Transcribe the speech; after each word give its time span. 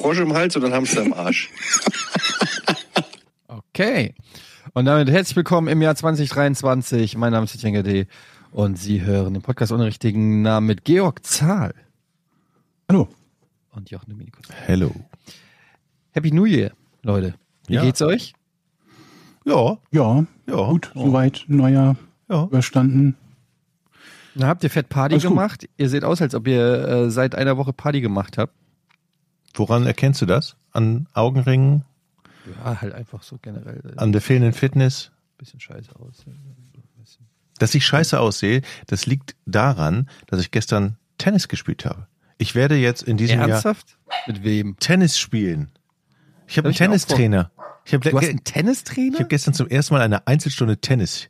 Frosch 0.00 0.18
im 0.20 0.32
Hals 0.32 0.56
oder 0.56 0.66
ein 0.68 0.72
Hamster 0.72 1.02
im 1.02 1.12
Arsch? 1.12 1.50
Okay. 3.72 4.14
Und 4.74 4.84
damit 4.84 5.08
herzlich 5.10 5.36
willkommen 5.36 5.66
im 5.68 5.80
Jahr 5.82 5.94
2023. 5.96 7.16
Mein 7.16 7.32
Name 7.32 7.44
ist 7.44 7.54
Etienne 7.54 7.82
D. 7.82 8.06
Und 8.52 8.78
Sie 8.78 9.02
hören 9.02 9.32
den 9.34 9.42
Podcast 9.42 9.72
ohne 9.72 9.86
richtigen 9.86 10.42
Namen 10.42 10.66
mit 10.66 10.84
Georg 10.84 11.24
Zahl. 11.24 11.74
Hallo. 12.88 13.08
Und 13.72 13.90
Jochen 13.90 14.10
Dominikus. 14.10 14.46
Hello. 14.66 14.92
Happy 16.12 16.30
New 16.32 16.44
Year, 16.44 16.72
Leute. 17.02 17.34
Wie 17.68 17.74
Ja. 17.74 17.82
geht's 17.82 18.02
euch? 18.02 18.34
Ja, 19.44 19.78
Ja, 19.90 20.24
ja. 20.46 20.54
gut, 20.66 20.90
soweit, 20.94 21.44
neuer 21.48 21.96
Ja. 22.28 22.44
überstanden. 22.44 23.16
Na, 24.34 24.48
habt 24.48 24.62
ihr 24.64 24.70
fett 24.70 24.88
Party 24.88 25.14
Alles 25.14 25.24
gut. 25.24 25.30
gemacht? 25.32 25.68
Ihr 25.76 25.88
seht 25.88 26.04
aus, 26.04 26.20
als 26.22 26.34
ob 26.34 26.46
ihr 26.46 26.86
äh, 26.88 27.10
seit 27.10 27.34
einer 27.34 27.56
Woche 27.56 27.72
Party 27.72 28.00
gemacht 28.00 28.36
habt. 28.38 28.54
Woran 29.54 29.86
erkennst 29.86 30.22
du 30.22 30.26
das? 30.26 30.56
An 30.72 31.06
Augenringen, 31.12 31.84
Ja, 32.64 32.80
halt 32.80 32.94
einfach 32.94 33.22
so 33.22 33.38
generell. 33.42 33.80
Ein 33.92 33.98
an 33.98 34.12
der 34.12 34.20
fehlenden 34.20 34.52
Fitness? 34.52 35.10
bisschen 35.38 35.60
scheiße 35.60 35.90
aus. 35.96 36.24
Dass 37.58 37.74
ich 37.74 37.84
scheiße 37.84 38.18
aussehe, 38.18 38.62
das 38.86 39.04
liegt 39.06 39.36
daran, 39.44 40.08
dass 40.26 40.40
ich 40.40 40.50
gestern 40.50 40.96
Tennis 41.18 41.48
gespielt 41.48 41.84
habe. 41.84 42.06
Ich 42.38 42.54
werde 42.54 42.76
jetzt 42.76 43.02
in 43.02 43.18
diesem 43.18 43.38
Jahr 43.40 43.48
Ernsthaft? 43.50 43.98
Mit 44.26 44.42
wem? 44.44 44.76
Tennis 44.78 45.18
spielen. 45.18 45.70
Ich 46.46 46.56
habe 46.56 46.68
Hab 46.68 46.80
einen 46.80 46.90
Tennistrainer. 46.90 47.50
Ich 47.84 47.92
habe 47.92 48.08
Du 48.08 48.16
hast 48.16 48.28
einen 48.28 48.44
Tennistrainer? 48.44 49.14
ich 49.16 49.20
hab 49.20 49.28
gestern 49.28 49.52
zum 49.52 49.68
ersten 49.68 49.92
Mal 49.94 50.00
eine 50.00 50.26
Einzelstunde 50.26 50.78
Tennis 50.78 51.28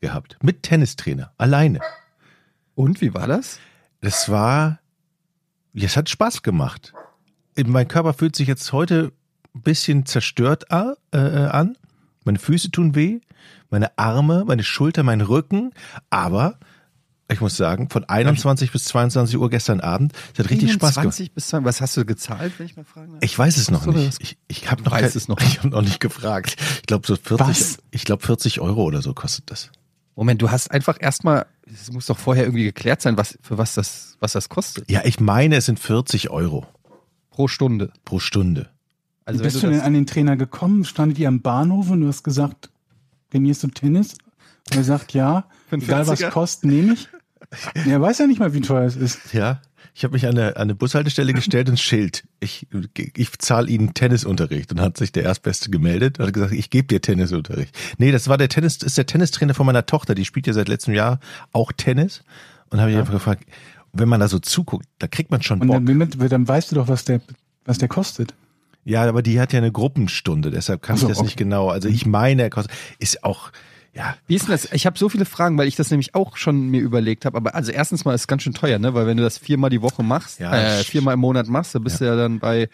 gehabt. 0.00 0.38
Mit 0.42 0.62
Tennistrainer. 0.62 1.32
Alleine. 1.36 1.80
Und 2.74 3.00
wie 3.02 3.12
war 3.12 3.26
das? 3.26 3.58
Das 4.00 4.30
war, 4.30 4.80
ja, 5.74 5.84
es 5.86 5.96
hat 5.96 6.08
Spaß 6.08 6.42
gemacht. 6.42 6.94
Mein 7.64 7.88
Körper 7.88 8.12
fühlt 8.14 8.36
sich 8.36 8.48
jetzt 8.48 8.72
heute 8.72 9.12
ein 9.54 9.62
bisschen 9.62 10.04
zerstört 10.06 10.70
a- 10.70 10.94
äh, 11.12 11.18
äh, 11.18 11.46
an. 11.48 11.76
Meine 12.24 12.38
Füße 12.38 12.70
tun 12.70 12.94
weh, 12.94 13.20
meine 13.70 13.96
Arme, 13.98 14.44
meine 14.46 14.64
Schulter, 14.64 15.02
mein 15.02 15.20
Rücken. 15.20 15.70
Aber 16.10 16.58
ich 17.30 17.40
muss 17.40 17.56
sagen, 17.56 17.88
von 17.88 18.04
21 18.04 18.70
bis 18.72 18.84
22 18.84 19.38
Uhr 19.38 19.48
gestern 19.50 19.80
Abend, 19.80 20.12
es 20.32 20.38
hat 20.38 20.50
richtig 20.50 20.72
Spaß 20.72 20.94
gemacht. 20.94 21.14
20 21.16 21.32
bis 21.32 21.46
20. 21.48 21.66
Was 21.66 21.80
hast 21.80 21.96
du 21.96 22.04
gezahlt, 22.04 22.52
wenn 22.58 22.66
ich 22.66 22.76
mal 22.76 22.84
fragen 22.84 23.12
darf? 23.12 23.20
Ich 23.22 23.36
weiß 23.38 23.56
es 23.56 23.70
noch 23.70 23.86
nicht. 23.86 24.20
Ich, 24.22 24.36
ich 24.48 24.70
habe 24.70 24.82
noch, 24.82 24.92
weiß 24.92 25.12
kein- 25.12 25.16
es 25.18 25.28
noch 25.28 25.40
Ich 25.40 25.58
habe 25.58 25.68
noch 25.70 25.82
nicht 25.82 26.00
gefragt. 26.00 26.56
Ich 26.80 26.86
glaube 26.86 27.06
so 27.06 27.16
40. 27.16 27.46
Was? 27.48 27.78
Ich 27.90 28.04
glaube 28.04 28.24
40 28.24 28.60
Euro 28.60 28.82
oder 28.84 29.02
so 29.02 29.14
kostet 29.14 29.50
das. 29.50 29.70
Moment, 30.14 30.40
du 30.42 30.50
hast 30.50 30.70
einfach 30.70 30.96
erstmal, 31.00 31.46
es 31.66 31.92
muss 31.92 32.06
doch 32.06 32.16
vorher 32.18 32.44
irgendwie 32.44 32.64
geklärt 32.64 33.02
sein, 33.02 33.16
was, 33.18 33.38
für 33.42 33.58
was 33.58 33.74
das, 33.74 34.16
was 34.20 34.32
das 34.32 34.48
kostet. 34.48 34.90
Ja, 34.90 35.02
ich 35.04 35.20
meine, 35.20 35.56
es 35.56 35.66
sind 35.66 35.78
40 35.78 36.30
Euro 36.30 36.66
Pro 37.36 37.48
Stunde. 37.48 37.92
pro 38.06 38.18
Stunde. 38.18 38.70
Also 39.26 39.40
Wie 39.40 39.44
bist 39.44 39.58
du 39.58 39.62
wenn 39.64 39.72
denn 39.72 39.82
an 39.82 39.92
den 39.92 40.06
Trainer 40.06 40.38
gekommen? 40.38 40.86
Standet 40.86 41.18
ihr 41.18 41.28
am 41.28 41.42
Bahnhof 41.42 41.90
und 41.90 42.00
du 42.00 42.08
hast 42.08 42.22
gesagt, 42.22 42.70
trainierst 43.30 43.62
du 43.62 43.68
Tennis? 43.68 44.14
Und 44.70 44.78
er 44.78 44.84
sagt, 44.84 45.12
ja, 45.12 45.46
egal 45.70 46.06
was 46.06 46.20
40er? 46.20 46.30
kostet, 46.30 46.70
nehme 46.70 46.94
ich. 46.94 47.08
Er 47.86 48.00
weiß 48.00 48.18
ja 48.18 48.26
nicht 48.26 48.40
mal, 48.40 48.54
wie 48.54 48.60
teuer 48.60 48.86
es 48.86 48.96
ist. 48.96 49.32
Ja, 49.32 49.60
ich 49.94 50.02
habe 50.02 50.14
mich 50.14 50.26
an 50.26 50.36
eine, 50.36 50.56
an 50.56 50.62
eine 50.62 50.74
Bushaltestelle 50.74 51.32
gestellt 51.32 51.68
und 51.68 51.78
Schild. 51.78 52.24
Ich, 52.40 52.66
ich 53.14 53.38
zahle 53.38 53.68
Ihnen 53.68 53.94
Tennisunterricht. 53.94 54.72
Und 54.72 54.78
dann 54.78 54.86
hat 54.86 54.96
sich 54.96 55.12
der 55.12 55.22
Erstbeste 55.22 55.70
gemeldet 55.70 56.18
und 56.18 56.26
hat 56.26 56.34
gesagt, 56.34 56.52
ich 56.52 56.70
gebe 56.70 56.88
dir 56.88 57.00
Tennisunterricht. 57.00 57.76
Nee, 57.98 58.10
das 58.10 58.26
war 58.26 58.36
der 58.36 58.48
Tennis, 58.48 58.78
ist 58.78 58.98
der 58.98 59.06
Tennistrainer 59.06 59.54
von 59.54 59.64
meiner 59.64 59.86
Tochter. 59.86 60.16
Die 60.16 60.24
spielt 60.24 60.48
ja 60.48 60.54
seit 60.54 60.68
letztem 60.68 60.94
Jahr 60.94 61.20
auch 61.52 61.70
Tennis. 61.70 62.24
Und 62.70 62.80
habe 62.80 62.90
ich 62.90 62.96
einfach 62.96 63.12
gefragt, 63.12 63.44
wenn 63.98 64.08
man 64.08 64.20
da 64.20 64.28
so 64.28 64.38
zuguckt, 64.38 64.86
da 64.98 65.06
kriegt 65.08 65.30
man 65.30 65.42
schon 65.42 65.60
Und 65.60 65.68
Bock. 65.68 65.82
dann, 65.86 66.28
dann 66.28 66.48
weißt 66.48 66.70
du 66.72 66.76
doch, 66.76 66.88
was 66.88 67.04
der, 67.04 67.20
was 67.64 67.78
der 67.78 67.88
kostet. 67.88 68.34
Ja, 68.84 69.02
aber 69.08 69.22
die 69.22 69.40
hat 69.40 69.52
ja 69.52 69.58
eine 69.58 69.72
Gruppenstunde, 69.72 70.50
deshalb 70.50 70.80
kann 70.82 70.94
Ach 70.96 71.00
so, 71.00 71.06
ich 71.08 71.14
das 71.14 71.22
nicht 71.22 71.34
okay. 71.34 71.44
genau. 71.44 71.68
Also 71.70 71.88
ich 71.88 72.06
meine, 72.06 72.42
er 72.42 72.50
kostet, 72.50 72.72
ist 72.98 73.24
auch, 73.24 73.50
ja, 73.94 74.14
wie 74.26 74.36
ist 74.36 74.44
denn 74.46 74.52
das? 74.52 74.70
Ich 74.72 74.86
habe 74.86 74.98
so 74.98 75.08
viele 75.08 75.24
Fragen, 75.24 75.56
weil 75.58 75.66
ich 75.66 75.74
das 75.74 75.90
nämlich 75.90 76.14
auch 76.14 76.36
schon 76.36 76.68
mir 76.68 76.80
überlegt 76.82 77.24
habe. 77.24 77.36
Aber 77.36 77.54
also 77.54 77.72
erstens 77.72 78.04
mal 78.04 78.14
ist 78.14 78.20
es 78.22 78.26
ganz 78.28 78.42
schön 78.42 78.52
teuer, 78.54 78.78
ne? 78.78 78.92
Weil 78.94 79.06
wenn 79.06 79.16
du 79.16 79.22
das 79.22 79.38
viermal 79.38 79.70
die 79.70 79.80
Woche 79.82 80.02
machst, 80.02 80.38
Ja, 80.38 80.54
äh, 80.54 80.84
viermal 80.84 81.14
im 81.14 81.20
Monat 81.20 81.48
machst, 81.48 81.74
dann 81.74 81.82
bist 81.82 82.00
du 82.00 82.04
ja 82.04 82.14
dann 82.14 82.38
bei 82.38 82.68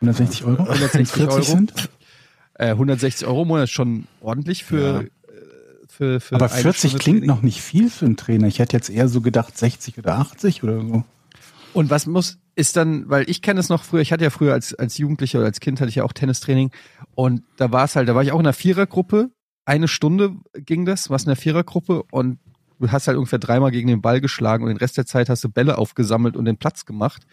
160 0.00 0.44
Euro? 0.44 0.62
160 0.62 0.94
Wenn 0.94 1.02
es 1.02 1.12
40 1.12 1.30
Euro. 1.32 1.42
sind? 1.42 1.90
äh, 2.54 2.70
160 2.70 3.26
Euro 3.26 3.42
im 3.42 3.48
Monat 3.48 3.68
schon 3.70 4.06
ordentlich 4.20 4.64
für, 4.64 5.02
Ja. 5.02 5.08
Für, 6.00 6.18
für 6.18 6.34
Aber 6.36 6.50
eine 6.50 6.62
40 6.62 6.92
Stunde 6.92 7.02
klingt 7.02 7.18
Training. 7.18 7.28
noch 7.28 7.42
nicht 7.42 7.60
viel 7.60 7.90
für 7.90 8.06
einen 8.06 8.16
Trainer. 8.16 8.46
Ich 8.46 8.58
hätte 8.58 8.74
jetzt 8.74 8.88
eher 8.88 9.06
so 9.06 9.20
gedacht 9.20 9.58
60 9.58 9.98
oder 9.98 10.18
80 10.18 10.62
oder 10.62 10.80
so. 10.80 11.04
Und 11.74 11.90
was 11.90 12.06
muss, 12.06 12.38
ist 12.56 12.76
dann, 12.76 13.10
weil 13.10 13.28
ich 13.28 13.42
kenne 13.42 13.60
es 13.60 13.68
noch 13.68 13.84
früher, 13.84 14.00
ich 14.00 14.10
hatte 14.10 14.24
ja 14.24 14.30
früher 14.30 14.54
als, 14.54 14.74
als 14.74 14.96
Jugendlicher 14.96 15.40
oder 15.40 15.46
als 15.48 15.60
Kind 15.60 15.78
hatte 15.78 15.90
ich 15.90 15.96
ja 15.96 16.04
auch 16.04 16.14
Tennistraining 16.14 16.70
und 17.14 17.42
da 17.58 17.70
war 17.70 17.84
es 17.84 17.96
halt, 17.96 18.08
da 18.08 18.14
war 18.14 18.22
ich 18.22 18.32
auch 18.32 18.40
in 18.40 18.46
einer 18.46 18.54
Vierergruppe, 18.54 19.30
eine 19.66 19.88
Stunde 19.88 20.36
ging 20.54 20.86
das, 20.86 21.10
warst 21.10 21.26
in 21.26 21.30
der 21.30 21.36
Vierergruppe 21.36 22.02
und 22.10 22.38
du 22.80 22.90
hast 22.90 23.06
halt 23.06 23.18
ungefähr 23.18 23.38
dreimal 23.38 23.70
gegen 23.70 23.88
den 23.88 24.00
Ball 24.00 24.22
geschlagen 24.22 24.64
und 24.64 24.70
den 24.70 24.78
Rest 24.78 24.96
der 24.96 25.04
Zeit 25.06 25.28
hast 25.28 25.44
du 25.44 25.50
Bälle 25.50 25.76
aufgesammelt 25.76 26.34
und 26.34 26.46
den 26.46 26.56
Platz 26.56 26.86
gemacht. 26.86 27.24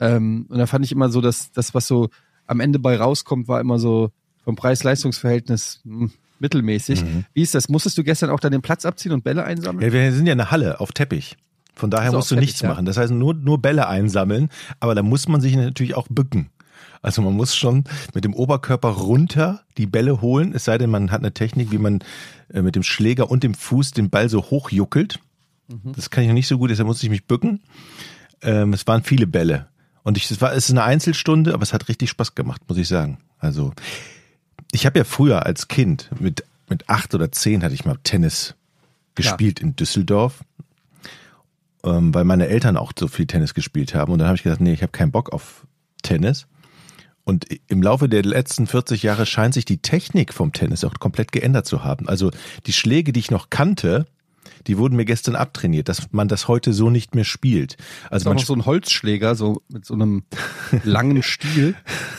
Ähm, 0.00 0.46
und 0.48 0.58
da 0.58 0.66
fand 0.66 0.84
ich 0.84 0.90
immer 0.90 1.08
so, 1.08 1.20
dass 1.20 1.52
das, 1.52 1.72
was 1.72 1.86
so 1.86 2.08
am 2.46 2.58
Ende 2.58 2.80
bei 2.80 2.96
rauskommt, 2.96 3.46
war 3.46 3.60
immer 3.60 3.78
so 3.78 4.10
vom 4.44 4.56
Preis-Leistungs-Verhältnis 4.56 5.80
hm, 5.84 6.10
mittelmäßig. 6.42 7.02
Mhm. 7.02 7.24
Wie 7.32 7.42
ist 7.42 7.54
das? 7.54 7.68
Musstest 7.68 7.96
du 7.96 8.04
gestern 8.04 8.30
auch 8.30 8.40
dann 8.40 8.52
den 8.52 8.60
Platz 8.62 8.84
abziehen 8.84 9.12
und 9.12 9.24
Bälle 9.24 9.44
einsammeln? 9.44 9.86
ja, 9.86 9.92
wir 9.92 10.12
sind 10.12 10.26
ja 10.26 10.32
eine 10.32 10.50
Halle 10.50 10.80
auf 10.80 10.92
Teppich. 10.92 11.36
Von 11.74 11.90
daher 11.90 12.06
Also 12.06 12.18
musst 12.18 12.30
du 12.30 12.34
Teppich, 12.34 12.48
nichts 12.48 12.60
ja. 12.60 12.68
machen. 12.68 12.84
Das 12.84 12.98
heißt 12.98 13.12
nur, 13.12 13.32
nur 13.32 13.62
Bälle 13.62 13.88
einsammeln, 13.88 14.50
aber 14.80 14.94
da 14.94 15.02
muss 15.02 15.26
man 15.28 15.40
sich 15.40 15.56
natürlich 15.56 15.94
auch 15.94 16.06
bücken. 16.10 16.50
Also 17.00 17.22
man 17.22 17.32
muss 17.32 17.56
schon 17.56 17.84
mit 18.14 18.24
dem 18.24 18.34
Oberkörper 18.34 18.90
runter 18.90 19.62
die 19.76 19.86
Bälle 19.86 20.20
holen, 20.20 20.52
es 20.54 20.64
sei 20.64 20.78
denn, 20.78 20.90
man 20.90 21.10
hat 21.10 21.20
eine 21.20 21.32
Technik, 21.32 21.72
wie 21.72 21.78
man 21.78 22.00
äh, 22.52 22.62
mit 22.62 22.76
dem 22.76 22.82
Schläger 22.82 23.30
und 23.30 23.42
dem 23.42 23.54
Fuß 23.54 23.92
den 23.92 24.10
Ball 24.10 24.28
so 24.28 24.42
hochjuckelt. 24.42 25.18
Mhm. 25.68 25.92
Das 25.96 26.10
kann 26.10 26.22
ich 26.22 26.28
noch 26.28 26.34
nicht 26.34 26.46
so 26.46 26.58
gut, 26.58 26.70
deshalb 26.70 26.86
muss 26.86 27.02
ich 27.02 27.10
mich 27.10 27.26
bücken. 27.26 27.60
Ähm, 28.42 28.72
es 28.72 28.86
waren 28.86 29.02
viele 29.02 29.26
Bälle. 29.26 29.66
Und 30.04 30.16
ich, 30.16 30.30
es 30.30 30.40
war, 30.40 30.52
es 30.52 30.64
ist 30.66 30.70
eine 30.72 30.84
Einzelstunde, 30.84 31.54
aber 31.54 31.62
es 31.62 31.72
hat 31.72 31.88
richtig 31.88 32.10
Spaß 32.10 32.34
gemacht, 32.34 32.62
muss 32.68 32.78
ich 32.78 32.88
sagen. 32.88 33.18
Also, 33.38 33.72
ich 34.72 34.86
habe 34.86 34.98
ja 34.98 35.04
früher 35.04 35.46
als 35.46 35.68
Kind 35.68 36.10
mit, 36.18 36.44
mit 36.68 36.88
acht 36.88 37.14
oder 37.14 37.30
zehn 37.30 37.62
hatte 37.62 37.74
ich 37.74 37.84
mal 37.84 37.98
Tennis 38.02 38.54
gespielt 39.14 39.60
in 39.60 39.76
Düsseldorf, 39.76 40.42
ähm, 41.84 42.12
weil 42.14 42.24
meine 42.24 42.48
Eltern 42.48 42.76
auch 42.76 42.92
so 42.98 43.06
viel 43.06 43.26
Tennis 43.26 43.54
gespielt 43.54 43.94
haben. 43.94 44.12
Und 44.12 44.18
dann 44.18 44.28
habe 44.28 44.36
ich 44.36 44.42
gesagt, 44.42 44.62
nee, 44.62 44.72
ich 44.72 44.82
habe 44.82 44.92
keinen 44.92 45.12
Bock 45.12 45.32
auf 45.32 45.66
Tennis. 46.02 46.46
Und 47.24 47.46
im 47.68 47.82
Laufe 47.82 48.08
der 48.08 48.22
letzten 48.24 48.66
40 48.66 49.02
Jahre 49.04 49.26
scheint 49.26 49.54
sich 49.54 49.64
die 49.64 49.78
Technik 49.78 50.32
vom 50.34 50.52
Tennis 50.52 50.82
auch 50.82 50.94
komplett 50.94 51.30
geändert 51.30 51.66
zu 51.66 51.84
haben. 51.84 52.08
Also 52.08 52.32
die 52.66 52.72
Schläge, 52.72 53.12
die 53.12 53.20
ich 53.20 53.30
noch 53.30 53.50
kannte, 53.50 54.06
die 54.66 54.78
wurden 54.78 54.96
mir 54.96 55.04
gestern 55.04 55.36
abtrainiert, 55.36 55.88
dass 55.88 56.12
man 56.12 56.28
das 56.28 56.48
heute 56.48 56.72
so 56.72 56.90
nicht 56.90 57.14
mehr 57.14 57.24
spielt. 57.24 57.76
Also 58.10 58.28
man 58.28 58.36
noch 58.36 58.44
so 58.44 58.54
ein 58.54 58.66
Holzschläger, 58.66 59.34
so 59.34 59.62
mit 59.68 59.84
so 59.84 59.94
einem 59.94 60.24
langen 60.84 61.22
Stiel. 61.22 61.74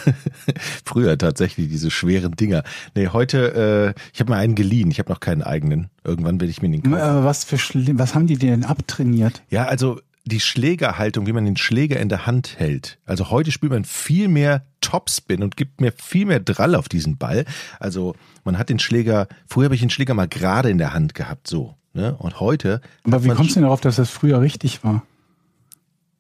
früher 0.85 1.17
tatsächlich 1.17 1.69
diese 1.69 1.91
schweren 1.91 2.33
Dinger. 2.33 2.63
Nee, 2.95 3.07
heute, 3.07 3.93
äh, 3.95 4.01
ich 4.13 4.19
habe 4.19 4.31
mir 4.31 4.37
einen 4.37 4.55
geliehen, 4.55 4.91
ich 4.91 4.99
habe 4.99 5.11
noch 5.11 5.19
keinen 5.19 5.41
eigenen. 5.41 5.89
Irgendwann 6.03 6.39
werde 6.39 6.51
ich 6.51 6.61
mir 6.61 6.69
den 6.69 6.83
kaufen. 6.83 6.95
Aber 6.95 7.23
was 7.23 7.43
für 7.43 7.57
Schle 7.57 7.97
was 7.97 8.15
haben 8.15 8.27
die 8.27 8.37
denn 8.37 8.63
abtrainiert? 8.63 9.43
Ja, 9.49 9.65
also 9.65 9.99
die 10.25 10.39
Schlägerhaltung, 10.39 11.27
wie 11.27 11.33
man 11.33 11.45
den 11.45 11.57
Schläger 11.57 11.99
in 11.99 12.09
der 12.09 12.25
Hand 12.25 12.57
hält. 12.57 12.97
Also 13.05 13.29
heute 13.29 13.51
spielt 13.51 13.71
man 13.71 13.83
viel 13.83 14.27
mehr 14.27 14.65
Topspin 14.79 15.43
und 15.43 15.57
gibt 15.57 15.81
mir 15.81 15.91
viel 15.91 16.25
mehr 16.25 16.39
Drall 16.39 16.75
auf 16.75 16.87
diesen 16.87 17.17
Ball. 17.17 17.45
Also 17.79 18.15
man 18.43 18.57
hat 18.57 18.69
den 18.69 18.79
Schläger, 18.79 19.27
früher 19.47 19.65
habe 19.65 19.75
ich 19.75 19.81
den 19.81 19.89
Schläger 19.89 20.13
mal 20.13 20.27
gerade 20.27 20.69
in 20.69 20.77
der 20.77 20.93
Hand 20.93 21.13
gehabt, 21.13 21.47
so. 21.47 21.75
Ne? 21.93 22.15
Und 22.15 22.39
heute. 22.39 22.81
Aber 23.03 23.23
wie 23.23 23.27
man 23.27 23.37
kommst 23.37 23.51
du 23.51 23.55
denn 23.55 23.63
darauf, 23.63 23.81
dass 23.81 23.97
das 23.97 24.09
früher 24.09 24.41
richtig 24.41 24.83
war? 24.83 25.03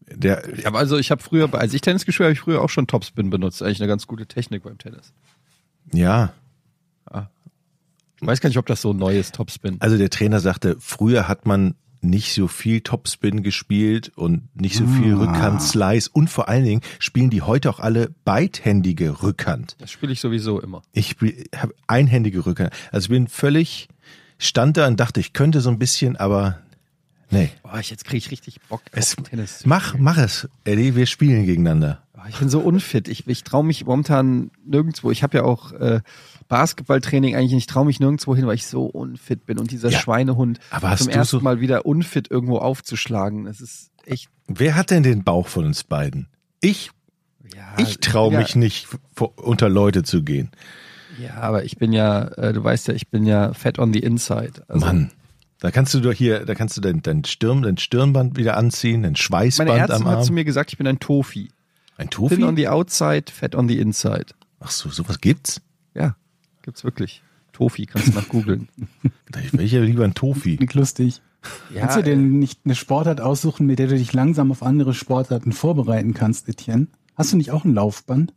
Der, 0.07 0.43
Aber 0.65 0.77
also 0.79 0.97
ich 0.97 1.09
habe 1.11 1.23
früher, 1.23 1.51
als 1.55 1.73
ich 1.73 1.81
Tennis 1.81 2.05
gespielt 2.05 2.25
habe, 2.25 2.29
habe 2.29 2.33
ich 2.33 2.41
früher 2.41 2.61
auch 2.61 2.69
schon 2.69 2.85
Topspin 2.87 3.29
benutzt. 3.29 3.63
Eigentlich 3.63 3.79
eine 3.81 3.87
ganz 3.87 4.05
gute 4.05 4.27
Technik 4.27 4.63
beim 4.63 4.77
Tennis. 4.77 5.13
ja, 5.91 6.33
Ich 7.11 8.27
weiß 8.27 8.39
gar 8.39 8.49
nicht, 8.49 8.57
ob 8.57 8.65
das 8.67 8.81
so 8.81 8.93
neu 8.93 9.17
ist, 9.17 9.35
Topspin. 9.35 9.77
also 9.79 9.97
der 9.97 10.09
Trainer 10.09 10.39
sagte, 10.39 10.77
früher 10.79 11.27
hat 11.27 11.45
man 11.45 11.75
nicht 12.01 12.33
so 12.33 12.47
viel 12.49 12.81
Topspin 12.81 13.43
gespielt 13.43 14.11
und 14.15 14.53
nicht 14.59 14.75
so 14.75 14.85
viel 14.85 15.13
Ah. 15.15 15.19
Rückhand-Slice 15.19 16.09
und 16.11 16.29
vor 16.29 16.49
allen 16.49 16.65
Dingen 16.65 16.81
spielen 16.99 17.29
die 17.29 17.41
heute 17.41 17.69
auch 17.69 17.79
alle 17.79 18.11
beidhändige 18.25 19.23
Rückhand. 19.23 19.75
Das 19.79 19.89
spiele 19.91 20.11
ich 20.11 20.19
sowieso 20.19 20.59
immer. 20.61 20.81
Ich 20.91 21.15
habe 21.55 21.73
einhändige 21.87 22.45
Rückhand. 22.45 22.71
Also 22.91 23.05
ich 23.05 23.09
bin 23.09 23.27
völlig, 23.29 23.87
stand 24.37 24.77
da 24.77 24.87
und 24.87 24.99
dachte, 24.99 25.19
ich 25.19 25.33
könnte 25.33 25.61
so 25.61 25.69
ein 25.69 25.79
bisschen, 25.79 26.15
aber 26.17 26.59
nee. 27.29 27.49
Boah, 27.63 27.79
ich, 27.79 27.89
jetzt 27.89 28.05
kriege 28.05 28.17
ich 28.17 28.31
richtig 28.31 28.59
Bock 28.69 28.81
Es, 28.91 29.17
auf 29.17 29.23
Tennis. 29.29 29.61
mach, 29.65 29.95
mach 29.97 30.17
es, 30.17 30.47
Eddie, 30.65 30.95
wir 30.95 31.05
spielen 31.05 31.45
gegeneinander. 31.45 31.99
Ich 32.29 32.37
bin 32.39 32.47
so 32.47 32.61
unfit. 32.61 33.09
Ich, 33.09 33.27
ich 33.27 33.43
traue 33.43 33.65
mich 33.65 33.83
momentan 33.85 34.49
nirgendwo. 34.65 35.11
Ich 35.11 35.23
habe 35.23 35.39
ja 35.39 35.43
auch 35.43 35.73
äh, 35.73 35.99
Basketballtraining 36.47 37.35
eigentlich 37.35 37.51
nicht. 37.51 37.63
Ich 37.63 37.67
traue 37.67 37.85
mich 37.85 37.99
nirgendwo 37.99 38.33
hin, 38.33 38.47
weil 38.47 38.55
ich 38.55 38.65
so 38.65 38.85
unfit 38.85 39.45
bin. 39.45 39.59
Und 39.59 39.71
dieser 39.71 39.89
Ja. 39.89 39.99
Schweinehund 39.99 40.59
Aber 40.69 40.95
zum 40.95 41.09
ersten 41.09 41.39
so- 41.39 41.43
Mal 41.43 41.59
wieder 41.59 41.85
unfit 41.85 42.31
irgendwo 42.31 42.59
aufzuschlagen. 42.59 43.43
Das 43.43 43.59
ist 43.59 43.91
echt. 44.05 44.29
Wer 44.47 44.75
hat 44.75 44.89
denn 44.91 45.03
den 45.03 45.25
Bauch 45.25 45.47
von 45.49 45.65
uns 45.65 45.83
beiden? 45.83 46.27
Ich, 46.61 46.91
Ja, 47.53 47.73
ich 47.77 47.97
traue 47.99 48.37
mich 48.37 48.55
nicht, 48.55 48.87
vor, 49.13 49.33
unter 49.37 49.67
Leute 49.67 50.03
zu 50.03 50.23
gehen. 50.23 50.51
Ja, 51.19 51.35
aber 51.35 51.63
ich 51.65 51.77
bin 51.77 51.93
ja, 51.93 52.23
äh, 52.37 52.53
du 52.53 52.63
weißt 52.63 52.87
ja, 52.87 52.93
ich 52.93 53.09
bin 53.09 53.25
ja 53.25 53.53
fat 53.53 53.79
on 53.79 53.93
the 53.93 53.99
inside. 53.99 54.63
Also 54.67 54.85
Mann. 54.85 55.11
Da 55.59 55.71
kannst 55.71 55.93
du 55.93 56.01
doch 56.01 56.11
hier, 56.11 56.45
da 56.45 56.55
kannst 56.55 56.75
du 56.75 56.81
dein, 56.81 57.01
dein, 57.01 57.23
Stirn, 57.23 57.61
dein 57.61 57.77
Stirnband 57.77 58.35
wieder 58.35 58.57
anziehen, 58.57 59.03
dein 59.03 59.11
Meine 59.11 59.17
Schweißband 59.17 59.69
Ärztin 59.69 59.95
am 60.01 60.07
hat 60.07 60.17
Arm. 60.17 60.23
zu 60.25 60.33
mir 60.33 60.43
gesagt, 60.43 60.71
ich 60.73 60.77
bin 60.77 60.87
ein 60.87 60.99
Tofi. 60.99 61.49
Ein 61.95 62.09
Thin 62.09 62.23
on 62.23 62.29
Tofi? 62.29 62.55
the 62.57 62.67
outside, 62.67 63.31
fat 63.31 63.55
on 63.55 63.67
the 63.69 63.79
inside. 63.79 64.25
Ach 64.59 64.71
so, 64.71 64.89
sowas 64.89 65.21
gibt's? 65.21 65.61
Ja, 65.93 66.15
gibt's 66.63 66.83
wirklich. 66.83 67.21
Tofi, 67.53 67.85
kannst 67.85 68.09
du 68.09 68.11
nach 68.13 68.27
googeln. 68.29 68.67
Ich 69.41 69.53
will 69.53 69.65
ja 69.65 69.81
lieber 69.81 70.03
ein 70.03 70.15
Tofi. 70.15 70.57
Klingt 70.57 70.73
lustig. 70.73 71.21
ja, 71.73 71.81
Kannst 71.81 71.97
du 71.97 72.03
denn 72.03 72.39
nicht 72.39 72.61
eine 72.65 72.75
Sportart 72.75 73.21
aussuchen, 73.21 73.65
mit 73.67 73.77
der 73.79 73.87
du 73.87 73.95
dich 73.97 74.11
langsam 74.11 74.51
auf 74.51 74.63
andere 74.63 74.93
Sportarten 74.93 75.51
vorbereiten 75.51 76.13
kannst, 76.13 76.49
Etienne? 76.49 76.87
Hast 77.15 77.31
du 77.31 77.37
nicht 77.37 77.51
auch 77.51 77.63
ein 77.63 77.73
Laufband? 77.75 78.33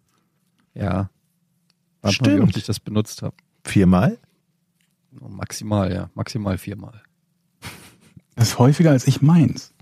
Ja. 0.75 1.09
Warte 2.03 2.23
mal, 2.23 2.27
wie 2.27 2.33
Stimmt. 2.35 2.49
oft 2.49 2.57
ich 2.57 2.65
das 2.65 2.81
benutzt 2.81 3.23
habe. 3.23 3.35
Viermal? 3.65 4.19
Maximal, 5.11 5.93
ja. 5.93 6.11
Maximal 6.15 6.59
viermal. 6.59 7.03
Das 8.39 8.49
ist 8.49 8.59
häufiger 8.59 8.91
als 8.91 9.07
ich 9.07 9.23
meins. 9.23 9.73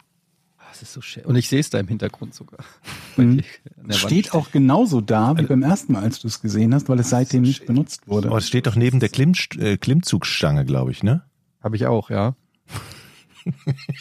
Ah, 0.59 0.63
Das 0.71 0.81
ist 0.83 0.93
so 0.93 1.01
schön. 1.01 1.25
Und 1.25 1.35
ich 1.35 1.49
sehe 1.49 1.59
es 1.59 1.71
da 1.71 1.81
im 1.81 1.89
Hintergrund 1.89 2.35
sogar. 2.35 2.61
Mhm. 3.17 3.43
der 3.77 3.85
Wand 3.85 3.95
Steht 3.95 4.35
auch 4.35 4.51
genauso 4.51 5.01
da 5.01 5.39
wie 5.39 5.43
beim 5.45 5.63
ersten 5.63 5.93
Mal, 5.93 6.03
als 6.03 6.19
du 6.19 6.27
es 6.27 6.41
gesehen 6.41 6.75
hast, 6.75 6.89
weil 6.89 6.99
es 6.99 7.11
seitdem 7.11 7.45
so 7.45 7.49
nicht 7.49 7.65
benutzt 7.65 8.09
wurde. 8.09 8.29
Oh, 8.29 8.35
das 8.35 8.49
steht 8.49 8.67
doch 8.67 8.75
neben 8.75 8.99
der 8.99 9.09
Klimm, 9.09 9.35
äh, 9.59 9.77
Klimmzugstange, 9.77 10.65
glaube 10.65 10.91
ich, 10.91 11.05
ne? 11.05 11.23
Habe 11.63 11.77
ich 11.77 11.87
auch, 11.87 12.11
ja. 12.11 12.35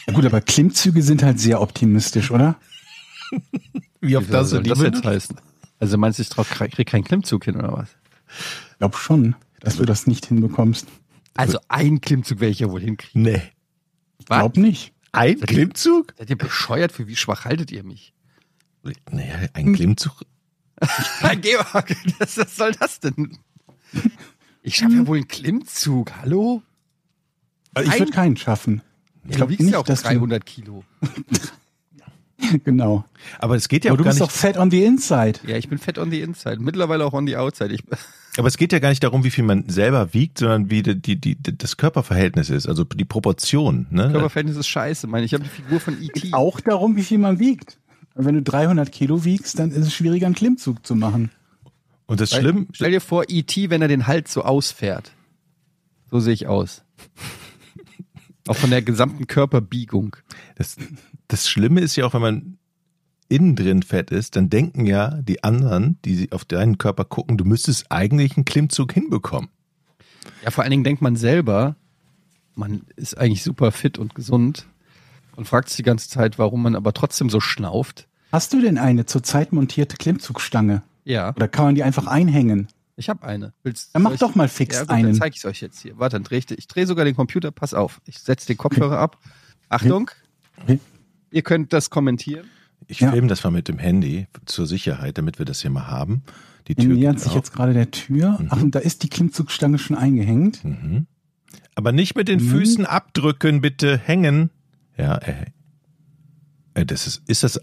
Ja 0.07 0.13
gut, 0.13 0.25
aber 0.25 0.41
Klimmzüge 0.41 1.03
sind 1.03 1.21
halt 1.21 1.39
sehr 1.39 1.61
optimistisch, 1.61 2.31
oder? 2.31 2.55
Wie 4.01 4.17
Wie 4.17 4.33
soll 4.45 4.63
das 4.63 4.81
jetzt 4.81 5.03
heißen? 5.05 5.35
Also 5.79 5.97
meinst 5.97 6.17
du, 6.17 6.23
ich 6.23 6.29
drauf 6.29 6.49
krieg 6.49 6.71
krieg 6.71 6.87
keinen 6.87 7.03
Klimmzug 7.03 7.45
hin 7.45 7.57
oder 7.57 7.73
was? 7.73 7.89
Ich 8.71 8.77
glaube 8.79 8.97
schon, 8.97 9.35
dass 9.59 9.77
du 9.77 9.85
das 9.85 10.07
nicht 10.07 10.25
hinbekommst. 10.25 10.87
Also 11.35 11.59
ein 11.67 12.01
Klimmzug 12.01 12.39
werde 12.41 12.51
ich 12.51 12.59
ja 12.59 12.69
wohl 12.69 12.81
hinkriegen. 12.81 13.21
Nee. 13.23 13.41
Ich 14.19 14.25
glaube 14.25 14.59
nicht. 14.59 14.93
Ein 15.11 15.39
Klimmzug? 15.39 16.13
Seid 16.17 16.29
ihr 16.29 16.37
bescheuert? 16.37 16.91
Für 16.91 17.07
wie 17.07 17.15
schwach 17.15 17.45
haltet 17.45 17.71
ihr 17.71 17.83
mich? 17.83 18.13
Naja, 19.11 19.47
ein 19.53 19.73
Klimmzug. 19.73 20.23
Herr 21.19 21.35
Georg, 21.35 21.95
was, 22.19 22.37
was 22.37 22.55
soll 22.55 22.71
das 22.73 22.99
denn? 22.99 23.37
Ich 24.61 24.75
schaffe 24.77 24.95
ja 24.95 25.07
wohl 25.07 25.17
einen 25.17 25.27
Klimmzug. 25.27 26.11
Hallo? 26.21 26.61
Ich 27.79 27.89
Ein- 27.89 27.99
würde 27.99 28.11
keinen 28.11 28.37
schaffen. 28.37 28.81
Ich 29.25 29.29
glaub 29.29 29.35
glaube, 29.37 29.51
wiegst 29.53 29.63
nicht, 29.63 29.73
ja 29.73 29.79
auch 29.79 29.83
dass 29.85 30.01
du- 30.03 30.09
300 30.09 30.45
Kilo. 30.45 30.83
Genau. 32.65 33.05
Aber 33.39 33.55
es 33.55 33.69
geht 33.69 33.85
ja 33.85 33.91
Aber 33.91 33.95
auch 33.95 33.97
du 33.99 34.03
gar 34.03 34.11
bist 34.11 34.21
doch 34.21 34.31
fat 34.31 34.57
on 34.57 34.69
the 34.69 34.83
inside. 34.83 35.39
Ja, 35.47 35.55
ich 35.55 35.69
bin 35.69 35.77
fett 35.77 35.97
on 35.97 36.11
the 36.11 36.19
inside. 36.21 36.57
Mittlerweile 36.59 37.05
auch 37.05 37.13
on 37.13 37.25
the 37.25 37.37
outside. 37.37 37.73
Ich, 37.73 37.83
Aber 38.37 38.47
es 38.47 38.57
geht 38.57 38.73
ja 38.73 38.79
gar 38.79 38.89
nicht 38.89 39.03
darum, 39.03 39.23
wie 39.23 39.29
viel 39.29 39.43
man 39.43 39.69
selber 39.69 40.13
wiegt, 40.13 40.39
sondern 40.39 40.69
wie 40.71 40.81
die, 40.81 40.99
die, 40.99 41.15
die, 41.17 41.37
das 41.57 41.77
Körperverhältnis 41.77 42.49
ist, 42.49 42.67
also 42.67 42.83
die 42.83 43.05
Proportion. 43.05 43.85
Ne? 43.91 44.09
Körperverhältnis 44.11 44.57
ist 44.57 44.67
scheiße. 44.67 45.05
Meine, 45.07 45.25
ich 45.25 45.33
habe 45.33 45.43
die 45.43 45.49
Figur 45.49 45.79
von 45.79 46.01
E 46.01 46.05
E.T. 46.07 46.33
Auch 46.33 46.59
darum, 46.59 46.95
wie 46.95 47.03
viel 47.03 47.19
man 47.19 47.37
wiegt. 47.39 47.77
Und 48.15 48.25
wenn 48.25 48.35
du 48.35 48.41
300 48.41 48.91
Kilo 48.91 49.23
wiegst, 49.23 49.59
dann 49.59 49.71
ist 49.71 49.85
es 49.85 49.93
schwieriger, 49.93 50.25
einen 50.25 50.35
Klimmzug 50.35 50.85
zu 50.85 50.95
machen. 50.95 51.29
Und 52.07 52.21
das 52.21 52.31
Weil- 52.33 52.41
Schlimm, 52.41 52.67
Stell 52.73 52.91
dir 52.91 53.01
vor, 53.01 53.25
E.T., 53.27 53.69
wenn 53.69 53.81
er 53.81 53.87
den 53.87 54.07
Hals 54.07 54.33
so 54.33 54.43
ausfährt. 54.43 55.11
So 56.09 56.19
sehe 56.19 56.33
ich 56.33 56.47
aus. 56.47 56.83
Auch 58.47 58.55
von 58.55 58.69
der 58.71 58.81
gesamten 58.81 59.25
Körperbiegung. 59.27 60.15
das, 60.55 60.75
das 61.27 61.47
Schlimme 61.47 61.81
ist 61.81 61.95
ja 61.95 62.05
auch, 62.05 62.13
wenn 62.13 62.21
man 62.21 62.57
innen 63.33 63.55
drin 63.55 63.83
fett 63.83 64.11
ist, 64.11 64.35
dann 64.35 64.49
denken 64.49 64.85
ja 64.85 65.21
die 65.21 65.43
anderen, 65.43 65.97
die 66.05 66.15
sie 66.15 66.31
auf 66.31 66.45
deinen 66.45 66.77
Körper 66.77 67.05
gucken, 67.05 67.37
du 67.37 67.45
müsstest 67.45 67.91
eigentlich 67.91 68.37
einen 68.37 68.45
Klimmzug 68.45 68.93
hinbekommen. 68.93 69.49
Ja, 70.43 70.51
vor 70.51 70.63
allen 70.63 70.71
Dingen 70.71 70.83
denkt 70.83 71.01
man 71.01 71.15
selber, 71.15 71.75
man 72.55 72.81
ist 72.95 73.17
eigentlich 73.17 73.43
super 73.43 73.71
fit 73.71 73.97
und 73.97 74.15
gesund 74.15 74.67
und 75.35 75.47
fragt 75.47 75.69
sich 75.69 75.77
die 75.77 75.83
ganze 75.83 76.09
Zeit, 76.09 76.37
warum 76.39 76.61
man 76.61 76.75
aber 76.75 76.93
trotzdem 76.93 77.29
so 77.29 77.39
schnauft. 77.39 78.07
Hast 78.31 78.53
du 78.53 78.61
denn 78.61 78.77
eine 78.77 79.05
zurzeit 79.05 79.51
montierte 79.51 79.97
Klimmzugstange? 79.97 80.83
Ja, 81.03 81.33
Oder 81.35 81.47
kann 81.47 81.65
man 81.65 81.75
die 81.75 81.83
einfach 81.83 82.07
einhängen? 82.07 82.67
ich 82.95 83.09
habe 83.09 83.25
eine. 83.25 83.53
Willst, 83.63 83.89
Dann 83.95 84.03
mach 84.03 84.13
ich- 84.13 84.19
doch 84.19 84.35
mal 84.35 84.47
fix 84.47 84.75
ja, 84.75 84.81
gut, 84.81 84.91
Dann 84.91 84.97
einen. 84.97 85.15
zeige 85.15 85.33
ich 85.33 85.39
es 85.39 85.45
euch 85.45 85.61
jetzt 85.61 85.81
hier. 85.81 85.97
Warte, 85.97 86.15
dann 86.15 86.23
drehe 86.23 86.37
ich, 86.37 86.49
ich 86.51 86.67
drehe 86.67 86.85
sogar 86.85 87.03
den 87.05 87.15
Computer. 87.15 87.49
Pass 87.51 87.73
auf. 87.73 87.99
Ich 88.05 88.19
setze 88.19 88.45
den 88.47 88.57
Kopfhörer 88.57 88.99
ab. 88.99 89.17
Achtung. 89.69 90.11
Ihr 91.31 91.41
könnt 91.41 91.73
das 91.73 91.89
kommentieren. 91.89 92.45
Ich 92.87 92.99
Ja. 92.99 93.11
filme 93.11 93.27
das 93.27 93.43
mal 93.43 93.51
mit 93.51 93.67
dem 93.67 93.77
Handy 93.79 94.27
zur 94.45 94.67
Sicherheit, 94.67 95.17
damit 95.17 95.39
wir 95.39 95.45
das 95.45 95.61
hier 95.61 95.71
mal 95.71 95.87
haben. 95.87 96.23
Die 96.67 96.75
Tür 96.75 96.93
nähert 96.95 97.19
sich 97.19 97.29
auf. 97.31 97.35
jetzt 97.35 97.53
gerade 97.53 97.73
der 97.73 97.91
Tür. 97.91 98.39
Ach, 98.49 98.61
und 98.61 98.73
da 98.75 98.79
ist 98.79 99.03
die 99.03 99.09
Klimmzugstange 99.09 99.77
schon 99.79 99.97
eingehängt. 99.97 100.63
Mhm. 100.63 101.07
Aber 101.75 101.91
nicht 101.91 102.15
mit 102.15 102.27
den 102.27 102.39
Mhm. 102.43 102.49
Füßen 102.49 102.85
abdrücken, 102.85 103.61
bitte 103.61 103.97
hängen. 103.97 104.49
Ja, 104.97 105.17
äh, 105.17 105.45
äh, 106.75 106.85
das 106.85 107.07
ist, 107.07 107.21
ist 107.27 107.43
das, 107.43 107.59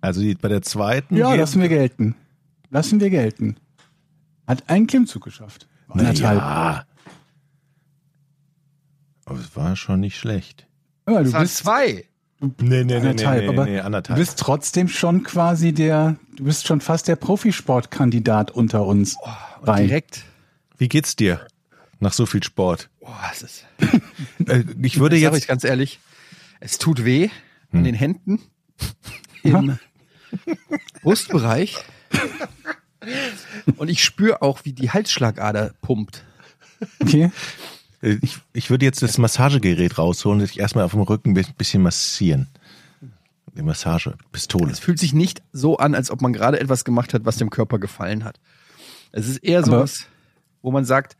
also 0.00 0.20
die, 0.20 0.34
bei 0.34 0.48
der 0.48 0.62
zweiten. 0.62 1.16
Ja, 1.16 1.34
lassen 1.34 1.60
wir 1.60 1.68
gelten. 1.68 2.14
Lassen 2.70 3.00
wir 3.00 3.10
gelten. 3.10 3.56
Hat 4.46 4.68
einen 4.68 4.86
Klimmzug 4.86 5.24
geschafft. 5.24 5.66
Anderthalb. 5.88 6.38
ja. 6.38 6.84
Aber 9.24 9.38
es 9.38 9.54
war 9.56 9.76
schon 9.76 10.00
nicht 10.00 10.16
schlecht. 10.18 10.66
Ja, 11.08 11.18
du 11.18 11.24
Das 11.24 11.32
waren 11.32 11.42
bist, 11.42 11.56
zwei. 11.58 12.04
Nee, 12.40 12.54
nee, 12.58 12.84
nee, 12.84 12.94
Anderthalb, 12.96 13.42
nee, 13.42 13.48
aber 13.48 13.64
nee, 13.66 13.76
du 13.76 13.84
anderthalb. 13.84 14.18
bist 14.18 14.38
trotzdem 14.38 14.88
schon 14.88 15.22
quasi 15.24 15.72
der, 15.72 16.16
du 16.36 16.44
bist 16.44 16.66
schon 16.66 16.80
fast 16.80 17.06
der 17.08 17.16
Profisportkandidat 17.16 18.50
unter 18.50 18.86
uns. 18.86 19.16
Und 19.60 19.68
Rein. 19.68 19.86
direkt. 19.86 20.24
Wie 20.78 20.88
geht's 20.88 21.16
dir 21.16 21.46
nach 21.98 22.14
so 22.14 22.24
viel 22.24 22.42
Sport? 22.42 22.88
Boah, 23.00 23.20
es 23.32 23.42
ist. 23.42 23.64
Äh, 24.46 24.64
ich 24.82 24.98
würde 24.98 25.16
Das 25.16 25.22
sag 25.24 25.32
ich 25.32 25.38
jetzt, 25.40 25.48
ganz 25.48 25.64
ehrlich, 25.64 25.98
es 26.60 26.78
tut 26.78 27.04
weh 27.04 27.28
an 27.72 27.78
Hm. 27.80 27.84
den 27.84 27.94
Händen, 27.94 28.40
im 29.42 29.78
Brustbereich. 31.02 31.76
Und 33.76 33.88
ich 33.88 34.02
spüre 34.02 34.40
auch, 34.42 34.64
wie 34.64 34.72
die 34.72 34.90
Halsschlagader 34.90 35.72
pumpt. 35.82 36.24
Okay. 37.00 37.30
Ich, 38.02 38.38
ich 38.52 38.70
würde 38.70 38.84
jetzt 38.84 39.02
das 39.02 39.18
Massagegerät 39.18 39.98
rausholen 39.98 40.40
und 40.40 40.48
dich 40.48 40.58
erstmal 40.58 40.84
auf 40.84 40.92
dem 40.92 41.02
Rücken 41.02 41.36
ein 41.36 41.54
bisschen 41.56 41.82
massieren. 41.82 42.48
Die 43.56 43.62
Massagepistole. 43.62 44.70
Es 44.70 44.78
fühlt 44.78 44.98
sich 44.98 45.12
nicht 45.12 45.42
so 45.52 45.76
an, 45.76 45.94
als 45.94 46.10
ob 46.10 46.22
man 46.22 46.32
gerade 46.32 46.60
etwas 46.60 46.84
gemacht 46.84 47.12
hat, 47.12 47.24
was 47.24 47.36
dem 47.36 47.50
Körper 47.50 47.78
gefallen 47.78 48.24
hat. 48.24 48.38
Es 49.12 49.28
ist 49.28 49.38
eher 49.38 49.64
so 49.64 49.72
was, 49.72 50.06
wo 50.62 50.70
man 50.70 50.84
sagt, 50.84 51.16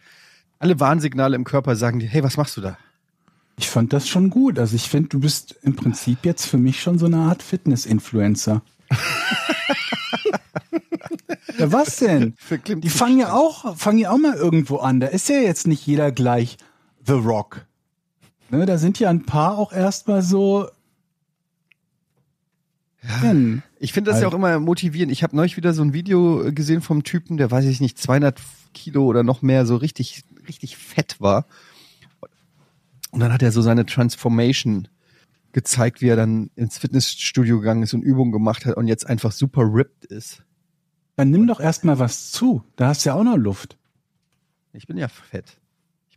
alle 0.58 0.78
Warnsignale 0.78 1.34
im 1.36 1.44
Körper 1.44 1.74
sagen 1.74 1.98
dir, 1.98 2.08
hey, 2.08 2.22
was 2.22 2.36
machst 2.36 2.56
du 2.56 2.60
da? 2.60 2.78
Ich 3.58 3.68
fand 3.68 3.92
das 3.92 4.08
schon 4.08 4.30
gut. 4.30 4.58
Also 4.58 4.76
ich 4.76 4.88
finde, 4.88 5.10
du 5.10 5.20
bist 5.20 5.56
im 5.62 5.76
Prinzip 5.76 6.24
jetzt 6.24 6.46
für 6.46 6.56
mich 6.56 6.80
schon 6.80 6.98
so 6.98 7.06
eine 7.06 7.18
Art 7.18 7.42
Fitness-Influencer. 7.42 8.62
ja, 11.58 11.72
was 11.72 11.96
denn? 11.96 12.36
Die 12.66 12.88
fangen 12.88 13.18
ja 13.18 13.32
auch, 13.32 13.76
fangen 13.76 13.98
ja 13.98 14.12
auch 14.12 14.18
mal 14.18 14.34
irgendwo 14.34 14.78
an. 14.78 15.00
Da 15.00 15.08
ist 15.08 15.28
ja 15.28 15.36
jetzt 15.36 15.66
nicht 15.66 15.86
jeder 15.86 16.12
gleich 16.12 16.56
The 17.10 17.16
Rock. 17.16 17.66
Ne, 18.50 18.66
da 18.66 18.78
sind 18.78 19.00
ja 19.00 19.10
ein 19.10 19.26
paar 19.26 19.58
auch 19.58 19.72
erstmal 19.72 20.22
so. 20.22 20.68
Ja. 23.02 23.34
Ich 23.80 23.92
finde 23.92 24.12
das 24.12 24.20
ja 24.20 24.28
auch 24.28 24.34
immer 24.34 24.60
motivierend. 24.60 25.10
Ich 25.10 25.24
habe 25.24 25.34
neulich 25.34 25.56
wieder 25.56 25.72
so 25.72 25.82
ein 25.82 25.92
Video 25.92 26.44
äh, 26.44 26.52
gesehen 26.52 26.82
vom 26.82 27.02
Typen, 27.02 27.36
der 27.36 27.50
weiß 27.50 27.64
ich 27.64 27.80
nicht, 27.80 27.98
200 27.98 28.40
Kilo 28.74 29.06
oder 29.06 29.24
noch 29.24 29.42
mehr, 29.42 29.66
so 29.66 29.74
richtig, 29.74 30.22
richtig 30.46 30.76
fett 30.76 31.20
war. 31.20 31.46
Und 33.10 33.18
dann 33.18 33.32
hat 33.32 33.42
er 33.42 33.50
so 33.50 33.60
seine 33.60 33.86
Transformation 33.86 34.86
gezeigt, 35.52 36.02
wie 36.02 36.08
er 36.08 36.16
dann 36.16 36.50
ins 36.54 36.78
Fitnessstudio 36.78 37.58
gegangen 37.58 37.82
ist 37.82 37.94
und 37.94 38.02
Übungen 38.02 38.30
gemacht 38.30 38.66
hat 38.66 38.76
und 38.76 38.86
jetzt 38.86 39.08
einfach 39.08 39.32
super 39.32 39.62
ripped 39.62 40.04
ist. 40.04 40.44
Dann 41.16 41.30
nimm 41.30 41.48
doch 41.48 41.58
erstmal 41.58 41.98
was 41.98 42.30
zu. 42.30 42.62
Da 42.76 42.88
hast 42.88 43.04
du 43.04 43.08
ja 43.08 43.14
auch 43.16 43.24
noch 43.24 43.36
Luft. 43.36 43.76
Ich 44.72 44.86
bin 44.86 44.96
ja 44.96 45.08
fett. 45.08 45.59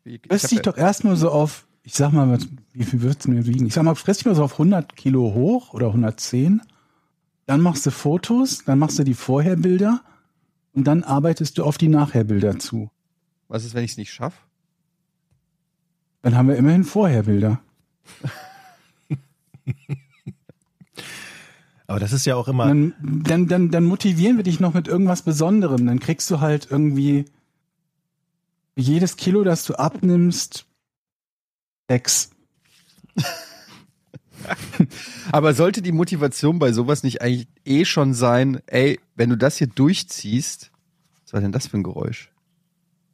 Ich, 0.05 0.21
Fress 0.27 0.43
dich 0.49 0.61
doch 0.61 0.77
erstmal 0.77 1.15
so 1.15 1.29
auf, 1.31 1.65
ich 1.83 1.93
sag 1.93 2.11
mal, 2.11 2.29
was- 2.29 2.47
wie 2.73 2.83
viel 2.83 3.01
wird's 3.01 3.27
mir 3.27 3.45
wiegen? 3.45 3.65
Ich 3.65 3.73
sag 3.73 3.83
mal, 3.83 3.95
fress 3.95 4.17
dich 4.17 4.25
mal 4.25 4.35
so 4.35 4.43
auf 4.43 4.57
100 4.57 4.95
Kilo 4.95 5.33
hoch 5.33 5.73
oder 5.73 5.87
110. 5.93 6.61
Dann 7.45 7.61
machst 7.61 7.85
du 7.85 7.91
Fotos, 7.91 8.63
dann 8.65 8.79
machst 8.79 8.99
du 8.99 9.03
die 9.03 9.13
Vorherbilder 9.13 10.01
und 10.73 10.85
dann 10.85 11.03
arbeitest 11.03 11.57
du 11.57 11.63
auf 11.63 11.77
die 11.77 11.87
Nachherbilder 11.89 12.57
zu. 12.59 12.89
Was 13.47 13.65
ist, 13.65 13.73
wenn 13.75 13.83
ich 13.83 13.91
es 13.91 13.97
nicht 13.97 14.11
schaffe? 14.11 14.37
Dann 16.21 16.35
haben 16.35 16.47
wir 16.47 16.55
immerhin 16.55 16.83
Vorherbilder. 16.85 17.59
Aber 21.87 21.99
das 21.99 22.13
ist 22.13 22.25
ja 22.25 22.35
auch 22.35 22.47
immer, 22.47 22.67
Dann, 22.67 22.93
dann, 23.01 23.47
dann, 23.47 23.69
dann 23.69 23.83
motivieren 23.83 24.37
wir 24.37 24.43
dich 24.43 24.59
noch 24.59 24.73
mit 24.73 24.87
irgendwas 24.87 25.21
Besonderem. 25.21 25.85
Dann 25.85 25.99
kriegst 25.99 26.31
du 26.31 26.39
halt 26.39 26.67
irgendwie 26.71 27.25
jedes 28.75 29.17
Kilo, 29.17 29.43
das 29.43 29.65
du 29.65 29.75
abnimmst, 29.75 30.65
sechs. 31.89 32.31
Aber 35.31 35.53
sollte 35.53 35.81
die 35.81 35.91
Motivation 35.91 36.59
bei 36.59 36.73
sowas 36.73 37.03
nicht 37.03 37.21
eigentlich 37.21 37.47
eh 37.65 37.85
schon 37.85 38.13
sein, 38.13 38.61
ey, 38.67 38.99
wenn 39.15 39.29
du 39.29 39.37
das 39.37 39.57
hier 39.57 39.67
durchziehst, 39.67 40.71
was 41.23 41.33
war 41.33 41.41
denn 41.41 41.51
das 41.51 41.67
für 41.67 41.77
ein 41.77 41.83
Geräusch? 41.83 42.31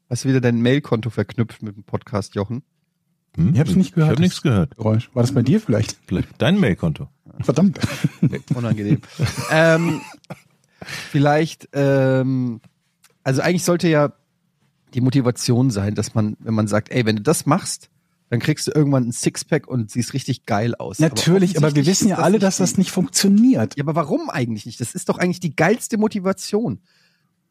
Hast 0.10 0.24
du 0.24 0.30
wieder 0.30 0.42
dein 0.42 0.62
Mailkonto 0.62 1.10
verknüpft 1.10 1.62
mit 1.62 1.76
dem 1.76 1.84
Podcast, 1.84 2.36
Jochen? 2.36 2.64
Hm? 3.36 3.54
Ich 3.54 3.60
hab's 3.60 3.76
nicht 3.76 3.94
gehört. 3.94 4.12
Ich 4.12 4.16
habe 4.16 4.22
nichts 4.22 4.42
gehört. 4.42 4.76
Geräusch. 4.76 5.10
War 5.14 5.22
das 5.22 5.34
bei 5.34 5.44
dir 5.44 5.62
vielleicht? 5.62 5.98
Vielleicht 6.08 6.30
dein 6.40 6.60
Mailkonto. 6.60 7.08
Verdammt. 7.42 7.80
Unangenehm. 8.56 9.02
ähm, 9.52 10.02
vielleicht, 10.84 11.70
ähm, 11.74 12.60
also 13.24 13.42
eigentlich 13.42 13.64
sollte 13.64 13.88
ja 13.88 14.14
die 14.94 15.02
Motivation 15.02 15.72
sein, 15.72 15.96
dass 15.96 16.14
man, 16.16 16.36
wenn 16.40 16.54
man 16.54 16.68
sagt, 16.68 16.90
ey, 16.92 17.06
wenn 17.06 17.18
du 17.18 17.22
das 17.22 17.46
machst, 17.46 17.90
dann 18.30 18.40
kriegst 18.40 18.68
du 18.68 18.72
irgendwann 18.72 19.08
ein 19.08 19.12
Sixpack 19.12 19.68
und 19.68 19.90
siehst 19.90 20.14
richtig 20.14 20.46
geil 20.46 20.76
aus. 20.76 21.00
Natürlich, 21.00 21.52
aber, 21.58 21.62
wir 21.62 21.68
offensichtlich 21.70 21.88
wissen 21.88 22.08
ja 22.10 22.18
alle, 22.20 22.38
dass 22.40 22.58
das 22.58 22.78
nicht 22.78 22.92
funktioniert. 22.92 23.76
Ja, 23.76 23.84
aber 23.84 23.96
warum 23.96 24.30
eigentlich 24.30 24.66
nicht? 24.68 24.80
Das 24.80 24.94
ist 24.94 25.10
doch 25.10 25.18
eigentlich 25.18 25.40
die 25.40 25.56
geilste 25.56 25.98
Motivation. 25.98 26.80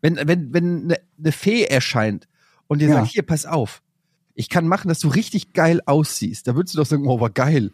Wenn, 0.01 0.17
wenn, 0.17 0.53
wenn 0.55 0.83
eine, 0.85 1.01
eine 1.19 1.33
Fee 1.33 1.65
erscheint 1.65 2.29
und 2.69 2.81
dir 2.81 2.89
Ja. 2.89 2.95
sagt, 2.97 3.09
hier, 3.09 3.23
pass 3.23 3.45
auf, 3.47 3.83
ich 4.35 4.49
kann 4.49 4.69
machen, 4.69 4.87
dass 4.89 5.01
du 5.01 5.09
richtig 5.09 5.53
geil 5.53 5.81
aussiehst, 5.85 6.47
da 6.47 6.55
würdest 6.55 6.75
du 6.75 6.79
doch 6.79 6.87
sagen, 6.87 7.09
oh, 7.09 7.19
war 7.21 7.31
geil. 7.31 7.73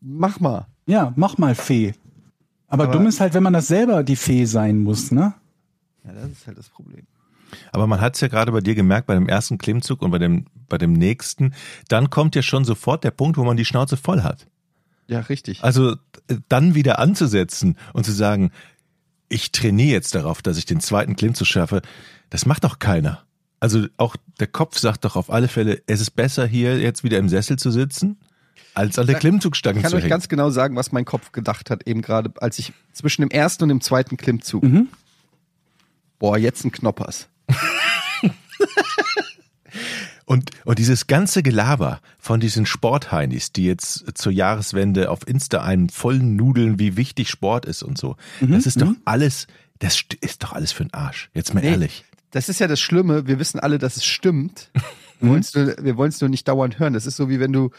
Mach 0.00 0.40
mal. 0.40 0.66
Ja, 0.86 1.12
mach 1.16 1.36
mal 1.36 1.54
Fee. 1.54 1.92
Aber, 2.66 2.84
Aber- 2.84 2.92
dumm 2.94 3.06
ist 3.06 3.20
halt, 3.20 3.34
wenn 3.34 3.42
man 3.42 3.52
das 3.52 3.68
selber 3.68 4.02
die 4.02 4.16
Fee 4.16 4.46
sein 4.46 4.78
muss, 4.80 5.10
ne? 5.10 5.34
Ja, 6.04 6.12
das 6.14 6.30
ist 6.30 6.46
halt 6.46 6.56
das 6.56 6.70
Problem. 6.70 7.02
Aber 7.72 7.86
man 7.86 8.00
hat 8.00 8.14
es 8.14 8.20
ja 8.20 8.28
gerade 8.28 8.52
bei 8.52 8.60
dir 8.60 8.74
gemerkt, 8.74 9.06
bei 9.06 9.14
dem 9.14 9.28
ersten 9.28 9.58
Klimmzug 9.58 10.02
und 10.02 10.10
bei 10.10 10.18
dem, 10.18 10.46
bei 10.68 10.78
dem 10.78 10.92
nächsten, 10.92 11.54
dann 11.88 12.10
kommt 12.10 12.34
ja 12.34 12.42
schon 12.42 12.64
sofort 12.64 13.04
der 13.04 13.10
Punkt, 13.10 13.36
wo 13.36 13.44
man 13.44 13.56
die 13.56 13.64
Schnauze 13.64 13.96
voll 13.96 14.22
hat. 14.22 14.46
Ja, 15.06 15.20
richtig. 15.20 15.62
Also 15.62 15.92
äh, 16.28 16.36
dann 16.48 16.74
wieder 16.74 16.98
anzusetzen 16.98 17.76
und 17.92 18.04
zu 18.04 18.12
sagen, 18.12 18.50
ich 19.28 19.52
trainiere 19.52 19.92
jetzt 19.92 20.14
darauf, 20.14 20.42
dass 20.42 20.58
ich 20.58 20.66
den 20.66 20.80
zweiten 20.80 21.16
Klimmzug 21.16 21.46
schaffe, 21.46 21.82
das 22.30 22.46
macht 22.46 22.64
doch 22.64 22.78
keiner. 22.78 23.24
Also 23.60 23.86
auch 23.96 24.16
der 24.40 24.46
Kopf 24.46 24.78
sagt 24.78 25.04
doch 25.04 25.16
auf 25.16 25.30
alle 25.30 25.48
Fälle, 25.48 25.82
es 25.86 26.00
ist 26.00 26.12
besser 26.12 26.46
hier 26.46 26.78
jetzt 26.78 27.04
wieder 27.04 27.18
im 27.18 27.28
Sessel 27.28 27.58
zu 27.58 27.70
sitzen, 27.70 28.18
als 28.74 28.98
an 28.98 29.06
der 29.06 29.18
Klimmzugstange 29.18 29.78
Ich 29.78 29.82
kann 29.82 29.90
zu 29.90 29.96
euch 29.96 30.02
hängen. 30.04 30.10
ganz 30.10 30.28
genau 30.28 30.50
sagen, 30.50 30.76
was 30.76 30.92
mein 30.92 31.04
Kopf 31.04 31.32
gedacht 31.32 31.70
hat, 31.70 31.86
eben 31.86 32.02
gerade, 32.02 32.32
als 32.40 32.58
ich 32.58 32.72
zwischen 32.92 33.22
dem 33.22 33.30
ersten 33.30 33.64
und 33.64 33.68
dem 33.68 33.80
zweiten 33.80 34.16
Klimmzug. 34.16 34.62
Mhm. 34.62 34.88
Boah, 36.18 36.38
jetzt 36.38 36.64
ein 36.64 36.72
Knoppers. 36.72 37.28
Und, 40.24 40.50
und 40.64 40.78
dieses 40.78 41.06
ganze 41.08 41.42
Gelaber 41.42 42.00
von 42.18 42.40
diesen 42.40 42.64
Sportheinis, 42.64 43.52
die 43.52 43.64
jetzt 43.66 44.04
zur 44.16 44.32
Jahreswende 44.32 45.10
auf 45.10 45.26
Insta 45.26 45.62
einen 45.62 45.88
vollen 45.90 46.36
Nudeln, 46.36 46.78
wie 46.78 46.96
wichtig 46.96 47.28
Sport 47.28 47.66
ist 47.66 47.82
und 47.82 47.98
so, 47.98 48.16
Mhm, 48.40 48.52
das 48.52 48.66
ist 48.66 48.80
doch 48.80 48.92
alles, 49.04 49.46
das 49.80 49.96
st- 49.96 50.16
ist 50.22 50.42
doch 50.42 50.52
alles 50.52 50.72
für 50.72 50.84
den 50.84 50.94
Arsch. 50.94 51.28
Jetzt 51.34 51.52
mal 51.54 51.60
Nee. 51.60 51.70
ehrlich. 51.70 52.04
Das 52.30 52.48
ist 52.48 52.60
ja 52.60 52.66
das 52.68 52.80
Schlimme. 52.80 53.26
Wir 53.26 53.38
wissen 53.38 53.60
alle, 53.60 53.78
dass 53.78 53.96
es 53.96 54.04
stimmt. 54.06 54.70
Wir 55.20 55.28
wollen 55.96 56.08
es 56.08 56.20
nur, 56.20 56.30
nicht 56.30 56.48
dauernd 56.48 56.78
hören. 56.78 56.94
Das 56.94 57.04
ist 57.04 57.16
so 57.16 57.28
wie 57.28 57.40
wenn 57.40 57.52
du 57.52 57.70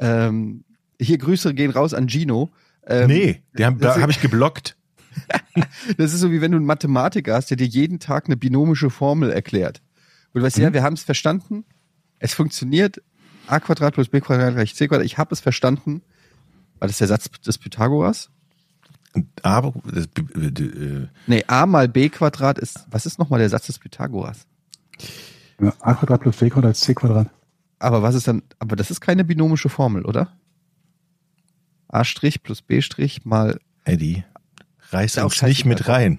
ähm, 0.00 0.64
hier 1.00 1.18
Grüße 1.18 1.54
gehen 1.54 1.70
raus 1.70 1.94
an 1.94 2.08
Gino. 2.08 2.50
Ähm, 2.86 3.06
nee, 3.08 3.42
die 3.56 3.64
haben, 3.64 3.78
da 3.78 4.00
habe 4.00 4.10
ich 4.10 4.20
geblockt. 4.20 4.76
Das 5.96 6.12
ist 6.12 6.20
so 6.20 6.30
wie 6.30 6.40
wenn 6.40 6.52
du 6.52 6.56
einen 6.56 6.66
Mathematiker 6.66 7.34
hast, 7.34 7.50
der 7.50 7.56
dir 7.56 7.66
jeden 7.66 7.98
Tag 7.98 8.26
eine 8.26 8.36
binomische 8.36 8.90
Formel 8.90 9.30
erklärt. 9.30 9.82
Und 10.32 10.40
du 10.40 10.46
weißt, 10.46 10.58
ja, 10.58 10.72
wir 10.72 10.82
haben 10.82 10.94
es 10.94 11.02
verstanden. 11.02 11.64
Es 12.18 12.34
funktioniert. 12.34 13.02
a 13.48 13.60
Quadrat 13.60 13.94
plus 13.94 14.08
b 14.08 14.20
Quadrat 14.20 14.54
gleich 14.54 14.74
c 14.74 14.88
Quadrat. 14.88 15.04
Ich 15.04 15.18
habe 15.18 15.34
es 15.34 15.40
verstanden. 15.40 16.02
War 16.78 16.88
das 16.88 16.98
der 16.98 17.08
Satz 17.08 17.28
des 17.30 17.58
Pythagoras? 17.58 18.30
Aber 19.42 19.74
das, 19.84 20.06
äh, 20.06 21.08
Nee, 21.26 21.44
a 21.46 21.66
mal 21.66 21.88
b 21.88 22.08
Quadrat 22.08 22.58
ist, 22.58 22.86
was 22.90 23.06
ist 23.06 23.18
nochmal 23.18 23.40
der 23.40 23.50
Satz 23.50 23.66
des 23.66 23.78
Pythagoras? 23.78 24.46
Ja, 25.60 25.72
A 25.80 25.94
Quadrat 25.94 26.22
plus 26.22 26.36
B 26.36 26.48
Quadrat 26.48 26.72
ist 26.72 26.80
C 26.82 26.94
Quadrat. 26.94 27.28
Aber 27.78 28.02
was 28.02 28.14
ist 28.14 28.26
dann, 28.28 28.42
aber 28.58 28.76
das 28.76 28.90
ist 28.90 29.00
keine 29.00 29.24
binomische 29.24 29.68
Formel, 29.68 30.04
oder? 30.04 30.32
a' 31.92 32.02
plus 32.42 32.62
b' 32.62 32.80
mal, 33.24 33.60
Eddie, 33.84 34.24
reiß 34.92 35.18
uns 35.18 35.42
nicht 35.42 35.64
mit 35.64 35.88
rein. 35.88 36.18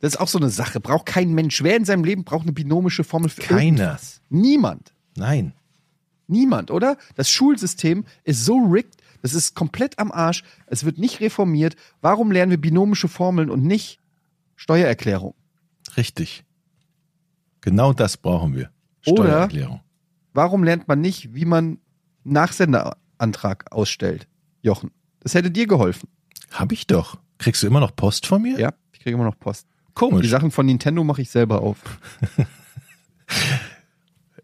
das 0.00 0.14
ist 0.14 0.20
auch 0.20 0.28
so 0.28 0.38
eine 0.38 0.50
Sache. 0.50 0.80
Braucht 0.80 1.06
kein 1.06 1.32
Mensch. 1.32 1.62
Wer 1.62 1.76
in 1.76 1.84
seinem 1.84 2.04
Leben 2.04 2.24
braucht 2.24 2.42
eine 2.42 2.52
binomische 2.52 3.04
Formel 3.04 3.28
für 3.30 3.40
Keiner. 3.42 3.62
irgendwas? 3.64 4.20
Niemand. 4.28 4.92
Nein. 5.16 5.52
Niemand, 6.26 6.70
oder? 6.70 6.96
Das 7.16 7.28
Schulsystem 7.30 8.04
ist 8.24 8.44
so 8.44 8.56
rigged, 8.58 8.96
das 9.22 9.34
ist 9.34 9.54
komplett 9.56 9.98
am 9.98 10.12
Arsch. 10.12 10.44
Es 10.66 10.84
wird 10.84 10.98
nicht 10.98 11.20
reformiert. 11.20 11.74
Warum 12.00 12.30
lernen 12.30 12.50
wir 12.50 12.60
binomische 12.60 13.08
Formeln 13.08 13.50
und 13.50 13.64
nicht 13.64 13.98
Steuererklärung? 14.56 15.34
Richtig. 15.96 16.44
Genau 17.60 17.92
das 17.92 18.16
brauchen 18.16 18.54
wir. 18.54 18.70
Oder- 19.06 19.24
Steuererklärung. 19.24 19.80
Warum 20.32 20.62
lernt 20.62 20.86
man 20.86 21.00
nicht, 21.00 21.34
wie 21.34 21.44
man 21.44 21.78
Nachsenderantrag 22.22 23.72
ausstellt? 23.72 24.28
Jochen, 24.62 24.90
das 25.20 25.34
hätte 25.34 25.50
dir 25.50 25.66
geholfen. 25.66 26.08
Hab 26.52 26.70
ich 26.72 26.86
doch. 26.86 27.18
Kriegst 27.40 27.62
du 27.62 27.66
immer 27.66 27.80
noch 27.80 27.96
Post 27.96 28.26
von 28.26 28.42
mir? 28.42 28.58
Ja, 28.60 28.74
ich 28.92 29.00
kriege 29.00 29.14
immer 29.14 29.24
noch 29.24 29.38
Post. 29.38 29.66
Die 29.88 29.94
Komisch. 29.94 30.28
Sachen 30.28 30.50
von 30.50 30.66
Nintendo 30.66 31.02
mache 31.02 31.22
ich 31.22 31.30
selber 31.30 31.62
auf. 31.62 31.78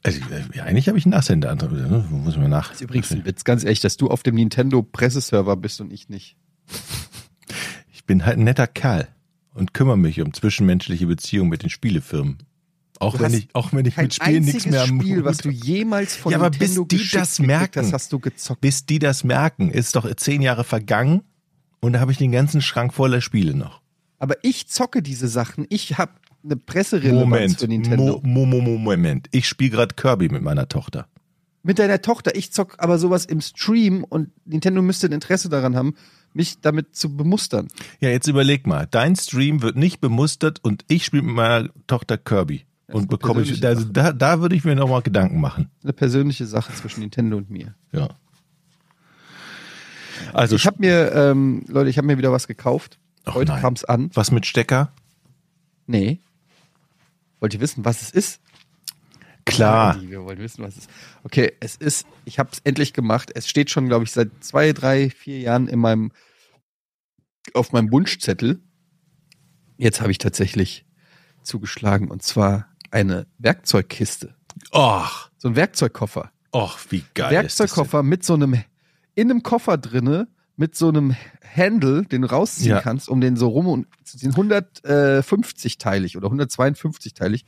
Also, 0.02 0.20
äh, 0.30 0.60
eigentlich 0.60 0.86
habe 0.86 0.98
ich 0.98 1.04
einen 1.04 1.10
Nachsenderantrag. 1.14 1.72
Ne? 1.72 2.04
Muss 2.08 2.36
man 2.36 2.48
nach. 2.48 2.68
Das 2.68 2.76
ist 2.76 2.82
übrigens 2.82 3.10
ein 3.10 3.24
Witz, 3.24 3.42
ganz 3.42 3.64
ehrlich, 3.64 3.80
dass 3.80 3.96
du 3.96 4.08
auf 4.08 4.22
dem 4.22 4.36
Nintendo 4.36 4.80
Presseserver 4.82 5.56
bist 5.56 5.80
und 5.80 5.92
ich 5.92 6.08
nicht. 6.08 6.36
Ich 7.92 8.04
bin 8.04 8.24
halt 8.24 8.38
ein 8.38 8.44
netter 8.44 8.68
Kerl 8.68 9.08
und 9.52 9.74
kümmere 9.74 9.98
mich 9.98 10.20
um 10.20 10.32
zwischenmenschliche 10.32 11.08
Beziehungen 11.08 11.50
mit 11.50 11.64
den 11.64 11.70
Spielefirmen. 11.70 12.38
Auch 13.00 13.16
Du 13.16 13.24
wenn 13.24 13.34
ich, 13.34 13.48
auch 13.52 13.72
wenn 13.72 13.84
ich 13.84 13.96
mit 13.96 14.14
Spielen 14.14 14.44
nichts 14.44 14.64
mehr 14.64 14.84
am 14.84 15.00
Spiel, 15.00 15.24
was 15.24 15.38
du 15.38 15.50
jemals 15.50 16.14
von 16.14 16.30
Ja, 16.30 16.38
aber 16.38 16.50
bis 16.50 16.60
Nintendo 16.60 16.84
die 16.84 16.98
geschickt 16.98 17.20
das 17.20 17.40
merken. 17.40 17.82
hast, 17.82 17.92
hast 17.92 18.12
du 18.12 18.20
gezockt. 18.20 18.60
bis 18.60 18.86
die 18.86 19.00
das 19.00 19.24
merken, 19.24 19.70
ist 19.72 19.96
doch 19.96 20.14
zehn 20.14 20.40
Jahre 20.40 20.62
vergangen 20.62 21.22
und 21.80 21.92
da 21.92 22.00
habe 22.00 22.12
ich 22.12 22.18
den 22.18 22.32
ganzen 22.32 22.60
Schrank 22.60 22.94
voller 22.94 23.20
Spiele 23.20 23.54
noch. 23.54 23.80
Aber 24.18 24.36
ich 24.42 24.68
zocke 24.68 25.02
diese 25.02 25.28
Sachen. 25.28 25.66
Ich 25.68 25.98
habe 25.98 26.12
eine 26.42 26.56
Presserelevanz 26.56 27.24
Moment, 27.24 27.60
für 27.60 27.68
Nintendo. 27.68 28.20
Mo, 28.22 28.46
Mo, 28.46 28.60
Mo, 28.60 28.78
Moment. 28.78 29.28
Ich 29.32 29.48
spiele 29.48 29.70
gerade 29.70 29.94
Kirby 29.94 30.28
mit 30.28 30.42
meiner 30.42 30.68
Tochter. 30.68 31.08
Mit 31.62 31.78
deiner 31.78 32.00
Tochter. 32.00 32.34
Ich 32.36 32.52
zock 32.52 32.76
aber 32.78 32.98
sowas 32.98 33.24
im 33.24 33.40
Stream 33.40 34.04
und 34.04 34.30
Nintendo 34.44 34.80
müsste 34.82 35.08
ein 35.08 35.12
Interesse 35.12 35.48
daran 35.48 35.76
haben, 35.76 35.94
mich 36.32 36.60
damit 36.60 36.94
zu 36.94 37.16
bemustern. 37.16 37.68
Ja, 38.00 38.10
jetzt 38.10 38.28
überleg 38.28 38.66
mal. 38.66 38.86
Dein 38.90 39.16
Stream 39.16 39.62
wird 39.62 39.76
nicht 39.76 40.00
bemustert 40.00 40.62
und 40.62 40.84
ich 40.88 41.04
spiele 41.04 41.24
mit 41.24 41.34
meiner 41.34 41.68
Tochter 41.86 42.18
Kirby. 42.18 42.64
Und 42.88 43.08
bekomme 43.08 43.42
ich, 43.42 43.64
also 43.66 43.84
da, 43.84 44.12
da 44.12 44.40
würde 44.40 44.54
ich 44.54 44.64
mir 44.64 44.76
nochmal 44.76 45.02
Gedanken 45.02 45.40
machen. 45.40 45.70
Eine 45.82 45.92
persönliche 45.92 46.46
Sache 46.46 46.72
zwischen 46.72 47.00
Nintendo 47.00 47.36
und 47.36 47.50
mir. 47.50 47.74
Ja. 47.90 48.10
Also, 50.32 50.56
Ich 50.56 50.66
habe 50.66 50.76
mir, 50.80 51.12
ähm, 51.12 51.64
Leute, 51.68 51.90
ich 51.90 51.98
habe 51.98 52.06
mir 52.06 52.18
wieder 52.18 52.32
was 52.32 52.46
gekauft. 52.46 52.98
Ach 53.24 53.34
Heute 53.34 53.52
nein. 53.52 53.60
kam's 53.60 53.84
an. 53.84 54.10
was 54.14 54.30
mit 54.30 54.46
Stecker? 54.46 54.92
Nee. 55.86 56.20
Wollt 57.40 57.54
ihr 57.54 57.60
wissen, 57.60 57.84
was 57.84 58.02
es 58.02 58.10
ist? 58.10 58.40
Klar. 59.44 59.96
Ja, 60.02 60.10
Wir 60.10 60.24
wollen 60.24 60.38
wissen, 60.38 60.62
was 60.64 60.76
es 60.76 60.84
ist. 60.86 60.90
Okay, 61.22 61.52
es 61.60 61.76
ist, 61.76 62.06
ich 62.24 62.38
habe 62.38 62.50
es 62.52 62.60
endlich 62.64 62.92
gemacht. 62.92 63.30
Es 63.34 63.48
steht 63.48 63.70
schon, 63.70 63.86
glaube 63.86 64.04
ich, 64.04 64.10
seit 64.12 64.30
zwei, 64.42 64.72
drei, 64.72 65.10
vier 65.10 65.38
Jahren 65.40 65.68
in 65.68 65.78
meinem, 65.78 66.10
auf 67.54 67.72
meinem 67.72 67.92
Wunschzettel. 67.92 68.60
Jetzt 69.76 70.00
habe 70.00 70.10
ich 70.10 70.18
tatsächlich 70.18 70.84
zugeschlagen 71.42 72.08
und 72.10 72.22
zwar 72.22 72.68
eine 72.90 73.26
Werkzeugkiste. 73.38 74.34
Och, 74.72 75.30
So 75.36 75.48
ein 75.48 75.56
Werkzeugkoffer. 75.56 76.32
och, 76.52 76.78
wie 76.90 77.04
geil. 77.14 77.30
Werkzeugkoffer 77.30 78.02
mit 78.02 78.24
so 78.24 78.34
einem, 78.34 78.64
in 79.16 79.30
einem 79.30 79.42
Koffer 79.42 79.76
drinne, 79.78 80.28
mit 80.58 80.74
so 80.76 80.88
einem 80.88 81.14
Handle, 81.54 82.04
den 82.04 82.22
du 82.22 82.30
rausziehen 82.30 82.70
Ja. 82.70 82.80
kannst, 82.80 83.08
um 83.10 83.20
den 83.20 83.36
so 83.36 83.48
rum 83.48 83.66
und 83.66 83.86
ziehen. 84.04 84.32
150-teilig 84.32 86.16
oder 86.16 86.28
152-teilig. 86.28 87.44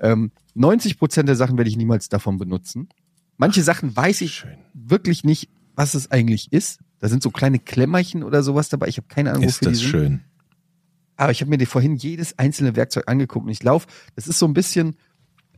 Ähm, 0.00 0.32
90 0.54 0.98
Prozent 0.98 1.28
der 1.28 1.36
Sachen 1.36 1.56
werde 1.56 1.70
ich 1.70 1.76
niemals 1.76 2.08
davon 2.08 2.38
benutzen. 2.38 2.88
Manche 3.36 3.62
Sachen 3.62 3.96
weiß 3.96 4.20
ich 4.20 4.34
Schön. 4.34 4.56
wirklich 4.74 5.24
nicht, 5.24 5.48
was 5.74 5.94
es 5.94 6.10
eigentlich 6.10 6.52
ist. 6.52 6.80
Da 6.98 7.08
sind 7.08 7.22
so 7.22 7.30
kleine 7.30 7.58
Klemmerchen 7.58 8.22
oder 8.22 8.42
sowas 8.42 8.68
dabei. 8.68 8.88
Ich 8.88 8.96
habe 8.96 9.08
keine 9.08 9.30
Ahnung, 9.30 9.44
Ist 9.44 9.60
wofür 9.62 9.70
das 9.72 9.78
die 9.78 9.84
sind. 9.84 9.90
schön. 9.90 10.20
Aber 11.16 11.30
ich 11.32 11.40
habe 11.40 11.56
mir 11.56 11.64
vorhin 11.66 11.96
jedes 11.96 12.38
einzelne 12.38 12.76
Werkzeug 12.76 13.04
angeguckt 13.08 13.46
und 13.46 13.52
ich 13.52 13.62
laufe, 13.62 13.86
das 14.16 14.26
ist 14.26 14.38
so 14.38 14.46
ein 14.46 14.54
bisschen, 14.54 14.96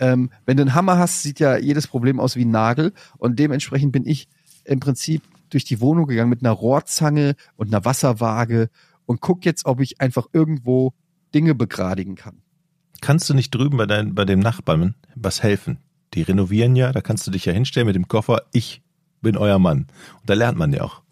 ähm, 0.01 0.31
wenn 0.45 0.57
du 0.57 0.63
einen 0.63 0.75
Hammer 0.75 0.99
hast, 0.99 1.23
sieht 1.23 1.41
ja 1.41 1.57
jedes 1.57 1.87
Problem 1.87 2.21
aus 2.21 2.37
wie 2.37 2.45
ein 2.45 2.51
Nagel 2.51 2.93
und 3.19 3.39
dementsprechend 3.39 3.93
bin 3.93 4.07
ich 4.07 4.29
im 4.65 4.81
Prinzip 4.81 5.23
durch 5.51 5.65
die 5.65 5.81
Wohnung 5.81 6.07
gegangen 6.07 6.31
mit 6.31 6.43
einer 6.43 6.53
Rohrzange 6.53 7.35
und 7.57 7.69
einer 7.69 7.85
Wasserwaage 7.85 8.71
und 9.07 9.21
guck 9.21 9.45
jetzt, 9.45 9.67
ob 9.67 9.81
ich 9.81 10.01
einfach 10.01 10.27
irgendwo 10.33 10.93
Dinge 11.35 11.55
begradigen 11.55 12.15
kann. 12.15 12.43
Kannst 13.01 13.29
du 13.29 13.35
nicht 13.35 13.55
drüben 13.55 13.77
bei, 13.77 13.87
dein, 13.87 14.15
bei 14.15 14.25
dem 14.25 14.41
Nachbarn 14.41 14.95
was 15.15 15.43
helfen? 15.43 15.79
Die 16.15 16.23
renovieren 16.23 16.77
ja, 16.77 16.93
da 16.93 17.01
kannst 17.01 17.27
du 17.27 17.31
dich 17.31 17.45
ja 17.45 17.53
hinstellen 17.53 17.87
mit 17.87 17.97
dem 17.97 18.09
Koffer. 18.09 18.43
Ich 18.53 18.83
bin 19.21 19.37
euer 19.37 19.59
Mann. 19.59 19.87
Und 20.21 20.31
da 20.31 20.35
lernt 20.35 20.57
man 20.59 20.73
ja 20.73 20.83
auch. 20.83 21.03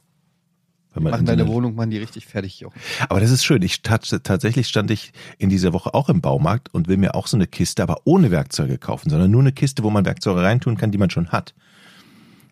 Wenn 0.94 1.02
Machen 1.02 1.26
deine 1.26 1.42
eine- 1.42 1.50
Wohnung, 1.52 1.74
machen 1.74 1.90
die 1.90 1.98
richtig 1.98 2.24
fertig, 2.26 2.60
Jochen. 2.60 2.78
Aber 3.08 3.18
das 3.20 3.32
ist 3.32 3.44
schön. 3.44 3.60
Ich 3.62 3.82
tat, 3.82 4.08
tatsächlich 4.22 4.68
stand 4.68 4.92
ich 4.92 5.12
in 5.38 5.48
dieser 5.48 5.72
Woche 5.72 5.92
auch 5.92 6.08
im 6.08 6.20
Baumarkt 6.20 6.72
und 6.72 6.86
will 6.86 6.96
mir 6.96 7.16
auch 7.16 7.26
so 7.26 7.36
eine 7.36 7.48
Kiste, 7.48 7.82
aber 7.82 8.02
ohne 8.04 8.30
Werkzeuge 8.30 8.78
kaufen, 8.78 9.10
sondern 9.10 9.30
nur 9.30 9.40
eine 9.40 9.52
Kiste, 9.52 9.82
wo 9.82 9.90
man 9.90 10.04
Werkzeuge 10.04 10.42
reintun 10.42 10.76
kann, 10.76 10.92
die 10.92 10.98
man 10.98 11.10
schon 11.10 11.30
hat. 11.30 11.52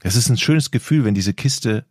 Das 0.02 0.16
ist 0.16 0.28
ein 0.28 0.36
schönes 0.38 0.70
Gefühl, 0.70 1.04
wenn 1.04 1.14
diese 1.14 1.34
Kiste 1.34 1.84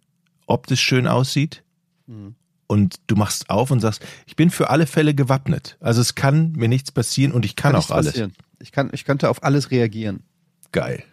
optisch 0.47 0.81
schön 0.81 1.07
aussieht 1.07 1.63
Mhm. 2.07 2.35
und 2.67 2.99
du 3.07 3.15
machst 3.15 3.49
auf 3.49 3.71
und 3.71 3.79
sagst, 3.79 4.05
ich 4.25 4.35
bin 4.35 4.49
für 4.49 4.69
alle 4.69 4.85
Fälle 4.87 5.13
gewappnet. 5.15 5.77
Also 5.79 6.01
es 6.01 6.15
kann 6.15 6.51
mir 6.53 6.67
nichts 6.67 6.91
passieren 6.91 7.31
und 7.31 7.45
ich 7.45 7.55
kann, 7.55 7.73
nichts 7.75 7.89
auch 7.91 7.95
alles. 7.95 8.11
passieren. 8.13 8.33
Ich 8.59 8.71
kann, 8.71 8.89
ich 8.93 9.05
könnte 9.05 9.29
auf 9.29 9.43
alles 9.43 9.71
reagieren. 9.71 10.23
Geil. 10.71 11.03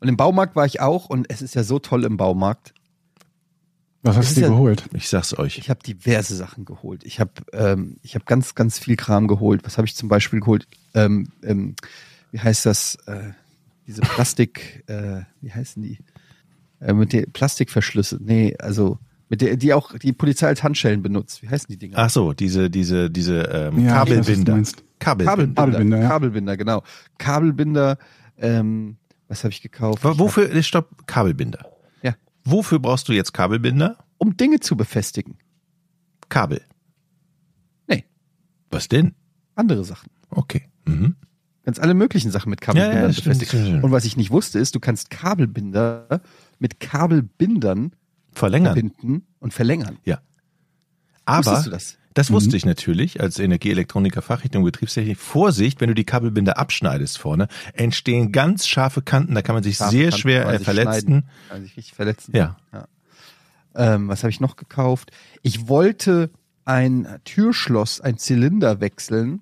Und 0.00 0.08
im 0.08 0.16
Baumarkt 0.16 0.56
war 0.56 0.66
ich 0.66 0.80
auch 0.80 1.06
und 1.08 1.30
es 1.30 1.42
ist 1.42 1.54
ja 1.54 1.62
so 1.64 1.78
toll 1.78 2.04
im 2.04 2.16
Baumarkt. 2.16 2.72
Was 4.02 4.16
hast 4.16 4.30
du 4.30 4.34
dir 4.36 4.40
ja- 4.42 4.48
geholt? 4.48 4.84
Ich 4.94 5.08
sag's 5.08 5.36
euch. 5.36 5.58
Ich 5.58 5.68
habe 5.68 5.80
diverse 5.82 6.36
Sachen 6.36 6.64
geholt. 6.64 7.02
Ich 7.04 7.18
habe 7.18 7.32
ähm, 7.52 7.96
ich 8.02 8.14
habe 8.14 8.24
ganz 8.24 8.54
ganz 8.54 8.78
viel 8.78 8.94
Kram 8.96 9.26
geholt. 9.26 9.62
Was 9.64 9.78
habe 9.78 9.86
ich 9.86 9.96
zum 9.96 10.08
Beispiel 10.08 10.40
geholt? 10.40 10.68
Ähm, 10.94 11.28
ähm, 11.42 11.74
wie 12.30 12.38
heißt 12.40 12.66
das? 12.66 12.96
Äh, 13.06 13.32
diese 13.86 14.00
Plastik, 14.02 14.84
äh, 14.88 15.22
wie 15.40 15.52
heißen 15.52 15.82
die? 15.82 15.98
Äh, 16.86 16.92
mit 16.94 17.12
den 17.12 17.32
Plastikverschlüsse. 17.32 18.18
Nee, 18.22 18.54
also 18.60 18.98
mit 19.28 19.40
der, 19.40 19.56
die 19.56 19.74
auch 19.74 19.92
die 19.98 20.12
Polizei 20.12 20.46
als 20.46 20.62
Handschellen 20.62 21.02
benutzt. 21.02 21.42
Wie 21.42 21.48
heißen 21.48 21.66
die 21.68 21.76
Dinger? 21.78 21.98
Ach 21.98 22.10
so, 22.10 22.32
diese, 22.32 22.70
diese, 22.70 23.10
diese 23.10 23.40
ähm, 23.40 23.84
Ja, 23.84 24.04
ich 24.04 24.10
weiß, 24.16 24.26
Kabelbinder. 24.26 24.62
Kabelbinder. 25.00 25.26
Kabelbinder, 25.26 25.54
Kabelbinder, 25.56 25.98
ja. 25.98 26.08
Kabelbinder, 26.08 26.56
genau. 26.56 26.82
Kabelbinder. 27.18 27.98
Ähm, 28.38 28.98
was 29.26 29.42
habe 29.42 29.50
ich 29.52 29.62
gekauft? 29.62 30.04
Ich 30.04 30.18
Wofür, 30.18 30.48
nee, 30.54 30.62
stopp, 30.62 31.06
Kabelbinder. 31.08 31.66
ja, 32.02 32.14
Wofür 32.44 32.78
brauchst 32.78 33.08
du 33.08 33.12
jetzt 33.12 33.32
Kabelbinder? 33.34 33.98
um 34.18 34.36
Dinge 34.36 34.60
zu 34.60 34.76
befestigen. 34.76 35.36
Kabel. 36.28 36.62
Nee, 37.88 38.04
Was 38.70 38.86
denn? 38.88 39.14
andere 39.56 39.84
Sachen. 39.84 40.10
Okay. 40.30 40.68
Mhm. 40.86 41.16
Ganz 41.66 41.78
alle 41.78 41.92
möglichen 41.94 42.30
Sachen 42.30 42.48
mit 42.48 42.60
Kabelbindern 42.62 42.96
Ja, 42.96 43.08
ja, 43.08 43.14
befestigen. 43.14 43.64
stimmt. 43.66 43.84
Und 43.84 43.90
was 43.90 44.04
ich 44.06 44.16
nicht 44.16 44.30
wusste, 44.30 44.58
ist, 44.58 44.74
du 44.74 44.80
kannst 44.80 45.10
Kabelbinder 45.10 46.22
mit 46.58 46.80
Kabelbindern 46.80 47.92
Verlängern. 48.32 48.72
verbinden 48.74 49.26
und 49.40 49.52
verlängern. 49.52 49.98
Aber 51.24 51.38
Wusstest 51.44 51.66
du 51.66 51.70
das? 51.70 51.98
das 52.14 52.30
Mhm. 52.30 52.34
wusste 52.34 52.56
ich 52.56 52.64
natürlich 52.64 53.20
als 53.20 53.38
Energieelektroniker 53.40 54.22
Fachrichtung 54.22 54.62
Betriebstechnik. 54.62 55.18
Vorsicht, 55.18 55.80
wenn 55.80 55.88
du 55.88 55.94
die 55.94 56.04
Kabelbinder 56.04 56.56
abschneidest 56.56 57.18
vorne, 57.18 57.48
entstehen 57.72 58.30
ganz 58.30 58.66
scharfe 58.68 59.02
Kanten, 59.02 59.34
da 59.34 59.42
kann 59.42 59.54
man 59.56 59.64
sich 59.64 59.76
Scharfe 59.78 59.90
sehr 59.90 60.04
Kanten 60.10 60.20
schwer 60.20 60.48
äh, 60.48 60.58
verletzen. 60.60 61.24
Kann 61.48 61.62
sich 61.62 61.76
richtig 61.76 61.94
verletzen. 61.94 62.32
Ja. 62.36 62.56
Ähm, 63.74 64.06
was 64.08 64.22
habe 64.22 64.30
ich 64.30 64.38
noch 64.40 64.54
gekauft? 64.56 65.10
Ich 65.42 65.66
wollte 65.68 66.30
ein 66.64 67.08
Türschloss, 67.24 68.00
ein 68.00 68.18
Zylinder 68.18 68.80
wechseln. 68.80 69.40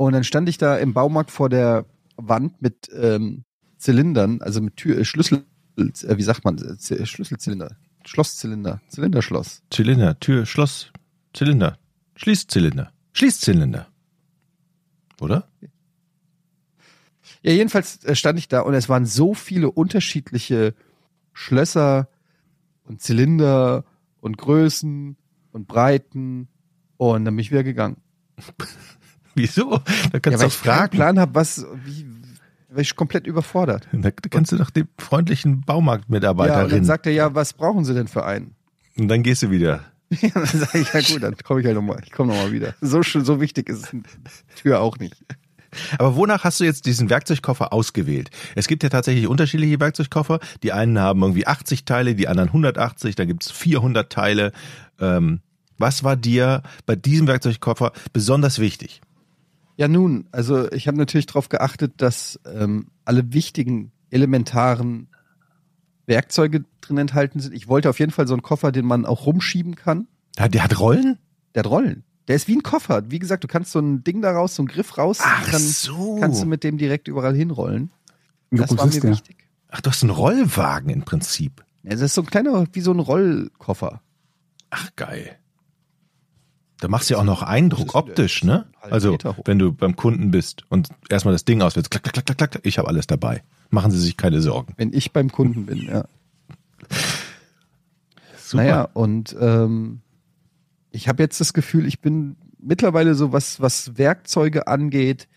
Und 0.00 0.14
dann 0.14 0.24
stand 0.24 0.48
ich 0.48 0.56
da 0.56 0.78
im 0.78 0.94
Baumarkt 0.94 1.30
vor 1.30 1.50
der 1.50 1.84
Wand 2.16 2.62
mit 2.62 2.88
ähm, 2.94 3.44
Zylindern, 3.76 4.40
also 4.40 4.62
mit 4.62 4.76
Tür, 4.76 4.96
äh, 4.96 5.04
Schlüssel, 5.04 5.44
äh, 5.76 6.16
wie 6.16 6.22
sagt 6.22 6.42
man, 6.42 6.56
äh, 6.56 6.78
Z- 6.78 7.06
Schlüsselzylinder, 7.06 7.76
Schlosszylinder, 8.06 8.80
Zylinderschloss. 8.88 9.62
Zylinder, 9.68 10.18
Tür, 10.18 10.46
Schloss, 10.46 10.90
Zylinder, 11.34 11.76
Schließzylinder, 12.16 12.94
Schließzylinder. 13.12 13.88
Oder? 15.20 15.46
Ja, 17.42 17.52
jedenfalls 17.52 18.02
äh, 18.04 18.14
stand 18.14 18.38
ich 18.38 18.48
da 18.48 18.60
und 18.62 18.72
es 18.72 18.88
waren 18.88 19.04
so 19.04 19.34
viele 19.34 19.70
unterschiedliche 19.70 20.74
Schlösser 21.34 22.08
und 22.84 23.02
Zylinder 23.02 23.84
und 24.22 24.38
Größen 24.38 25.18
und 25.52 25.68
Breiten 25.68 26.48
und 26.96 27.26
dann 27.26 27.36
bin 27.36 27.40
ich 27.40 27.50
wieder 27.50 27.64
gegangen. 27.64 27.98
Wieso? 29.34 29.78
Da 29.78 29.82
Ja, 30.14 30.20
kannst 30.20 30.26
du 30.26 30.30
weil 30.40 30.46
auch 30.46 30.50
ich 30.50 30.54
fragen. 30.54 30.96
Plan 30.96 31.18
habe, 31.18 31.34
was, 31.34 31.64
wie, 31.84 32.06
war 32.68 32.80
ich 32.80 32.94
komplett 32.96 33.26
überfordert. 33.26 33.88
Da 33.92 34.10
kannst 34.10 34.52
du 34.52 34.56
doch 34.56 34.70
dem 34.70 34.88
freundlichen 34.98 35.64
Ja, 36.48 36.64
und 36.64 36.72
dann 36.72 36.84
sagt 36.84 37.06
er, 37.06 37.12
ja, 37.12 37.34
was 37.34 37.52
brauchen 37.52 37.84
Sie 37.84 37.94
denn 37.94 38.08
für 38.08 38.24
einen? 38.24 38.54
und 38.98 39.08
dann 39.08 39.22
gehst 39.22 39.42
du 39.42 39.50
wieder. 39.50 39.80
Ja, 40.20 40.30
dann 40.34 40.44
sage 40.46 40.78
ich, 40.80 40.92
ja 40.92 41.00
gut, 41.02 41.22
dann 41.22 41.36
komme 41.36 41.60
ich 41.60 41.66
halt 41.66 41.76
nochmal, 41.76 42.00
ich 42.04 42.10
komme 42.10 42.32
nochmal 42.34 42.50
wieder. 42.50 42.74
So 42.80 43.04
schön, 43.04 43.24
so 43.24 43.40
wichtig 43.40 43.68
ist 43.68 43.92
die 43.92 44.02
Tür 44.60 44.80
auch 44.80 44.98
nicht. 44.98 45.14
Aber 45.98 46.16
wonach 46.16 46.42
hast 46.42 46.58
du 46.58 46.64
jetzt 46.64 46.84
diesen 46.84 47.08
Werkzeugkoffer 47.10 47.72
ausgewählt? 47.72 48.28
Es 48.56 48.66
gibt 48.66 48.82
ja 48.82 48.88
tatsächlich 48.88 49.28
unterschiedliche 49.28 49.78
Werkzeugkoffer. 49.78 50.40
Die 50.64 50.72
einen 50.72 50.98
haben 50.98 51.22
irgendwie 51.22 51.46
80 51.46 51.84
Teile, 51.84 52.16
die 52.16 52.26
anderen 52.26 52.48
180, 52.48 53.14
da 53.14 53.24
gibt's 53.24 53.52
400 53.52 54.10
Teile. 54.12 54.50
Ähm, 54.98 55.42
was 55.78 56.02
war 56.02 56.16
dir 56.16 56.64
bei 56.86 56.96
diesem 56.96 57.28
Werkzeugkoffer 57.28 57.92
besonders 58.12 58.58
wichtig? 58.58 59.00
Ja, 59.80 59.88
nun, 59.88 60.28
also 60.30 60.70
ich 60.72 60.86
habe 60.88 60.98
natürlich 60.98 61.24
darauf 61.24 61.48
geachtet, 61.48 61.94
dass 61.96 62.38
ähm, 62.44 62.88
alle 63.06 63.32
wichtigen, 63.32 63.92
elementaren 64.10 65.08
Werkzeuge 66.04 66.64
drin 66.82 66.98
enthalten 66.98 67.40
sind. 67.40 67.54
Ich 67.54 67.66
wollte 67.66 67.88
auf 67.88 67.98
jeden 67.98 68.12
Fall 68.12 68.26
so 68.28 68.34
einen 68.34 68.42
Koffer, 68.42 68.72
den 68.72 68.84
man 68.84 69.06
auch 69.06 69.24
rumschieben 69.24 69.76
kann. 69.76 70.06
Ja, 70.38 70.48
Der 70.48 70.64
hat 70.64 70.78
Rollen? 70.78 71.18
Der 71.54 71.60
hat 71.62 71.70
Rollen. 71.70 72.04
Der 72.28 72.36
ist 72.36 72.46
wie 72.46 72.56
ein 72.56 72.62
Koffer. 72.62 73.10
Wie 73.10 73.18
gesagt, 73.18 73.42
du 73.42 73.48
kannst 73.48 73.72
so 73.72 73.78
ein 73.78 74.04
Ding 74.04 74.20
daraus, 74.20 74.54
so 74.54 74.60
einen 74.60 74.68
Griff 74.68 74.98
raus, 74.98 75.18
dann 75.50 75.62
so. 75.62 76.18
kannst 76.20 76.42
du 76.42 76.46
mit 76.46 76.62
dem 76.62 76.76
direkt 76.76 77.08
überall 77.08 77.34
hinrollen. 77.34 77.90
Wie 78.50 78.58
Das 78.58 78.76
war 78.76 78.86
ist 78.86 78.96
mir 78.96 79.00
der? 79.00 79.10
wichtig. 79.12 79.46
Ach, 79.70 79.80
du 79.80 79.88
hast 79.88 80.02
einen 80.02 80.10
Rollwagen 80.10 80.90
im 80.90 81.02
Prinzip. 81.02 81.64
Ja, 81.84 81.92
das 81.92 82.02
ist 82.02 82.14
so 82.14 82.20
ein 82.20 82.26
kleiner, 82.26 82.66
wie 82.72 82.80
so 82.82 82.92
ein 82.92 82.98
Rollkoffer. 82.98 84.02
Ach, 84.68 84.90
geil. 84.96 85.38
Da 86.80 86.88
machst 86.88 87.10
du 87.10 87.14
ja 87.14 87.20
auch 87.20 87.24
noch 87.24 87.42
Eindruck, 87.42 87.94
optisch, 87.94 88.42
ne? 88.42 88.66
Also, 88.80 89.18
wenn 89.44 89.58
du 89.58 89.72
beim 89.72 89.96
Kunden 89.96 90.30
bist 90.30 90.64
und 90.70 90.88
erstmal 91.10 91.32
das 91.32 91.44
Ding 91.44 91.60
auswählst, 91.60 91.90
klack, 91.90 92.04
klack, 92.04 92.24
klack, 92.24 92.38
klack, 92.38 92.60
ich 92.62 92.78
habe 92.78 92.88
alles 92.88 93.06
dabei. 93.06 93.42
Machen 93.68 93.90
Sie 93.90 94.00
sich 94.00 94.16
keine 94.16 94.40
Sorgen. 94.40 94.72
Wenn 94.76 94.92
ich 94.92 95.12
beim 95.12 95.30
Kunden 95.30 95.66
bin, 95.66 95.82
ja. 95.82 96.06
Super. 98.38 98.64
Naja, 98.64 98.88
und 98.94 99.36
ähm, 99.38 100.00
ich 100.90 101.06
habe 101.06 101.22
jetzt 101.22 101.40
das 101.40 101.52
Gefühl, 101.52 101.86
ich 101.86 102.00
bin 102.00 102.36
mittlerweile 102.58 103.14
so, 103.14 103.32
was, 103.32 103.60
was 103.60 103.98
Werkzeuge 103.98 104.66
angeht, 104.66 105.28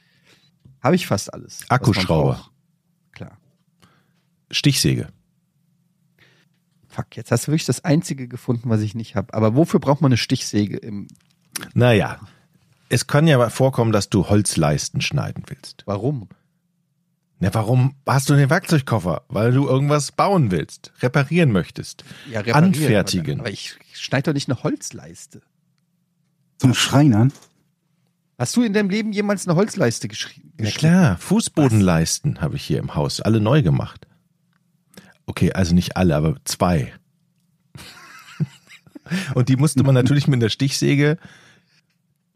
habe 0.81 0.95
ich 0.95 1.07
fast 1.07 1.33
alles. 1.33 1.65
Akkuschrauber. 1.69 2.49
Klar. 3.11 3.37
Stichsäge. 4.49 5.09
Fuck, 6.87 7.15
jetzt 7.15 7.31
hast 7.31 7.47
du 7.47 7.51
wirklich 7.51 7.65
das 7.65 7.83
Einzige 7.83 8.27
gefunden, 8.27 8.69
was 8.69 8.81
ich 8.81 8.95
nicht 8.95 9.15
habe. 9.15 9.33
Aber 9.33 9.55
wofür 9.55 9.79
braucht 9.79 10.01
man 10.01 10.09
eine 10.09 10.17
Stichsäge? 10.17 10.77
Im, 10.77 11.07
Naja, 11.73 12.19
es 12.89 13.07
kann 13.07 13.27
ja 13.27 13.37
mal 13.37 13.49
vorkommen, 13.49 13.91
dass 13.91 14.09
du 14.09 14.27
Holzleisten 14.29 15.01
schneiden 15.01 15.43
willst. 15.47 15.83
warum? 15.85 16.27
Na, 17.39 17.53
warum 17.53 17.95
hast 18.07 18.29
du 18.29 18.35
den 18.35 18.49
Werkzeugkoffer? 18.49 19.23
Weil 19.27 19.51
du 19.51 19.67
irgendwas 19.67 20.11
bauen 20.13 20.49
willst, 20.51 20.93
reparieren 21.01 21.51
möchtest, 21.51 22.05
Ja, 22.31 22.39
reparieren. 22.39 22.73
anfertigen. 22.73 23.39
Aber 23.41 23.49
ich 23.51 23.75
schneide 23.93 24.23
doch 24.31 24.33
nicht 24.33 24.49
eine 24.49 24.63
Holzleiste. 24.63 25.41
Zum 26.57 26.73
Schreinern? 26.73 27.33
Hast 28.39 28.55
du 28.55 28.61
in 28.63 28.71
deinem 28.73 28.89
Leben 28.89 29.11
jemals 29.11 29.45
eine 29.47 29.55
Holzleiste 29.57 30.07
geschrieben? 30.07 30.53
Na 30.57 30.69
klar, 30.71 31.17
Fußbodenleisten 31.17 32.39
habe 32.39 32.55
ich 32.55 32.63
hier 32.63 32.79
im 32.79 32.95
Haus, 32.95 33.19
alle 33.19 33.41
neu 33.41 33.61
gemacht. 33.61 34.07
Okay, 35.25 35.51
also 35.51 35.73
nicht 35.75 35.97
alle, 35.97 36.15
aber 36.15 36.35
zwei. 36.45 36.93
Und 39.33 39.49
die 39.49 39.55
musste 39.57 39.83
man 39.83 39.95
natürlich 39.95 40.27
mit 40.27 40.41
einer 40.41 40.49
Stichsäge 40.49 41.17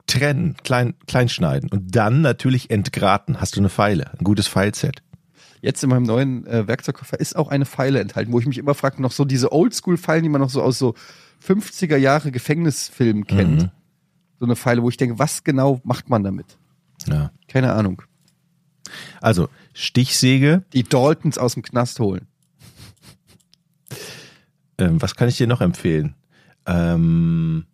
trennen, 0.08 0.56
klein, 0.64 0.96
klein 1.06 1.30
schneiden 1.30 1.70
und 1.70 1.96
dann 1.96 2.22
natürlich 2.22 2.70
entgraten. 2.72 3.40
Hast 3.40 3.56
du 3.56 3.60
eine 3.60 3.70
Feile, 3.70 4.12
ein 4.18 4.24
gutes 4.24 4.48
Pfeilset. 4.48 5.04
Jetzt 5.62 5.84
in 5.84 5.90
meinem 5.90 6.04
neuen 6.04 6.46
äh, 6.48 6.68
Werkzeugkoffer 6.68 7.20
ist 7.20 7.36
auch 7.36 7.50
eine 7.50 7.66
Pfeile 7.66 8.00
enthalten, 8.00 8.32
wo 8.32 8.40
ich 8.40 8.46
mich 8.46 8.58
immer 8.58 8.74
frage, 8.74 9.02
noch 9.02 9.12
so 9.12 9.26
diese 9.26 9.52
Oldschool-Pfeilen, 9.52 10.24
die 10.24 10.30
man 10.30 10.42
noch 10.42 10.50
so 10.50 10.62
aus 10.62 10.80
so 10.80 10.94
50er 11.46 11.98
Jahre 11.98 12.32
Gefängnisfilmen 12.32 13.26
kennt. 13.26 13.64
Mhm. 13.64 13.72
So 14.40 14.46
eine 14.46 14.56
Pfeile, 14.56 14.84
wo 14.84 14.90
ich 14.90 14.98
denke, 14.98 15.18
was 15.20 15.44
genau 15.44 15.82
macht 15.84 16.10
man 16.10 16.24
damit? 16.24 16.58
Ja. 17.08 17.32
Keine 17.48 17.74
Ahnung. 17.74 18.02
Also 19.20 19.50
Stichsäge, 19.74 20.64
Die 20.74 20.84
Daltons 20.84 21.38
aus 21.38 21.56
dem 21.56 21.64
Knast 21.64 22.00
holen. 22.00 22.28
ähm, 24.78 25.02
was 25.02 25.16
kann 25.16 25.28
ich 25.28 25.38
dir 25.38 25.48
noch 25.48 25.62
empfehlen? 25.62 26.16
Ähm, 26.66 27.66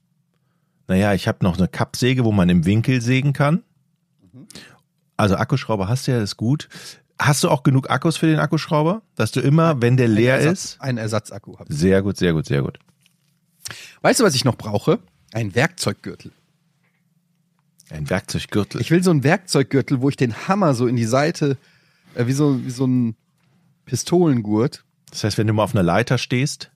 naja, 0.87 1.13
ich 1.13 1.27
habe 1.27 1.39
noch 1.41 1.57
eine 1.57 1.67
Kappsäge, 1.67 2.23
wo 2.25 2.31
man 2.31 2.49
im 2.49 2.65
Winkel 2.65 3.01
sägen 3.01 3.33
kann. 3.33 3.63
Also 5.17 5.35
Akkuschrauber 5.35 5.87
hast 5.87 6.07
du 6.07 6.11
ja, 6.11 6.21
ist 6.21 6.37
gut. 6.37 6.69
Hast 7.19 7.43
du 7.43 7.49
auch 7.49 7.63
genug 7.63 7.89
Akkus 7.89 8.17
für 8.17 8.25
den 8.25 8.39
Akkuschrauber, 8.39 9.01
dass 9.15 9.31
du 9.31 9.39
immer, 9.39 9.81
wenn 9.81 9.95
der 9.97 10.07
leer 10.07 10.35
Ein 10.35 10.39
Ersatz- 10.41 10.63
ist? 10.65 10.81
Ein 10.81 10.97
Ersatzakku 10.97 11.59
habe. 11.59 11.73
Sehr 11.73 12.01
gut, 12.01 12.17
sehr 12.17 12.33
gut, 12.33 12.45
sehr 12.47 12.61
gut. 12.63 12.79
Weißt 14.01 14.19
du, 14.19 14.23
was 14.23 14.35
ich 14.35 14.43
noch 14.43 14.55
brauche? 14.57 14.99
Ein 15.31 15.55
Werkzeuggürtel. 15.55 16.31
Ein 17.89 18.09
Werkzeuggürtel. 18.09 18.81
Ich 18.81 18.91
will 18.91 19.03
so 19.03 19.11
einen 19.11 19.23
Werkzeuggürtel, 19.23 20.01
wo 20.01 20.09
ich 20.09 20.15
den 20.17 20.47
Hammer 20.47 20.73
so 20.73 20.87
in 20.87 20.95
die 20.95 21.05
Seite, 21.05 21.57
äh, 22.15 22.25
wie 22.25 22.33
so, 22.33 22.65
wie 22.65 22.71
so 22.71 22.87
ein 22.87 23.15
Pistolengurt. 23.85 24.83
Das 25.11 25.23
heißt, 25.23 25.37
wenn 25.37 25.47
du 25.47 25.53
mal 25.53 25.63
auf 25.63 25.75
einer 25.75 25.83
Leiter 25.83 26.17
stehst, 26.17 26.71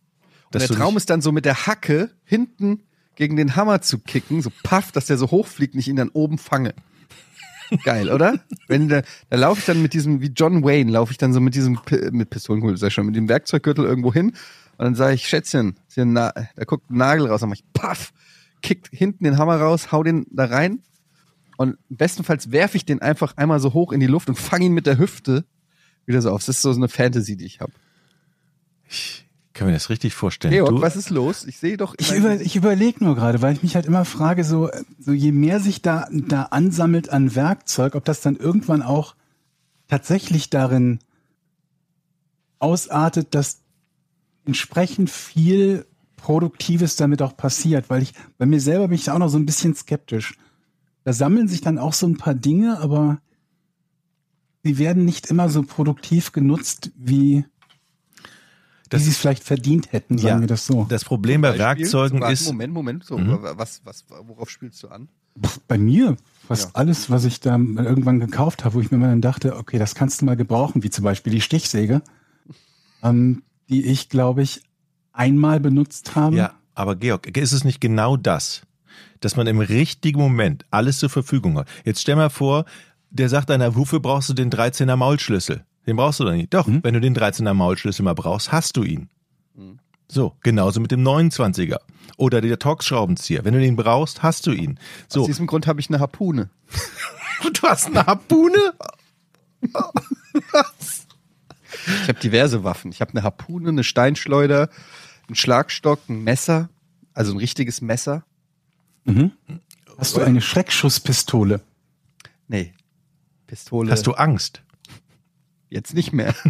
Und 0.53 0.61
der 0.61 0.67
Traum 0.69 0.95
ist 0.95 1.09
dann 1.09 1.21
so 1.21 1.31
mit 1.31 1.45
der 1.45 1.65
Hacke 1.65 2.11
hinten 2.23 2.83
gegen 3.17 3.35
den 3.35 3.55
Hammer 3.55 3.81
zu 3.81 3.97
kicken, 3.99 4.41
so 4.41 4.51
paff, 4.63 4.91
dass 4.93 5.07
der 5.07 5.17
so 5.17 5.31
hochfliegt, 5.31 5.73
und 5.73 5.79
ich 5.81 5.89
ihn 5.89 5.97
dann 5.97 6.09
oben 6.09 6.37
fange. 6.37 6.73
Geil, 7.83 8.09
oder? 8.09 8.39
Wenn 8.67 8.87
der, 8.87 9.03
da 9.29 9.37
laufe 9.37 9.59
ich 9.59 9.65
dann 9.65 9.81
mit 9.81 9.93
diesem, 9.93 10.21
wie 10.21 10.31
John 10.33 10.63
Wayne, 10.63 10.89
laufe 10.89 11.11
ich 11.11 11.17
dann 11.17 11.33
so 11.33 11.41
mit 11.41 11.55
diesem, 11.55 11.79
mit 12.11 12.29
Pistolenkugel, 12.29 12.77
sag 12.77 12.87
ich 12.87 12.93
schon, 12.93 13.07
mit 13.07 13.15
dem 13.15 13.27
Werkzeuggürtel 13.27 13.83
irgendwo 13.83 14.13
hin. 14.13 14.27
Und 14.77 14.85
dann 14.85 14.95
sage 14.95 15.15
ich, 15.15 15.27
Schätzchen, 15.27 15.75
da 15.95 16.31
guckt 16.65 16.89
ein 16.89 16.97
Nagel 16.97 17.27
raus, 17.27 17.41
dann 17.41 17.49
mach 17.49 17.57
ich, 17.57 17.65
paff, 17.73 18.13
kickt 18.61 18.89
hinten 18.91 19.25
den 19.25 19.37
Hammer 19.37 19.57
raus, 19.57 19.91
hau 19.91 20.03
den 20.03 20.27
da 20.31 20.45
rein. 20.45 20.83
Und 21.57 21.77
bestenfalls 21.89 22.51
werfe 22.51 22.77
ich 22.77 22.85
den 22.85 23.01
einfach 23.01 23.35
einmal 23.35 23.59
so 23.59 23.73
hoch 23.73 23.91
in 23.91 23.99
die 23.99 24.07
Luft 24.07 24.29
und 24.29 24.37
fange 24.37 24.65
ihn 24.65 24.73
mit 24.73 24.85
der 24.85 24.99
Hüfte 24.99 25.43
wieder 26.05 26.21
so 26.21 26.31
auf. 26.31 26.45
Das 26.45 26.57
ist 26.57 26.61
so 26.61 26.71
eine 26.71 26.87
Fantasy, 26.87 27.35
die 27.35 27.45
ich 27.45 27.59
habe. 27.59 27.73
Ich 28.87 29.26
kann 29.57 29.67
mir 29.67 29.73
das 29.73 29.89
richtig 29.89 30.13
vorstellen. 30.13 30.53
Georg, 30.53 30.69
du, 30.69 30.81
was 30.81 30.95
ist 30.95 31.09
los? 31.09 31.45
Ich 31.45 31.57
sehe 31.57 31.77
doch. 31.77 31.95
Ich, 31.97 32.11
über, 32.11 32.39
ich 32.39 32.55
überlege 32.55 33.03
nur 33.03 33.15
gerade, 33.15 33.41
weil 33.41 33.53
ich 33.53 33.63
mich 33.63 33.75
halt 33.75 33.85
immer 33.85 34.05
frage, 34.05 34.43
so, 34.43 34.69
so 34.99 35.11
je 35.11 35.31
mehr 35.31 35.59
sich 35.59 35.81
da, 35.81 36.07
da 36.11 36.43
ansammelt 36.43 37.09
an 37.09 37.35
Werkzeug, 37.35 37.95
ob 37.95 38.05
das 38.05 38.21
dann 38.21 38.35
irgendwann 38.35 38.81
auch 38.81 39.15
tatsächlich 39.87 40.49
darin 40.49 40.99
ausartet, 42.59 43.35
dass 43.35 43.61
entsprechend 44.45 45.09
viel 45.09 45.85
Produktives 46.15 46.95
damit 46.95 47.21
auch 47.21 47.35
passiert, 47.35 47.89
weil 47.89 48.03
ich, 48.03 48.13
bei 48.37 48.45
mir 48.45 48.61
selber 48.61 48.87
bin 48.87 48.95
ich 48.95 49.05
da 49.05 49.13
auch 49.13 49.19
noch 49.19 49.29
so 49.29 49.37
ein 49.37 49.45
bisschen 49.45 49.75
skeptisch. 49.75 50.37
Da 51.03 51.13
sammeln 51.13 51.47
sich 51.47 51.61
dann 51.61 51.77
auch 51.77 51.93
so 51.93 52.05
ein 52.05 52.17
paar 52.17 52.35
Dinge, 52.35 52.79
aber 52.79 53.19
sie 54.63 54.77
werden 54.77 55.05
nicht 55.05 55.27
immer 55.27 55.49
so 55.49 55.63
produktiv 55.63 56.31
genutzt, 56.31 56.91
wie, 56.95 57.45
Das- 58.89 59.03
sie 59.03 59.09
es 59.09 59.17
vielleicht 59.17 59.43
verdient 59.43 59.91
hätten, 59.91 60.17
sagen 60.17 60.35
Ja. 60.35 60.39
wir 60.41 60.47
das 60.47 60.65
so. 60.65 60.85
das 60.89 61.03
Problem 61.05 61.41
bei? 61.41 61.57
Werkzeugen 61.57 62.21
Warte, 62.21 62.33
ist, 62.33 62.45
Moment, 62.47 62.73
Moment. 62.73 63.03
So, 63.03 63.17
Mhm. 63.17 63.37
was, 63.41 63.81
was, 63.83 64.05
worauf 64.25 64.49
spielst 64.49 64.81
du 64.83 64.87
an? 64.89 65.07
Bei 65.67 65.77
mir 65.77 66.17
fast 66.47 66.65
Ja. 66.65 66.71
alles, 66.73 67.09
was 67.09 67.23
ich 67.25 67.39
da 67.39 67.57
mal 67.57 67.85
irgendwann 67.85 68.19
gekauft 68.19 68.65
habe, 68.65 68.75
wo 68.75 68.81
ich 68.81 68.89
mir 68.91 68.97
mal 68.97 69.09
dann 69.09 69.21
dachte, 69.21 69.55
okay, 69.55 69.77
das 69.77 69.93
kannst 69.95 70.21
du 70.21 70.25
mal 70.25 70.35
gebrauchen, 70.35 70.81
wie 70.83 70.89
zum 70.89 71.03
Beispiel 71.03 71.31
die 71.33 71.41
Stichsäge, 71.41 72.01
ähm, 73.03 73.43
die 73.69 73.85
ich, 73.85 74.09
glaube 74.09 74.41
ich, 74.41 74.63
einmal 75.13 75.59
benutzt 75.59 76.15
habe. 76.15 76.35
ja, 76.35 76.53
aber 76.73 76.95
Georg, 76.95 77.35
ist 77.37 77.51
es 77.51 77.63
nicht 77.63 77.81
genau 77.81 78.17
das, 78.17 78.61
dass 79.19 79.35
man 79.35 79.47
im 79.47 79.59
richtigen 79.59 80.19
Moment 80.19 80.65
alles 80.71 80.99
zur 80.99 81.09
Verfügung 81.09 81.57
hat? 81.57 81.67
Jetzt 81.85 82.01
stell 82.01 82.15
mal 82.15 82.29
vor, 82.29 82.65
der 83.09 83.29
sagt 83.29 83.51
einer, 83.51 83.75
wofür 83.75 83.99
brauchst 83.99 84.29
du 84.29 84.33
den 84.33 84.49
13er 84.49 84.95
Maulschlüssel? 84.95 85.65
Den 85.87 85.95
brauchst 85.95 86.19
du 86.19 86.25
doch 86.25 86.33
nicht. 86.33 86.53
Doch, 86.53 86.67
Mhm. 86.67 86.83
wenn 86.83 86.93
du 86.93 86.99
den 87.01 87.15
13er 87.15 87.53
Maulschlüssel 87.53 88.03
mal 88.03 88.13
brauchst, 88.13 88.51
hast 88.51 88.75
du 88.77 88.83
ihn. 88.83 89.09
Mhm. 89.55 89.79
So, 90.09 90.35
genauso 90.43 90.79
mit 90.79 90.91
dem 90.91 91.01
29er. 91.03 91.79
Oder 92.17 92.41
der 92.41 92.59
Torx-Schraubenzieher. 92.59 93.45
Wenn 93.45 93.53
du 93.53 93.59
den 93.59 93.75
brauchst, 93.75 94.23
hast 94.23 94.47
du 94.47 94.51
ihn. 94.51 94.79
Aus 95.07 95.13
So, 95.13 95.25
diesem 95.25 95.47
Grund 95.47 95.67
habe 95.67 95.79
ich 95.79 95.89
eine 95.89 95.99
Harpune. 95.99 96.49
du 97.53 97.61
hast 97.67 97.87
eine 97.87 98.05
Harpune? 98.05 98.73
Ich 102.01 102.07
habe 102.07 102.19
diverse 102.19 102.63
Waffen. 102.63 102.91
Ich 102.91 103.01
habe 103.01 103.11
eine 103.11 103.23
Harpune, 103.23 103.69
eine 103.69 103.83
Steinschleuder, 103.83 104.69
einen 105.27 105.35
Schlagstock, 105.35 105.99
ein 106.09 106.23
Messer, 106.23 106.69
also 107.13 107.33
ein 107.33 107.37
richtiges 107.37 107.81
Messer. 107.81 108.23
Mhm. 109.05 109.31
Hast 109.97 110.15
du 110.15 110.21
eine 110.21 110.41
Schreckschusspistole? 110.41 111.61
Nee, 112.47 112.73
Pistole. 113.47 113.91
Hast 113.91 114.07
du 114.07 114.13
Angst? 114.13 114.61
Jetzt 115.69 115.93
nicht 115.93 116.13
mehr? 116.13 116.33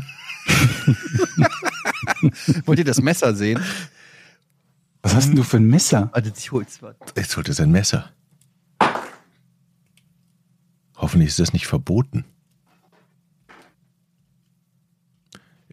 Wollt 2.66 2.80
ihr 2.80 2.86
das 2.86 3.02
Messer 3.02 3.36
sehen? 3.36 3.62
Was 5.02 5.16
hast 5.16 5.30
denn 5.30 5.36
du 5.36 5.44
für 5.44 5.58
ein 5.58 5.68
Messer? 5.68 6.10
Warte, 6.14 6.34
ich 6.36 6.52
hol's 6.52 6.82
mal. 6.82 6.96
Jetzt 7.16 7.38
holt 7.38 7.48
er 7.48 7.54
sein 7.54 7.72
Messer. 7.72 8.12
Hoffentlich 10.96 11.30
ist 11.30 11.40
das 11.40 11.54
nicht 11.54 11.68
verboten. 11.68 12.26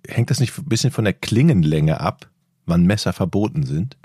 Hängt 0.06 0.30
das 0.30 0.38
nicht 0.38 0.56
ein 0.58 0.66
bisschen 0.66 0.90
von 0.90 1.04
der 1.04 1.14
Klingenlänge 1.14 2.00
ab, 2.00 2.30
wann 2.66 2.84
Messer 2.84 3.12
verboten 3.12 3.64
sind? 3.64 3.96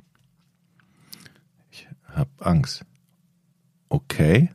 Ich 1.72 1.88
hab 2.06 2.30
Angst. 2.46 2.86
Okay. 3.90 4.50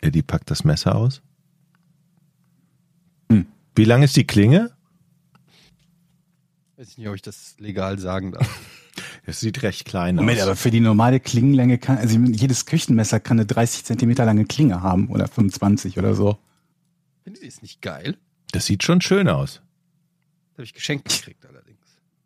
Eddie 0.00 0.22
packt 0.22 0.50
das 0.50 0.64
Messer 0.64 0.94
aus. 0.94 1.22
Wie 3.80 3.86
lang 3.86 4.02
ist 4.02 4.14
die 4.14 4.26
Klinge? 4.26 4.72
Weiß 6.76 6.90
ich 6.90 6.98
nicht, 6.98 7.08
ob 7.08 7.14
ich 7.14 7.22
das 7.22 7.54
legal 7.58 7.98
sagen 7.98 8.32
darf. 8.32 8.46
Es 9.24 9.40
sieht 9.40 9.62
recht 9.62 9.86
klein 9.86 10.16
Moment, 10.16 10.38
aus. 10.40 10.46
aber 10.46 10.56
für 10.56 10.70
die 10.70 10.80
normale 10.80 11.20
Klingenlänge 11.20 11.78
kann, 11.78 11.96
also 11.96 12.18
jedes 12.18 12.66
Küchenmesser 12.66 13.20
kann 13.20 13.38
eine 13.38 13.46
30 13.46 13.84
Zentimeter 13.84 14.24
lange 14.26 14.44
Klinge 14.44 14.82
haben 14.82 15.08
oder 15.08 15.28
25 15.28 15.98
oder 15.98 16.14
so. 16.14 16.38
Findet 17.22 17.42
ihr 17.42 17.48
es 17.48 17.62
nicht 17.62 17.80
geil? 17.80 18.18
Das 18.52 18.66
sieht 18.66 18.82
schon 18.82 19.00
schön 19.00 19.28
aus. 19.28 19.62
Das 20.50 20.58
habe 20.58 20.64
ich 20.64 20.74
geschenkt 20.74 21.08
gekriegt 21.08 21.46
allerdings. 21.46 21.78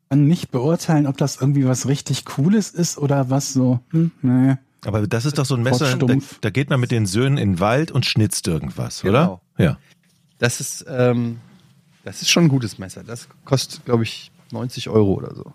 Kann 0.08 0.26
nicht 0.26 0.50
beurteilen, 0.50 1.06
ob 1.06 1.18
das 1.18 1.40
irgendwie 1.40 1.66
was 1.66 1.86
richtig 1.86 2.24
Cooles 2.24 2.70
ist 2.70 2.98
oder 2.98 3.30
was 3.30 3.52
so, 3.52 3.78
hm, 3.90 4.10
nee. 4.22 4.56
Aber 4.84 5.06
das 5.06 5.24
ist 5.24 5.38
doch 5.38 5.46
so 5.46 5.54
ein 5.54 5.62
Messer, 5.62 5.96
da, 5.96 6.16
da 6.40 6.50
geht 6.50 6.70
man 6.70 6.80
mit 6.80 6.90
den 6.90 7.06
Söhnen 7.06 7.38
in 7.38 7.52
den 7.52 7.60
Wald 7.60 7.92
und 7.92 8.06
schnitzt 8.06 8.48
irgendwas, 8.48 9.04
oder? 9.04 9.22
Genau. 9.22 9.40
Ja. 9.58 9.78
Das 10.44 10.60
ist, 10.60 10.84
ähm, 10.88 11.38
das 12.02 12.20
ist 12.20 12.28
schon 12.30 12.44
ein 12.44 12.48
gutes 12.50 12.76
Messer. 12.78 13.02
Das 13.02 13.28
kostet, 13.46 13.82
glaube 13.86 14.02
ich, 14.02 14.30
90 14.52 14.90
Euro 14.90 15.14
oder 15.14 15.34
so. 15.34 15.54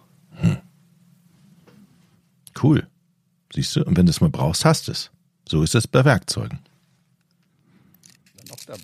Cool. 2.62 2.88
Siehst 3.54 3.76
du? 3.76 3.84
Und 3.84 3.96
wenn 3.98 4.08
du 4.08 4.10
es 4.10 4.20
mal 4.20 4.32
brauchst, 4.32 4.66
hast 4.66 4.88
du 4.88 4.92
es. 4.94 5.12
So 5.48 5.62
ist 5.62 5.76
es 5.76 5.88
bei 5.88 6.04
Werkzeugen. 6.04 6.58
Dann 8.38 8.48
noch 8.48 8.58
dabei. 8.66 8.82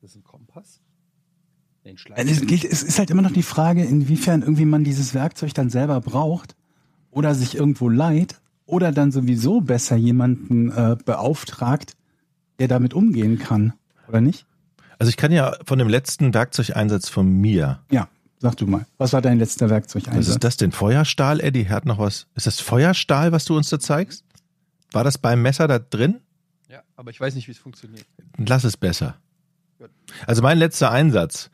Das 0.00 0.10
ist 0.12 0.16
ein 0.16 0.24
Kompass. 0.24 0.80
Den. 1.84 1.96
Also 2.14 2.32
Es 2.32 2.46
geht- 2.46 2.64
es 2.64 2.82
ist 2.82 2.98
halt 2.98 3.10
immer 3.10 3.20
noch 3.22 3.30
die 3.32 3.42
Frage, 3.42 3.84
inwiefern 3.84 4.40
irgendwie 4.40 4.64
man 4.64 4.84
dieses 4.84 5.12
Werkzeug 5.12 5.52
dann 5.52 5.68
selber 5.68 6.00
braucht 6.00 6.56
oder 7.10 7.34
sich 7.34 7.54
irgendwo 7.56 7.90
leiht 7.90 8.40
oder 8.64 8.90
dann 8.90 9.12
sowieso 9.12 9.60
besser 9.60 9.96
jemanden 9.96 10.70
äh, 10.72 10.96
beauftragt, 11.04 11.94
der 12.58 12.68
damit 12.68 12.94
umgehen 12.94 13.38
kann, 13.38 13.74
oder 14.08 14.22
nicht? 14.22 14.46
Also 14.98 15.10
ich 15.10 15.16
kann 15.16 15.32
ja 15.32 15.56
von 15.64 15.78
dem 15.78 15.88
letzten 15.88 16.32
Werkzeugeinsatz 16.34 17.08
von 17.08 17.28
mir. 17.28 17.80
Ja, 17.90 18.08
sag 18.38 18.56
du 18.56 18.66
mal. 18.66 18.86
Was 18.98 19.12
war 19.12 19.22
dein 19.22 19.38
letzter 19.38 19.66
Was 19.66 19.70
Werkzeugeinsatz? 19.70 20.28
ist 20.34 20.44
das 20.44 20.56
denn? 20.56 20.72
Feuerstahl, 20.72 21.40
Eddie? 21.40 21.68
Hat 21.68 21.84
noch 21.84 21.98
was? 21.98 22.26
Ist 22.34 22.46
das 22.46 22.60
Feuerstahl, 22.60 23.32
was 23.32 23.44
du 23.44 23.56
uns 23.56 23.68
da 23.68 23.78
zeigst? 23.78 24.24
War 24.92 25.04
das 25.04 25.18
beim 25.18 25.42
Messer 25.42 25.68
da 25.68 25.78
drin? 25.78 26.20
Ja, 26.68 26.82
aber 26.96 27.10
ich 27.10 27.20
weiß 27.20 27.34
nicht, 27.34 27.48
wie 27.48 27.52
es 27.52 27.58
funktioniert. 27.58 28.06
Lass 28.38 28.64
es 28.64 28.76
besser. 28.76 29.16
Gut. 29.78 29.90
Also 30.26 30.42
mein 30.42 30.58
letzter 30.58 30.90
Einsatz 30.90 31.50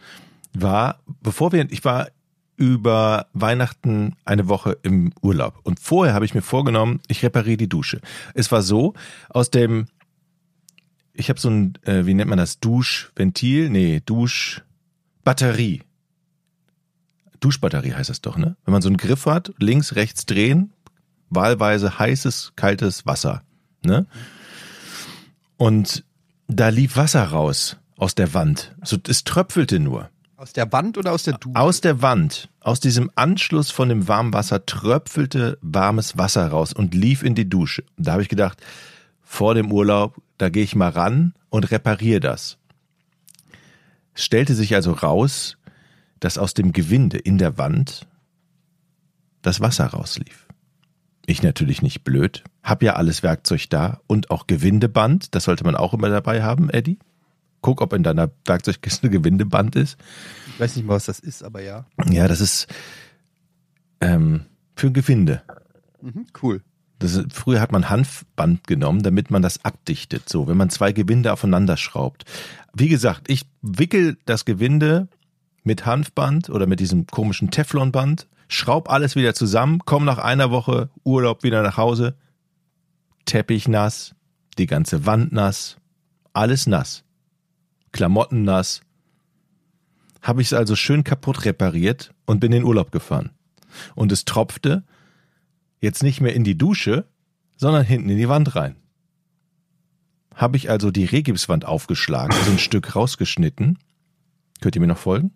war, 0.52 1.00
bevor 1.22 1.52
wir, 1.52 1.70
ich 1.70 1.84
war 1.84 2.08
über 2.56 3.26
Weihnachten 3.32 4.14
eine 4.24 4.46
Woche 4.48 4.78
im 4.82 5.12
Urlaub 5.22 5.58
und 5.64 5.80
vorher 5.80 6.14
habe 6.14 6.24
ich 6.24 6.34
mir 6.34 6.42
vorgenommen, 6.42 7.00
ich 7.08 7.22
repariere 7.24 7.56
die 7.56 7.68
Dusche. 7.68 8.00
Es 8.34 8.52
war 8.52 8.62
so, 8.62 8.94
aus 9.30 9.50
dem, 9.50 9.86
ich 11.14 11.28
habe 11.28 11.40
so 11.40 11.50
ein, 11.50 11.78
äh, 11.82 12.06
wie 12.06 12.14
nennt 12.14 12.30
man 12.30 12.38
das, 12.38 12.58
Duschventil? 12.60 13.70
Nee, 13.70 14.02
Duschbatterie. 14.04 15.82
Duschbatterie 17.40 17.94
heißt 17.94 18.10
das 18.10 18.20
doch, 18.20 18.36
ne? 18.36 18.56
Wenn 18.64 18.72
man 18.72 18.82
so 18.82 18.88
einen 18.88 18.96
Griff 18.96 19.26
hat, 19.26 19.52
links, 19.58 19.96
rechts 19.96 20.26
drehen, 20.26 20.72
wahlweise 21.28 21.98
heißes, 21.98 22.52
kaltes 22.56 23.04
Wasser, 23.04 23.42
ne? 23.84 24.06
Und 25.56 26.04
da 26.48 26.68
lief 26.68 26.96
Wasser 26.96 27.24
raus 27.24 27.76
aus 27.96 28.14
der 28.14 28.34
Wand. 28.34 28.74
So, 28.82 28.96
es 29.06 29.24
tröpfelte 29.24 29.78
nur. 29.78 30.08
Aus 30.36 30.52
der 30.52 30.72
Wand 30.72 30.98
oder 30.98 31.12
aus 31.12 31.22
der 31.22 31.34
Dusche? 31.34 31.54
Aus 31.54 31.80
der 31.80 32.02
Wand, 32.02 32.48
aus 32.60 32.80
diesem 32.80 33.10
Anschluss 33.14 33.70
von 33.70 33.88
dem 33.88 34.08
warmen 34.08 34.32
Wasser 34.32 34.66
tröpfelte 34.66 35.56
warmes 35.62 36.18
Wasser 36.18 36.48
raus 36.48 36.72
und 36.72 36.94
lief 36.94 37.22
in 37.22 37.36
die 37.36 37.48
Dusche. 37.48 37.84
Und 37.96 38.08
da 38.08 38.12
habe 38.12 38.22
ich 38.22 38.28
gedacht, 38.28 38.60
vor 39.32 39.54
dem 39.54 39.72
Urlaub, 39.72 40.20
da 40.36 40.50
gehe 40.50 40.62
ich 40.62 40.76
mal 40.76 40.90
ran 40.90 41.32
und 41.48 41.70
repariere 41.70 42.20
das. 42.20 42.58
Es 44.12 44.24
stellte 44.24 44.54
sich 44.54 44.74
also 44.74 44.92
raus, 44.92 45.56
dass 46.20 46.36
aus 46.36 46.52
dem 46.52 46.74
Gewinde 46.74 47.16
in 47.16 47.38
der 47.38 47.56
Wand 47.56 48.06
das 49.40 49.60
Wasser 49.60 49.86
rauslief. 49.86 50.46
Ich 51.24 51.42
natürlich 51.42 51.80
nicht 51.80 52.04
blöd, 52.04 52.44
hab 52.62 52.82
ja 52.82 52.96
alles 52.96 53.22
Werkzeug 53.22 53.70
da 53.70 54.02
und 54.06 54.30
auch 54.30 54.46
Gewindeband, 54.46 55.34
das 55.34 55.44
sollte 55.44 55.64
man 55.64 55.76
auch 55.76 55.94
immer 55.94 56.10
dabei 56.10 56.42
haben, 56.42 56.68
Eddie. 56.68 56.98
Guck, 57.62 57.80
ob 57.80 57.94
in 57.94 58.02
deiner 58.02 58.30
Werkzeugkiste 58.44 59.08
Gewindeband 59.10 59.76
ist. 59.76 59.96
Ich 60.48 60.60
weiß 60.60 60.76
nicht 60.76 60.84
mal, 60.84 60.96
was 60.96 61.06
das 61.06 61.20
ist, 61.20 61.42
aber 61.42 61.62
ja. 61.62 61.86
Ja, 62.10 62.28
das 62.28 62.42
ist 62.42 62.66
ähm, 64.02 64.44
für 64.76 64.92
Gewinde. 64.92 65.42
Mhm, 66.02 66.26
cool. 66.42 66.62
Das 67.02 67.20
früher 67.32 67.60
hat 67.60 67.72
man 67.72 67.90
Hanfband 67.90 68.66
genommen, 68.66 69.02
damit 69.02 69.30
man 69.30 69.42
das 69.42 69.64
abdichtet. 69.64 70.28
So, 70.28 70.46
wenn 70.46 70.56
man 70.56 70.70
zwei 70.70 70.92
Gewinde 70.92 71.32
aufeinander 71.32 71.76
schraubt. 71.76 72.24
Wie 72.72 72.88
gesagt, 72.88 73.28
ich 73.28 73.44
wickel 73.60 74.16
das 74.24 74.44
Gewinde 74.44 75.08
mit 75.64 75.84
Hanfband 75.84 76.48
oder 76.48 76.66
mit 76.66 76.80
diesem 76.80 77.06
komischen 77.06 77.50
Teflonband, 77.50 78.28
schraub 78.48 78.88
alles 78.88 79.16
wieder 79.16 79.34
zusammen, 79.34 79.80
komm 79.84 80.04
nach 80.04 80.18
einer 80.18 80.50
Woche 80.50 80.90
Urlaub 81.04 81.42
wieder 81.42 81.62
nach 81.62 81.76
Hause, 81.76 82.14
Teppich 83.24 83.66
nass, 83.66 84.14
die 84.58 84.66
ganze 84.66 85.04
Wand 85.04 85.32
nass, 85.32 85.76
alles 86.32 86.66
nass, 86.66 87.04
Klamotten 87.90 88.44
nass. 88.44 88.82
Habe 90.20 90.40
ich 90.40 90.48
es 90.48 90.54
also 90.54 90.76
schön 90.76 91.02
kaputt 91.02 91.44
repariert 91.44 92.14
und 92.26 92.38
bin 92.38 92.52
in 92.52 92.64
Urlaub 92.64 92.92
gefahren. 92.92 93.30
Und 93.94 94.12
es 94.12 94.24
tropfte 94.24 94.84
jetzt 95.82 96.02
nicht 96.02 96.22
mehr 96.22 96.34
in 96.34 96.44
die 96.44 96.56
Dusche, 96.56 97.04
sondern 97.56 97.84
hinten 97.84 98.08
in 98.08 98.16
die 98.16 98.28
Wand 98.28 98.56
rein. 98.56 98.76
Habe 100.34 100.56
ich 100.56 100.70
also 100.70 100.90
die 100.90 101.04
Regipswand 101.04 101.66
aufgeschlagen, 101.66 102.34
so 102.46 102.50
ein 102.50 102.58
Stück 102.58 102.96
rausgeschnitten. 102.96 103.78
Könnt 104.62 104.74
ihr 104.74 104.80
mir 104.80 104.86
noch 104.86 104.96
folgen? 104.96 105.32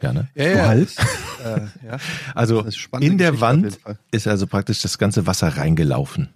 Gerne. 0.00 0.28
Ja, 0.34 0.46
ja. 0.46 0.66
Halt. 0.68 0.96
Äh, 1.44 1.86
ja. 1.86 1.98
Also 2.34 2.64
in 3.00 3.18
der 3.18 3.32
Geschichte 3.32 3.40
Wand 3.40 3.78
ist 4.10 4.26
also 4.26 4.46
praktisch 4.46 4.80
das 4.80 4.98
ganze 4.98 5.26
Wasser 5.26 5.48
reingelaufen. 5.48 6.30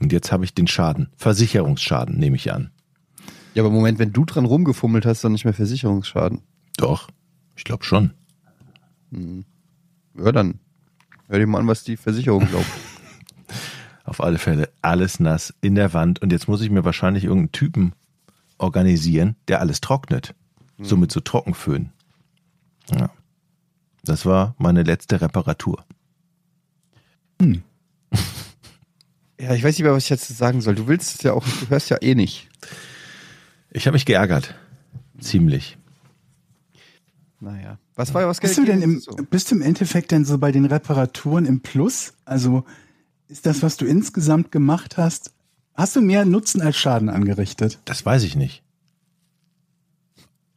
Und 0.00 0.12
jetzt 0.12 0.32
habe 0.32 0.44
ich 0.44 0.54
den 0.54 0.66
Schaden. 0.66 1.08
Versicherungsschaden 1.16 2.18
nehme 2.18 2.36
ich 2.36 2.52
an. 2.52 2.70
Ja, 3.54 3.62
aber 3.62 3.70
Moment, 3.70 3.98
wenn 3.98 4.12
du 4.12 4.24
dran 4.24 4.44
rumgefummelt 4.44 5.06
hast, 5.06 5.24
dann 5.24 5.32
nicht 5.32 5.44
mehr 5.44 5.54
Versicherungsschaden. 5.54 6.42
Doch, 6.76 7.08
ich 7.56 7.64
glaube 7.64 7.84
schon. 7.84 8.12
Ja, 9.10 10.32
dann 10.32 10.60
hör 11.28 11.38
dir 11.38 11.46
mal 11.46 11.60
an, 11.60 11.66
was 11.66 11.84
die 11.84 11.96
Versicherung 11.96 12.46
glaubt. 12.48 12.66
Auf 14.04 14.20
alle 14.20 14.38
Fälle 14.38 14.68
alles 14.82 15.18
nass 15.18 15.54
in 15.60 15.74
der 15.74 15.92
Wand. 15.92 16.22
Und 16.22 16.32
jetzt 16.32 16.48
muss 16.48 16.60
ich 16.60 16.70
mir 16.70 16.84
wahrscheinlich 16.84 17.24
irgendeinen 17.24 17.52
Typen 17.52 17.92
organisieren, 18.58 19.36
der 19.48 19.60
alles 19.60 19.80
trocknet. 19.80 20.34
So 20.78 20.96
mit 20.96 21.10
so 21.10 21.20
Trockenföhn. 21.20 21.90
Ja. 22.94 23.10
Das 24.04 24.26
war 24.26 24.54
meine 24.58 24.82
letzte 24.82 25.20
Reparatur. 25.20 25.84
ja, 27.40 27.54
ich 29.54 29.64
weiß 29.64 29.76
nicht 29.76 29.82
mehr, 29.82 29.92
was 29.92 30.04
ich 30.04 30.10
jetzt 30.10 30.28
sagen 30.28 30.60
soll. 30.60 30.74
Du 30.74 30.86
willst 30.86 31.16
es 31.16 31.22
ja 31.22 31.32
auch, 31.32 31.44
du 31.44 31.70
hörst 31.70 31.90
ja 31.90 31.96
eh 32.00 32.14
nicht. 32.14 32.48
Ich 33.70 33.86
habe 33.86 33.94
mich 33.94 34.06
geärgert. 34.06 34.54
Ziemlich. 35.18 35.76
Naja. 37.40 37.78
Was 37.96 38.12
war 38.12 38.28
was 38.28 38.40
Bist 38.40 38.58
du 38.58 38.64
denn 38.64 38.82
im, 38.82 39.00
so? 39.00 39.12
bist 39.30 39.50
du 39.50 39.54
im 39.56 39.62
Endeffekt 39.62 40.10
denn 40.10 40.24
so 40.26 40.36
bei 40.38 40.52
den 40.52 40.66
Reparaturen 40.66 41.46
im 41.46 41.60
Plus? 41.60 42.12
Also 42.26 42.64
ist 43.28 43.46
das, 43.46 43.62
was 43.62 43.78
du 43.78 43.86
insgesamt 43.86 44.52
gemacht 44.52 44.98
hast, 44.98 45.32
hast 45.74 45.96
du 45.96 46.02
mehr 46.02 46.26
Nutzen 46.26 46.60
als 46.60 46.76
Schaden 46.76 47.08
angerichtet? 47.08 47.80
Das 47.86 48.04
weiß 48.04 48.22
ich 48.24 48.36
nicht. 48.36 48.62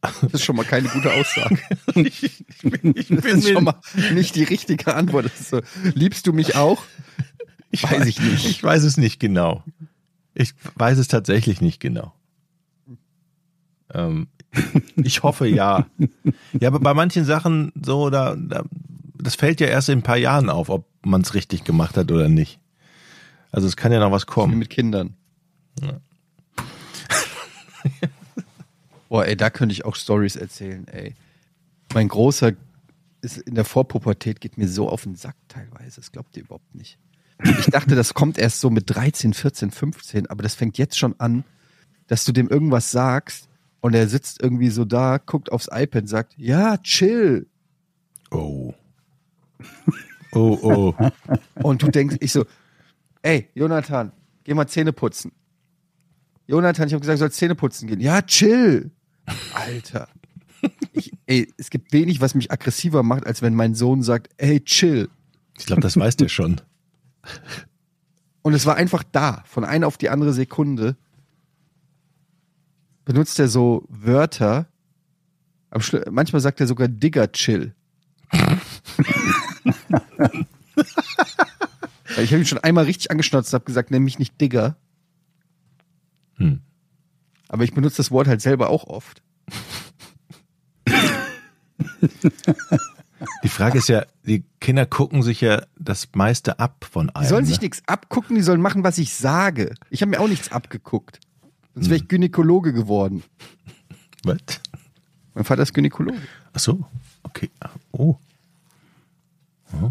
Das 0.02 0.34
ist 0.34 0.43
schon 0.43 0.56
mal 0.56 0.65
keine 0.65 0.88
gute 0.89 1.13
Aussage. 1.13 1.58
ich, 1.95 2.23
ich 2.63 2.71
bin, 2.71 2.93
ich 2.95 3.08
Das 3.08 3.25
ist 3.25 3.49
schon 3.49 3.63
mal 3.63 3.80
nicht 4.13 4.36
die 4.36 4.43
richtige 4.43 4.93
Antwort. 4.93 5.32
So, 5.36 5.62
liebst 5.93 6.28
du 6.28 6.34
mich 6.34 6.56
auch? 6.56 6.84
Ich 7.71 7.84
Weiß 7.84 8.06
ich 8.06 8.19
nicht. 8.19 8.45
Ich 8.45 8.63
weiß 8.63 8.84
es 8.84 8.97
nicht 8.97 9.19
genau. 9.19 9.63
Ich 10.34 10.54
weiß 10.75 10.97
es 10.97 11.08
tatsächlich 11.08 11.62
nicht 11.62 11.80
genau. 11.80 12.13
Ähm, 13.93 14.28
ich 14.95 15.23
hoffe 15.23 15.47
ja. 15.47 15.85
Ja, 16.59 16.67
aber 16.69 16.79
bei 16.79 16.93
manchen 16.93 17.25
Sachen 17.25 17.71
so, 17.81 18.09
da, 18.09 18.35
da, 18.35 18.63
das 19.15 19.35
fällt 19.35 19.59
ja 19.62 19.67
erst 19.67 19.89
in 19.89 19.99
ein 19.99 20.03
paar 20.03 20.17
Jahren 20.17 20.49
auf, 20.49 20.69
ob 20.69 20.85
man 21.03 21.21
es 21.21 21.33
richtig 21.33 21.63
gemacht 21.63 21.97
hat 21.97 22.12
oder 22.12 22.29
nicht. 22.29 22.59
Also 23.51 23.67
es 23.67 23.75
kann 23.75 23.91
ja 23.91 23.99
noch 23.99 24.12
was 24.12 24.23
Wie 24.23 24.31
kommen. 24.31 24.57
mit 24.57 24.69
Kindern. 24.69 25.15
Boah, 29.09 29.25
ey, 29.25 29.35
da 29.35 29.49
könnte 29.49 29.73
ich 29.73 29.85
auch 29.85 29.95
Stories 29.95 30.35
erzählen, 30.35 30.88
ey. 30.88 31.15
Mein 31.93 32.07
Großer 32.07 32.51
ist 33.21 33.38
in 33.38 33.55
der 33.55 33.65
Vorpubertät, 33.65 34.39
geht 34.39 34.57
mir 34.57 34.67
so 34.67 34.88
auf 34.88 35.03
den 35.03 35.15
Sack 35.15 35.35
teilweise. 35.47 35.95
Das 35.97 36.12
glaubt 36.12 36.38
ihr 36.38 36.43
überhaupt 36.43 36.75
nicht. 36.75 36.97
Ich 37.43 37.65
dachte, 37.67 37.95
das 37.95 38.13
kommt 38.13 38.38
erst 38.38 38.59
so 38.59 38.69
mit 38.69 38.83
13, 38.88 39.33
14, 39.33 39.71
15, 39.71 40.27
aber 40.27 40.43
das 40.43 40.55
fängt 40.55 40.77
jetzt 40.77 40.97
schon 40.97 41.15
an, 41.19 41.43
dass 42.07 42.25
du 42.25 42.31
dem 42.31 42.49
irgendwas 42.49 42.91
sagst 42.91 43.48
und 43.81 43.95
er 43.95 44.07
sitzt 44.07 44.41
irgendwie 44.41 44.69
so 44.69 44.85
da, 44.85 45.17
guckt 45.17 45.51
aufs 45.51 45.69
iPad, 45.71 46.07
sagt, 46.07 46.33
ja, 46.37 46.77
chill. 46.77 47.47
Oh. 48.31 48.73
Oh, 50.31 50.59
oh. 50.61 50.93
Und 51.63 51.81
du 51.81 51.87
denkst, 51.89 52.17
ich 52.19 52.31
so, 52.31 52.45
ey, 53.21 53.49
Jonathan, 53.53 54.11
geh 54.43 54.53
mal 54.53 54.67
Zähne 54.67 54.93
putzen. 54.93 55.31
Jonathan, 56.47 56.87
ich 56.87 56.93
habe 56.93 57.01
gesagt, 57.01 57.17
du 57.17 57.19
sollst 57.19 57.37
Zähne 57.37 57.55
putzen 57.55 57.87
gehen. 57.87 57.99
Ja, 57.99 58.21
chill. 58.21 58.91
Alter. 59.53 60.07
Ich, 60.93 61.11
ey, 61.27 61.51
es 61.57 61.69
gibt 61.69 61.93
wenig, 61.93 62.21
was 62.21 62.35
mich 62.35 62.51
aggressiver 62.51 63.03
macht, 63.03 63.25
als 63.25 63.41
wenn 63.41 63.55
mein 63.55 63.75
Sohn 63.75 64.03
sagt, 64.03 64.29
ey, 64.37 64.59
chill. 64.61 65.09
Ich 65.57 65.65
glaube, 65.65 65.81
das 65.81 65.97
weiß 65.97 66.17
der 66.17 66.29
schon. 66.29 66.61
Und 68.41 68.53
es 68.53 68.65
war 68.65 68.75
einfach 68.75 69.03
da, 69.03 69.43
von 69.45 69.63
einer 69.63 69.87
auf 69.87 69.97
die 69.97 70.09
andere 70.09 70.33
Sekunde. 70.33 70.95
Benutzt 73.10 73.39
er 73.39 73.48
so 73.48 73.88
Wörter. 73.89 74.67
Manchmal 76.12 76.41
sagt 76.41 76.62
er 76.62 76.67
sogar 76.67 76.88
Digger 76.88 77.32
chill. 77.32 77.74
Ich 82.17 82.32
habe 82.32 82.38
ihn 82.38 82.45
schon 82.45 82.60
einmal 82.60 82.84
richtig 82.84 83.10
angeschnotzt 83.10 83.52
und 83.52 83.58
habe 83.58 83.65
gesagt, 83.65 83.89
nenn 83.89 84.04
mich 84.04 84.19
nicht 84.19 84.39
Digger. 84.39 84.78
Hm. 86.36 86.62
Aber 87.48 87.63
ich 87.63 87.74
benutze 87.74 87.98
das 87.98 88.12
Wort 88.12 88.28
halt 88.28 88.41
selber 88.41 88.69
auch 88.69 88.84
oft. 88.84 89.24
Die 93.43 93.50
Frage 93.50 93.80
ist 93.80 93.89
ja, 93.89 94.06
die 94.24 94.45
Kinder 94.62 94.86
gucken 94.86 95.24
sich 95.24 95.41
ja 95.41 95.65
das 95.80 96.10
meiste 96.13 96.60
ab 96.60 96.86
von 96.88 97.10
einem. 97.10 97.24
Die 97.24 97.30
sollen 97.30 97.45
ne? 97.45 97.50
sich 97.50 97.62
nichts 97.62 97.82
abgucken, 97.88 98.36
die 98.36 98.43
sollen 98.43 98.62
machen, 98.62 98.84
was 98.84 99.00
ich 99.00 99.15
sage. 99.15 99.74
Ich 99.89 100.04
habe 100.04 100.12
mir 100.12 100.19
auch 100.19 100.28
nichts 100.28 100.52
abgeguckt. 100.52 101.19
Sonst 101.75 101.89
wäre 101.89 101.97
ich 102.01 102.08
Gynäkologe 102.08 102.73
geworden. 102.73 103.23
Was? 104.23 104.38
Mein 105.34 105.43
Vater 105.45 105.63
ist 105.63 105.73
Gynäkologe. 105.73 106.17
Ach 106.53 106.60
so, 106.60 106.86
okay. 107.23 107.49
Oh. 107.91 108.17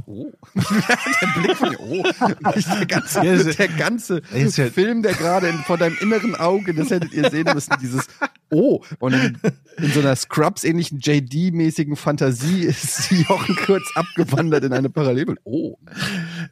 Oh. 0.08 0.32
der 0.56 1.40
Blick 1.40 1.56
von 1.56 1.76
oh. 1.76 2.02
Der 2.42 2.86
ganze, 2.86 3.24
Ja, 3.24 3.36
das 3.36 3.56
der 3.56 3.68
ganze 3.68 4.20
das 4.22 4.32
ist 4.32 4.56
ja- 4.58 4.66
Film, 4.70 5.02
der 5.04 5.12
gerade 5.14 5.48
in- 5.48 5.58
vor 5.58 5.78
deinem 5.78 5.96
inneren 6.00 6.34
Auge, 6.34 6.74
das 6.74 6.90
hättet 6.90 7.12
ihr 7.12 7.30
sehen 7.30 7.46
müssen, 7.54 7.74
dieses 7.80 8.08
Oh. 8.50 8.82
Und 8.98 9.12
in, 9.12 9.38
in 9.76 9.92
so 9.92 10.00
einer 10.00 10.16
Scrubs-ähnlichen 10.16 10.98
JD-mäßigen 11.00 11.94
Fantasie 11.94 12.62
ist 12.62 13.08
Jochen 13.28 13.54
kurz 13.56 13.84
abgewandert 13.94 14.64
in 14.64 14.72
eine 14.72 14.90
Parallelwelt. 14.90 15.38
Oh. 15.44 15.76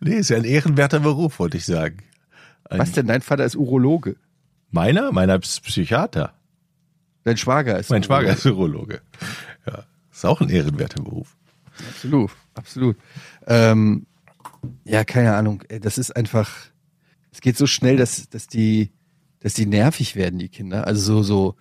Nee, 0.01 0.19
ist 0.19 0.31
ja 0.31 0.37
ein 0.37 0.45
ehrenwerter 0.45 1.01
Beruf, 1.01 1.41
wollte 1.41 1.57
ich 1.57 1.65
sagen. 1.65 1.97
Ein, 2.71 2.79
Was 2.79 2.93
denn? 2.93 3.07
Dein 3.09 3.23
Vater 3.23 3.45
ist 3.45 3.57
Urologe. 3.57 4.17
Meiner? 4.77 5.11
Meiner 5.11 5.37
ist 5.37 5.63
Psychiater. 5.63 6.35
Dein 7.25 7.39
Schwager 7.39 7.79
ist 7.79 7.89
Mein 7.89 8.03
Schwager 8.03 8.33
ist 8.35 8.45
Urologe. 8.45 9.01
Ja, 9.67 9.85
ist 10.13 10.27
auch 10.27 10.43
ein 10.43 10.51
ehrenwerter 10.51 11.03
Beruf. 11.03 11.35
Absolut, 11.89 12.31
absolut. 12.55 12.97
Ähm, 13.47 14.07
ja, 14.85 15.03
keine 15.05 15.35
Ahnung. 15.35 15.65
Das 15.81 15.97
ist 15.97 16.15
einfach, 16.15 16.51
es 17.33 17.41
geht 17.41 17.57
so 17.57 17.67
schnell, 17.67 17.97
dass, 17.97 18.29
dass 18.29 18.49
die, 18.49 18.93
dass 19.41 19.55
die 19.55 19.65
nervig 19.65 20.15
werden, 20.15 20.39
die 20.39 20.51
Kinder. 20.51 20.87
Also 20.87 21.01
so, 21.01 21.23
so, 21.23 21.57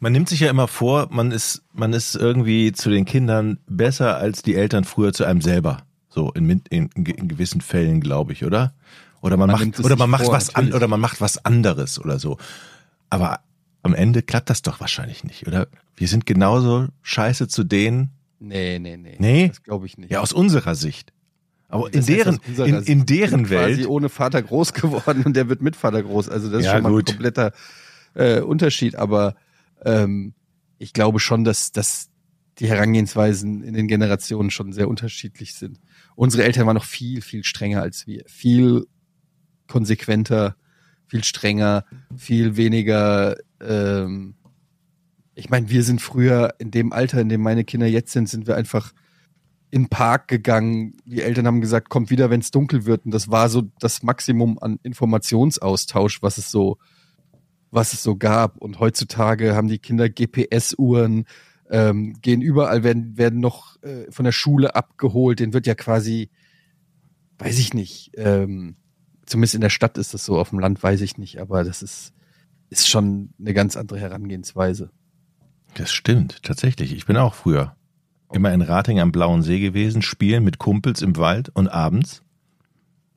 Man 0.00 0.12
nimmt 0.12 0.28
sich 0.28 0.40
ja 0.40 0.50
immer 0.50 0.66
vor, 0.66 1.06
man 1.10 1.30
ist, 1.30 1.62
man 1.72 1.92
ist 1.92 2.16
irgendwie 2.16 2.72
zu 2.72 2.90
den 2.90 3.04
Kindern 3.04 3.58
besser 3.68 4.16
als 4.16 4.42
die 4.42 4.56
Eltern 4.56 4.82
früher 4.82 5.12
zu 5.12 5.24
einem 5.24 5.40
selber. 5.40 5.86
So 6.08 6.32
in, 6.32 6.50
in, 6.70 6.88
in 6.88 7.28
gewissen 7.28 7.60
Fällen, 7.60 8.00
glaube 8.00 8.32
ich, 8.32 8.44
oder? 8.44 8.74
Oder 9.20 9.36
man, 9.36 9.50
Man 9.50 9.68
macht, 9.70 9.80
oder 9.80 9.96
man 9.96 10.10
macht 10.10 10.24
vor, 10.24 10.34
was 10.34 10.54
an, 10.54 10.72
oder 10.72 10.88
man 10.88 11.00
macht 11.00 11.20
was 11.20 11.44
anderes 11.44 11.98
oder 11.98 12.18
so. 12.18 12.38
Aber 13.10 13.40
am 13.82 13.94
Ende 13.94 14.22
klappt 14.22 14.50
das 14.50 14.62
doch 14.62 14.80
wahrscheinlich 14.80 15.24
nicht, 15.24 15.46
oder? 15.46 15.68
Wir 15.94 16.08
sind 16.08 16.26
genauso 16.26 16.88
scheiße 17.02 17.48
zu 17.48 17.64
denen, 17.64 18.10
nee, 18.38 18.78
nee, 18.78 18.96
nee. 18.96 19.16
Nee? 19.18 19.48
Das 19.48 19.62
glaube 19.62 19.86
ich 19.86 19.96
nicht. 19.98 20.10
ja, 20.10 20.20
aus 20.20 20.32
unserer 20.32 20.74
Sicht. 20.74 21.12
Aber 21.68 21.92
in 21.92 22.04
deren, 22.06 22.38
in, 22.58 22.82
in 22.82 23.06
deren 23.06 23.46
quasi 23.46 23.78
Welt. 23.78 23.86
ohne 23.88 24.08
Vater 24.08 24.40
groß 24.42 24.72
geworden 24.74 25.24
und 25.24 25.34
der 25.34 25.48
wird 25.48 25.62
mit 25.62 25.74
Vater 25.74 26.02
groß. 26.02 26.28
Also 26.28 26.48
das 26.50 26.60
ist 26.60 26.66
Ja, 26.66 26.74
schon 26.74 26.82
mal 26.84 26.90
gut. 26.90 27.08
ein 27.08 27.14
kompletter 27.14 27.52
äh, 28.14 28.40
Unterschied. 28.40 28.94
Aber 28.94 29.34
ähm, 29.84 30.34
ich 30.78 30.92
glaube 30.92 31.18
schon, 31.18 31.42
dass, 31.42 31.72
dass 31.72 32.08
die 32.60 32.68
Herangehensweisen 32.68 33.62
in 33.64 33.74
den 33.74 33.88
Generationen 33.88 34.50
schon 34.50 34.72
sehr 34.72 34.88
unterschiedlich 34.88 35.54
sind. 35.54 35.80
Unsere 36.14 36.44
Eltern 36.44 36.66
waren 36.66 36.76
noch 36.76 36.84
viel, 36.84 37.20
viel 37.20 37.42
strenger 37.42 37.82
als 37.82 38.06
wir. 38.06 38.22
Viel 38.26 38.86
konsequenter, 39.68 40.56
viel 41.06 41.24
strenger, 41.24 41.84
viel 42.16 42.56
weniger. 42.56 43.36
Ähm, 43.60 44.34
ich 45.34 45.50
meine, 45.50 45.68
wir 45.68 45.82
sind 45.82 46.00
früher 46.00 46.54
in 46.58 46.70
dem 46.70 46.92
Alter, 46.92 47.20
in 47.20 47.28
dem 47.28 47.42
meine 47.42 47.64
Kinder 47.64 47.86
jetzt 47.86 48.12
sind, 48.12 48.28
sind 48.28 48.46
wir 48.46 48.56
einfach 48.56 48.92
in 49.70 49.82
den 49.82 49.88
Park 49.88 50.28
gegangen. 50.28 50.96
Die 51.04 51.22
Eltern 51.22 51.46
haben 51.46 51.60
gesagt, 51.60 51.88
kommt 51.88 52.10
wieder, 52.10 52.30
wenn 52.30 52.40
es 52.40 52.50
dunkel 52.50 52.86
wird. 52.86 53.04
Und 53.04 53.12
das 53.12 53.30
war 53.30 53.48
so 53.48 53.62
das 53.78 54.02
Maximum 54.02 54.58
an 54.60 54.78
Informationsaustausch, 54.82 56.22
was 56.22 56.38
es 56.38 56.50
so, 56.50 56.78
was 57.70 57.92
es 57.92 58.02
so 58.02 58.16
gab. 58.16 58.56
Und 58.58 58.78
heutzutage 58.80 59.54
haben 59.54 59.68
die 59.68 59.78
Kinder 59.78 60.08
GPS-Uhren, 60.08 61.26
ähm, 61.68 62.14
gehen 62.22 62.42
überall, 62.42 62.84
werden, 62.84 63.18
werden 63.18 63.40
noch 63.40 63.82
äh, 63.82 64.10
von 64.10 64.24
der 64.24 64.32
Schule 64.32 64.74
abgeholt. 64.74 65.40
Den 65.40 65.52
wird 65.52 65.66
ja 65.66 65.74
quasi, 65.74 66.30
weiß 67.38 67.58
ich 67.58 67.74
nicht, 67.74 68.12
ähm, 68.16 68.76
zumindest 69.26 69.54
in 69.54 69.60
der 69.60 69.70
Stadt 69.70 69.98
ist 69.98 70.14
das 70.14 70.24
so, 70.24 70.38
auf 70.38 70.50
dem 70.50 70.58
Land 70.58 70.82
weiß 70.82 71.00
ich 71.02 71.18
nicht, 71.18 71.40
aber 71.40 71.64
das 71.64 71.82
ist, 71.82 72.12
ist 72.70 72.88
schon 72.88 73.30
eine 73.38 73.54
ganz 73.54 73.76
andere 73.76 73.98
Herangehensweise. 73.98 74.90
Das 75.74 75.92
stimmt, 75.92 76.42
tatsächlich. 76.42 76.92
Ich 76.94 77.06
bin 77.06 77.16
auch 77.16 77.34
früher 77.34 77.76
immer 78.32 78.52
in 78.52 78.62
Rating 78.62 78.98
am 79.00 79.12
Blauen 79.12 79.42
See 79.42 79.60
gewesen, 79.60 80.02
spielen 80.02 80.42
mit 80.42 80.58
Kumpels 80.58 81.02
im 81.02 81.16
Wald 81.16 81.50
und 81.50 81.68
abends 81.68 82.22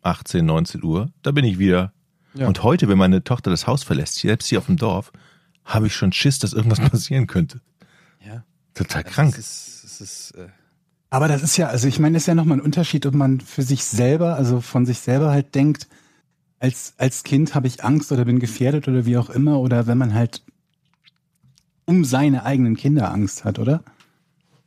18, 0.02 0.46
19 0.46 0.84
Uhr, 0.84 1.12
da 1.22 1.32
bin 1.32 1.46
ich 1.46 1.60
wieder. 1.60 1.94
Ja. 2.34 2.48
Und 2.48 2.64
heute, 2.64 2.88
wenn 2.88 2.98
meine 2.98 3.24
Tochter 3.24 3.50
das 3.50 3.68
Haus 3.68 3.84
verlässt, 3.84 4.16
selbst 4.16 4.48
hier 4.48 4.60
auf 4.60 4.68
dem 4.68 4.78
Dorf, 4.78 5.12
habe 5.66 5.88
ich 5.88 5.96
schon 5.96 6.12
Schiss, 6.12 6.40
dass 6.40 6.54
irgendwas 6.54 6.80
passieren 6.92 7.28
könnte. 7.28 7.62
Ja. 8.26 8.44
Total 8.74 9.04
krank. 9.04 9.36
Das 9.36 9.40
ist, 9.40 9.84
das 9.84 10.02
ist, 10.02 10.32
äh, 10.32 10.48
Aber 11.10 11.28
das 11.28 11.44
ist 11.44 11.58
ja, 11.58 11.68
also 11.68 11.88
ich 11.88 12.00
meine, 12.00 12.14
das 12.14 12.24
ist 12.24 12.28
ja 12.28 12.36
nochmal 12.36 12.58
ein 12.60 12.64
Unterschied, 12.64 13.06
ob 13.06 13.14
man 13.14 13.42
für 13.42 13.64
sich 13.64 13.84
selber, 13.84 14.36
also 14.36 14.62
von 14.62 14.86
sich 14.86 15.00
selber 15.00 15.32
halt 15.32 15.56
denkt, 15.56 15.88
als, 16.60 16.94
als 16.98 17.24
Kind 17.24 17.56
habe 17.56 17.68
ich 17.68 17.84
Angst 17.84 18.12
oder 18.12 18.26
bin 18.26 18.40
gefährdet 18.40 18.88
oder 18.88 19.06
wie 19.06 19.18
auch 19.18 19.30
immer, 19.30 19.60
oder 19.60 19.88
wenn 19.88 19.98
man 19.98 20.14
halt 20.14 20.44
um 21.86 22.06
seine 22.06 22.44
eigenen 22.46 22.76
Kinder 22.76 23.12
Angst 23.12 23.46
hat, 23.46 23.60
oder? 23.60 23.84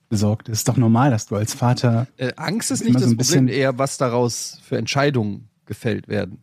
Besorgt. 0.08 0.48
ist 0.50 0.68
doch 0.68 0.76
normal, 0.76 1.10
dass 1.10 1.26
du 1.26 1.36
als 1.36 1.54
Vater. 1.54 2.06
Äh, 2.18 2.32
Angst 2.36 2.70
ist 2.70 2.84
nicht 2.84 2.94
so 2.94 3.00
das 3.00 3.10
ein 3.10 3.16
Problem, 3.16 3.46
bisschen- 3.46 3.48
eher 3.48 3.78
was 3.78 3.96
daraus 3.96 4.58
für 4.62 4.76
Entscheidungen 4.76 5.48
gefällt 5.64 6.08
werden. 6.08 6.38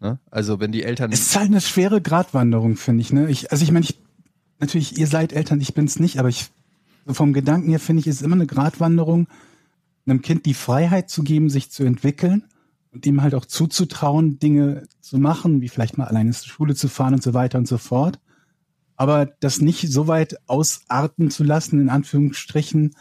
Ne? 0.00 0.18
Also 0.30 0.60
wenn 0.60 0.70
die 0.70 0.82
Eltern. 0.84 1.10
Es 1.10 1.20
ist 1.20 1.36
halt 1.36 1.48
eine 1.48 1.60
schwere 1.60 2.00
Gratwanderung, 2.00 2.76
finde 2.76 3.00
ich, 3.02 3.12
ne? 3.12 3.28
Ich, 3.28 3.50
also 3.50 3.64
ich 3.64 3.72
meine, 3.72 3.84
ich, 3.84 3.98
natürlich, 4.60 4.98
ihr 4.98 5.06
seid 5.06 5.32
Eltern, 5.32 5.60
ich 5.60 5.74
bin's 5.74 5.98
nicht, 5.98 6.18
aber 6.18 6.28
ich, 6.28 6.50
so 7.06 7.14
vom 7.14 7.32
Gedanken 7.32 7.70
her 7.70 7.80
finde 7.80 8.00
ich, 8.00 8.06
ist 8.06 8.16
es 8.16 8.22
immer 8.22 8.36
eine 8.36 8.46
Gratwanderung, 8.46 9.26
einem 10.06 10.22
Kind 10.22 10.46
die 10.46 10.54
Freiheit 10.54 11.10
zu 11.10 11.22
geben, 11.22 11.50
sich 11.50 11.70
zu 11.70 11.84
entwickeln 11.84 12.44
und 12.92 13.06
ihm 13.06 13.22
halt 13.22 13.34
auch 13.34 13.46
zuzutrauen, 13.46 14.38
Dinge 14.38 14.84
zu 15.00 15.18
machen, 15.18 15.60
wie 15.60 15.68
vielleicht 15.68 15.98
mal 15.98 16.06
alleine 16.06 16.30
zur 16.32 16.48
Schule 16.48 16.74
zu 16.74 16.88
fahren 16.88 17.14
und 17.14 17.22
so 17.22 17.34
weiter 17.34 17.58
und 17.58 17.66
so 17.66 17.78
fort. 17.78 18.20
Aber 18.96 19.26
das 19.40 19.60
nicht 19.60 19.90
so 19.90 20.06
weit 20.06 20.36
ausarten 20.46 21.30
zu 21.30 21.42
lassen, 21.42 21.80
in 21.80 21.88
Anführungsstrichen, 21.88 22.94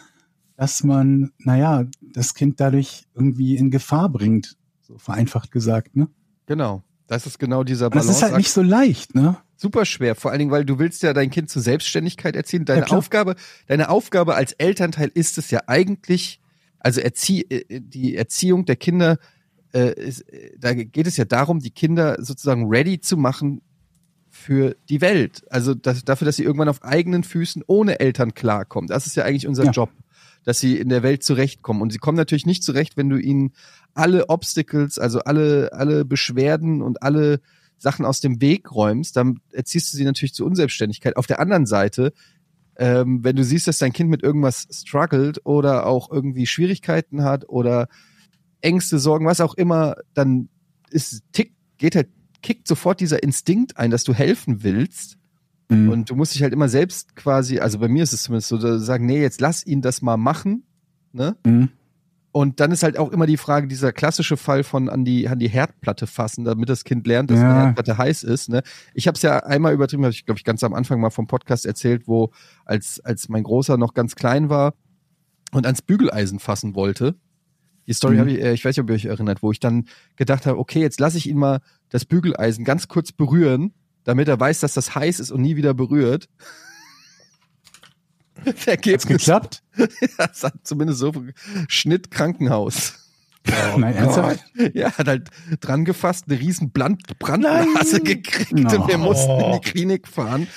dass 0.55 0.83
man, 0.83 1.31
naja, 1.39 1.85
das 2.01 2.33
Kind 2.33 2.59
dadurch 2.59 3.05
irgendwie 3.13 3.57
in 3.57 3.71
Gefahr 3.71 4.09
bringt. 4.09 4.55
So 4.81 4.97
vereinfacht 4.97 5.51
gesagt, 5.51 5.95
ne? 5.95 6.07
genau. 6.45 6.83
Das 7.07 7.25
ist 7.27 7.39
genau 7.39 7.65
dieser 7.65 7.87
Und 7.87 7.95
das 7.95 8.05
Balance. 8.05 8.19
ist 8.19 8.23
halt 8.23 8.37
nicht 8.37 8.51
so 8.51 8.61
leicht, 8.61 9.15
ne? 9.15 9.35
super 9.57 9.85
schwer, 9.85 10.15
vor 10.15 10.31
allen 10.31 10.39
Dingen, 10.39 10.51
weil 10.51 10.65
du 10.65 10.79
willst 10.79 11.03
ja 11.03 11.13
dein 11.13 11.29
Kind 11.29 11.49
zur 11.49 11.61
Selbstständigkeit 11.61 12.35
erziehen. 12.35 12.65
Deine 12.65 12.87
Ja. 12.87 12.97
Aufgabe, 12.97 13.35
deine 13.67 13.89
Aufgabe 13.89 14.33
als 14.35 14.53
Elternteil 14.53 15.11
ist 15.13 15.37
es 15.37 15.51
ja 15.51 15.59
eigentlich, 15.67 16.39
also 16.79 16.99
Erzie 17.01 17.41
äh, 17.49 17.79
die 17.81 18.15
Erziehung 18.15 18.65
der 18.65 18.77
Kinder, 18.77 19.17
äh, 19.73 19.93
ist, 19.93 20.21
äh, 20.31 20.51
da 20.57 20.73
geht 20.73 21.07
es 21.07 21.17
ja 21.17 21.25
darum, 21.25 21.59
die 21.59 21.71
Kinder 21.71 22.17
sozusagen 22.19 22.67
ready 22.67 22.99
zu 22.99 23.17
machen 23.17 23.61
für 24.29 24.75
die 24.89 25.01
Welt. 25.01 25.43
Also 25.49 25.73
das, 25.73 26.03
dafür, 26.05 26.25
dass 26.25 26.37
sie 26.37 26.43
irgendwann 26.43 26.69
auf 26.69 26.83
eigenen 26.83 27.23
Füßen 27.23 27.63
ohne 27.67 27.99
Eltern 27.99 28.33
klarkommen. 28.33 28.87
Das 28.87 29.05
ist 29.05 29.15
ja 29.15 29.23
eigentlich 29.25 29.47
unser 29.47 29.65
Ja. 29.65 29.71
Job, 29.71 29.91
dass 30.43 30.59
sie 30.59 30.77
in 30.77 30.89
der 30.89 31.03
Welt 31.03 31.23
zurechtkommen. 31.23 31.81
Und 31.81 31.91
sie 31.91 31.99
kommen 31.99 32.17
natürlich 32.17 32.45
nicht 32.45 32.63
zurecht, 32.63 32.97
wenn 32.97 33.09
du 33.09 33.17
ihnen 33.17 33.51
alle 33.93 34.29
Obstacles, 34.29 34.97
also 34.99 35.19
alle, 35.19 35.73
alle 35.73 36.05
Beschwerden 36.05 36.81
und 36.81 37.03
alle 37.03 37.41
Sachen 37.77 38.05
aus 38.05 38.21
dem 38.21 38.41
Weg 38.41 38.71
räumst, 38.71 39.17
dann 39.17 39.39
erziehst 39.51 39.91
du 39.91 39.97
sie 39.97 40.05
natürlich 40.05 40.33
zur 40.33 40.45
Unselbstständigkeit. 40.45 41.17
Auf 41.17 41.27
der 41.27 41.39
anderen 41.39 41.65
Seite, 41.65 42.13
ähm, 42.77 43.23
wenn 43.23 43.35
du 43.35 43.43
siehst, 43.43 43.67
dass 43.67 43.79
dein 43.79 43.91
Kind 43.91 44.09
mit 44.09 44.23
irgendwas 44.23 44.67
struggelt 44.71 45.41
oder 45.45 45.87
auch 45.87 46.09
irgendwie 46.11 46.45
Schwierigkeiten 46.45 47.23
hat 47.23 47.49
oder 47.49 47.87
Ängste, 48.61 48.99
Sorgen, 48.99 49.25
was 49.25 49.41
auch 49.41 49.53
immer, 49.55 49.95
dann 50.13 50.49
ist 50.89 51.23
tick, 51.31 51.53
geht 51.77 51.95
halt, 51.95 52.09
kickt 52.41 52.67
sofort 52.67 52.99
dieser 52.99 53.23
Instinkt 53.23 53.77
ein, 53.77 53.91
dass 53.91 54.03
du 54.03 54.13
helfen 54.13 54.63
willst. 54.63 55.17
Mhm. 55.69 55.89
Und 55.89 56.09
du 56.09 56.15
musst 56.15 56.35
dich 56.35 56.43
halt 56.43 56.53
immer 56.53 56.69
selbst 56.69 57.15
quasi, 57.15 57.59
also 57.59 57.79
bei 57.79 57.87
mir 57.87 58.03
ist 58.03 58.13
es 58.13 58.23
zumindest 58.23 58.49
so, 58.49 58.77
sagen, 58.79 59.05
nee, 59.05 59.21
jetzt 59.21 59.41
lass 59.41 59.65
ihn 59.65 59.81
das 59.81 60.01
mal 60.01 60.17
machen. 60.17 60.63
Ne? 61.13 61.35
Mhm. 61.45 61.69
Und 62.33 62.61
dann 62.61 62.71
ist 62.71 62.83
halt 62.83 62.97
auch 62.97 63.11
immer 63.11 63.25
die 63.25 63.35
Frage, 63.35 63.67
dieser 63.67 63.91
klassische 63.91 64.37
Fall 64.37 64.63
von 64.63 64.87
an 64.89 65.03
die, 65.03 65.27
an 65.27 65.37
die 65.39 65.49
Herdplatte 65.49 66.07
fassen, 66.07 66.45
damit 66.45 66.69
das 66.69 66.85
Kind 66.85 67.05
lernt, 67.05 67.29
dass 67.29 67.39
Ja. 67.39 67.49
eine 67.51 67.59
Herdplatte 67.65 67.97
heiß 67.97 68.23
ist. 68.23 68.47
Ne? 68.47 68.63
Ich 68.93 69.07
habe 69.07 69.15
es 69.17 69.21
ja 69.21 69.39
einmal 69.39 69.73
übertrieben, 69.73 70.03
habe 70.03 70.13
ich 70.13 70.25
glaube 70.25 70.37
ich 70.37 70.45
ganz 70.45 70.63
am 70.63 70.73
Anfang 70.73 71.01
mal 71.01 71.09
vom 71.09 71.27
Podcast 71.27 71.65
erzählt, 71.65 72.07
wo 72.07 72.31
als, 72.63 73.01
als 73.01 73.27
mein 73.27 73.43
Großer 73.43 73.77
noch 73.77 73.93
ganz 73.93 74.15
klein 74.15 74.49
war 74.49 74.73
und 75.51 75.65
ans 75.65 75.81
Bügeleisen 75.81 76.39
fassen 76.39 76.73
wollte. 76.73 77.15
Die 77.87 77.93
Story 77.93 78.15
Mhm. 78.15 78.19
habe 78.19 78.31
ich, 78.31 78.41
äh, 78.41 78.53
ich 78.53 78.65
weiß 78.65 78.75
nicht, 78.77 78.83
ob 78.83 78.89
ihr 78.89 78.95
euch 78.95 79.05
erinnert, 79.05 79.41
wo 79.43 79.51
ich 79.51 79.59
dann 79.59 79.87
gedacht 80.15 80.45
habe, 80.45 80.57
okay, 80.59 80.79
jetzt 80.81 80.99
lasse 80.99 81.17
ich 81.17 81.27
ihn 81.27 81.37
mal 81.37 81.59
das 81.89 82.05
Bügeleisen 82.05 82.63
ganz 82.65 82.87
kurz 82.87 83.11
berühren, 83.11 83.73
damit 84.03 84.27
er 84.27 84.39
weiß, 84.39 84.59
dass 84.61 84.73
das 84.73 84.95
heiß 84.95 85.19
ist 85.19 85.31
und 85.31 85.41
nie 85.41 85.55
wieder 85.55 85.73
berührt. 85.73 86.27
Hat's 88.45 88.65
Ergebnis, 88.67 89.07
geklappt? 89.07 89.63
das 90.17 90.43
hat 90.43 90.53
zumindest 90.63 90.99
so 90.99 91.11
Schnitt 91.67 92.11
Krankenhaus. 92.11 92.95
Nein, 93.77 93.95
ernsthaft? 93.95 94.39
Ja, 94.73 94.91
hat 94.97 95.07
halt 95.07 95.29
dran 95.61 95.83
gefasst, 95.83 96.25
eine 96.27 96.39
riesen 96.39 96.71
Brand 96.71 97.17
Brandblase 97.17 97.99
gekriegt 98.01 98.53
No. 98.53 98.81
und 98.83 98.87
wir 98.87 98.97
mussten 98.99 99.31
in 99.39 99.51
die 99.53 99.59
Klinik 99.61 100.07
fahren. 100.07 100.47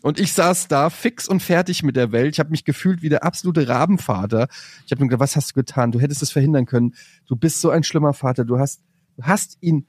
Und 0.00 0.18
ich 0.18 0.32
saß 0.32 0.68
da 0.68 0.90
fix 0.90 1.28
und 1.28 1.42
fertig 1.42 1.82
mit 1.82 1.96
der 1.96 2.12
Welt. 2.12 2.34
Ich 2.34 2.40
habe 2.40 2.50
mich 2.50 2.64
gefühlt 2.64 3.02
wie 3.02 3.08
der 3.08 3.24
absolute 3.24 3.68
Rabenvater. 3.68 4.48
Ich 4.86 4.92
habe 4.92 5.02
mir 5.02 5.08
gedacht, 5.08 5.20
was 5.20 5.36
hast 5.36 5.50
du 5.50 5.54
getan? 5.54 5.92
Du 5.92 6.00
hättest 6.00 6.22
es 6.22 6.30
verhindern 6.30 6.66
können. 6.66 6.94
Du 7.26 7.36
bist 7.36 7.60
so 7.60 7.70
ein 7.70 7.82
schlimmer 7.82 8.14
Vater. 8.14 8.44
Du 8.44 8.58
hast, 8.58 8.82
du 9.16 9.24
hast 9.24 9.58
ihn, 9.60 9.86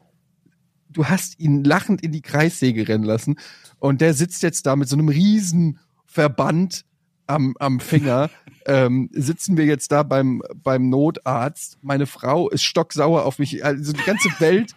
du 0.90 1.06
hast 1.06 1.40
ihn 1.40 1.64
lachend 1.64 2.02
in 2.02 2.12
die 2.12 2.22
Kreissäge 2.22 2.88
rennen 2.88 3.06
lassen. 3.06 3.36
Und 3.80 4.02
der 4.02 4.14
sitzt 4.14 4.44
jetzt 4.44 4.66
da 4.66 4.76
mit 4.76 4.90
so 4.90 4.96
einem 4.96 5.10
riesen 5.10 5.80
Verband 6.06 6.86
am, 7.28 7.56
am 7.60 7.80
Finger. 7.80 8.30
ähm, 8.66 9.10
sitzen 9.12 9.58
wir 9.58 9.66
jetzt 9.66 9.92
da 9.92 10.04
beim, 10.04 10.42
beim 10.56 10.90
Notarzt. 10.90 11.78
Meine 11.82 12.06
Frau 12.06 12.50
ist 12.50 12.64
stocksauer 12.64 13.26
auf 13.26 13.40
mich, 13.40 13.64
also 13.64 13.94
die 13.94 14.04
ganze 14.04 14.30
Welt. 14.40 14.74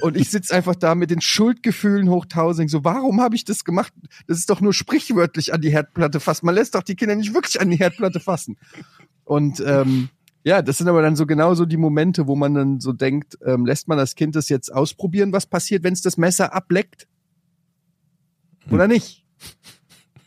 und 0.00 0.16
ich 0.16 0.30
sitze 0.30 0.54
einfach 0.54 0.74
da 0.74 0.94
mit 0.94 1.10
den 1.10 1.20
Schuldgefühlen 1.20 2.08
hoch 2.08 2.26
tausend. 2.26 2.70
So, 2.70 2.84
warum 2.84 3.20
habe 3.20 3.36
ich 3.36 3.44
das 3.44 3.64
gemacht? 3.64 3.92
Das 4.26 4.38
ist 4.38 4.50
doch 4.50 4.60
nur 4.60 4.72
sprichwörtlich 4.72 5.52
an 5.52 5.60
die 5.60 5.70
Herdplatte 5.70 6.20
fassen. 6.20 6.46
Man 6.46 6.54
lässt 6.54 6.74
doch 6.74 6.82
die 6.82 6.96
Kinder 6.96 7.14
nicht 7.14 7.34
wirklich 7.34 7.60
an 7.60 7.70
die 7.70 7.76
Herdplatte 7.76 8.20
fassen. 8.20 8.56
Und 9.24 9.62
ähm, 9.64 10.08
ja, 10.42 10.62
das 10.62 10.78
sind 10.78 10.88
aber 10.88 11.02
dann 11.02 11.16
so 11.16 11.26
genauso 11.26 11.66
die 11.66 11.76
Momente, 11.76 12.26
wo 12.26 12.34
man 12.34 12.54
dann 12.54 12.80
so 12.80 12.92
denkt, 12.92 13.38
ähm, 13.44 13.66
lässt 13.66 13.88
man 13.88 13.98
das 13.98 14.14
Kind 14.14 14.36
das 14.36 14.48
jetzt 14.48 14.72
ausprobieren, 14.72 15.32
was 15.32 15.46
passiert, 15.46 15.82
wenn 15.82 15.92
es 15.92 16.02
das 16.02 16.16
Messer 16.16 16.54
ableckt? 16.54 17.06
Oder 18.70 18.88
nicht? 18.88 19.24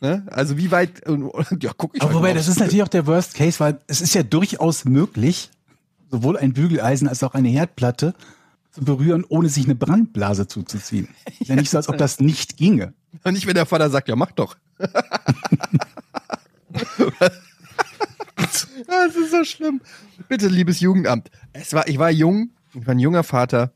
Ne? 0.04 0.24
Also 0.30 0.58
wie 0.58 0.70
weit, 0.70 1.02
ja, 1.62 1.72
guck 1.78 1.96
ich 1.96 2.02
Aber 2.02 2.12
mal 2.12 2.18
wobei, 2.18 2.34
das 2.34 2.50
ist 2.50 2.60
natürlich 2.60 2.84
auch 2.84 2.90
der 2.90 3.08
Worst 3.08 3.36
Case, 3.36 3.58
weil 3.62 3.80
es 3.88 4.02
ist 4.02 4.14
ja 4.14 4.22
durchaus 4.22 4.84
möglich, 4.84 5.50
sowohl 6.12 6.38
ein 6.38 6.52
Bügeleisen 6.52 7.08
als 7.08 7.24
auch 7.24 7.34
eine 7.34 7.48
Herdplatte 7.48 8.14
zu 8.72 8.84
berühren, 8.84 9.24
ohne 9.30 9.48
sich 9.48 9.64
eine 9.64 9.76
Brandblase 9.76 10.46
zuzuziehen. 10.48 11.08
Ist 11.40 11.48
ja 11.48 11.56
nicht 11.56 11.70
so, 11.70 11.78
als 11.78 11.88
ob 11.88 11.98
das 11.98 12.20
nicht 12.20 12.58
ginge. 12.58 12.94
Und 13.24 13.34
nicht, 13.34 13.48
wenn 13.48 13.54
der 13.54 13.66
Vater 13.66 13.90
sagt, 13.90 14.10
ja, 14.10 14.18
mach 14.18 14.32
doch. 14.32 14.58
das 14.78 14.90
ist 19.16 19.32
so 19.32 19.44
schlimm. 19.44 19.80
Bitte, 20.28 20.48
liebes 20.48 20.80
Jugendamt. 20.80 21.30
Es 21.54 21.74
war, 21.74 21.88
ich 21.88 22.00
war 22.00 22.10
jung, 22.10 22.50
ich 22.74 22.86
war 22.86 22.94
ein 22.94 23.00
junger 23.00 23.24
Vater. 23.24 23.72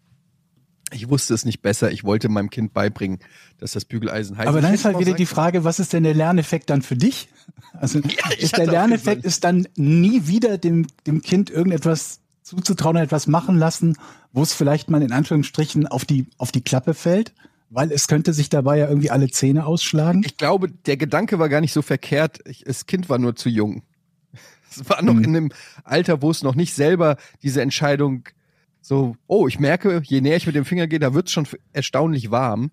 Ich 0.93 1.09
wusste 1.09 1.33
es 1.33 1.43
nicht 1.43 1.61
besser. 1.61 1.91
Ich 1.91 2.03
wollte 2.03 2.29
meinem 2.29 2.49
Kind 2.49 2.73
beibringen, 2.73 3.19
dass 3.59 3.73
das 3.73 3.83
Bügeleisen 3.85 4.37
heißt. 4.37 4.47
Aber 4.47 4.61
dann 4.61 4.73
ist 4.73 4.85
halt 4.85 4.99
wieder 4.99 5.13
die 5.13 5.25
Frage, 5.25 5.63
was 5.63 5.79
ist 5.79 5.91
denn 5.93 6.03
der 6.03 6.13
Lerneffekt 6.13 6.69
dann 6.69 6.81
für 6.81 6.95
dich? 6.95 7.29
Also 7.79 7.99
ich 7.99 8.39
ist 8.39 8.57
der 8.57 8.65
Lerneffekt 8.65 9.23
ist 9.23 9.43
dann 9.43 9.67
nie 9.75 10.25
wieder 10.27 10.57
dem, 10.57 10.87
dem 11.05 11.21
Kind 11.21 11.49
irgendetwas 11.51 12.19
zuzutrauen, 12.41 12.95
etwas 12.97 13.27
machen 13.27 13.57
lassen, 13.57 13.97
wo 14.33 14.41
es 14.41 14.53
vielleicht 14.53 14.89
mal 14.89 15.01
in 15.01 15.11
Anführungsstrichen 15.11 15.85
auf 15.87 16.03
die, 16.03 16.25
auf 16.37 16.51
die 16.51 16.61
Klappe 16.61 16.93
fällt, 16.93 17.33
weil 17.69 17.91
es 17.91 18.07
könnte 18.07 18.33
sich 18.33 18.49
dabei 18.49 18.79
ja 18.79 18.87
irgendwie 18.87 19.11
alle 19.11 19.29
Zähne 19.29 19.65
ausschlagen. 19.65 20.23
Ich 20.25 20.37
glaube, 20.37 20.69
der 20.71 20.97
Gedanke 20.97 21.37
war 21.39 21.49
gar 21.49 21.61
nicht 21.61 21.73
so 21.73 21.81
verkehrt. 21.81 22.39
Ich, 22.45 22.63
das 22.63 22.85
Kind 22.87 23.09
war 23.09 23.19
nur 23.19 23.35
zu 23.35 23.49
jung. 23.49 23.83
Es 24.71 24.89
war 24.89 25.01
noch 25.01 25.13
Mhm. 25.13 25.23
in 25.23 25.35
einem 25.35 25.51
Alter, 25.83 26.21
wo 26.21 26.31
es 26.31 26.43
noch 26.43 26.55
nicht 26.55 26.73
selber 26.73 27.17
diese 27.43 27.61
Entscheidung 27.61 28.23
so, 28.81 29.15
oh, 29.27 29.47
ich 29.47 29.59
merke, 29.59 30.01
je 30.03 30.21
näher 30.21 30.37
ich 30.37 30.45
mit 30.45 30.55
dem 30.55 30.65
Finger 30.65 30.87
gehe, 30.87 30.99
da 30.99 31.13
wird 31.13 31.27
es 31.27 31.33
schon 31.33 31.47
erstaunlich 31.73 32.31
warm. 32.31 32.71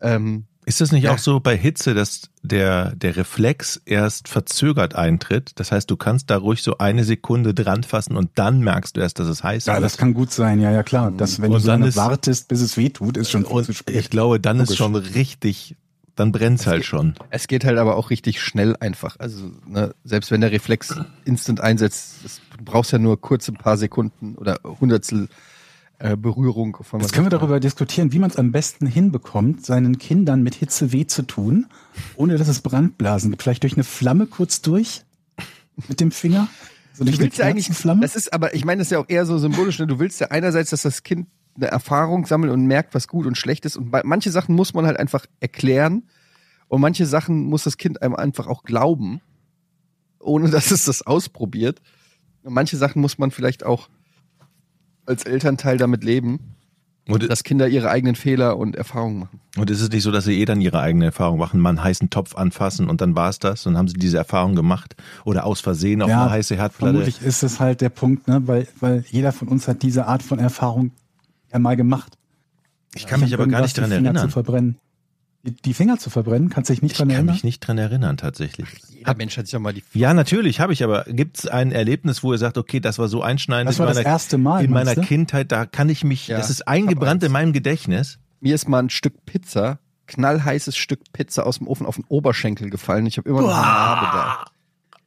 Ähm, 0.00 0.44
Ist 0.64 0.80
das 0.80 0.92
nicht 0.92 1.04
Ja. 1.04 1.12
auch 1.14 1.18
so 1.18 1.40
bei 1.40 1.56
Hitze, 1.56 1.92
dass 1.94 2.30
der, 2.42 2.94
der 2.94 3.16
Reflex 3.16 3.80
erst 3.84 4.28
verzögert 4.28 4.94
eintritt? 4.94 5.52
Das 5.56 5.72
heißt, 5.72 5.90
du 5.90 5.96
kannst 5.96 6.30
da 6.30 6.36
ruhig 6.36 6.62
so 6.62 6.78
eine 6.78 7.02
Sekunde 7.04 7.52
dran 7.54 7.82
fassen 7.82 8.16
und 8.16 8.30
dann 8.36 8.60
merkst 8.60 8.96
du 8.96 9.00
erst, 9.00 9.18
dass 9.18 9.26
es 9.26 9.42
heiß 9.42 9.66
Ja, 9.66 9.74
ist. 9.76 9.82
das 9.82 9.96
kann 9.96 10.14
gut 10.14 10.30
sein, 10.32 10.60
ja, 10.60 10.70
ja, 10.70 10.82
klar. 10.84 11.10
Das, 11.10 11.40
wenn 11.40 11.46
Und 11.50 11.54
du 11.54 11.60
so 11.60 11.66
dann 11.68 11.80
lange 11.80 11.88
ist- 11.88 11.96
wartest, 11.96 12.46
bis 12.48 12.60
es 12.60 12.76
weh 12.76 12.90
tut, 12.90 13.16
ist 13.16 13.30
schon 13.30 13.44
zu 13.44 13.60
ich 13.70 13.76
spät. 13.78 14.10
glaube, 14.10 14.38
dann 14.38 14.58
ist 14.60 14.68
Logisch. 14.68 14.78
schon 14.78 14.94
richtig 14.94 15.76
dann 16.14 16.32
brennt's 16.32 16.66
halt 16.66 16.84
schon. 16.84 17.14
Es 17.30 17.46
geht 17.46 17.64
halt 17.64 17.78
aber 17.78 17.96
auch 17.96 18.10
richtig 18.10 18.40
schnell 18.40 18.76
einfach. 18.76 19.16
Also, 19.18 19.50
ne, 19.66 19.94
selbst 20.04 20.30
wenn 20.30 20.40
der 20.40 20.52
Reflex 20.52 20.94
instant 21.24 21.60
einsetzt, 21.60 22.16
das, 22.24 22.40
du 22.58 22.64
brauchst 22.64 22.92
ja 22.92 22.98
nur 22.98 23.20
kurze 23.20 23.52
paar 23.52 23.76
Sekunden 23.76 24.34
oder 24.36 24.58
Hundertstel 24.64 25.28
äh, 25.98 26.16
Berührung 26.16 26.76
von 26.82 27.00
Jetzt 27.00 27.12
können 27.12 27.26
wir 27.26 27.30
darüber 27.30 27.60
diskutieren, 27.60 28.12
wie 28.12 28.18
man 28.18 28.28
es 28.28 28.36
am 28.36 28.50
besten 28.52 28.86
hinbekommt, 28.86 29.64
seinen 29.64 29.98
Kindern 29.98 30.42
mit 30.42 30.56
Hitze 30.56 30.92
weh 30.92 31.06
zu 31.06 31.22
tun, 31.22 31.66
ohne 32.16 32.36
dass 32.36 32.48
es 32.48 32.60
Brandblasen 32.60 33.30
gibt. 33.30 33.42
Vielleicht 33.42 33.62
durch 33.62 33.74
eine 33.74 33.84
Flamme 33.84 34.26
kurz 34.26 34.60
durch 34.62 35.04
mit 35.88 36.00
dem 36.00 36.10
Finger. 36.10 36.48
So 36.92 37.04
durch 37.04 37.16
Du 37.16 37.22
willst 37.22 37.38
ja 37.38 37.46
eigentlich, 37.46 37.70
das 38.00 38.16
ist 38.16 38.32
aber, 38.32 38.54
ich 38.54 38.64
meine, 38.64 38.80
das 38.80 38.88
ist 38.88 38.92
ja 38.92 38.98
auch 38.98 39.08
eher 39.08 39.24
so 39.24 39.38
symbolisch, 39.38 39.78
ne? 39.78 39.86
Du 39.86 39.98
willst 39.98 40.20
ja 40.20 40.28
einerseits, 40.28 40.70
dass 40.70 40.82
das 40.82 41.04
Kind 41.04 41.26
eine 41.56 41.66
Erfahrung 41.66 42.26
sammelt 42.26 42.52
und 42.52 42.66
merkt, 42.66 42.94
was 42.94 43.08
gut 43.08 43.26
und 43.26 43.36
schlecht 43.36 43.64
ist. 43.64 43.76
Und 43.76 43.92
manche 44.04 44.30
Sachen 44.30 44.54
muss 44.54 44.74
man 44.74 44.86
halt 44.86 44.98
einfach 44.98 45.26
erklären. 45.40 46.04
Und 46.68 46.80
manche 46.80 47.04
Sachen 47.06 47.44
muss 47.44 47.64
das 47.64 47.76
Kind 47.76 48.00
einem 48.02 48.14
einfach 48.14 48.46
auch 48.46 48.62
glauben, 48.62 49.20
ohne 50.18 50.50
dass 50.50 50.70
es 50.70 50.86
das 50.86 51.02
ausprobiert. 51.02 51.82
Und 52.42 52.54
manche 52.54 52.76
Sachen 52.76 53.02
muss 53.02 53.18
man 53.18 53.30
vielleicht 53.30 53.64
auch 53.64 53.88
als 55.04 55.24
Elternteil 55.24 55.76
damit 55.76 56.04
leben, 56.04 56.54
Und, 57.08 57.28
dass 57.28 57.42
Kinder 57.42 57.68
ihre 57.68 57.90
eigenen 57.90 58.14
Fehler 58.14 58.56
und 58.56 58.76
Erfahrungen 58.76 59.18
machen. 59.18 59.40
und 59.58 59.68
ist 59.68 59.80
es 59.80 59.90
nicht 59.90 60.04
so, 60.04 60.12
dass 60.12 60.24
sie 60.24 60.40
eh 60.40 60.44
dann 60.44 60.60
ihre 60.60 60.80
eigene 60.80 61.06
Erfahrung 61.06 61.38
machen, 61.38 61.60
mal 61.60 61.70
einen 61.70 61.82
heißen 61.82 62.08
Topf 62.10 62.36
anfassen 62.36 62.88
und 62.88 63.00
dann 63.00 63.16
war's 63.16 63.40
das 63.40 63.66
und 63.66 63.76
haben 63.76 63.88
sie 63.88 63.94
diese 63.98 64.16
Erfahrung 64.16 64.54
gemacht 64.54 64.94
oder 65.24 65.44
aus 65.44 65.60
Versehen 65.60 66.02
auf 66.02 66.08
Ja, 66.08 66.22
eine 66.22 66.30
heiße 66.30 66.54
Herdplatte. 66.56 66.92
Vermutlich 66.92 67.20
ist 67.20 67.42
es 67.42 67.58
halt 67.60 67.80
der 67.80 67.88
Punkt, 67.90 68.28
ne? 68.28 68.42
weil, 68.46 68.68
weil 68.80 69.04
jeder 69.10 69.32
von 69.32 69.48
uns 69.48 69.66
hat 69.66 69.82
diese 69.82 70.06
Art 70.06 70.22
von 70.22 70.38
Erfahrung 70.38 70.92
ja 71.52 71.58
mal 71.58 71.76
gemacht. 71.76 72.16
Ich 72.94 73.06
kann 73.06 73.20
mich 73.20 73.32
aber 73.34 73.46
gar 73.46 73.62
nicht 73.62 73.76
dran 73.76 73.90
die 73.90 73.96
Finger 73.96 74.08
erinnern. 74.08 74.28
Zu 74.28 74.32
verbrennen. 74.32 74.78
Die, 75.44 75.50
die 75.56 75.74
Finger 75.74 75.98
zu 75.98 76.08
verbrennen, 76.08 76.50
kannst 76.50 76.70
du 76.70 76.74
dich 76.74 76.82
nicht 76.82 76.92
Ich 76.92 76.98
dran 76.98 77.08
kann 77.08 77.16
erinnern? 77.16 77.34
mich 77.34 77.42
nicht 77.42 77.60
dran 77.60 77.76
erinnern, 77.78 78.16
tatsächlich. 78.16 78.68
Jeder 78.90 79.14
Mensch 79.16 79.36
hat 79.36 79.46
sich 79.46 79.52
ja 79.52 79.58
mal 79.58 79.72
die 79.74 79.82
Ja, 79.92 80.14
natürlich 80.14 80.60
habe 80.60 80.72
ich, 80.72 80.84
aber 80.84 81.02
gibt 81.08 81.38
es 81.38 81.46
ein 81.48 81.72
Erlebnis, 81.72 82.22
wo 82.22 82.32
ihr 82.32 82.38
sagt, 82.38 82.58
okay, 82.58 82.78
das 82.78 82.98
war 83.00 83.08
so 83.08 83.22
einschneidend 83.22 83.70
Das 83.70 83.78
war 83.80 83.86
in 83.86 83.94
das 83.94 83.96
meiner, 84.04 84.08
erste 84.08 84.38
Mal, 84.38 84.64
in 84.64 84.70
meiner? 84.70 84.94
Kindheit, 84.94 85.50
da 85.50 85.66
kann 85.66 85.88
ich 85.88 86.04
mich, 86.04 86.28
Ja, 86.28 86.36
das 86.36 86.48
ist 86.50 86.60
ich 86.60 86.68
eingebrannt 86.68 87.24
in 87.24 87.32
meinem 87.32 87.52
Gedächtnis. 87.52 88.18
mir 88.40 88.54
ist 88.54 88.68
mal 88.68 88.78
ein 88.80 88.90
Stück 88.90 89.24
Pizza, 89.26 89.80
knallheißes 90.06 90.76
Stück 90.76 91.00
Pizza 91.12 91.44
aus 91.44 91.58
dem 91.58 91.66
Ofen 91.66 91.86
auf 91.86 91.96
den 91.96 92.04
Oberschenkel 92.06 92.70
gefallen. 92.70 93.06
Ich 93.06 93.18
habe 93.18 93.28
immer 93.28 93.40
noch 93.42 93.48
eine 93.52 93.62
Narbe 93.62 94.16
da. 94.16 94.44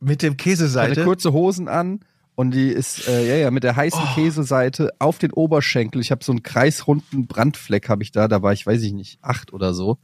Mit 0.02 0.22
dem 0.22 0.34
Ich 0.34 0.40
hatte 0.40 0.44
Käseseite. 0.44 1.04
kurze 1.06 1.32
Hosen 1.32 1.70
an 1.70 2.02
und 2.36 2.52
die 2.52 2.70
ist 2.70 3.08
äh, 3.08 3.28
ja 3.28 3.36
ja 3.36 3.52
mit 3.52 3.64
der 3.64 3.76
heißen 3.76 4.02
Käseseite 4.14 4.94
auf 5.00 5.18
den 5.18 5.32
Oberschenkel. 5.32 6.02
Ich 6.02 6.12
habe 6.12 6.24
so 6.24 6.32
einen 6.32 6.44
kreisrunden 6.44 7.28
Brandfleck 7.28 7.90
habe 7.90 8.04
ich 8.04 8.12
da. 8.12 8.28
Da 8.28 8.42
war 8.42 8.54
ich 8.54 8.66
weiß 8.66 8.82
ich 8.84 8.94
nicht 8.94 9.20
acht 9.22 9.54
oder 9.54 9.74
so. 9.74 9.98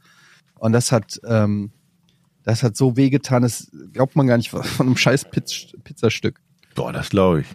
Und 0.58 0.72
das 0.72 0.92
hat 0.92 1.20
ähm, 1.26 1.70
das 2.44 2.62
hat 2.62 2.76
so 2.76 2.96
wehgetan, 2.96 3.42
das 3.42 3.70
glaubt 3.92 4.16
man 4.16 4.26
gar 4.26 4.36
nicht 4.36 4.50
von 4.50 4.62
einem 4.78 4.96
scheiß 4.96 5.30
Piz 5.30 5.74
Pizzastück. 5.84 6.40
Boah, 6.74 6.92
das 6.92 7.10
glaube 7.10 7.42
ich. 7.42 7.46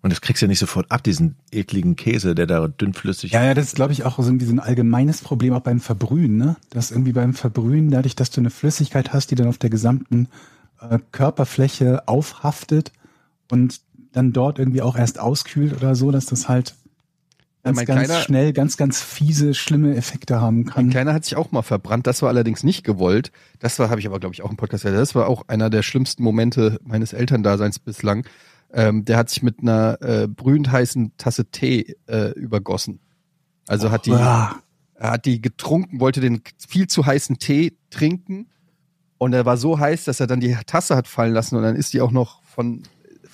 Und 0.00 0.12
das 0.12 0.20
kriegst 0.20 0.42
du 0.42 0.46
ja 0.46 0.48
nicht 0.48 0.60
sofort 0.60 0.90
ab, 0.92 1.02
diesen 1.02 1.36
ekligen 1.50 1.96
Käse, 1.96 2.34
der 2.34 2.46
da 2.46 2.68
dünnflüssig 2.68 3.32
Ja, 3.32 3.44
ja, 3.44 3.54
das 3.54 3.66
ist, 3.66 3.74
glaube 3.74 3.92
ich, 3.92 4.04
auch 4.04 4.16
so 4.18 4.30
ein, 4.30 4.38
ein 4.40 4.60
allgemeines 4.60 5.22
Problem 5.22 5.52
auch 5.54 5.60
beim 5.60 5.80
Verbrühen, 5.80 6.36
ne? 6.36 6.56
Dass 6.70 6.92
irgendwie 6.92 7.12
beim 7.12 7.34
Verbrühen, 7.34 7.90
dadurch, 7.90 8.14
dass 8.14 8.30
du 8.30 8.40
eine 8.40 8.50
Flüssigkeit 8.50 9.12
hast, 9.12 9.32
die 9.32 9.34
dann 9.34 9.48
auf 9.48 9.58
der 9.58 9.70
gesamten 9.70 10.28
äh, 10.80 11.00
Körperfläche 11.10 12.06
aufhaftet 12.06 12.92
und 13.50 13.80
dann 14.12 14.32
dort 14.32 14.58
irgendwie 14.58 14.82
auch 14.82 14.96
erst 14.96 15.18
auskühlt 15.20 15.74
oder 15.76 15.94
so, 15.94 16.10
dass 16.10 16.26
das 16.26 16.48
halt 16.48 16.74
Ja, 17.64 17.70
ganz, 17.72 17.76
mein 17.76 17.86
ganz 17.86 18.04
Kleiner- 18.06 18.20
schnell 18.22 18.52
ganz, 18.52 18.76
ganz 18.76 19.00
fiese, 19.02 19.52
schlimme 19.54 19.94
Effekte 19.96 20.40
haben 20.40 20.62
Mein 20.62 20.66
kann. 20.72 20.90
Kleiner 20.90 21.12
hat 21.14 21.24
sich 21.24 21.36
auch 21.36 21.50
mal 21.52 21.62
verbrannt. 21.62 22.06
Das 22.06 22.22
war 22.22 22.28
allerdings 22.30 22.62
nicht 22.64 22.84
gewollt. 22.84 23.32
Das 23.58 23.78
war, 23.78 23.90
habe 23.90 24.00
ich 24.00 24.06
aber, 24.06 24.18
glaube 24.20 24.34
ich, 24.34 24.42
auch 24.42 24.50
im 24.50 24.56
Podcast 24.56 24.84
gesagt. 24.84 25.00
Das 25.00 25.14
war 25.14 25.26
auch 25.28 25.48
einer 25.48 25.68
der 25.70 25.82
schlimmsten 25.82 26.22
Momente 26.22 26.78
meines 26.84 27.12
Elterndaseins 27.12 27.78
bislang. 27.80 28.24
Ähm, 28.72 29.04
der 29.04 29.16
hat 29.16 29.28
sich 29.30 29.42
mit 29.42 29.60
einer 29.60 29.98
äh, 30.02 30.26
brühend 30.28 30.70
heißen 30.70 31.12
Tasse 31.18 31.46
Tee 31.46 31.96
äh, 32.06 32.30
übergossen. 32.32 33.00
Also 33.66 33.90
hat 33.90 34.06
die, 34.06 34.12
Ah, 34.12 34.56
hat 34.98 35.26
die 35.26 35.40
getrunken, 35.42 36.00
wollte 36.00 36.20
den 36.20 36.42
viel 36.66 36.86
zu 36.86 37.04
heißen 37.06 37.38
Tee 37.38 37.76
trinken 37.90 38.46
und 39.18 39.32
er 39.32 39.44
war 39.46 39.56
so 39.56 39.78
heiß, 39.78 40.04
dass 40.04 40.20
er 40.20 40.26
dann 40.26 40.40
die 40.40 40.56
Tasse 40.66 40.96
hat 40.96 41.06
fallen 41.08 41.32
lassen 41.34 41.56
und 41.56 41.62
dann 41.62 41.76
ist 41.76 41.92
die 41.92 42.00
auch 42.00 42.10
noch 42.10 42.42
von 42.44 42.82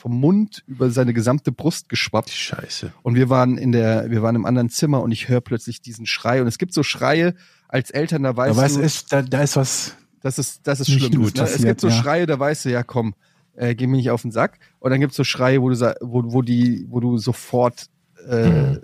vom 0.05 0.21
Mund 0.21 0.63
über 0.67 0.91
seine 0.91 1.15
gesamte 1.15 1.51
Brust 1.51 1.89
geschwappt. 1.89 2.29
Scheiße. 2.29 2.93
Und 3.03 3.15
wir 3.15 3.31
waren 3.31 3.57
in 3.57 3.73
der, 3.73 4.11
wir 4.11 4.21
waren 4.21 4.37
im 4.37 4.45
anderen 4.45 4.69
Zimmer 4.69 5.01
und 5.01 5.13
ich 5.13 5.31
höre 5.31 5.41
plötzlich 5.41 5.81
diesen 5.81 6.05
Schrei. 6.05 6.43
Und 6.43 6.47
es 6.47 6.59
gibt 6.59 6.75
so 6.75 6.83
Schreie 6.83 7.35
als 7.69 7.91
Eltern, 7.91 8.25
da 8.25 8.37
weißt 8.37 8.55
weiß 8.55 8.75
du, 8.75 8.83
ich, 8.83 9.07
da, 9.07 9.23
da 9.23 9.43
ist 9.43 9.57
was, 9.57 9.97
das 10.21 10.39
ist, 10.39 10.67
das 10.67 10.81
ist 10.81 10.91
nicht 10.91 11.07
schlimm. 11.07 11.23
gut 11.23 11.35
ne? 11.37 11.45
Es 11.45 11.53
passiert, 11.53 11.69
gibt 11.69 11.81
so 11.81 11.89
ja. 11.89 11.95
Schreie, 11.95 12.27
da 12.27 12.39
weißt 12.39 12.67
du, 12.67 12.71
ja 12.71 12.83
komm, 12.83 13.15
äh, 13.55 13.75
geh 13.75 13.87
mir 13.87 13.97
nicht 13.97 14.11
auf 14.11 14.21
den 14.21 14.31
Sack. 14.31 14.59
Und 14.79 14.91
dann 14.91 15.01
gibt's 15.01 15.17
so 15.17 15.25
Schreie, 15.25 15.63
wo 15.63 15.71
du, 15.71 15.97
wo, 16.03 16.23
wo 16.35 16.43
die, 16.43 16.85
wo 16.91 17.01
du 17.01 17.17
sofort 17.17 17.87
äh, 18.29 18.75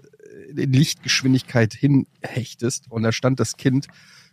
in 0.57 0.73
Lichtgeschwindigkeit 0.73 1.75
hinhechtest. 1.75 2.91
Und 2.91 3.03
da 3.03 3.13
stand 3.13 3.41
das 3.41 3.59
Kind 3.59 3.89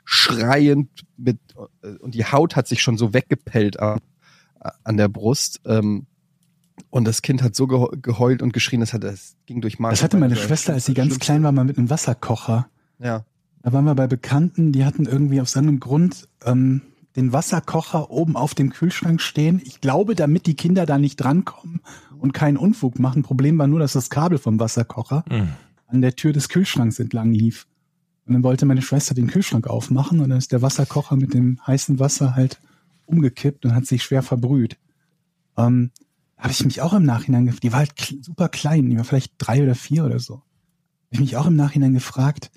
schreiend 0.05 0.87
mit, 1.17 1.37
äh, 1.81 1.97
und 1.97 2.15
die 2.15 2.23
Haut 2.23 2.55
hat 2.55 2.69
sich 2.69 2.81
schon 2.81 2.97
so 2.97 3.13
weggepellt 3.13 3.77
an, 3.77 3.99
an 4.85 4.95
der 4.95 5.09
Brust. 5.09 5.59
Ähm, 5.65 6.07
und 6.89 7.05
das 7.05 7.21
Kind 7.21 7.41
hat 7.43 7.55
so 7.55 7.67
gehe- 7.67 7.97
geheult 8.01 8.41
und 8.41 8.53
geschrien, 8.53 8.79
das, 8.81 8.93
hat, 8.93 9.03
das 9.03 9.35
ging 9.45 9.61
durch 9.61 9.79
Mark. 9.79 9.93
das 9.93 10.03
hatte 10.03 10.17
meine. 10.17 10.35
Schwester, 10.35 10.73
als 10.73 10.85
sie 10.85 10.93
ganz 10.93 11.07
Schlimmste. 11.09 11.25
klein 11.25 11.43
war, 11.43 11.51
mal 11.51 11.65
mit 11.65 11.77
einem 11.77 11.89
Wasserkocher. 11.89 12.67
Ja. 12.99 13.25
Da 13.63 13.73
waren 13.73 13.85
wir 13.85 13.95
bei 13.95 14.07
Bekannten, 14.07 14.71
die 14.71 14.85
hatten 14.85 15.05
irgendwie 15.05 15.41
aus 15.41 15.55
irgendeinem 15.55 15.79
Grund 15.79 16.27
ähm, 16.45 16.81
den 17.15 17.33
Wasserkocher 17.33 18.11
oben 18.11 18.35
auf 18.37 18.53
dem 18.53 18.69
Kühlschrank 18.71 19.19
stehen. 19.21 19.59
Ich 19.65 19.81
glaube, 19.81 20.15
damit 20.15 20.45
die 20.45 20.55
Kinder 20.55 20.85
da 20.85 20.97
nicht 20.97 21.17
drankommen 21.17 21.81
und 22.19 22.33
keinen 22.33 22.57
Unfug 22.57 22.99
machen. 22.99 23.23
Problem 23.23 23.57
war 23.57 23.67
nur, 23.67 23.79
dass 23.79 23.93
das 23.93 24.09
Kabel 24.09 24.37
vom 24.37 24.59
Wasserkocher 24.59 25.25
Mhm. 25.29 25.49
an 25.87 26.01
der 26.01 26.15
Tür 26.15 26.31
des 26.33 26.47
Kühlschranks 26.49 26.99
entlang 26.99 27.31
lief. 27.33 27.67
Und 28.25 28.33
dann 28.33 28.43
wollte 28.43 28.65
meine 28.65 28.81
Schwester 28.81 29.15
den 29.15 29.27
Kühlschrank 29.27 29.67
aufmachen 29.67 30.19
und 30.19 30.29
dann 30.29 30.37
ist 30.37 30.51
der 30.51 30.61
Wasserkocher 30.61 31.15
mit 31.15 31.33
dem 31.33 31.59
heißen 31.65 31.97
Wasser 31.99 32.35
halt 32.35 32.59
umgekippt 33.05 33.65
und 33.65 33.73
hat 33.73 33.85
sich 33.85 34.03
schwer 34.03 34.21
verbrüht. 34.21 34.77
Ähm, 35.57 35.91
habe 36.37 36.51
ich 36.51 36.63
mich 36.63 36.81
auch 36.81 36.93
im 36.93 37.03
Nachhinein 37.03 37.45
gefragt, 37.45 37.63
die 37.63 37.71
war 37.71 37.79
halt 37.79 38.17
super 38.21 38.49
klein, 38.49 38.89
die 38.89 38.97
war 38.97 39.03
vielleicht 39.03 39.33
drei 39.37 39.63
oder 39.63 39.75
vier 39.75 40.05
oder 40.05 40.19
so. 40.19 40.35
Habe 40.35 40.43
ich 41.11 41.19
mich 41.19 41.37
auch 41.37 41.47
im 41.47 41.55
Nachhinein 41.55 41.93
gefragt, 41.93 42.51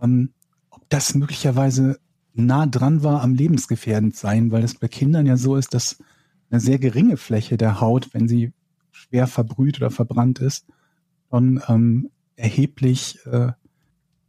ähm, 0.00 0.30
ob 0.70 0.88
das 0.88 1.14
möglicherweise 1.14 1.98
nah 2.34 2.66
dran 2.66 3.02
war 3.02 3.22
am 3.22 3.34
lebensgefährdend 3.34 4.16
sein, 4.16 4.50
weil 4.50 4.62
das 4.62 4.74
bei 4.76 4.88
Kindern 4.88 5.26
ja 5.26 5.36
so 5.36 5.56
ist, 5.56 5.74
dass 5.74 5.98
eine 6.50 6.60
sehr 6.60 6.78
geringe 6.78 7.16
Fläche 7.16 7.56
der 7.56 7.80
Haut, 7.80 8.14
wenn 8.14 8.28
sie 8.28 8.52
schwer 8.90 9.26
verbrüht 9.26 9.78
oder 9.78 9.90
verbrannt 9.90 10.38
ist, 10.38 10.66
schon 11.30 11.62
ähm, 11.68 12.10
erheblich 12.36 13.18
äh, 13.26 13.52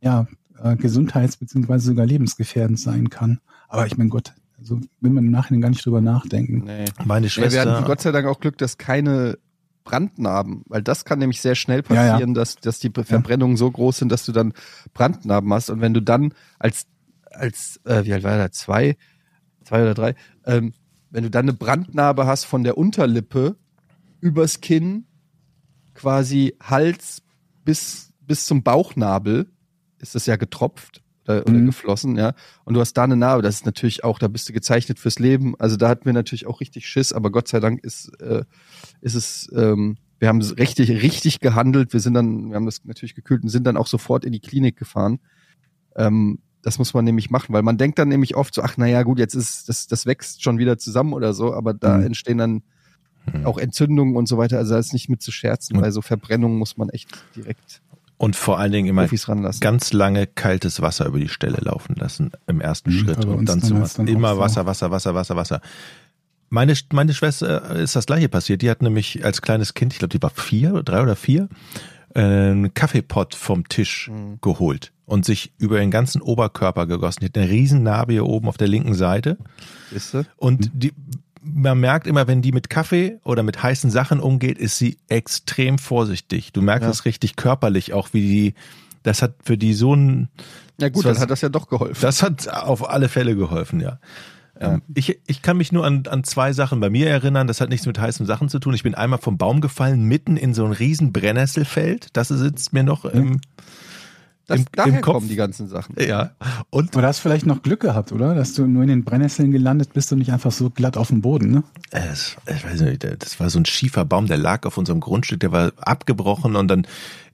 ja, 0.02 0.28
äh, 0.58 0.76
gesundheits- 0.76 1.38
bzw. 1.38 1.78
sogar 1.80 2.06
lebensgefährdend 2.06 2.80
sein 2.80 3.10
kann. 3.10 3.40
Aber 3.68 3.86
ich 3.88 3.98
mein 3.98 4.10
Gott, 4.10 4.34
also 4.64 4.80
will 5.02 5.12
man 5.12 5.26
im 5.26 5.32
Nachhinein 5.32 5.62
gar 5.62 5.70
nicht 5.70 5.86
drüber 5.86 6.00
nachdenken. 6.00 6.64
Nee. 6.66 6.86
Meine 7.04 7.28
Ja, 7.28 7.36
wir 7.36 7.60
hatten 7.60 7.70
Schwester. 7.70 7.84
Gott 7.86 8.02
sei 8.02 8.12
Dank 8.12 8.28
auch 8.28 8.40
Glück, 8.40 8.58
dass 8.58 8.78
keine 8.78 9.38
Brandnarben, 9.84 10.64
weil 10.68 10.82
das 10.82 11.04
kann 11.04 11.20
nämlich 11.20 11.42
sehr 11.42 11.56
schnell 11.56 11.84
Ja, 11.90 11.96
ja. 11.96 12.12
passieren, 12.12 12.34
dass, 12.34 12.56
dass 12.56 12.80
die 12.80 12.90
Verbrennungen 12.90 13.58
so 13.58 13.70
groß 13.70 13.98
sind, 13.98 14.10
dass 14.10 14.26
du 14.26 14.32
dann 14.32 14.54
Brandnarben 14.94 15.52
hast. 15.54 15.70
Und 15.70 15.82
wenn 15.82 15.94
du 15.94 16.02
dann 16.02 16.34
als, 16.60 16.86
als 17.26 17.82
äh, 17.84 18.06
wie 18.06 18.14
alt 18.14 18.24
war 18.24 18.32
er, 18.32 18.52
zwei, 18.54 18.96
zwei 19.66 19.82
oder 19.82 19.94
drei, 19.94 20.16
ähm, 20.46 20.74
wenn 21.10 21.24
du 21.24 21.30
dann 21.30 21.46
eine 21.46 21.54
Brandnarbe 21.54 22.26
hast 22.26 22.46
von 22.46 22.64
der 22.64 22.78
Unterlippe 22.78 23.58
übers 24.22 24.62
Kinn, 24.62 25.06
quasi 25.94 26.56
Hals 26.62 27.22
bis, 27.66 28.14
bis 28.22 28.46
zum 28.46 28.64
Bauchnabel, 28.64 29.48
ist 30.00 30.16
das 30.16 30.26
ja 30.26 30.38
getropft 30.38 31.04
oder, 31.28 31.42
oder 31.48 31.60
Mhm. 31.60 31.66
geflossen, 31.68 32.18
ja. 32.18 32.34
Und 32.66 32.74
du 32.74 32.80
hast 32.80 32.94
da 32.94 33.04
eine 33.04 33.16
Narbe, 33.16 33.42
das 33.42 33.56
ist 33.56 33.66
natürlich 33.66 34.04
auch, 34.04 34.20
da 34.20 34.28
bist 34.28 34.50
du 34.50 34.54
gezeichnet 34.54 35.00
fürs 35.00 35.20
Leben. 35.20 35.56
Also 35.60 35.78
da 35.78 35.90
hatten 35.90 36.06
wir 36.06 36.14
natürlich 36.14 36.48
auch 36.48 36.60
richtig 36.62 36.88
Schiss, 36.88 37.14
aber 37.14 37.32
Gott 37.32 37.48
sei 37.48 37.60
Dank 37.60 37.84
ist, 37.84 38.10
äh, 38.22 38.44
ist 39.02 39.16
es, 39.16 39.50
ähm, 39.56 39.98
wir 40.20 40.30
haben 40.30 40.40
es 40.40 40.58
richtig, 40.58 40.90
richtig 40.90 41.40
gehandelt. 41.40 41.94
Wir 41.94 42.00
sind 42.00 42.14
dann, 42.14 42.50
wir 42.50 42.56
haben 42.56 42.66
das 42.66 42.84
natürlich 42.86 43.16
gekühlt 43.16 43.44
und 43.44 43.50
sind 43.50 43.66
dann 43.66 43.78
auch 43.78 43.88
sofort 43.88 44.24
in 44.26 44.32
die 44.32 44.40
Klinik 44.40 44.78
gefahren. 44.78 45.20
Ähm, 45.96 46.40
das 46.62 46.80
muss 46.80 46.94
man 46.94 47.04
nämlich 47.04 47.30
machen, 47.30 47.52
weil 47.54 47.62
man 47.62 47.78
denkt 47.78 48.00
dann 48.00 48.08
nämlich 48.08 48.36
oft 48.36 48.54
so, 48.54 48.62
ach 48.62 48.78
naja, 48.78 49.04
gut, 49.04 49.20
jetzt 49.20 49.34
ist 49.36 49.68
das, 49.68 49.88
das 49.88 50.06
wächst 50.06 50.42
schon 50.44 50.58
wieder 50.60 50.78
zusammen 50.78 51.12
oder 51.14 51.34
so, 51.34 51.54
aber 51.54 51.74
da 51.74 51.98
Mhm. 51.98 52.06
entstehen 52.06 52.38
dann 52.38 52.64
Mhm. 53.34 53.46
auch 53.46 53.58
Entzündungen 53.58 54.16
und 54.16 54.28
so 54.28 54.38
weiter. 54.38 54.58
Also 54.58 54.74
da 54.74 54.80
ist 54.80 54.94
nicht 54.94 55.10
mit 55.10 55.22
zu 55.22 55.32
scherzen. 55.32 55.80
Bei 55.80 55.92
so 55.92 56.02
Verbrennungen 56.02 56.58
muss 56.58 56.78
man 56.78 56.90
echt 56.90 57.10
direkt 57.36 57.82
Und 58.24 58.38
vor 58.38 58.58
allen 58.58 58.72
Dingen 58.72 58.88
immer 58.88 59.06
ganz 59.60 59.92
lange 59.92 60.28
kaltes 60.28 60.82
Wasser 60.82 61.08
über 61.08 61.20
die 61.20 61.28
Stelle 61.28 61.58
laufen 61.60 61.98
lassen 61.98 62.32
im 62.48 62.62
ersten 62.62 62.92
Mhm, 62.92 63.00
Schritt 63.00 63.26
und 63.26 63.36
uns 63.40 63.50
dann 63.50 63.62
zu 63.62 63.74
dann 63.98 64.08
immer. 64.08 64.38
Wasser, 64.38 64.66
Wasser, 64.66 64.92
Wasser, 64.92 65.14
Wasser, 65.14 65.36
Wasser. 65.36 65.60
Meine, 66.50 66.74
meine 66.94 67.14
Schwester 67.14 67.72
ist 67.72 67.98
das 67.98 68.06
gleiche 68.06 68.30
passiert. 68.30 68.62
Die 68.62 68.70
hat 68.70 68.82
nämlich 68.82 69.26
als 69.26 69.42
kleines 69.42 69.74
Kind, 69.74 69.92
ich 69.92 70.00
glaube, 70.00 70.18
die 70.18 70.22
war 70.22 70.30
vier, 70.30 70.84
drei 70.84 71.02
oder 71.02 71.18
vier, 71.18 71.50
äh, 72.16 72.22
einen 72.22 72.74
Kaffeepott 72.74 73.36
vom 73.36 73.68
Tisch 73.68 74.10
geholt 74.40 74.94
und 75.06 75.26
sich 75.26 75.52
über 75.58 75.80
den 75.80 75.92
ganzen 75.92 76.22
Oberkörper 76.22 76.88
gegossen. 76.88 77.20
Die 77.20 77.26
hat 77.26 77.38
eine 77.38 77.50
Riesennarbe 77.50 78.14
hier 78.14 78.26
oben 78.26 78.48
auf 78.48 78.56
der 78.56 78.70
linken 78.70 78.94
Seite. 78.94 79.38
Ist 79.92 80.14
du? 80.14 80.24
Und 80.38 80.72
die, 80.74 80.94
man 81.44 81.80
merkt 81.80 82.08
immer, 82.08 82.28
wenn 82.28 82.42
die 82.42 82.52
mit 82.52 82.70
Kaffee 82.70 83.20
oder 83.24 83.44
mit 83.44 83.62
heißen 83.62 83.92
Sachen 83.92 84.20
umgeht, 84.20 84.58
ist 84.58 84.78
sie 84.78 84.98
extrem 85.10 85.78
vorsichtig. 85.78 86.54
Du 86.54 86.62
merkst 86.62 86.84
Ja. 86.86 86.90
es 86.90 87.06
richtig 87.06 87.36
körperlich, 87.36 87.94
auch 87.94 88.10
wie 88.14 88.22
die, 88.22 88.54
das 89.04 89.22
hat 89.22 89.36
für 89.44 89.58
die 89.58 89.74
so 89.74 89.96
ein, 89.96 90.30
Ja 90.80 90.90
gut, 90.90 91.06
Das 91.06 91.14
dann 91.16 91.22
hat 91.24 91.30
das 91.32 91.42
ja 91.42 91.50
doch 91.50 91.68
geholfen. 91.68 91.98
das 92.02 92.24
hat 92.24 92.48
auf 92.48 92.90
alle 92.90 93.10
Fälle 93.10 93.36
geholfen, 93.36 93.80
ja. 93.80 94.00
Ähm, 94.60 94.82
ich, 94.94 95.20
ich 95.28 95.42
kann 95.42 95.58
mich 95.58 95.72
nur 95.72 95.84
an, 95.86 96.04
an 96.08 96.24
zwei 96.24 96.54
Sachen 96.54 96.80
bei 96.80 96.90
mir 96.92 97.10
erinnern. 97.10 97.48
Das 97.48 97.60
hat 97.60 97.70
nichts 97.70 97.88
mit 97.88 98.00
heißen 98.00 98.26
Sachen 98.28 98.50
zu 98.50 98.60
tun. 98.60 98.74
Ich 98.76 98.84
bin 98.84 98.94
einmal 98.94 99.18
vom 99.20 99.38
Baum 99.38 99.62
gefallen, 99.62 100.04
mitten 100.04 100.38
in 100.38 100.54
so 100.54 100.64
ein 100.64 100.72
riesen 100.72 101.12
Brennnesselfeld. 101.12 102.08
Das 102.14 102.28
sitzt 102.28 102.72
mir 102.72 102.84
noch 102.84 103.04
im, 103.04 103.42
das, 104.48 104.60
im, 104.60 104.66
daher 104.74 104.96
im 104.96 105.02
Kopf. 105.02 105.14
kommen 105.16 105.30
die 105.30 105.36
ganzen 105.36 105.68
Sachen. 105.68 105.96
Ja. 106.00 106.32
Und 106.70 106.94
Aber 106.94 107.02
da 107.02 107.08
hast 107.08 107.20
du 107.20 107.24
vielleicht 107.24 107.46
noch 107.46 107.62
Glück 107.62 107.80
gehabt, 107.80 108.12
oder? 108.12 108.36
Dass 108.36 108.54
du 108.54 108.68
nur 108.68 108.84
in 108.84 108.90
den 108.90 109.04
Brennnesseln 109.04 109.52
gelandet 109.52 109.94
bist 109.94 110.12
und 110.12 110.20
nicht 110.20 110.32
einfach 110.32 110.52
so 110.52 110.70
glatt 110.70 110.98
auf 110.98 111.08
dem 111.08 111.22
Boden, 111.22 111.52
ne? 111.52 111.64
es, 111.92 112.36
ich 112.48 112.64
weiß 112.66 112.82
nicht, 112.82 113.04
das 113.04 113.40
war 113.40 113.50
so 113.50 113.60
ein 113.60 113.66
schiefer 113.66 114.04
Baum, 114.04 114.28
der 114.28 114.38
lag 114.38 114.66
auf 114.66 114.78
unserem 114.78 115.00
Grundstück, 115.00 115.40
der 115.40 115.52
war 115.52 115.72
abgebrochen 115.78 116.56
und 116.56 116.68
dann 116.68 116.88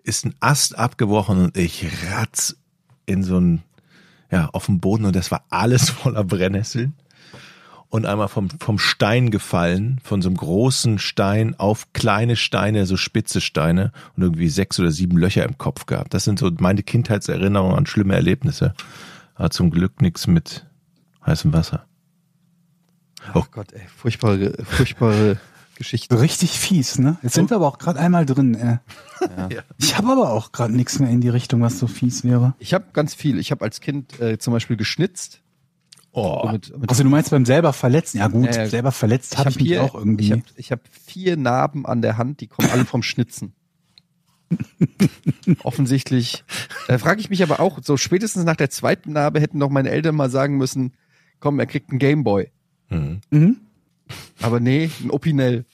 ist 0.03 0.25
ein 0.25 0.35
Ast 0.39 0.77
abgebrochen 0.77 1.45
und 1.45 1.57
ich 1.57 1.85
ratz 2.11 2.55
in 3.05 3.23
so 3.23 3.39
ein, 3.39 3.63
ja, 4.31 4.49
auf 4.53 4.67
dem 4.67 4.79
Boden 4.79 5.05
und 5.05 5.15
das 5.15 5.31
war 5.31 5.43
alles 5.49 5.89
voller 5.89 6.23
Brennnesseln. 6.23 6.93
Und 7.89 8.05
einmal 8.05 8.27
vom, 8.27 8.49
vom 8.59 8.77
Stein 8.77 9.31
gefallen, 9.31 9.99
von 10.03 10.21
so 10.21 10.29
einem 10.29 10.37
großen 10.37 10.99
Stein 10.99 11.55
auf 11.57 11.91
kleine 11.93 12.35
Steine, 12.35 12.85
so 12.85 12.97
spitze 12.97 13.41
Steine 13.41 13.91
und 14.15 14.21
irgendwie 14.21 14.49
sechs 14.49 14.79
oder 14.79 14.91
sieben 14.91 15.17
Löcher 15.17 15.43
im 15.43 15.57
Kopf 15.57 15.87
gehabt. 15.87 16.13
Das 16.13 16.23
sind 16.23 16.37
so 16.37 16.51
meine 16.59 16.83
Kindheitserinnerungen 16.83 17.75
an 17.75 17.87
schlimme 17.87 18.13
Erlebnisse. 18.13 18.75
Aber 19.33 19.49
zum 19.49 19.71
Glück 19.71 20.01
nichts 20.01 20.27
mit 20.27 20.67
heißem 21.25 21.51
Wasser. 21.51 21.85
Oh 23.33 23.43
Gott, 23.51 23.73
ey, 23.73 23.81
furchtbare, 23.95 24.53
furchtbare 24.63 25.37
Geschichte. 25.75 26.19
Richtig 26.19 26.59
fies, 26.59 26.99
ne? 26.99 27.17
Jetzt 27.23 27.35
sind 27.35 27.49
wir 27.49 27.55
aber 27.55 27.67
auch 27.67 27.79
gerade 27.79 27.99
einmal 27.99 28.25
drin. 28.25 28.53
Äh. 28.53 28.77
Ja. 29.49 29.61
Ich 29.77 29.97
habe 29.97 30.09
aber 30.11 30.31
auch 30.31 30.51
gerade 30.51 30.75
nichts 30.75 30.99
mehr 30.99 31.09
in 31.09 31.21
die 31.21 31.29
Richtung, 31.29 31.61
was 31.61 31.79
so 31.79 31.87
fies 31.87 32.23
wäre. 32.23 32.53
Ich 32.59 32.73
habe 32.73 32.85
ganz 32.93 33.15
viel. 33.15 33.39
Ich 33.39 33.51
habe 33.51 33.63
als 33.63 33.79
Kind 33.79 34.19
äh, 34.19 34.37
zum 34.37 34.53
Beispiel 34.53 34.75
geschnitzt. 34.75 35.41
Oh, 36.11 36.49
Mit, 36.51 36.75
mit 36.77 36.89
Also 36.89 37.03
du 37.03 37.09
meinst 37.09 37.29
beim 37.29 37.45
selber 37.45 37.71
verletzen? 37.71 38.17
Ja 38.17 38.27
gut, 38.27 38.55
ja. 38.55 38.67
selber 38.67 38.91
verletzt 38.91 39.37
habe 39.37 39.49
ich 39.51 39.57
mich 39.57 39.67
hier- 39.67 39.83
auch 39.83 39.93
irgendwie. 39.95 40.25
Ich 40.25 40.31
habe 40.31 40.43
ich 40.55 40.71
hab 40.71 40.81
vier 41.05 41.37
Narben 41.37 41.85
an 41.85 42.01
der 42.01 42.17
Hand, 42.17 42.41
die 42.41 42.47
kommen 42.47 42.69
alle 42.71 42.85
vom 42.85 43.03
Schnitzen. 43.03 43.53
Offensichtlich. 45.63 46.43
Da 46.87 46.97
frage 46.97 47.21
ich 47.21 47.29
mich 47.29 47.43
aber 47.43 47.59
auch, 47.59 47.79
so 47.83 47.97
spätestens 47.97 48.43
nach 48.43 48.55
der 48.55 48.69
zweiten 48.69 49.13
Narbe 49.13 49.39
hätten 49.39 49.59
doch 49.59 49.69
meine 49.69 49.89
Eltern 49.89 50.15
mal 50.15 50.29
sagen 50.29 50.57
müssen, 50.57 50.93
komm, 51.39 51.59
er 51.59 51.65
kriegt 51.67 51.89
einen 51.91 51.99
Gameboy. 51.99 52.49
hm. 52.87 53.21
mhm. 53.29 53.57
Aber 54.41 54.59
nee, 54.59 54.89
ein 55.03 55.11
Opinel. 55.11 55.65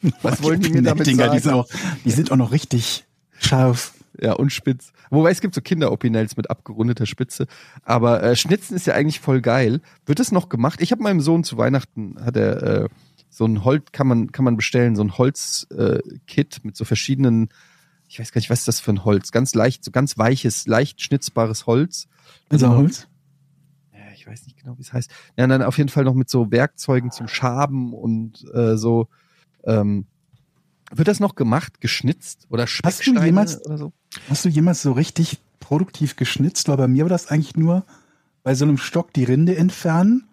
Was 0.22 0.42
wollen 0.42 0.60
die 0.60 0.70
mir 0.70 0.80
damit 0.80 1.06
Dinger, 1.06 1.26
sagen? 1.26 1.36
Die 1.36 1.42
sind, 1.42 1.52
auch, 1.52 1.68
die 2.06 2.10
sind 2.10 2.32
auch 2.32 2.36
noch 2.36 2.50
richtig 2.52 3.04
scharf. 3.38 3.92
Ja, 4.18 4.32
und 4.32 4.50
spitz. 4.52 4.92
Wobei 5.10 5.30
es 5.32 5.40
gibt 5.40 5.54
so 5.54 5.60
Kinder-Opinels 5.60 6.36
mit 6.36 6.50
abgerundeter 6.50 7.04
Spitze. 7.04 7.46
Aber 7.82 8.22
äh, 8.22 8.36
Schnitzen 8.36 8.76
ist 8.76 8.86
ja 8.86 8.94
eigentlich 8.94 9.20
voll 9.20 9.40
geil. 9.40 9.80
Wird 10.06 10.20
das 10.20 10.30
noch 10.32 10.48
gemacht? 10.48 10.80
Ich 10.80 10.92
habe 10.92 11.02
meinem 11.02 11.20
Sohn 11.20 11.42
zu 11.44 11.58
Weihnachten, 11.58 12.16
hat 12.24 12.36
er 12.36 12.62
äh, 12.62 12.88
so 13.28 13.44
ein 13.44 13.64
Holz, 13.64 13.86
kann 13.92 14.06
man, 14.06 14.32
kann 14.32 14.44
man 14.44 14.56
bestellen, 14.56 14.96
so 14.96 15.02
ein 15.02 15.18
Holz-Kit 15.18 15.78
äh, 15.78 16.18
Kit 16.26 16.60
mit 16.64 16.76
so 16.76 16.84
verschiedenen, 16.84 17.48
ich 18.08 18.18
weiß 18.18 18.32
gar 18.32 18.40
nicht, 18.40 18.50
was 18.50 18.60
ist 18.60 18.68
das 18.68 18.80
für 18.80 18.92
ein 18.92 19.04
Holz? 19.04 19.30
Ganz 19.32 19.54
leicht, 19.54 19.84
so 19.84 19.90
ganz 19.90 20.16
weiches, 20.18 20.66
leicht 20.66 21.00
schnitzbares 21.00 21.66
Holz. 21.66 22.08
Also 22.48 22.66
Genau. 22.66 22.78
Holz. 22.78 23.06
Ja, 23.92 24.00
ich 24.14 24.26
weiß 24.26 24.46
nicht 24.46 24.58
genau, 24.58 24.76
wie 24.78 24.82
es 24.82 24.92
heißt. 24.92 25.10
Ja, 25.36 25.46
dann 25.46 25.62
auf 25.62 25.78
jeden 25.78 25.90
Fall 25.90 26.04
noch 26.04 26.14
mit 26.14 26.30
so 26.30 26.50
Werkzeugen 26.50 27.10
zum 27.10 27.28
Schaben 27.28 27.94
und 27.94 28.44
äh, 28.54 28.76
so. 28.76 29.08
Ähm, 29.64 30.06
wird 30.92 31.06
das 31.06 31.20
noch 31.20 31.36
gemacht, 31.36 31.80
geschnitzt 31.80 32.46
oder 32.50 32.64
Hast 32.64 32.72
du 32.72 33.02
Specksteine 33.02 33.24
jemals- 33.24 33.64
oder 33.64 33.78
so? 33.78 33.92
Hast 34.28 34.44
du 34.44 34.48
jemals 34.48 34.82
so 34.82 34.92
richtig 34.92 35.38
produktiv 35.60 36.16
geschnitzt? 36.16 36.68
Weil 36.68 36.76
bei 36.76 36.88
mir 36.88 37.04
war 37.04 37.10
das 37.10 37.28
eigentlich 37.28 37.56
nur 37.56 37.84
bei 38.42 38.54
so 38.54 38.64
einem 38.64 38.78
Stock 38.78 39.12
die 39.12 39.24
Rinde 39.24 39.56
entfernen 39.56 40.24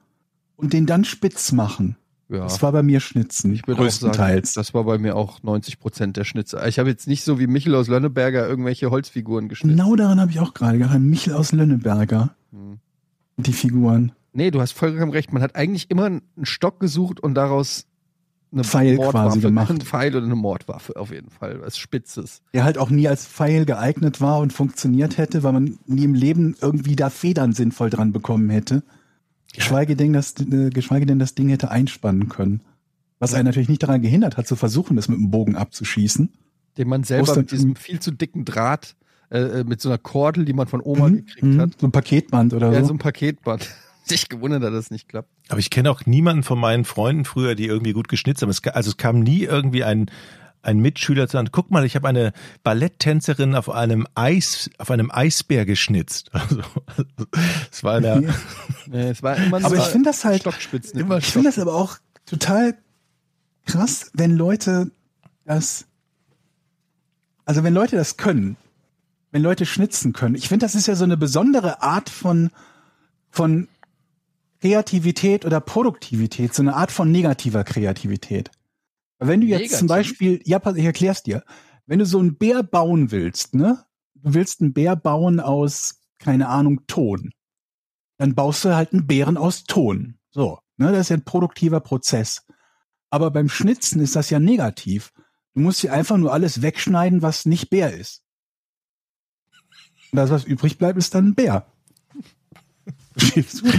und 0.55 0.73
den 0.73 0.85
dann 0.85 1.05
spitz 1.05 1.51
machen. 1.51 1.97
Ja. 2.29 2.39
Das 2.39 2.61
war 2.61 2.73
bei 2.73 2.83
mir 2.83 2.99
Schnitzen, 2.99 3.53
Ich 3.53 3.65
würde 3.67 3.81
auch 3.85 3.89
sagen, 3.89 4.41
das 4.53 4.73
war 4.73 4.83
bei 4.83 4.97
mir 4.97 5.15
auch 5.15 5.41
90 5.43 5.79
Prozent 5.79 6.17
der 6.17 6.25
Schnitze. 6.25 6.61
Ich 6.67 6.77
habe 6.77 6.89
jetzt 6.89 7.07
nicht 7.07 7.23
so 7.23 7.39
wie 7.39 7.47
Michel 7.47 7.73
aus 7.73 7.88
Lönneberger 7.88 8.45
irgendwelche 8.45 8.91
Holzfiguren 8.91 9.47
geschnitzt. 9.47 9.77
Genau 9.77 9.95
daran 9.95 10.19
habe 10.19 10.31
ich 10.31 10.39
auch 10.41 10.53
gerade 10.53 10.77
gedacht. 10.77 10.99
Michel 10.99 11.33
aus 11.33 11.53
Lönneberger. 11.53 12.35
Hm. 12.51 12.79
Die 13.38 13.53
Figuren. 13.53 14.11
Nee, 14.33 14.51
du 14.51 14.59
hast 14.59 14.73
vollkommen 14.73 15.11
recht. 15.11 15.31
Man 15.31 15.41
hat 15.41 15.55
eigentlich 15.55 15.89
immer 15.89 16.05
einen 16.05 16.21
Stock 16.43 16.81
gesucht 16.81 17.21
und 17.21 17.35
daraus 17.35 17.85
eine 18.51 18.63
Pfeil 18.63 18.95
Mordwaffe, 18.95 19.27
quasi 19.29 19.39
gemacht. 19.41 19.69
Ein 19.69 19.81
Pfeil 19.81 20.15
oder 20.15 20.25
eine 20.25 20.35
Mordwaffe 20.35 20.95
auf 20.95 21.11
jeden 21.11 21.29
Fall, 21.29 21.61
was 21.61 21.77
Spitzes. 21.77 22.41
Der 22.53 22.63
halt 22.63 22.77
auch 22.77 22.89
nie 22.89 23.07
als 23.07 23.25
Pfeil 23.25 23.65
geeignet 23.65 24.21
war 24.21 24.39
und 24.39 24.53
funktioniert 24.53 25.17
hätte, 25.17 25.43
weil 25.43 25.53
man 25.53 25.77
nie 25.85 26.05
im 26.05 26.13
Leben 26.13 26.55
irgendwie 26.61 26.95
da 26.95 27.09
Federn 27.09 27.53
sinnvoll 27.53 27.89
dran 27.89 28.13
bekommen 28.13 28.49
hätte. 28.49 28.83
Geschweige 29.53 29.95
denn, 29.95 30.13
das, 30.13 30.35
äh, 30.39 30.69
geschweige 30.69 31.05
denn 31.05 31.19
das 31.19 31.35
Ding 31.35 31.49
hätte 31.49 31.71
einspannen 31.71 32.29
können. 32.29 32.61
Was 33.19 33.33
einen 33.33 33.45
natürlich 33.45 33.69
nicht 33.69 33.81
daran 33.83 34.01
gehindert 34.01 34.37
hat, 34.37 34.47
zu 34.47 34.55
versuchen, 34.55 34.95
das 34.95 35.07
mit 35.07 35.17
dem 35.17 35.31
Bogen 35.31 35.55
abzuschießen. 35.55 36.29
Den 36.77 36.87
man 36.87 37.03
selber 37.03 37.35
mit 37.35 37.51
diesem 37.51 37.75
viel 37.75 37.99
zu 37.99 38.11
dicken 38.11 38.45
Draht, 38.45 38.95
äh, 39.29 39.39
äh, 39.39 39.63
mit 39.63 39.81
so 39.81 39.89
einer 39.89 39.97
Kordel, 39.97 40.45
die 40.45 40.53
man 40.53 40.67
von 40.67 40.81
Oma 40.81 41.09
Mhm, 41.09 41.15
gekriegt 41.15 41.43
mhm. 41.43 41.61
hat. 41.61 41.71
So 41.81 41.87
ein 41.87 41.91
Paketband 41.91 42.53
oder 42.53 42.71
Ja, 42.71 42.81
so. 42.81 42.87
so 42.89 42.93
ein 42.93 42.99
Paketband. 42.99 43.67
Sich 44.10 44.30
gewundert, 44.30 44.64
dass 44.64 44.72
das 44.72 44.91
nicht 44.91 45.10
klappt. 45.10 45.30
Aber 45.49 45.60
ich 45.60 45.70
kenne 45.70 45.91
auch 45.91 46.05
niemanden 46.05 46.43
von 46.43 46.60
meinen 46.60 46.86
Freunden 46.86 47.26
früher, 47.26 47.55
die 47.55 47.66
irgendwie 47.66 47.93
gut 47.93 48.08
geschnitzt 48.08 48.41
haben. 48.41 48.49
Es, 48.49 48.64
also 48.66 48.89
es 48.89 48.97
kam 48.97 49.20
nie 49.20 49.43
irgendwie 49.43 49.84
ein, 49.84 50.10
ein 50.62 50.80
Mitschüler 50.80 51.28
zu 51.28 51.34
sagen, 51.34 51.49
guck 51.51 51.72
mal, 51.72 51.86
ich 51.86 51.95
habe 51.95 52.08
eine 52.08 52.34
Balletttänzerin 52.64 53.55
auf 53.55 53.70
einem 53.70 54.08
Eis, 54.16 54.70
auf 54.78 54.91
einem 54.91 55.12
Eisbär 55.12 55.66
geschnitzt. 55.66 56.32
Also, 56.34 56.62
es 57.72 57.84
war 57.84 57.95
eine, 57.95 58.22
Ja. 58.28 58.34
Nee, 58.88 59.10
es 59.10 59.24
war 59.24 59.38
immer 59.38 59.64
Aber 59.64 59.76
ich 59.76 59.84
finde 59.84 60.10
das 60.10 60.24
halt, 60.26 60.41
Stockspitzen. 60.41 60.99
immer 60.99 61.18
ich 61.18 61.26
finde 61.26 61.49
das 61.49 61.60
aber 61.60 61.76
auch 61.76 61.97
total 62.26 62.76
krass, 63.66 64.12
wenn 64.14 64.36
Leute 64.36 64.91
das, 65.45 65.86
also 67.45 67.64
wenn 67.64 67.74
Leute 67.74 67.95
das 67.95 68.18
können, 68.18 68.58
wenn 69.32 69.41
Leute 69.41 69.66
schnitzen 69.66 70.14
können. 70.14 70.36
Ich 70.36 70.47
finde, 70.49 70.66
das 70.66 70.76
ist 70.76 70.88
ja 70.88 70.95
so 70.95 71.03
eine 71.03 71.18
besondere 71.18 71.82
Art 71.82 72.10
von, 72.10 72.49
von 73.30 73.68
Kreativität 74.62 75.45
oder 75.45 75.60
Produktivität, 75.62 76.53
so 76.53 76.62
eine 76.62 76.76
Art 76.76 76.91
von 76.91 77.12
negativer 77.12 77.64
Kreativität. 77.64 78.51
Wenn 79.20 79.41
du 79.41 79.47
jetzt 79.47 79.60
Negativ? 79.60 79.80
zum 79.80 79.88
Beispiel, 79.88 80.41
ja, 80.45 80.62
ich 80.76 80.86
erklär's 80.86 81.24
dir. 81.24 81.43
Wenn 81.86 81.99
du 81.99 82.05
so 82.05 82.20
einen 82.20 82.38
Bär 82.38 82.64
bauen 82.64 83.12
willst, 83.12 83.55
ne? 83.55 83.86
Du 84.16 84.34
willst 84.34 84.62
einen 84.62 84.74
Bär 84.74 84.95
bauen 84.95 85.39
aus, 85.39 86.01
keine 86.20 86.49
Ahnung, 86.49 86.82
Ton. 86.88 87.32
Dann 88.18 88.36
baust 88.36 88.66
du 88.66 88.76
halt 88.76 88.93
einen 88.93 89.08
Bären 89.08 89.38
aus 89.38 89.64
Ton. 89.64 90.18
So, 90.32 90.60
ne? 90.78 90.91
Das 90.91 91.01
ist 91.01 91.10
ja 91.10 91.18
ein 91.18 91.26
produktiver 91.26 91.80
Prozess. 91.80 92.45
Aber 93.10 93.32
beim 93.32 93.49
Schnitzen 93.49 94.01
ist 94.01 94.16
das 94.16 94.30
ja 94.30 94.39
negativ. 94.39 95.14
Du 95.53 95.62
musst 95.62 95.82
dir 95.82 95.93
einfach 95.93 96.18
nur 96.18 96.34
alles 96.34 96.62
wegschneiden, 96.62 97.22
was 97.22 97.45
nicht 97.45 97.70
Bär 97.70 97.93
ist. 97.93 98.24
Und 100.12 100.18
das, 100.18 100.30
was 100.30 100.43
übrig 100.43 100.78
bleibt, 100.78 100.97
ist 100.97 101.16
dann 101.16 101.30
ein 101.30 101.36
Bär. 101.36 101.66
Verstehst 103.18 103.62
du? 103.62 103.72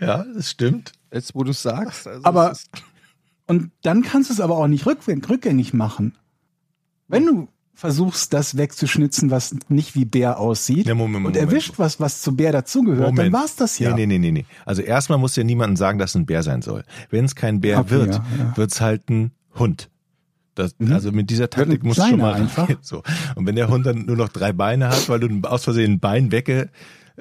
Ja, 0.00 0.24
das 0.34 0.50
stimmt. 0.50 0.92
Jetzt, 1.12 1.34
wo 1.34 1.42
du 1.44 1.52
sagst. 1.52 2.06
Also 2.06 2.24
Aber- 2.24 2.50
es 2.52 2.66
Und 3.46 3.70
dann 3.82 4.02
kannst 4.02 4.30
du 4.30 4.34
es 4.34 4.40
aber 4.40 4.56
auch 4.58 4.68
nicht 4.68 4.86
rückgängig, 4.86 5.28
rückgängig 5.28 5.74
machen. 5.74 6.14
Wenn 7.08 7.26
du 7.26 7.48
versuchst, 7.74 8.32
das 8.32 8.56
wegzuschnitzen, 8.56 9.30
was 9.30 9.56
nicht 9.68 9.94
wie 9.94 10.04
Bär 10.04 10.38
aussieht, 10.38 10.86
Ja, 10.86 10.94
Moment, 10.94 11.16
und 11.16 11.22
Moment. 11.32 11.36
erwischt 11.38 11.74
was, 11.78 11.98
was 11.98 12.20
zu 12.22 12.36
Bär 12.36 12.52
dazugehört, 12.52 13.08
dann 13.08 13.14
Moment. 13.16 13.32
war's 13.32 13.56
das 13.56 13.78
ja. 13.78 13.94
Nee, 13.94 14.06
nee, 14.06 14.18
nee, 14.18 14.30
nee, 14.30 14.40
nee. 14.42 14.46
Also 14.66 14.82
erstmal 14.82 15.18
muss 15.18 15.34
ja 15.34 15.42
niemandem 15.44 15.76
sagen, 15.76 15.98
dass 15.98 16.10
es 16.10 16.16
ein 16.16 16.26
Bär 16.26 16.42
sein 16.42 16.62
soll. 16.62 16.84
Wenn 17.08 17.24
es 17.24 17.34
kein 17.34 17.60
Bär 17.60 17.80
Okay, 17.80 17.90
wird, 17.90 18.14
ja, 18.14 18.24
ja. 18.38 18.56
wird's 18.56 18.80
halt 18.80 19.08
ein 19.10 19.32
Hund. 19.58 19.88
Das, 20.54 20.74
Mhm. 20.78 20.92
Also 20.92 21.10
mit 21.10 21.30
dieser 21.30 21.48
Taktik 21.48 21.82
du 21.82 21.94
schon 21.94 22.18
mal 22.18 22.34
einfach. 22.34 22.68
So. 22.82 23.02
Und 23.34 23.46
wenn 23.46 23.56
der 23.56 23.68
Hund 23.68 23.86
dann 23.86 24.04
nur 24.04 24.16
noch 24.16 24.28
drei 24.28 24.52
Beine 24.52 24.88
hat, 24.90 25.08
weil 25.08 25.18
du 25.20 25.48
aus 25.48 25.64
Versehen 25.64 25.92
ein 25.94 26.00
Bein 26.00 26.30
wegge, 26.32 26.68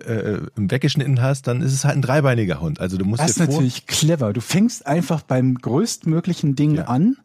äh, 0.05 0.39
weggeschnitten 0.55 1.21
hast, 1.21 1.47
dann 1.47 1.61
ist 1.61 1.73
es 1.73 1.85
halt 1.85 1.95
ein 1.97 2.01
dreibeiniger 2.01 2.59
Hund. 2.61 2.79
Also 2.79 2.97
du 2.97 3.05
musst 3.05 3.21
Das 3.21 3.31
ist 3.31 3.39
natürlich 3.39 3.85
clever. 3.87 4.33
Du 4.33 4.41
fängst 4.41 4.85
einfach 4.87 5.21
beim 5.21 5.55
größtmöglichen 5.55 6.55
Ding 6.55 6.75
Ja. 6.75 6.85
an 6.85 7.17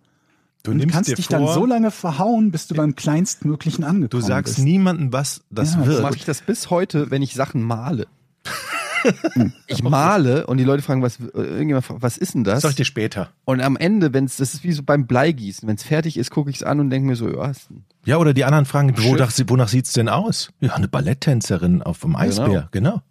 du 0.63 0.71
und 0.71 0.87
kannst 0.89 1.17
dich 1.17 1.27
vor, 1.27 1.39
dann 1.39 1.49
so 1.55 1.67
lange 1.67 1.91
verhauen, 1.91 2.51
bis 2.51 2.67
du 2.67 2.75
beim 2.75 2.97
kleinstmöglichen 2.97 3.83
du 3.83 3.89
angekommen 3.91 4.23
sagst 4.23 4.57
bist. 4.57 4.65
niemandem, 4.65 5.13
was 5.13 5.43
das 5.51 5.75
Ja, 5.75 5.81
so 5.81 5.87
wird. 5.87 6.03
mache 6.03 6.17
ich 6.17 6.25
das 6.25 6.41
bis 6.43 6.71
heute, 6.71 7.11
wenn 7.11 7.23
ich 7.23 7.35
Sachen 7.35 7.63
male. 7.63 8.07
ich 9.67 9.83
male 9.83 10.47
und 10.47 10.57
die 10.57 10.65
Leute 10.65 10.83
fragen, 10.83 11.03
was, 11.03 11.19
irgendjemand 11.21 11.85
fragt, 11.85 12.03
was 12.03 12.17
ist 12.17 12.35
denn 12.35 12.45
das? 12.45 12.55
Das 12.55 12.63
sag 12.63 12.71
ich 12.71 12.77
dir 12.77 12.85
später. 12.85 13.31
Und 13.45 13.61
am 13.61 13.77
Ende, 13.77 14.13
wenn 14.13 14.25
es, 14.25 14.37
das 14.37 14.55
ist 14.55 14.65
wie 14.65 14.73
so 14.73 14.83
beim 14.83 15.07
Bleigießen, 15.07 15.69
wenn 15.69 15.77
es 15.77 15.83
fertig 15.83 16.17
ist, 16.17 16.31
gucke 16.31 16.51
ich 16.51 16.57
es 16.57 16.63
an 16.63 16.81
und 16.81 16.91
denke 16.91 17.07
mir 17.07 17.17
so, 17.17 17.29
ja, 17.29 17.51
ist 17.51 17.71
ein 17.71 17.85
Ja, 18.05 18.19
oder 18.19 18.35
die 18.35 18.45
anderen 18.45 18.67
fragen, 18.67 18.95
wonach, 18.97 19.33
wonach 19.47 19.69
sieht's 19.69 19.93
denn 19.93 20.09
aus? 20.09 20.51
Ja, 20.61 20.75
eine 20.75 20.89
Balletttänzerin 20.89 21.83
auf 21.83 22.01
dem 22.01 22.17
Eisbär, 22.17 22.69
genau. 22.71 23.03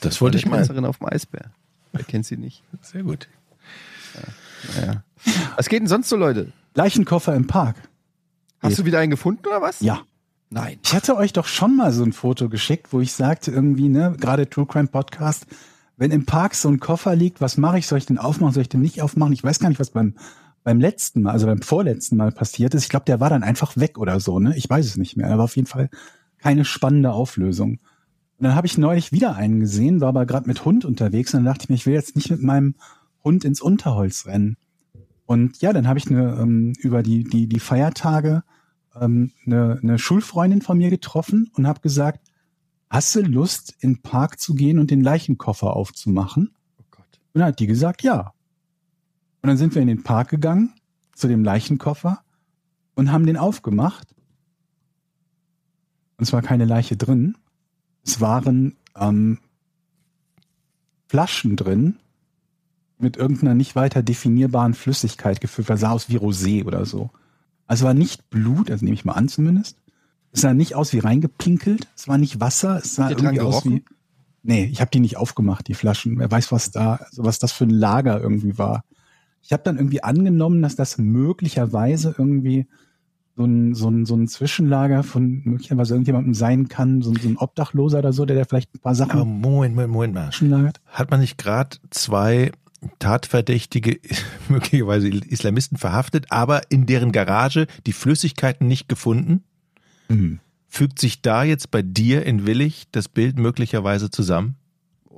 Das 0.00 0.20
wollte 0.20 0.38
ich 0.38 0.46
meinen. 0.46 0.60
Tänzerin 0.60 0.84
auf 0.84 0.98
dem 0.98 1.08
Eisbär. 1.08 1.50
Wer 1.92 2.04
kennt 2.04 2.26
sie 2.26 2.36
nicht? 2.36 2.62
Sehr 2.82 3.02
gut. 3.02 3.28
Naja. 4.76 5.02
Was 5.56 5.68
geht 5.68 5.80
denn 5.80 5.88
sonst 5.88 6.08
so, 6.08 6.16
Leute? 6.16 6.52
Leichenkoffer 6.74 7.34
im 7.34 7.46
Park. 7.46 7.76
Hast 8.60 8.78
du 8.78 8.84
wieder 8.84 8.98
einen 8.98 9.10
gefunden 9.10 9.46
oder 9.46 9.62
was? 9.62 9.80
Ja. 9.80 10.02
Nein. 10.50 10.78
Ich 10.82 10.92
hatte 10.92 11.16
euch 11.16 11.32
doch 11.32 11.46
schon 11.46 11.76
mal 11.76 11.92
so 11.92 12.02
ein 12.02 12.12
Foto 12.12 12.48
geschickt, 12.48 12.92
wo 12.92 13.00
ich 13.00 13.12
sagte 13.12 13.52
irgendwie, 13.52 13.88
ne, 13.88 14.16
gerade 14.18 14.50
True 14.50 14.66
Crime 14.66 14.88
Podcast, 14.88 15.46
wenn 15.96 16.10
im 16.10 16.26
Park 16.26 16.54
so 16.54 16.68
ein 16.68 16.80
Koffer 16.80 17.14
liegt, 17.14 17.40
was 17.40 17.56
mache 17.56 17.78
ich? 17.78 17.86
Soll 17.86 17.98
ich 17.98 18.06
den 18.06 18.18
aufmachen? 18.18 18.54
Soll 18.54 18.62
ich 18.62 18.68
den 18.68 18.80
nicht 18.80 19.00
aufmachen? 19.00 19.32
Ich 19.32 19.44
weiß 19.44 19.60
gar 19.60 19.68
nicht, 19.68 19.80
was 19.80 19.90
beim 19.90 20.14
beim 20.62 20.80
letzten 20.80 21.22
Mal, 21.22 21.32
also 21.32 21.46
beim 21.46 21.62
vorletzten 21.62 22.16
Mal 22.16 22.32
passiert 22.32 22.74
ist. 22.74 22.84
Ich 22.84 22.88
glaube, 22.90 23.06
der 23.06 23.20
war 23.20 23.30
dann 23.30 23.42
einfach 23.42 23.76
weg 23.76 23.98
oder 23.98 24.20
so, 24.20 24.38
ne? 24.38 24.56
Ich 24.56 24.68
weiß 24.68 24.84
es 24.86 24.96
nicht 24.96 25.16
mehr. 25.16 25.26
Er 25.26 25.38
war 25.38 25.44
auf 25.44 25.56
jeden 25.56 25.68
Fall 25.68 25.88
keine 26.38 26.64
spannende 26.64 27.12
Auflösung. 27.12 27.78
Und 28.38 28.44
dann 28.44 28.54
habe 28.54 28.66
ich 28.66 28.78
neulich 28.78 29.12
wieder 29.12 29.36
einen 29.36 29.60
gesehen, 29.60 30.00
war 30.00 30.08
aber 30.08 30.26
gerade 30.26 30.48
mit 30.48 30.64
Hund 30.64 30.84
unterwegs 30.84 31.34
und 31.34 31.38
dann 31.38 31.52
dachte 31.52 31.64
ich 31.64 31.68
mir, 31.68 31.74
ich 31.76 31.86
will 31.86 31.94
jetzt 31.94 32.16
nicht 32.16 32.30
mit 32.30 32.42
meinem 32.42 32.74
Hund 33.22 33.44
ins 33.44 33.60
Unterholz 33.60 34.26
rennen. 34.26 34.56
Und 35.26 35.60
ja, 35.60 35.72
dann 35.72 35.86
habe 35.86 35.98
ich 35.98 36.10
eine, 36.10 36.38
ähm, 36.40 36.72
über 36.78 37.02
die, 37.02 37.24
die, 37.24 37.46
die 37.46 37.60
Feiertage 37.60 38.42
ähm, 39.00 39.32
eine, 39.46 39.80
eine 39.82 39.98
Schulfreundin 39.98 40.62
von 40.62 40.78
mir 40.78 40.90
getroffen 40.90 41.50
und 41.54 41.66
habe 41.66 41.80
gesagt, 41.80 42.30
hast 42.88 43.14
du 43.14 43.22
Lust, 43.22 43.74
in 43.80 43.94
den 43.94 44.02
Park 44.02 44.38
zu 44.38 44.54
gehen 44.54 44.78
und 44.78 44.90
den 44.90 45.00
Leichenkoffer 45.00 45.74
aufzumachen? 45.74 46.52
Oh 46.78 46.84
Gott. 46.90 47.20
Und 47.32 47.40
dann 47.40 47.48
hat 47.48 47.58
die 47.58 47.66
gesagt, 47.66 48.02
ja. 48.02 48.32
Und 49.42 49.48
dann 49.48 49.56
sind 49.56 49.74
wir 49.74 49.82
in 49.82 49.88
den 49.88 50.02
Park 50.02 50.28
gegangen, 50.28 50.74
zu 51.14 51.26
dem 51.26 51.42
Leichenkoffer 51.42 52.22
und 52.94 53.10
haben 53.10 53.26
den 53.26 53.36
aufgemacht. 53.36 54.14
Und 56.18 56.24
es 56.24 56.32
war 56.32 56.42
keine 56.42 56.66
Leiche 56.66 56.96
drin. 56.96 57.36
Es 58.04 58.20
waren 58.20 58.76
ähm, 58.94 59.38
Flaschen 61.08 61.56
drin 61.56 61.96
mit 62.98 63.16
irgendeiner 63.16 63.54
nicht 63.54 63.74
weiter 63.76 64.02
definierbaren 64.02 64.74
Flüssigkeit 64.74 65.40
gefüllt. 65.40 65.70
Das 65.70 65.80
sah 65.80 65.90
aus 65.90 66.10
wie 66.10 66.18
Rosé 66.18 66.66
oder 66.66 66.84
so. 66.84 67.10
Also 67.70 67.84
war 67.86 67.94
nicht 67.94 68.28
Blut, 68.30 68.68
also 68.68 68.84
nehme 68.84 68.94
ich 68.94 69.04
mal 69.04 69.12
an 69.12 69.28
zumindest. 69.28 69.76
Es 70.32 70.40
sah 70.40 70.54
nicht 70.54 70.74
aus 70.74 70.92
wie 70.92 70.98
reingepinkelt. 70.98 71.86
Es 71.96 72.08
war 72.08 72.18
nicht 72.18 72.40
Wasser. 72.40 72.78
Es 72.78 72.96
sah 72.96 73.10
irgendwie 73.10 73.40
aus 73.40 73.64
wie. 73.64 73.84
Nee, 74.42 74.64
ich 74.64 74.80
habe 74.80 74.90
die 74.90 74.98
nicht 74.98 75.16
aufgemacht, 75.16 75.68
die 75.68 75.74
Flaschen. 75.74 76.18
Wer 76.18 76.28
weiß, 76.30 76.50
was 76.50 76.72
da, 76.72 76.96
also 76.96 77.24
was 77.24 77.38
das 77.38 77.52
für 77.52 77.64
ein 77.64 77.70
Lager 77.70 78.20
irgendwie 78.20 78.58
war. 78.58 78.82
Ich 79.42 79.52
habe 79.52 79.62
dann 79.62 79.76
irgendwie 79.76 80.02
angenommen, 80.02 80.62
dass 80.62 80.74
das 80.74 80.98
möglicherweise 80.98 82.12
irgendwie 82.18 82.66
so 83.36 83.44
ein, 83.44 83.74
so 83.74 83.88
ein, 83.88 84.04
so 84.04 84.16
ein 84.16 84.26
Zwischenlager 84.26 85.04
von 85.04 85.42
möglicherweise 85.44 85.94
irgendjemandem 85.94 86.34
sein 86.34 86.68
kann, 86.68 87.02
so, 87.02 87.10
ein- 87.12 87.20
so 87.22 87.28
ein 87.28 87.36
Obdachloser 87.36 88.00
oder 88.00 88.12
so, 88.12 88.24
der 88.26 88.36
da 88.36 88.44
vielleicht 88.44 88.74
ein 88.74 88.80
paar 88.80 88.94
Sachen 88.96 89.12
Aber 89.12 89.24
Moment, 89.24 89.74
Moment, 89.76 89.92
Moment 89.92 90.14
mal. 90.14 90.26
zwischenlagert. 90.26 90.80
Hat 90.86 91.10
man 91.10 91.20
nicht 91.20 91.38
gerade 91.38 91.76
zwei 91.90 92.50
Tatverdächtige, 92.98 93.98
möglicherweise 94.48 95.08
Islamisten 95.08 95.76
verhaftet, 95.78 96.26
aber 96.30 96.70
in 96.70 96.86
deren 96.86 97.12
Garage 97.12 97.66
die 97.86 97.92
Flüssigkeiten 97.92 98.66
nicht 98.66 98.88
gefunden? 98.88 99.42
Hm. 100.08 100.40
Fügt 100.68 100.98
sich 100.98 101.20
da 101.20 101.42
jetzt 101.42 101.70
bei 101.70 101.82
dir 101.82 102.24
in 102.24 102.46
Willig 102.46 102.86
das 102.92 103.08
Bild 103.08 103.38
möglicherweise 103.38 104.10
zusammen? 104.10 104.56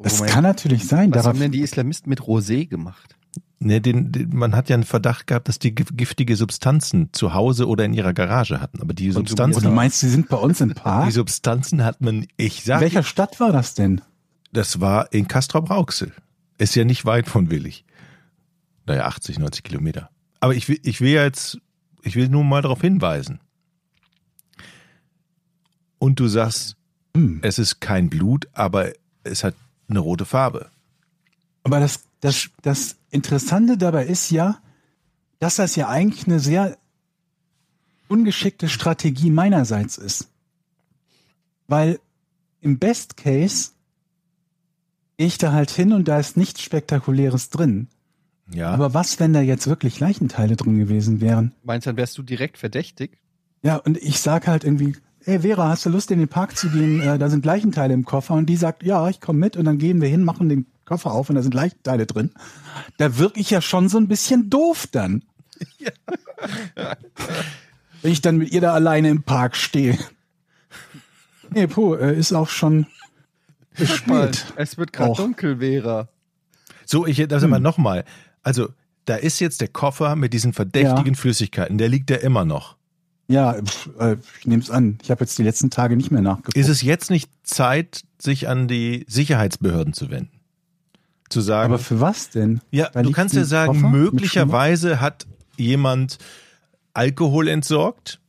Das 0.03 0.15
Moment, 0.15 0.33
kann 0.33 0.43
natürlich 0.45 0.87
sein. 0.87 1.15
Was 1.15 1.27
haben 1.27 1.39
denn 1.39 1.53
die 1.53 1.61
Islamisten 1.61 2.09
mit 2.09 2.21
Rosé 2.23 2.67
gemacht? 2.67 3.17
Ne, 3.61 3.81
den, 3.81 4.11
den, 4.11 4.35
man 4.35 4.57
hat 4.57 4.69
ja 4.69 4.75
einen 4.75 4.83
Verdacht 4.83 5.29
gehabt, 5.29 5.47
dass 5.47 5.61
die 5.61 5.73
gif- 5.73 5.95
giftige 5.95 6.35
Substanzen 6.35 7.11
zu 7.13 7.33
Hause 7.35 7.69
oder 7.69 7.85
in 7.85 7.93
ihrer 7.93 8.13
Garage 8.13 8.61
hatten. 8.61 8.81
Aber 8.81 8.93
die 8.93 9.05
Konsumiert 9.11 9.17
und 9.17 9.25
du 9.27 9.31
Substanzen, 9.53 9.75
meinst, 9.75 10.01
sie 10.01 10.09
sind 10.09 10.29
bei 10.29 10.37
uns 10.37 10.61
im 10.61 10.71
die 10.71 10.75
Park? 10.75 11.13
Substanzen 11.13 11.85
hat 11.85 12.01
man, 12.01 12.27
ich 12.37 12.61
In 12.61 12.65
sag, 12.65 12.81
welcher 12.81 13.05
Stadt 13.05 13.39
war 13.39 13.53
das 13.53 13.75
denn? 13.75 14.01
das 14.53 14.81
war 14.81 15.13
in 15.13 15.29
Castrop-Rauxel. 15.29 16.13
Ist 16.63 16.77
ja 16.77 16.85
nicht 16.85 17.05
weit 17.05 17.27
von 17.27 17.51
Willig. 17.51 17.85
Naja, 18.87 19.07
80, 19.07 19.41
90 19.41 19.65
Kilometer. 19.65 20.11
Aber 20.39 20.55
ich 20.55 20.69
will, 20.69 20.79
ich 20.85 21.01
will 21.01 21.11
jetzt, 21.11 21.59
ich 22.03 22.15
will 22.15 22.29
nur 22.29 22.45
mal 22.45 22.63
darauf 22.63 22.81
hinweisen. 22.81 23.41
Und 25.99 26.21
du 26.21 26.29
sagst, 26.29 26.77
Hm. 27.17 27.41
es 27.43 27.59
ist 27.59 27.81
kein 27.81 28.09
Blut, 28.09 28.49
aber 28.53 28.93
es 29.25 29.43
hat 29.43 29.57
eine 29.89 29.99
rote 29.99 30.25
Farbe. 30.25 30.71
Aber 31.65 31.81
das, 31.81 32.05
das, 32.21 32.51
das 32.63 32.95
Interessante 33.11 33.77
dabei 33.77 34.07
ist 34.07 34.31
ja, 34.31 34.61
dass 35.41 35.57
das 35.57 35.75
ja 35.75 35.89
eigentlich 35.89 36.29
eine 36.29 36.39
sehr 36.39 36.79
ungeschickte 38.07 38.69
Strategie 38.69 39.31
meinerseits 39.31 39.99
ist. 39.99 40.29
Weil 41.67 41.99
im 42.61 42.79
Best 42.79 43.17
Case 43.17 43.73
gehe 45.17 45.27
ich 45.27 45.39
da 45.39 45.53
halt 45.53 45.71
hin 45.71 45.93
und 45.93 46.09
da 46.09 46.19
ist 46.19 46.37
nichts 46.37 46.63
Spektakuläres 46.63 47.51
drin. 47.51 47.89
Ja. 48.53 48.71
Aber 48.71 48.95
was, 48.95 49.21
wenn 49.21 49.33
da 49.33 49.41
jetzt 49.41 49.67
wirklich 49.67 50.01
Leichenteile 50.01 50.57
drin 50.57 50.79
gewesen 50.79 51.21
wären? 51.21 51.55
Meinst 51.63 51.87
du, 51.87 51.91
dann 51.91 51.97
wärst 51.97 52.19
du 52.19 52.23
direkt 52.23 52.59
verdächtig? 52.59 53.19
Ja, 53.63 53.77
und 53.77 53.97
ich 53.99 54.21
sag 54.21 54.47
halt 54.47 54.65
irgendwie, 54.65 54.97
ey 55.25 55.41
Vera, 55.41 55.69
hast 55.69 55.87
du 55.87 55.91
Lust 55.91 56.11
in 56.11 56.19
den 56.19 56.29
Park 56.29 56.57
zu 56.57 56.69
gehen? 56.69 57.01
Äh, 57.01 57.19
da 57.19 57.31
sind 57.31 57.45
Leichenteile 57.45 57.95
im 57.95 58.05
Koffer. 58.05 58.35
Und 58.35 58.47
die 58.47 58.57
sagt, 58.57 58.83
ja, 58.83 59.09
ich 59.09 59.21
komme 59.21 59.39
mit. 59.39 59.57
Und 59.57 59.65
dann 59.65 59.79
gehen 59.79 60.01
wir 60.01 60.09
hin, 60.09 60.25
machen 60.25 60.49
den 60.49 60.67
Koffer 60.85 61.13
auf 61.13 61.31
und 61.31 61.37
da 61.37 61.43
sind 61.43 61.55
Leichenteile 61.55 62.07
drin. 62.07 62.33
Da 62.99 63.19
wirke 63.19 63.41
ich 63.41 63.51
ja 63.51 63.63
schon 63.63 63.89
so 63.89 63.99
ein 63.99 64.09
bisschen 64.09 64.51
doof 64.51 64.87
dann. 64.91 65.23
Wenn 68.03 68.13
ich 68.13 68.21
dann 68.21 68.37
mit 68.39 68.51
ihr 68.51 68.61
da 68.61 68.75
alleine 68.75 69.09
im 69.09 69.23
Park 69.23 69.57
stehe. 69.57 69.97
Nee, 71.51 71.69
puh, 71.69 71.95
äh, 71.95 72.19
ist 72.19 72.33
auch 72.33 72.49
schon 72.49 72.87
spät. 73.75 74.47
Es 74.57 74.79
wird 74.79 74.93
gerade 74.93 75.15
dunkel, 75.15 75.59
Vera. 75.59 76.09
So, 76.87 77.07
ich 77.07 77.17
das 77.29 77.43
Hm. 77.43 77.51
aber 77.53 77.61
nochmal. 77.61 78.05
Also, 78.43 78.69
da 79.05 79.17
ist 79.17 79.41
jetzt 79.41 79.61
der 79.61 79.69
Koffer 79.69 80.15
mit 80.17 80.33
diesen 80.33 80.53
verdächtigen 80.53 81.15
Flüssigkeiten, 81.15 81.79
der 81.79 81.89
liegt 81.89 82.11
ja 82.11 82.17
immer 82.17 82.45
noch. 82.45 82.77
Ja, 83.29 83.57
äh, 83.99 84.17
ich 84.41 84.47
nehme 84.47 84.63
es 84.63 84.71
an. 84.71 84.99
Ich 85.03 85.11
habe 85.11 85.23
jetzt 85.25 85.39
die 85.39 85.43
letzten 85.43 85.71
Tage 85.71 85.97
nicht 85.97 86.11
mehr 86.11 86.23
nachgeguckt. 86.23 86.57
Ist 86.57 86.69
es 86.69 86.83
jetzt 86.83 87.11
nicht 87.11 87.31
Zeit, 87.45 88.03
sich 88.19 88.49
an 88.49 88.69
die 88.69 89.05
Sicherheitsbehörden 89.09 89.93
zu 89.95 90.11
wenden? 90.11 90.41
Zu 91.31 91.41
sagen, 91.41 91.73
Aber 91.73 91.79
für 91.79 92.01
was 92.01 92.31
denn? 92.31 92.61
ja, 92.71 92.91
Da 92.91 93.03
du 93.03 93.11
kannst 93.13 93.35
ja 93.35 93.45
sagen, 93.45 93.75
Koffer 93.75 93.89
möglicherweise 93.89 95.01
hat 95.01 95.27
jemand 95.57 96.19
Alkohol 96.95 97.49
entsorgt, 97.49 98.21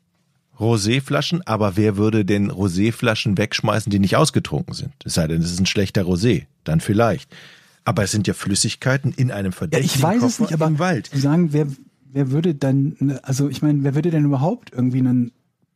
Roséflaschen, 0.59 1.41
aber 1.45 1.75
wer 1.77 1.97
würde 1.97 2.25
denn 2.25 2.51
Roséflaschen 2.51 3.37
wegschmeißen, 3.37 3.89
die 3.89 3.99
nicht 3.99 4.15
ausgetrunken 4.15 4.73
sind? 4.73 4.93
Es 5.03 5.15
sei 5.15 5.27
denn, 5.27 5.41
es 5.41 5.51
ist 5.51 5.59
ein 5.59 5.65
schlechter 5.65 6.03
Rosé, 6.03 6.45
dann 6.63 6.79
vielleicht. 6.79 7.29
Aber 7.85 8.03
es 8.03 8.11
sind 8.11 8.27
ja 8.27 8.33
Flüssigkeiten 8.33 9.11
in 9.11 9.31
einem 9.31 9.51
Ja, 9.51 9.57
verdächtigen 9.57 9.95
ich 9.95 10.01
weiß 10.03 10.19
Koffer 10.21 10.27
es 10.27 10.39
nicht, 10.39 10.53
aber 10.53 10.67
im 10.67 10.79
Wald. 10.79 11.09
sagen, 11.13 11.53
wer, 11.53 11.67
wer 12.11 12.31
würde 12.31 12.55
dann, 12.55 13.19
also 13.23 13.49
ich 13.49 13.61
meine, 13.61 13.83
wer 13.83 13.95
würde 13.95 14.11
denn 14.11 14.25
überhaupt 14.25 14.71
irgendwie 14.71 14.99
einen 14.99 15.31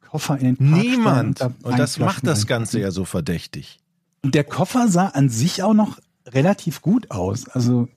Koffer 0.07 0.38
in 0.38 0.55
den 0.55 0.57
Park 0.57 0.84
Niemand. 0.84 1.41
da 1.41 1.51
Und 1.63 1.78
das 1.78 1.99
macht 1.99 2.25
das 2.25 2.47
Ganze 2.47 2.80
ja 2.80 2.91
so 2.91 3.03
verdächtig. 3.03 3.80
Und 4.23 4.36
der 4.36 4.43
Koffer 4.43 4.88
sah 4.88 5.07
an 5.07 5.30
sich 5.30 5.63
auch 5.63 5.73
noch 5.73 5.99
relativ 6.28 6.82
gut 6.82 7.11
aus. 7.11 7.47
Also 7.49 7.88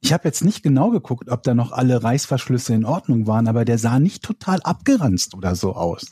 ich 0.00 0.12
habe 0.12 0.26
jetzt 0.26 0.44
nicht 0.44 0.62
genau 0.62 0.90
geguckt, 0.90 1.28
ob 1.28 1.42
da 1.42 1.54
noch 1.54 1.72
alle 1.72 2.02
Reißverschlüsse 2.02 2.74
in 2.74 2.84
Ordnung 2.84 3.26
waren, 3.26 3.48
aber 3.48 3.64
der 3.64 3.78
sah 3.78 3.98
nicht 3.98 4.22
total 4.22 4.60
abgeranzt 4.62 5.34
oder 5.34 5.54
so 5.54 5.74
aus. 5.74 6.10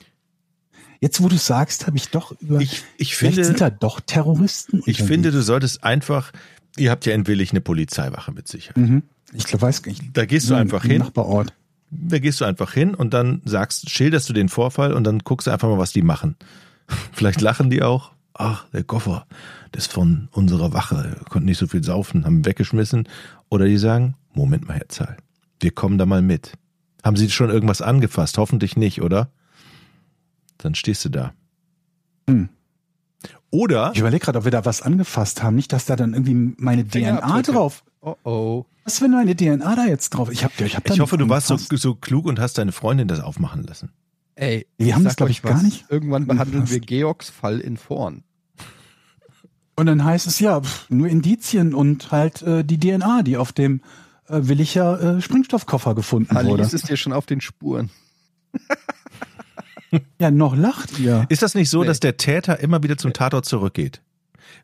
Jetzt, 1.01 1.23
wo 1.23 1.29
du 1.29 1.37
sagst, 1.37 1.87
habe 1.87 1.97
ich 1.97 2.11
doch 2.11 2.33
über. 2.41 2.61
Ich, 2.61 2.83
ich 2.97 3.15
vielleicht 3.17 3.37
finde, 3.37 3.45
sind 3.45 3.61
da 3.61 3.71
doch 3.71 4.01
Terroristen. 4.01 4.83
Ich 4.85 5.03
finde, 5.03 5.31
du 5.31 5.43
solltest 5.43 5.85
einfach, 5.85 6.33
ihr 6.77 6.91
habt 6.91 7.07
ja 7.07 7.15
in 7.15 7.27
Willig 7.27 7.53
eine 7.53 7.61
Polizeiwache 7.61 8.33
mit 8.33 8.49
Sicherheit. 8.49 8.77
Mhm. 8.77 9.03
Ich 9.33 9.45
glaub, 9.45 9.63
weiß 9.63 9.83
gar 9.83 9.91
nicht. 9.91 10.05
Da 10.15 10.25
gehst 10.27 10.51
du 10.51 10.55
einfach 10.55 10.85
hin, 10.85 10.99
Nachbarort. 10.99 11.55
da 11.91 12.19
gehst 12.19 12.41
du 12.41 12.45
einfach 12.45 12.73
hin 12.73 12.95
und 12.95 13.15
dann 13.15 13.43
sagst, 13.45 13.91
schilderst 13.91 14.29
du 14.29 14.33
den 14.33 14.49
Vorfall 14.49 14.93
und 14.93 15.05
dann 15.05 15.21
guckst 15.21 15.47
du 15.47 15.51
einfach 15.51 15.69
mal, 15.69 15.79
was 15.79 15.93
die 15.93 16.03
machen. 16.03 16.37
Vielleicht 17.13 17.41
lachen 17.41 17.71
die 17.71 17.83
auch. 17.83 18.13
Ach, 18.41 18.67
der 18.73 18.85
Koffer, 18.85 19.27
das 19.73 19.87
ist 19.87 19.93
von 19.93 20.29
unserer 20.31 20.73
Wache, 20.73 21.17
konnten 21.29 21.47
nicht 21.47 21.59
so 21.59 21.67
viel 21.67 21.83
saufen, 21.83 22.25
haben 22.25 22.47
weggeschmissen. 22.47 23.09
Oder 23.49 23.67
die 23.67 23.79
sagen, 23.79 24.15
Moment 24.33 24.69
mal, 24.69 24.75
Herr 24.75 24.89
Zahl, 24.89 25.17
wir 25.61 25.73
kommen 25.73 25.99
da 25.99 26.07
mal 26.07 26.23
mit. 26.23 26.53
Haben 27.05 27.17
Sie 27.17 27.29
schon 27.31 27.51
irgendwas 27.51 27.83
angefasst? 27.83 28.39
Hoffentlich 28.39 28.77
nicht, 28.77 29.03
oder? 29.03 29.29
Dann 30.59 30.77
stehst 30.77 31.05
du 31.05 31.09
da. 31.09 31.33
Hm. 32.29 32.49
Oder 33.51 33.91
Ich 33.93 34.01
überlege 34.01 34.25
gerade, 34.25 34.39
ob 34.39 34.45
wir 34.45 34.53
da 34.53 34.65
was 34.65 34.83
angefasst 34.83 35.43
haben. 35.43 35.57
Nicht, 35.57 35.73
dass 35.73 35.87
da 35.87 35.97
dann 35.97 36.13
irgendwie 36.13 36.55
meine 36.59 36.87
DNA 36.87 37.43
drauf. 37.43 37.83
Oh 38.01 38.15
oh. 38.23 38.67
Was 38.85 39.03
wenn 39.03 39.11
meine 39.11 39.35
DNA 39.35 39.75
da 39.75 39.87
jetzt 39.87 40.11
drauf? 40.11 40.31
Ich, 40.31 40.45
hab, 40.45 40.59
ich, 40.61 40.77
hab 40.77 40.85
da 40.85 40.95
Ich 40.95 41.01
hoffe, 41.01 41.19
du 41.19 41.29
warst 41.29 41.49
so, 41.49 41.57
so 41.57 41.95
klug 41.97 42.27
und 42.27 42.39
hast 42.39 42.59
deine 42.59 42.73
Freundin 42.73 43.09
das 43.09 43.21
aufmachen 43.21 43.65
lassen. 43.65 43.91
Ey, 44.35 44.67
Wir 44.77 44.95
haben 44.95 45.03
das, 45.03 45.17
glaub 45.17 45.29
euch 45.29 45.39
ich, 45.39 45.43
gar 45.43 45.55
was. 45.55 45.63
nicht 45.63 45.87
Irgendwann 45.89 46.27
behandeln 46.27 46.71
wir 46.71 46.79
Georgs 46.79 47.29
Fall 47.29 47.59
in 47.59 47.77
Vorn. 47.77 48.23
Und 49.79 49.87
dann 49.87 50.03
heißt 50.05 50.27
es 50.27 50.41
ja, 50.41 50.61
pff, 50.61 50.91
nur 50.91 51.07
Indizien 51.09 51.73
und 51.75 52.11
halt 52.11 52.43
äh, 52.43 52.65
die 52.65 52.79
DNA, 52.81 53.23
die 53.23 53.37
auf 53.37 53.53
dem 53.53 53.81
äh, 54.29 54.41
Willicher 54.43 55.19
äh, 55.19 55.23
Sprengstoffkoffer 55.23 55.95
gefunden 55.95 56.35
wurde. 56.35 56.63
Alice 56.63 56.75
ist 56.75 56.89
dir 56.89 56.97
schon 56.97 57.13
auf 57.13 57.27
den 57.27 57.41
Spuren. 57.41 57.91
Ja, 60.21 60.31
noch 60.31 60.55
lacht 60.55 60.99
ihr. 60.99 61.25
Ist 61.31 61.41
das 61.41 61.55
nicht 61.55 61.71
so, 61.71 61.81
Nee. 61.81 61.87
dass 61.87 61.99
der 61.99 62.19
Täter 62.19 62.61
immer 62.61 62.83
wieder 62.83 62.99
zum 62.99 63.15
Tatort 63.15 63.47
zurückgeht? 63.47 64.03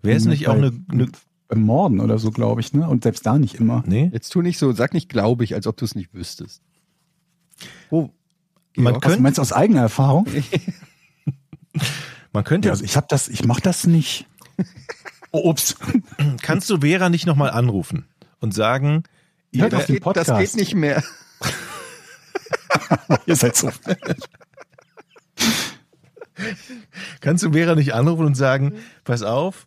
Wäre 0.03 0.19
es 0.19 0.27
nicht 0.27 0.49
auch 0.49 0.55
eine, 0.55 0.71
eine 0.93 1.09
Beim 1.49 1.63
Morden 1.63 2.01
oder 2.01 2.19
so, 2.19 2.31
glaube 2.31 2.61
ich, 2.61 2.75
ne? 2.75 2.87
Und 2.87 3.05
selbst 3.05 3.25
da 3.25 3.39
nicht 3.39 3.55
immer. 3.55 3.83
nee? 3.87 4.11
Jetzt 4.13 4.29
tu 4.35 4.43
nicht 4.43 4.59
so, 4.59 4.73
sag 4.73 4.93
nicht 4.93 5.09
glaube 5.09 5.43
ich, 5.45 5.55
als 5.55 5.67
ob 5.67 5.79
du 5.79 5.87
es 5.87 5.95
nicht 5.95 6.13
wüsstest. 6.13 6.61
Wo? 7.89 8.11
Man 8.77 9.01
könnte- 9.01 9.17
du 9.17 9.23
meinst 9.23 9.41
aus 9.41 9.55
eigener 9.55 9.81
Erfahrung? 9.81 10.27
Man 12.35 12.45
könnte 12.45 12.69
Ja, 12.69 12.73
also 12.73 12.85
ich 12.85 12.97
habe 12.97 13.07
das, 13.09 13.29
ich 13.29 13.45
mach 13.47 13.61
das 13.61 13.87
nicht. 13.87 14.27
Oh, 15.31 15.51
ups. 15.51 15.77
kannst 16.43 16.69
du 16.71 16.81
Vera 16.81 17.09
nicht 17.09 17.27
nochmal 17.27 17.51
anrufen 17.51 18.07
und 18.41 18.55
sagen, 18.55 19.05
Hört 19.55 19.73
ihr- 19.73 19.79
auf 19.79 19.87
den 19.87 20.01
geht, 20.01 20.17
das 20.17 20.37
geht 20.39 20.57
nicht 20.57 20.75
mehr. 20.75 21.03
Ihr 23.27 23.37
seid 23.37 23.57
so. 23.57 23.71
kannst 27.21 27.45
du 27.45 27.53
Vera 27.53 27.75
nicht 27.75 27.95
anrufen 27.95 28.27
und 28.27 28.35
sagen, 28.37 28.75
pass 29.05 29.23
auf, 29.23 29.67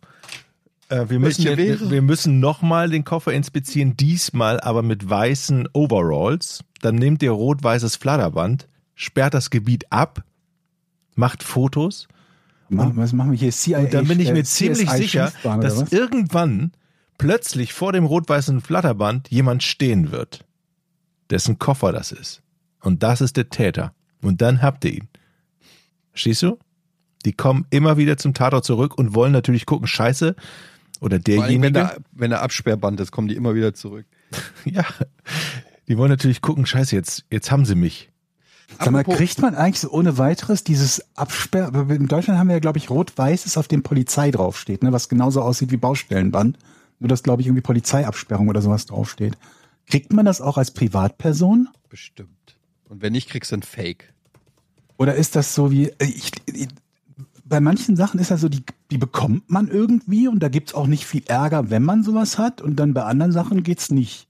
äh, 0.88 1.06
wir 1.08 1.18
müssen, 1.18 1.44
den, 1.56 1.90
wir 1.90 2.02
müssen 2.02 2.40
nochmal 2.40 2.90
den 2.90 3.04
Koffer 3.04 3.32
inspizieren, 3.32 3.96
diesmal 3.96 4.60
aber 4.60 4.82
mit 4.82 5.08
weißen 5.08 5.68
Overalls. 5.72 6.64
Dann 6.80 6.94
nehmt 6.94 7.22
ihr 7.22 7.32
rot-weißes 7.32 7.96
Flatterband, 7.96 8.68
sperrt 8.94 9.34
das 9.34 9.50
Gebiet 9.50 9.90
ab, 9.90 10.22
macht 11.14 11.42
Fotos 11.42 12.08
Machen, 12.70 12.96
was 12.96 13.12
machen 13.12 13.32
wir 13.32 13.38
hier? 13.38 13.52
CIA, 13.52 13.80
Und 13.80 13.94
dann 13.94 14.06
bin 14.06 14.20
ich 14.20 14.28
äh, 14.28 14.32
mir 14.32 14.44
ziemlich 14.44 14.88
CSI 14.88 14.96
sicher, 14.98 15.32
dass 15.42 15.92
irgendwann 15.92 16.72
plötzlich 17.16 17.72
vor 17.72 17.92
dem 17.92 18.04
rot-weißen 18.04 18.60
Flatterband 18.60 19.28
jemand 19.30 19.62
stehen 19.62 20.12
wird, 20.12 20.44
dessen 21.30 21.58
Koffer 21.58 21.92
das 21.92 22.12
ist. 22.12 22.42
Und 22.80 23.02
das 23.02 23.20
ist 23.20 23.36
der 23.36 23.48
Täter. 23.48 23.92
Und 24.22 24.40
dann 24.40 24.62
habt 24.62 24.84
ihr 24.84 24.92
ihn. 24.92 25.08
Verstehst 26.10 26.42
du? 26.42 26.58
Die 27.24 27.32
kommen 27.32 27.66
immer 27.70 27.96
wieder 27.96 28.16
zum 28.16 28.34
Tatort 28.34 28.64
zurück 28.64 28.96
und 28.96 29.14
wollen 29.14 29.32
natürlich 29.32 29.66
gucken, 29.66 29.86
scheiße, 29.86 30.36
oder 31.00 31.16
allem, 31.16 31.26
wenn 31.26 31.40
derjenige, 31.40 31.72
der, 31.72 31.96
wenn 32.12 32.30
der 32.30 32.42
Absperrband 32.42 33.00
ist, 33.00 33.12
kommen 33.12 33.28
die 33.28 33.36
immer 33.36 33.54
wieder 33.54 33.74
zurück. 33.74 34.06
ja, 34.64 34.84
die 35.88 35.96
wollen 35.96 36.10
natürlich 36.10 36.40
gucken, 36.40 36.66
scheiße, 36.66 36.94
jetzt, 36.94 37.24
jetzt 37.30 37.50
haben 37.50 37.64
sie 37.64 37.74
mich. 37.74 38.10
Sag 38.78 38.90
mal, 38.90 39.02
kriegt 39.02 39.40
man 39.40 39.54
eigentlich 39.54 39.80
so 39.80 39.90
ohne 39.90 40.18
weiteres 40.18 40.62
dieses 40.62 41.02
Absperr, 41.16 41.72
in 41.90 42.06
Deutschland 42.06 42.38
haben 42.38 42.48
wir 42.48 42.56
ja, 42.56 42.60
glaube 42.60 42.78
ich, 42.78 42.90
rot-weißes, 42.90 43.56
auf 43.56 43.66
dem 43.66 43.82
Polizei 43.82 44.30
draufsteht, 44.30 44.82
ne, 44.82 44.92
was 44.92 45.08
genauso 45.08 45.40
aussieht 45.40 45.70
wie 45.70 45.78
Baustellenband. 45.78 46.58
Nur, 47.00 47.08
dass, 47.08 47.22
glaube 47.22 47.42
ich, 47.42 47.48
irgendwie 47.48 47.62
Polizeiabsperrung 47.62 48.48
oder 48.48 48.60
sowas 48.60 48.86
draufsteht. 48.86 49.38
Kriegt 49.86 50.12
man 50.12 50.26
das 50.26 50.40
auch 50.40 50.58
als 50.58 50.72
Privatperson? 50.72 51.68
Bestimmt. 51.88 52.56
Und 52.88 53.02
wenn 53.02 53.12
nicht, 53.12 53.30
kriegst 53.30 53.52
du 53.52 53.56
ein 53.56 53.62
Fake. 53.62 54.12
Oder 54.96 55.14
ist 55.14 55.36
das 55.36 55.54
so 55.54 55.70
wie, 55.70 55.88
äh, 55.88 56.04
ich, 56.04 56.32
ich, 56.46 56.68
bei 57.44 57.60
manchen 57.60 57.96
Sachen 57.96 58.20
ist 58.20 58.30
das 58.30 58.40
so, 58.40 58.48
die, 58.48 58.62
die 58.90 58.98
bekommt 58.98 59.48
man 59.50 59.68
irgendwie 59.68 60.28
und 60.28 60.40
da 60.40 60.48
gibt's 60.48 60.74
auch 60.74 60.86
nicht 60.86 61.06
viel 61.06 61.22
Ärger, 61.26 61.70
wenn 61.70 61.82
man 61.82 62.02
sowas 62.02 62.36
hat 62.36 62.60
und 62.60 62.76
dann 62.76 62.94
bei 62.94 63.04
anderen 63.04 63.32
Sachen 63.32 63.62
geht's 63.62 63.90
nicht. 63.90 64.27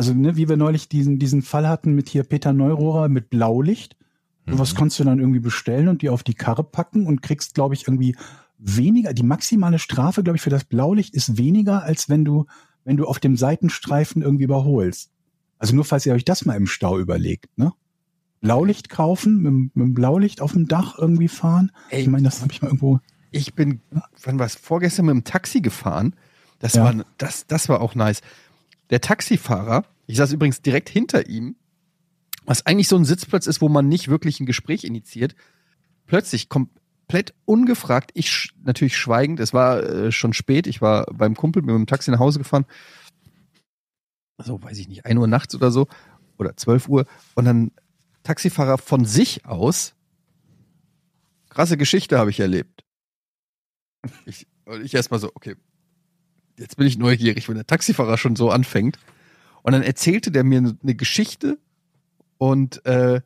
Also, 0.00 0.14
ne, 0.14 0.34
wie 0.36 0.48
wir 0.48 0.56
neulich 0.56 0.88
diesen, 0.88 1.18
diesen 1.18 1.42
Fall 1.42 1.68
hatten 1.68 1.94
mit 1.94 2.08
hier 2.08 2.24
Peter 2.24 2.52
Neurohrer 2.54 3.08
mit 3.10 3.28
Blaulicht. 3.28 3.96
Sowas 4.46 4.74
kannst 4.74 4.98
du 4.98 5.04
dann 5.04 5.18
irgendwie 5.18 5.40
bestellen 5.40 5.88
und 5.88 6.00
dir 6.00 6.12
auf 6.14 6.22
die 6.22 6.32
Karre 6.34 6.64
packen 6.64 7.06
und 7.06 7.20
kriegst, 7.20 7.54
glaube 7.54 7.74
ich, 7.74 7.86
irgendwie 7.86 8.16
weniger. 8.58 9.12
Die 9.12 9.22
maximale 9.22 9.78
Strafe, 9.78 10.22
glaube 10.22 10.36
ich, 10.38 10.42
für 10.42 10.48
das 10.50 10.64
Blaulicht 10.64 11.14
ist 11.14 11.36
weniger, 11.36 11.82
als 11.82 12.08
wenn 12.08 12.24
du, 12.24 12.46
wenn 12.84 12.96
du 12.96 13.04
auf 13.04 13.18
dem 13.18 13.36
Seitenstreifen 13.36 14.22
irgendwie 14.22 14.44
überholst. 14.44 15.10
Also 15.58 15.74
nur 15.74 15.84
falls 15.84 16.06
ihr 16.06 16.14
euch 16.14 16.24
das 16.24 16.46
mal 16.46 16.56
im 16.56 16.66
Stau 16.66 16.98
überlegt, 16.98 17.56
ne? 17.58 17.72
Blaulicht 18.40 18.88
kaufen, 18.88 19.36
mit, 19.42 19.46
dem- 19.52 19.70
mit 19.74 19.86
dem 19.88 19.94
Blaulicht 19.94 20.40
auf 20.40 20.52
dem 20.52 20.66
Dach 20.66 20.98
irgendwie 20.98 21.28
fahren. 21.28 21.70
Ey. 21.90 22.00
ich 22.00 22.08
meine, 22.08 22.24
das 22.24 22.40
habe 22.40 22.50
ich 22.52 22.62
mal 22.62 22.68
irgendwo. 22.68 22.98
Ich 23.30 23.54
bin, 23.54 23.80
wann 24.24 24.38
war 24.38 24.48
vorgestern 24.48 25.04
mit 25.06 25.14
dem 25.14 25.24
Taxi 25.24 25.60
gefahren. 25.60 26.16
Das 26.58 26.72
Ja. 26.74 26.84
war, 26.84 27.04
das, 27.18 27.46
das 27.46 27.68
war 27.68 27.82
auch 27.82 27.94
nice. 27.94 28.22
Der 28.90 29.00
Taxifahrer, 29.00 29.84
ich 30.06 30.16
saß 30.16 30.32
übrigens 30.32 30.62
direkt 30.62 30.88
hinter 30.88 31.28
ihm, 31.28 31.56
was 32.44 32.66
eigentlich 32.66 32.88
so 32.88 32.96
ein 32.96 33.04
Sitzplatz 33.04 33.46
ist, 33.46 33.60
wo 33.60 33.68
man 33.68 33.88
nicht 33.88 34.08
wirklich 34.08 34.40
ein 34.40 34.46
Gespräch 34.46 34.84
initiiert. 34.84 35.34
Plötzlich 36.06 36.48
komplett 36.48 37.34
ungefragt, 37.44 38.10
ich 38.14 38.30
sch 38.30 38.54
natürlich 38.62 38.96
schweigend, 38.96 39.38
es 39.38 39.54
war 39.54 39.82
äh, 39.82 40.12
schon 40.12 40.32
spät, 40.32 40.66
ich 40.66 40.82
war 40.82 41.06
beim 41.12 41.36
Kumpel 41.36 41.62
mit 41.62 41.74
dem 41.74 41.86
Taxi 41.86 42.10
nach 42.10 42.18
Hause 42.18 42.38
gefahren. 42.38 42.66
So, 44.38 44.60
weiß 44.62 44.78
ich 44.78 44.88
nicht, 44.88 45.06
1 45.06 45.18
Uhr 45.18 45.26
nachts 45.28 45.54
oder 45.54 45.70
so, 45.70 45.86
oder 46.38 46.56
12 46.56 46.88
Uhr. 46.88 47.06
Und 47.34 47.44
dann 47.44 47.70
Taxifahrer 48.22 48.78
von 48.78 49.04
sich 49.04 49.46
aus, 49.46 49.94
krasse 51.50 51.76
Geschichte 51.76 52.18
habe 52.18 52.30
ich 52.30 52.40
erlebt. 52.40 52.84
Ich, 54.24 54.46
und 54.64 54.82
ich 54.82 54.94
erstmal 54.94 55.20
so, 55.20 55.30
okay, 55.34 55.56
jetzt 56.60 56.76
bin 56.76 56.86
ich 56.86 56.98
neugierig, 56.98 57.48
wenn 57.48 57.56
der 57.56 57.66
Taxifahrer 57.66 58.18
schon 58.18 58.36
so 58.36 58.50
anfängt. 58.50 58.98
Und 59.62 59.72
dann 59.72 59.82
erzählte 59.82 60.30
der 60.30 60.44
mir 60.44 60.58
eine 60.58 60.94
Geschichte 60.94 61.58
und 62.38 62.84
äh, 62.86 63.20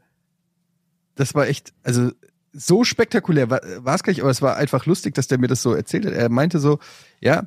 das 1.15 1.35
war 1.35 1.47
echt, 1.47 1.73
also 1.83 2.11
so 2.53 2.85
spektakulär 2.85 3.51
war 3.51 3.95
es 3.95 4.03
gar 4.03 4.13
nicht, 4.13 4.21
aber 4.21 4.31
es 4.31 4.43
war 4.43 4.57
einfach 4.57 4.87
lustig, 4.87 5.15
dass 5.15 5.29
der 5.29 5.39
mir 5.39 5.49
das 5.49 5.63
so 5.63 5.75
erzählt 5.75 6.07
hat. 6.07 6.13
Er 6.13 6.29
meinte 6.29 6.59
so, 6.59 6.79
ja, 7.21 7.47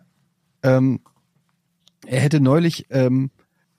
ähm, 0.63 0.99
er 2.05 2.21
hätte 2.21 2.39
neulich 2.39 2.87
ähm, 2.89 3.31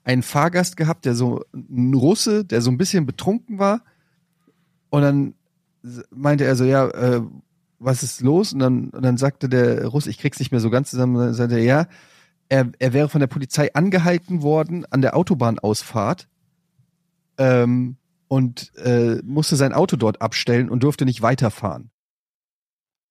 einen 0.03 0.23
Fahrgast 0.23 0.77
gehabt, 0.77 1.05
der 1.05 1.15
so 1.15 1.43
ein 1.53 1.93
Russe, 1.93 2.45
der 2.45 2.61
so 2.61 2.71
ein 2.71 2.77
bisschen 2.77 3.05
betrunken 3.05 3.59
war. 3.59 3.83
Und 4.89 5.01
dann 5.01 5.33
meinte 6.11 6.45
er 6.45 6.55
so, 6.55 6.65
ja, 6.65 6.87
äh, 6.87 7.21
was 7.79 8.03
ist 8.03 8.21
los? 8.21 8.53
Und 8.53 8.59
dann, 8.59 8.89
und 8.89 9.03
dann 9.03 9.17
sagte 9.17 9.49
der 9.49 9.85
Russe, 9.87 10.09
ich 10.09 10.17
krieg's 10.17 10.39
nicht 10.39 10.51
mehr 10.51 10.59
so 10.59 10.69
ganz 10.69 10.91
zusammen, 10.91 11.15
dann 11.15 11.33
sagte 11.33 11.55
er, 11.55 11.63
ja, 11.63 11.87
er, 12.49 12.71
er 12.79 12.93
wäre 12.93 13.09
von 13.09 13.19
der 13.19 13.27
Polizei 13.27 13.73
angehalten 13.73 14.41
worden 14.41 14.85
an 14.89 15.01
der 15.01 15.15
Autobahnausfahrt 15.15 16.27
ähm, 17.37 17.97
und 18.27 18.75
äh, 18.77 19.21
musste 19.23 19.55
sein 19.55 19.73
Auto 19.73 19.95
dort 19.95 20.21
abstellen 20.21 20.69
und 20.69 20.83
durfte 20.83 21.05
nicht 21.05 21.21
weiterfahren. 21.21 21.91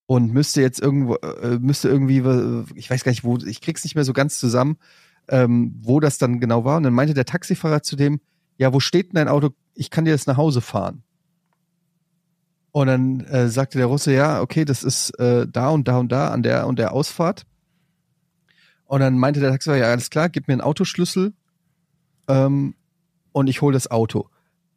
Und 0.07 0.33
müsste 0.33 0.63
jetzt 0.63 0.81
irgendwo, 0.81 1.17
äh, 1.17 1.59
müsste 1.59 1.89
irgendwie, 1.89 2.19
äh, 2.19 2.65
ich 2.75 2.91
weiß 2.91 3.05
gar 3.05 3.11
nicht, 3.11 3.25
wo, 3.25 3.37
ich 3.39 3.61
krieg's 3.61 3.85
nicht 3.85 3.95
mehr 3.95 4.05
so 4.05 4.13
ganz 4.13 4.39
zusammen, 4.39 4.79
ähm, 5.29 5.75
wo 5.81 6.01
das 6.01 6.19
dann 6.19 6.41
genau 6.41 6.65
war. 6.65 6.79
Und 6.79 6.85
dann 6.85 6.95
meinte 6.95 7.15
der 7.15 7.27
Taxifahrer 7.27 7.83
zu 7.83 7.95
dem, 7.95 8.21
ja, 8.57 8.73
wo 8.73 8.81
steht 8.81 9.09
denn 9.09 9.17
dein 9.17 9.29
Auto? 9.29 9.51
Ich 9.75 9.91
kann 9.91 10.05
dir 10.05 10.13
das 10.13 10.27
nach 10.27 10.37
Hause 10.37 10.61
fahren. 10.61 11.03
Und 12.79 12.87
dann 12.87 13.21
äh, 13.23 13.49
sagte 13.49 13.77
der 13.77 13.89
Russe, 13.89 14.13
ja, 14.13 14.41
okay, 14.41 14.65
das 14.65 14.85
ist 14.85 15.11
äh, 15.19 15.49
da 15.49 15.71
und 15.71 15.89
da 15.89 15.99
und 15.99 16.13
da 16.13 16.29
an 16.29 16.45
der 16.45 16.69
und 16.69 16.79
der 16.79 16.93
Ausfahrt. 16.93 17.45
Und 18.85 19.01
dann 19.01 19.19
meinte 19.19 19.41
der 19.41 19.51
Taxifahrer, 19.51 19.81
ja, 19.81 19.91
alles 19.91 20.11
klar, 20.11 20.29
gib 20.29 20.47
mir 20.47 20.53
einen 20.55 20.61
Autoschlüssel 20.61 21.33
ähm, 22.29 22.77
und 23.33 23.49
ich 23.49 23.63
hole 23.63 23.73
das 23.73 23.91
Auto. 23.91 24.29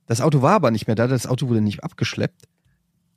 Das 0.07 0.19
Auto 0.19 0.41
war 0.41 0.53
aber 0.53 0.71
nicht 0.71 0.87
mehr 0.87 0.95
da, 0.95 1.05
das 1.05 1.27
Auto 1.27 1.47
wurde 1.47 1.61
nicht 1.61 1.83
abgeschleppt. 1.83 2.47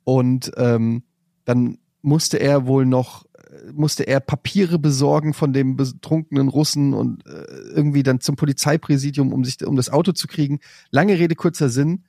Und 0.03 0.51
ähm, 0.55 1.01
dann 1.45 1.79
musste 2.03 2.37
er 2.37 2.67
wohl 2.67 2.85
noch, 2.85 3.25
äh, 3.33 3.71
musste 3.73 4.03
er 4.03 4.19
Papiere 4.19 4.77
besorgen 4.77 5.33
von 5.33 5.51
dem 5.51 5.77
betrunkenen 5.77 6.47
Russen 6.47 6.93
und 6.93 7.25
äh, 7.25 7.31
irgendwie 7.73 8.03
dann 8.03 8.19
zum 8.19 8.35
Polizeipräsidium, 8.35 9.33
um 9.33 9.45
sich, 9.45 9.65
um 9.65 9.77
das 9.77 9.89
Auto 9.89 10.11
zu 10.11 10.27
kriegen. 10.27 10.59
Lange 10.91 11.17
Rede, 11.17 11.33
kurzer 11.33 11.69
Sinn. 11.69 12.03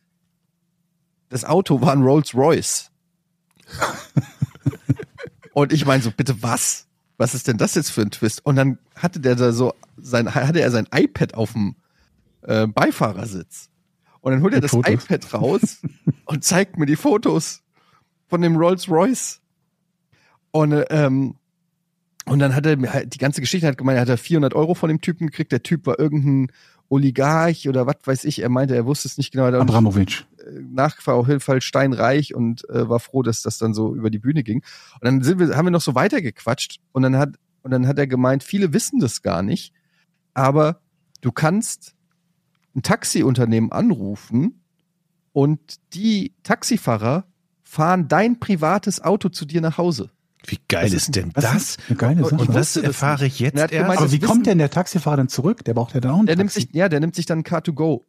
Das 1.29 1.45
Auto 1.45 1.81
war 1.81 1.93
ein 1.93 2.03
Rolls 2.03 2.35
Royce. 2.35 2.91
und 5.53 5.73
ich 5.73 5.85
meine 5.87 6.03
so, 6.03 6.11
bitte 6.11 6.43
was? 6.43 6.87
Was 7.19 7.35
ist 7.35 7.49
denn 7.49 7.57
das 7.57 7.75
jetzt 7.75 7.91
für 7.91 8.03
ein 8.03 8.11
Twist? 8.11 8.45
Und 8.45 8.57
dann 8.57 8.79
hatte 8.95 9.21
der 9.21 9.37
da 9.37 9.53
so 9.53 9.75
sein, 9.97 10.35
hatte 10.35 10.61
er 10.61 10.71
sein 10.71 10.87
iPad 10.93 11.35
auf 11.35 11.53
dem 11.53 11.77
äh, 12.43 12.67
Beifahrersitz. 12.67 13.71
Und 14.21 14.33
dann 14.33 14.43
holt 14.43 14.55
er 14.55 14.61
das 14.61 14.73
Fotos. 14.73 14.93
iPad 14.93 15.35
raus 15.35 15.79
und 16.25 16.45
zeigt 16.45 16.79
mir 16.79 16.87
die 16.87 16.97
Fotos 16.97 17.63
von 18.29 18.41
dem 18.41 18.57
Rolls 18.57 18.89
Royce. 18.89 19.41
Und, 20.51 20.73
äh, 20.73 20.87
ähm, 20.91 21.37
und 22.27 22.41
dann 22.41 22.55
hat 22.55 22.67
er 22.67 22.77
mir 22.77 22.93
halt 22.93 23.15
die 23.15 23.19
ganze 23.19 23.41
Geschichte 23.41 23.67
hat 23.67 23.79
gemeint, 23.79 23.99
er 23.99 24.03
hat 24.03 24.09
er 24.09 24.19
400 24.19 24.55
Euro 24.55 24.75
von 24.75 24.89
dem 24.89 25.01
Typen 25.01 25.29
gekriegt. 25.29 25.53
Der 25.53 25.63
Typ 25.63 25.87
war 25.87 25.99
irgendein 25.99 26.51
Oligarch 26.89 27.69
oder 27.69 27.87
was 27.87 27.97
weiß 28.05 28.25
ich. 28.25 28.43
Er 28.43 28.49
meinte, 28.49 28.75
er 28.75 28.87
wusste 28.87 29.09
es 29.09 29.19
nicht 29.19 29.33
genau. 29.33 29.47
Abramowitsch. 29.47 30.25
nach 30.61 31.05
war 31.07 31.15
auf 31.15 31.29
jeden 31.29 31.41
Fall 31.41 31.61
steinreich 31.61 32.35
und 32.35 32.69
äh, 32.71 32.89
war 32.89 33.01
froh, 33.01 33.23
dass 33.23 33.43
das 33.43 33.59
dann 33.59 33.75
so 33.75 33.95
über 33.95 34.11
die 34.11 34.19
Bühne 34.19 34.43
ging. 34.43 34.63
Und 34.95 35.05
dann 35.05 35.23
sind 35.23 35.39
wir, 35.39 35.57
haben 35.57 35.67
wir 35.67 35.71
noch 35.71 35.81
so 35.81 35.95
weitergequatscht 35.95 36.79
und 36.93 37.03
dann 37.03 37.17
hat 37.17 37.37
und 37.63 37.73
dann 37.73 37.89
hat 37.89 37.99
er 37.99 38.07
gemeint, 38.07 38.45
viele 38.45 38.73
wissen 38.73 39.01
das 39.01 39.23
gar 39.23 39.43
nicht, 39.43 39.73
aber 40.35 40.81
du 41.21 41.33
kannst 41.33 41.97
ein 42.77 42.83
Taxiunternehmen 42.83 43.73
anrufen 43.73 44.63
und 45.33 45.61
die 45.93 46.35
Taxifahrer 46.45 47.27
fahren 47.65 48.07
dein 48.07 48.39
privates 48.39 49.03
Auto 49.03 49.31
zu 49.31 49.45
dir 49.47 49.61
nach 49.61 49.79
Hause. 49.79 50.11
Wie 50.47 50.59
geil 50.69 50.93
ist, 50.93 51.15
denn 51.17 51.31
Das 51.35 51.45
das? 51.45 51.55
ist 51.57 51.79
eine 51.89 51.97
geile 51.97 52.25
Sache. 52.25 52.35
Und 52.37 52.55
das 52.55 52.77
erfahre 52.77 53.27
ich 53.27 53.41
jetzt 53.41 53.55
Er 53.57 53.63
erst. 53.63 53.73
gemeint, 53.73 53.99
Aber 54.01 54.11
wie 54.13 54.21
wissen- 54.21 54.27
kommt 54.29 54.47
denn 54.47 54.59
der 54.59 54.71
Taxifahrer 54.71 55.17
dann 55.17 55.29
zurück? 55.29 55.65
Der 55.65 55.75
braucht 55.75 55.95
ja 55.95 56.01
dann 56.01 56.13
auch 56.13 56.19
ein 56.21 56.27
Der 56.27 56.37
nimmt 56.37 56.51
Taxi. 56.51 56.67
sich, 56.69 56.75
ja, 56.75 56.89
der 56.89 57.01
nimmt 57.01 57.15
sich 57.17 57.27
dann 57.27 57.43
Car2Go. 57.43 58.03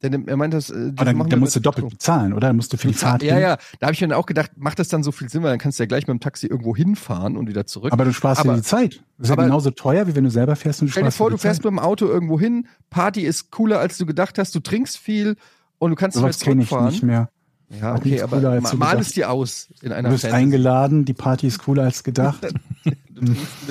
Der 0.00 0.10
nimmt, 0.10 0.28
er 0.28 0.36
meint 0.36 0.54
das, 0.54 0.70
äh, 0.70 0.74
die 0.74 0.80
Aber 0.96 1.06
dann, 1.06 1.16
machen 1.16 1.30
dann 1.30 1.40
wir 1.40 1.44
musst 1.44 1.56
du 1.56 1.60
doppelt 1.60 1.88
bezahlen, 1.90 2.32
oder? 2.32 2.46
Dann 2.48 2.56
musst 2.56 2.72
du 2.72 2.76
für 2.76 2.86
die 2.86 2.94
Fahrt 2.94 3.20
Ja, 3.24 3.36
ja. 3.36 3.56
Da 3.80 3.86
habe 3.88 3.94
ich 3.94 4.00
mir 4.00 4.06
dann 4.06 4.16
auch 4.16 4.26
gedacht, 4.26 4.52
macht 4.56 4.78
das 4.78 4.86
dann 4.86 5.02
so 5.02 5.10
viel 5.10 5.28
Sinn, 5.28 5.42
weil 5.42 5.50
dann 5.50 5.58
kannst 5.58 5.80
du 5.80 5.82
ja 5.82 5.88
gleich 5.88 6.06
mit 6.06 6.14
dem 6.14 6.20
Taxi 6.20 6.46
irgendwo 6.46 6.76
hinfahren 6.76 7.36
und 7.36 7.48
wieder 7.48 7.66
zurück. 7.66 7.92
Aber 7.92 8.04
du 8.04 8.12
sparst 8.12 8.42
Aber- 8.42 8.50
dir 8.52 8.56
die 8.58 8.62
Zeit. 8.62 9.02
Das 9.18 9.24
ist 9.24 9.28
ja 9.30 9.32
aber- 9.32 9.42
genauso 9.44 9.72
teuer, 9.72 10.06
wie 10.06 10.14
wenn 10.14 10.22
du 10.22 10.30
selber 10.30 10.54
fährst 10.54 10.82
und 10.82 10.86
du 10.86 10.92
Stell 10.92 11.02
dir 11.02 11.06
sparst 11.06 11.16
vor, 11.18 11.30
du 11.30 11.36
fährst 11.36 11.62
Zeit. 11.62 11.72
mit 11.72 11.80
dem 11.80 11.84
Auto 11.84 12.06
irgendwo 12.06 12.38
hin, 12.38 12.68
Party 12.90 13.22
ist 13.22 13.50
cooler, 13.50 13.80
als 13.80 13.98
du 13.98 14.06
gedacht 14.06 14.38
hast, 14.38 14.54
du 14.54 14.60
trinkst 14.60 14.96
viel 14.98 15.34
und 15.78 15.90
du 15.90 15.96
kannst 15.96 16.16
nicht 16.16 16.22
mehr 16.24 16.32
kenne 16.32 16.62
ich 16.62 16.68
zurückfahren. 16.68 16.92
nicht 16.92 17.02
mehr. 17.02 17.28
Ja, 17.70 17.80
Party 17.92 18.08
okay, 18.08 18.16
ist 18.16 18.22
aber 18.22 18.48
als 18.48 18.72
mal 18.74 18.90
gedacht. 18.90 19.06
es 19.06 19.12
dir 19.12 19.30
aus 19.30 19.68
in 19.82 19.92
einer 19.92 20.08
Du 20.08 20.14
bist 20.14 20.22
Fantasy. 20.22 20.42
eingeladen, 20.42 21.04
die 21.04 21.14
Party 21.14 21.46
ist 21.46 21.58
cooler 21.58 21.84
als 21.84 22.02
gedacht. 22.02 22.46
Du 23.14 23.24
trinkst 23.24 23.46
ein 23.62 23.66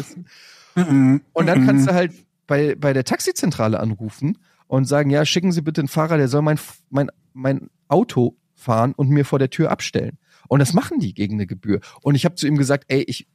bisschen. 0.76 1.22
Und 1.34 1.48
dann 1.48 1.66
kannst 1.66 1.88
du 1.88 1.94
halt 1.94 2.14
bei, 2.46 2.76
bei 2.76 2.94
der 2.94 3.04
Taxizentrale 3.04 3.80
anrufen 3.80 4.38
und 4.68 4.86
sagen, 4.86 5.10
ja, 5.10 5.26
schicken 5.26 5.52
Sie 5.52 5.62
bitte 5.62 5.82
einen 5.82 5.88
Fahrer, 5.88 6.18
der 6.18 6.28
soll 6.28 6.42
mein, 6.42 6.60
mein, 6.90 7.10
mein 7.34 7.70
Auto 7.88 8.36
fahren 8.54 8.94
und 8.96 9.10
mir 9.10 9.26
vor 9.26 9.40
der 9.40 9.50
Tür 9.50 9.72
abstellen. 9.72 10.18
Und 10.48 10.60
das 10.60 10.74
machen 10.74 11.00
die 11.00 11.14
gegen 11.14 11.36
eine 11.36 11.48
Gebühr. 11.48 11.80
Und 12.02 12.16
ich 12.16 12.26
habe 12.26 12.36
zu 12.36 12.46
ihm 12.48 12.58
gesagt, 12.58 12.86
ey, 12.90 13.04
ich, 13.08 13.28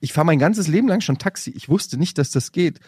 ich 0.00 0.12
fahre 0.12 0.26
mein 0.26 0.38
ganzes 0.38 0.68
Leben 0.68 0.88
lang 0.88 1.00
schon 1.00 1.18
Taxi. 1.18 1.50
Ich 1.56 1.68
wusste 1.68 1.96
nicht, 1.96 2.18
dass 2.18 2.30
das 2.30 2.52
geht. 2.52 2.80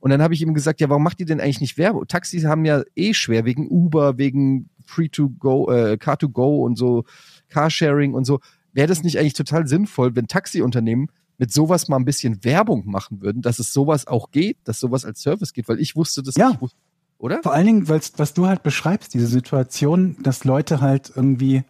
Und 0.00 0.10
dann 0.10 0.20
habe 0.22 0.34
ich 0.34 0.42
ihm 0.42 0.54
gesagt, 0.54 0.80
ja, 0.80 0.88
warum 0.88 1.04
macht 1.04 1.20
ihr 1.20 1.26
denn 1.26 1.40
eigentlich 1.40 1.60
nicht 1.60 1.78
Werbung? 1.78 2.06
Taxis 2.08 2.44
haben 2.44 2.64
ja 2.64 2.82
eh 2.96 3.14
schwer 3.14 3.44
wegen 3.44 3.68
Uber, 3.68 4.18
wegen 4.18 4.68
Free 4.86 5.08
to 5.08 5.30
Go, 5.30 5.70
äh, 5.70 5.96
Car 5.98 6.18
to 6.18 6.28
Go 6.28 6.64
und 6.64 6.76
so, 6.76 7.04
Carsharing 7.48 8.14
und 8.14 8.24
so. 8.24 8.40
Wäre 8.72 8.88
das 8.88 9.02
nicht 9.02 9.18
eigentlich 9.18 9.34
total 9.34 9.66
sinnvoll, 9.66 10.16
wenn 10.16 10.26
Taxiunternehmen 10.28 11.08
mit 11.38 11.52
sowas 11.52 11.88
mal 11.88 11.96
ein 11.96 12.04
bisschen 12.04 12.44
Werbung 12.44 12.86
machen 12.86 13.20
würden, 13.20 13.42
dass 13.42 13.58
es 13.58 13.72
sowas 13.72 14.06
auch 14.06 14.30
geht, 14.30 14.58
dass 14.64 14.78
sowas 14.80 15.04
als 15.04 15.20
Service 15.22 15.52
geht, 15.52 15.68
weil 15.68 15.80
ich 15.80 15.96
wusste 15.96 16.22
das 16.22 16.36
Ja. 16.36 16.50
nicht, 16.50 16.60
wus- 16.60 16.74
oder? 17.18 17.42
Vor 17.42 17.52
allen 17.52 17.66
Dingen, 17.66 17.88
weil's, 17.88 18.12
was 18.16 18.32
du 18.34 18.46
halt 18.46 18.62
beschreibst, 18.62 19.12
diese 19.14 19.26
Situation, 19.26 20.16
dass 20.22 20.44
Leute 20.44 20.80
halt 20.80 21.12
irgendwie 21.14 21.64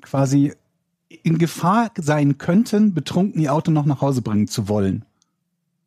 quasi 0.00 0.52
in 1.22 1.38
Gefahr 1.38 1.90
sein 1.96 2.38
könnten, 2.38 2.94
betrunken 2.94 3.40
ihr 3.40 3.52
Auto 3.52 3.70
noch 3.70 3.86
nach 3.86 4.00
Hause 4.00 4.22
bringen 4.22 4.48
zu 4.48 4.68
wollen. 4.68 5.04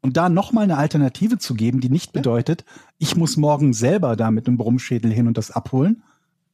Und 0.02 0.16
da 0.18 0.30
nochmal 0.30 0.64
eine 0.64 0.78
Alternative 0.78 1.38
zu 1.40 1.54
geben, 1.56 1.82
die 1.82 1.90
nicht 1.90 2.16
Ja. 2.16 2.20
bedeutet, 2.22 2.64
ich 3.00 3.16
muss 3.18 3.36
morgen 3.38 3.74
selber 3.74 4.16
da 4.16 4.32
mit 4.32 4.48
einem 4.48 4.58
Brummschädel 4.58 5.12
hin 5.12 5.28
und 5.28 5.38
das 5.38 5.52
abholen, 5.52 6.04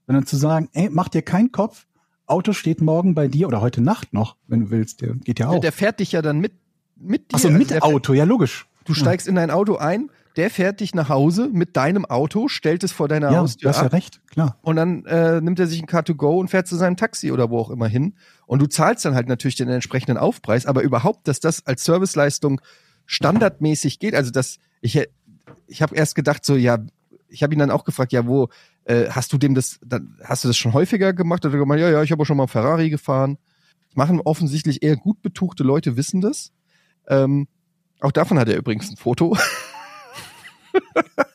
sondern 0.07 0.25
zu 0.25 0.35
sagen, 0.35 0.69
ey, 0.73 0.89
mach 0.91 1.09
dir 1.09 1.21
keinen 1.21 1.51
Kopf, 1.51 1.85
Auto 2.27 2.53
steht 2.53 2.81
morgen 2.81 3.13
bei 3.13 3.27
dir 3.27 3.47
oder 3.47 3.61
heute 3.61 3.81
Nacht 3.81 4.13
noch, 4.13 4.35
wenn 4.47 4.61
du 4.61 4.69
willst, 4.71 5.01
der 5.01 5.13
geht 5.15 5.39
ja 5.39 5.51
Ja, 5.51 5.57
auch. 5.57 5.61
der 5.61 5.71
fährt 5.71 5.99
dich 5.99 6.11
ja 6.11 6.23
dann 6.23 6.39
mit, 6.39 6.53
mit 6.95 7.31
dir. 7.31 7.35
Achso, 7.35 7.47
Also 7.49 7.57
mit 7.59 7.69
der 7.69 7.83
Auto, 7.83 8.13
ja 8.13 8.23
logisch. 8.23 8.67
Du 8.85 8.93
steigst 8.95 9.27
in 9.27 9.35
dein 9.35 9.51
Auto 9.51 9.75
ein, 9.77 10.09
der 10.37 10.49
fährt 10.49 10.79
dich 10.79 10.93
nach 10.95 11.07
Hause 11.09 11.49
mit 11.51 11.77
deinem 11.77 12.03
Auto, 12.05 12.47
stellt 12.47 12.83
es 12.83 12.91
vor 12.91 13.07
deiner 13.07 13.27
Ja, 13.27 13.33
du 13.33 13.39
Haustür 13.41 13.69
hast 13.69 13.81
ja 13.81 13.87
recht, 13.87 14.21
klar. 14.27 14.57
und 14.63 14.75
dann 14.75 15.05
äh, 15.05 15.39
nimmt 15.39 15.59
er 15.59 15.67
sich 15.67 15.81
ein 15.81 15.87
Car2Go 15.87 16.39
und 16.39 16.49
fährt 16.49 16.67
zu 16.67 16.75
seinem 16.75 16.97
Taxi 16.97 17.31
oder 17.31 17.49
wo 17.51 17.59
auch 17.59 17.69
immer 17.69 17.87
hin. 17.87 18.15
Und 18.47 18.59
du 18.61 18.67
zahlst 18.67 19.05
dann 19.05 19.13
halt 19.15 19.27
natürlich 19.27 19.55
den 19.55 19.69
entsprechenden 19.69 20.17
Aufpreis, 20.17 20.65
aber 20.65 20.81
überhaupt, 20.81 21.27
dass 21.27 21.39
das 21.39 21.65
als 21.65 21.83
Serviceleistung 21.85 22.59
standardmäßig 23.05 23.99
geht, 23.99 24.15
also 24.15 24.31
dass 24.31 24.57
ich 24.81 24.99
ich 25.67 25.81
habe 25.81 25.95
erst 25.95 26.15
gedacht 26.15 26.45
so, 26.45 26.55
ja, 26.55 26.79
ich 27.27 27.43
habe 27.43 27.53
ihn 27.53 27.59
dann 27.59 27.71
auch 27.71 27.83
gefragt, 27.83 28.13
ja, 28.13 28.25
wo 28.25 28.49
äh, 28.85 29.09
hast 29.09 29.33
du 29.33 29.37
dem 29.37 29.55
das, 29.55 29.79
dann, 29.85 30.17
hast 30.23 30.43
du 30.43 30.47
das 30.47 30.57
schon 30.57 30.73
häufiger 30.73 31.13
gemacht? 31.13 31.45
Oder 31.45 31.57
gemeint, 31.57 31.81
ja, 31.81 31.89
ja, 31.89 32.03
ich 32.03 32.11
habe 32.11 32.25
schon 32.25 32.37
mal 32.37 32.47
Ferrari 32.47 32.89
gefahren. 32.89 33.37
Das 33.87 33.95
machen 33.95 34.21
offensichtlich 34.21 34.83
eher 34.83 34.95
gut 34.95 35.21
betuchte 35.21 35.63
Leute, 35.63 35.97
wissen 35.97 36.21
das. 36.21 36.51
Ähm, 37.07 37.47
auch 37.99 38.11
davon 38.11 38.39
hat 38.39 38.47
er 38.47 38.57
übrigens 38.57 38.89
ein 38.89 38.97
Foto. 38.97 39.35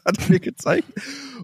hat 0.04 0.18
er 0.18 0.28
mir 0.28 0.40
gezeigt. 0.40 0.86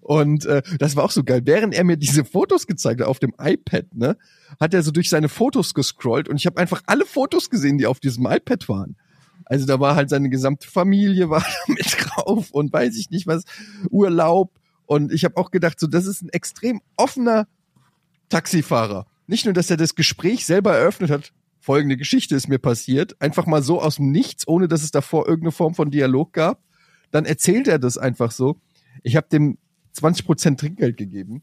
Und 0.00 0.46
äh, 0.46 0.62
das 0.78 0.96
war 0.96 1.04
auch 1.04 1.10
so 1.10 1.24
geil. 1.24 1.42
Während 1.44 1.74
er 1.74 1.84
mir 1.84 1.96
diese 1.96 2.24
Fotos 2.24 2.66
gezeigt 2.66 3.00
hat 3.00 3.08
auf 3.08 3.18
dem 3.18 3.34
iPad, 3.38 3.94
ne, 3.94 4.16
hat 4.60 4.74
er 4.74 4.82
so 4.82 4.90
durch 4.90 5.10
seine 5.10 5.28
Fotos 5.28 5.74
gescrollt 5.74 6.28
und 6.28 6.36
ich 6.36 6.46
habe 6.46 6.60
einfach 6.60 6.82
alle 6.86 7.04
Fotos 7.04 7.50
gesehen, 7.50 7.78
die 7.78 7.86
auf 7.86 8.00
diesem 8.00 8.26
iPad 8.26 8.68
waren. 8.68 8.96
Also 9.44 9.66
da 9.66 9.78
war 9.78 9.94
halt 9.94 10.10
seine 10.10 10.28
gesamte 10.28 10.68
Familie 10.68 11.30
war 11.30 11.44
mit 11.68 11.96
drauf 11.98 12.50
und 12.50 12.72
weiß 12.72 12.96
ich 12.96 13.10
nicht 13.10 13.26
was, 13.26 13.44
Urlaub. 13.90 14.52
Und 14.86 15.12
ich 15.12 15.24
habe 15.24 15.36
auch 15.36 15.50
gedacht, 15.50 15.78
so 15.80 15.86
das 15.86 16.06
ist 16.06 16.22
ein 16.22 16.28
extrem 16.30 16.80
offener 16.96 17.46
Taxifahrer. 18.28 19.06
Nicht 19.26 19.44
nur, 19.44 19.54
dass 19.54 19.70
er 19.70 19.76
das 19.76 19.94
Gespräch 19.94 20.46
selber 20.46 20.76
eröffnet 20.76 21.10
hat, 21.10 21.32
folgende 21.60 21.96
Geschichte 21.96 22.36
ist 22.36 22.48
mir 22.48 22.58
passiert, 22.58 23.20
einfach 23.20 23.46
mal 23.46 23.62
so 23.62 23.80
aus 23.80 23.96
dem 23.96 24.12
Nichts, 24.12 24.46
ohne 24.46 24.68
dass 24.68 24.82
es 24.82 24.92
davor 24.92 25.26
irgendeine 25.26 25.52
Form 25.52 25.74
von 25.74 25.90
Dialog 25.90 26.32
gab. 26.32 26.62
Dann 27.10 27.24
erzählt 27.24 27.66
er 27.68 27.78
das 27.78 27.98
einfach 27.98 28.30
so. 28.30 28.60
Ich 29.02 29.16
habe 29.16 29.26
dem 29.30 29.58
20% 29.96 30.58
Trinkgeld 30.58 30.96
gegeben, 30.96 31.42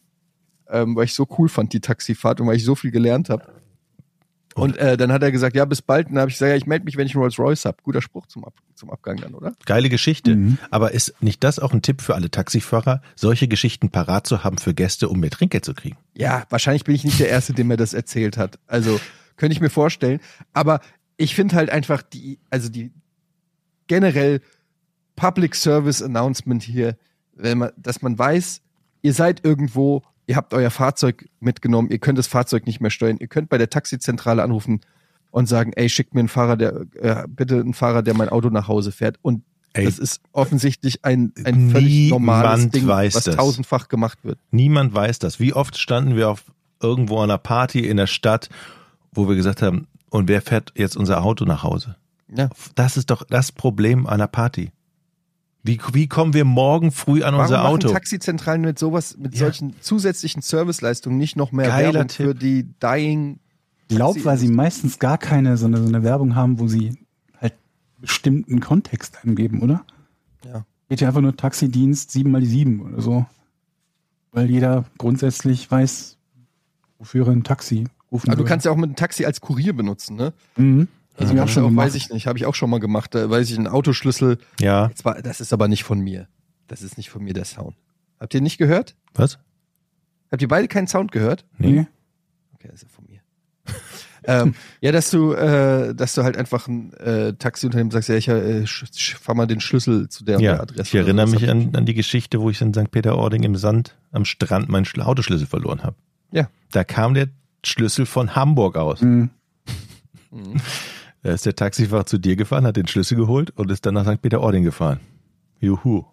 ähm, 0.69 0.95
weil 0.95 1.05
ich 1.05 1.13
so 1.13 1.27
cool 1.37 1.49
fand, 1.49 1.73
die 1.73 1.81
Taxifahrt 1.81 2.39
und 2.39 2.47
weil 2.47 2.55
ich 2.55 2.63
so 2.63 2.75
viel 2.75 2.91
gelernt 2.91 3.29
habe. 3.29 3.62
Und 4.55 4.77
äh, 4.77 4.97
dann 4.97 5.11
hat 5.11 5.23
er 5.23 5.31
gesagt, 5.31 5.55
ja, 5.55 5.65
bis 5.65 5.81
bald. 5.81 6.07
Und 6.07 6.15
dann 6.15 6.21
habe 6.21 6.29
ich 6.29 6.35
gesagt, 6.35 6.49
ja, 6.49 6.55
ich 6.55 6.65
melde 6.65 6.85
mich, 6.85 6.97
wenn 6.97 7.07
ich 7.07 7.15
einen 7.15 7.21
Rolls 7.21 7.39
Royce 7.39 7.65
hab. 7.65 7.83
Guter 7.83 8.01
Spruch 8.01 8.27
zum, 8.27 8.45
Ab 8.45 8.53
zum 8.75 8.89
Abgang 8.89 9.17
dann, 9.17 9.33
oder? 9.33 9.53
Geile 9.65 9.89
Geschichte. 9.89 10.35
Mhm. 10.35 10.57
Aber 10.69 10.91
ist 10.91 11.21
nicht 11.21 11.43
das 11.43 11.59
auch 11.59 11.73
ein 11.73 11.81
Tipp 11.81 12.01
für 12.01 12.15
alle 12.15 12.29
Taxifahrer, 12.29 13.01
solche 13.15 13.47
Geschichten 13.47 13.89
parat 13.89 14.27
zu 14.27 14.43
haben 14.43 14.57
für 14.57 14.73
Gäste, 14.73 15.09
um 15.09 15.19
mehr 15.19 15.31
Trinkgeld 15.31 15.65
zu 15.65 15.73
kriegen? 15.73 15.97
Ja, 16.15 16.45
wahrscheinlich 16.49 16.83
bin 16.83 16.95
ich 16.95 17.03
nicht 17.03 17.19
der 17.19 17.29
Erste, 17.29 17.53
dem 17.53 17.67
mir 17.67 17.77
das 17.77 17.93
erzählt 17.93 18.37
hat. 18.37 18.59
Also 18.67 18.99
könnte 19.37 19.53
ich 19.53 19.61
mir 19.61 19.69
vorstellen. 19.69 20.19
Aber 20.53 20.81
ich 21.17 21.35
finde 21.35 21.55
halt 21.55 21.69
einfach 21.69 22.01
die, 22.01 22.39
also 22.49 22.69
die 22.69 22.91
generell 23.87 24.41
Public 25.15 25.55
Service 25.55 26.01
Announcement 26.01 26.63
hier, 26.63 26.97
wenn 27.35 27.59
man, 27.59 27.71
dass 27.77 28.01
man 28.01 28.17
weiß, 28.17 28.61
ihr 29.01 29.13
seid 29.13 29.43
irgendwo, 29.43 30.03
ihr 30.27 30.35
habt 30.35 30.53
euer 30.53 30.69
Fahrzeug 30.69 31.29
mitgenommen, 31.39 31.89
ihr 31.89 31.99
könnt 31.99 32.17
das 32.17 32.27
Fahrzeug 32.27 32.65
nicht 32.65 32.81
mehr 32.81 32.91
steuern, 32.91 33.17
ihr 33.19 33.27
könnt 33.27 33.49
bei 33.49 33.57
der 33.57 33.69
Taxizentrale 33.69 34.43
anrufen 34.43 34.81
und 35.31 35.47
sagen, 35.47 35.73
ey, 35.73 35.89
schickt 35.89 36.13
mir 36.13 36.21
einen 36.21 36.29
Fahrer, 36.29 36.57
der, 36.57 36.85
äh, 36.95 37.23
bitte 37.27 37.59
einen 37.59 37.73
Fahrer, 37.73 38.03
der 38.03 38.13
mein 38.13 38.29
Auto 38.29 38.49
nach 38.49 38.67
Hause 38.67 38.91
fährt. 38.91 39.17
Und 39.21 39.43
Ey, 39.73 39.85
das 39.85 39.97
ist 39.97 40.21
offensichtlich 40.33 41.03
ein, 41.03 41.33
ein 41.43 41.71
völlig 41.71 42.11
normales 42.11 42.69
Ding, 42.69 42.85
weiß 42.85 43.15
was 43.15 43.23
das. 43.23 43.35
tausendfach 43.35 43.87
gemacht 43.87 44.19
wird. 44.21 44.37
Niemand 44.51 44.93
weiß 44.93 45.17
das. 45.17 45.39
Wie 45.39 45.53
oft 45.53 45.79
standen 45.79 46.15
wir 46.15 46.29
auf 46.29 46.43
irgendwo 46.79 47.17
an 47.17 47.31
einer 47.31 47.39
Party 47.39 47.79
in 47.79 47.97
der 47.97 48.05
Stadt, 48.05 48.49
wo 49.11 49.27
wir 49.27 49.35
gesagt 49.35 49.63
haben, 49.63 49.87
und 50.11 50.27
wer 50.27 50.43
fährt 50.43 50.73
jetzt 50.75 50.95
unser 50.95 51.23
Auto 51.23 51.45
nach 51.45 51.63
Hause? 51.63 51.95
Ja. 52.35 52.49
Das 52.75 52.97
ist 52.97 53.09
doch 53.09 53.23
das 53.23 53.51
Problem 53.51 54.05
einer 54.05 54.27
Party. 54.27 54.71
Wie, 55.65 55.79
wie 55.93 56.07
kommen 56.07 56.33
wir 56.33 56.43
morgen 56.45 56.91
früh 56.91 57.23
an 57.23 57.33
Warum 57.33 57.41
unser 57.45 57.57
machen 57.63 57.67
Auto? 57.75 57.87
Taxizentralen 57.89 58.61
mit 58.61 58.77
sowas, 58.77 59.17
mit 59.17 59.33
Ja. 59.33 59.39
solchen 59.45 59.73
zusätzlichen 59.79 60.41
Serviceleistungen 60.41 61.17
nicht 61.17 61.37
noch 61.37 61.51
mehr 61.53 61.67
Geiler 61.67 61.93
Werbung 61.93 62.07
Tipp. 62.09 62.25
für 62.27 62.35
die 62.35 62.63
dying? 62.81 63.39
Ich 63.87 63.95
glaube, 63.95 64.23
weil 64.25 64.37
sie 64.37 64.49
meistens 64.49 64.99
gar 64.99 65.17
keine 65.17 65.55
so 65.57 65.65
eine, 65.67 65.77
so 65.77 65.87
eine 65.87 66.03
Werbung 66.03 66.35
haben, 66.35 66.59
wo 66.59 66.67
sie 66.67 66.97
halt 67.39 67.53
bestimmten 68.01 68.59
Kontext 68.59 69.19
angeben, 69.23 69.61
oder? 69.61 69.85
Ja. 70.45 70.65
Geht 70.89 70.99
ja 71.01 71.07
einfach 71.07 71.21
nur 71.21 71.35
Taxidienst 71.37 72.11
7 72.11 72.29
mal 72.29 72.41
die 72.41 72.47
7 72.47 72.81
oder 72.81 73.01
so. 73.01 73.25
Weil 74.33 74.49
jeder 74.49 74.83
grundsätzlich 74.97 75.69
weiß, 75.69 76.17
wofür 76.99 77.27
er 77.27 77.31
ein 77.33 77.43
Taxi 77.43 77.85
rufen 78.11 78.29
Aber 78.29 78.35
du 78.35 78.39
würde. 78.41 78.49
kannst 78.49 78.65
ja 78.65 78.71
auch 78.71 78.75
mit 78.75 78.85
einem 78.85 78.95
Taxi 78.95 79.25
als 79.25 79.39
Kurier 79.41 79.73
benutzen, 79.73 80.17
ne? 80.17 80.33
Mhm. 80.57 80.87
Also 81.17 81.37
Hab 81.37 81.47
ich 81.47 81.59
auch 81.59 81.75
weiß 81.75 81.95
ich 81.95 82.09
nicht, 82.09 82.25
habe 82.27 82.37
ich 82.39 82.45
auch 82.45 82.55
schon 82.55 82.69
mal 82.69 82.79
gemacht. 82.79 83.13
Da 83.13 83.29
weiß 83.29 83.49
ich 83.49 83.57
einen 83.57 83.67
Autoschlüssel. 83.67 84.39
Ja, 84.59 84.89
war, 85.03 85.21
das 85.21 85.41
ist 85.41 85.53
aber 85.53 85.67
nicht 85.67 85.83
von 85.83 85.99
mir. 85.99 86.27
Das 86.67 86.81
ist 86.81 86.97
nicht 86.97 87.09
von 87.09 87.23
mir 87.23 87.33
der 87.33 87.45
Sound. 87.45 87.75
Habt 88.19 88.33
ihr 88.33 88.41
nicht 88.41 88.57
gehört? 88.57 88.95
was? 89.13 89.37
Habt 90.31 90.41
ihr 90.41 90.47
beide 90.47 90.67
keinen 90.67 90.87
Sound 90.87 91.11
gehört? 91.11 91.45
Nee. 91.59 91.85
Okay, 92.55 92.67
das 92.71 92.81
ist 92.81 92.83
ja 92.83 92.87
von 92.89 93.05
mir. 93.07 93.19
ähm, 94.23 94.55
ja, 94.81 94.91
dass 94.91 95.11
du, 95.11 95.33
äh, 95.33 95.93
dass 95.93 96.15
du 96.15 96.23
halt 96.23 96.35
einfach 96.37 96.67
ein 96.67 96.91
äh, 96.93 97.33
Taxiunternehmen 97.33 97.91
sagst, 97.91 98.09
ja, 98.09 98.15
ich 98.15 98.27
äh, 98.29 98.65
fahr 98.65 99.35
mal 99.35 99.45
den 99.45 99.59
Schlüssel 99.59 100.09
zu 100.09 100.23
der, 100.23 100.37
und 100.37 100.41
der 100.43 100.53
Ja, 100.55 100.59
Adresse. 100.61 100.81
ich 100.81 100.95
erinnere 100.95 101.27
mich 101.27 101.47
an, 101.47 101.75
an 101.75 101.85
die 101.85 101.93
Geschichte, 101.93 102.41
wo 102.41 102.49
ich 102.49 102.59
in 102.61 102.73
St. 102.73 102.89
Peter-Ording 102.89 103.43
im 103.43 103.55
Sand 103.55 103.95
am 104.11 104.25
Strand 104.25 104.69
meinen 104.69 104.85
Schl- 104.85 105.01
Autoschlüssel 105.03 105.45
verloren 105.45 105.83
habe. 105.83 105.95
Ja. 106.31 106.49
Da 106.71 106.83
kam 106.83 107.13
der 107.13 107.27
Schlüssel 107.63 108.07
von 108.07 108.35
Hamburg 108.35 108.75
aus. 108.77 109.01
Mhm. 109.01 109.29
Da 111.23 111.31
ist 111.31 111.45
der 111.45 111.55
Taxifahrer 111.55 112.05
zu 112.05 112.17
dir 112.17 112.35
gefahren, 112.35 112.65
hat 112.65 112.75
den 112.75 112.87
Schlüssel 112.87 113.15
geholt 113.15 113.51
und 113.51 113.71
ist 113.71 113.85
dann 113.85 113.93
nach 113.93 114.05
St. 114.05 114.21
Peter-Ording 114.21 114.63
gefahren. 114.63 114.99
Juhu. 115.59 116.03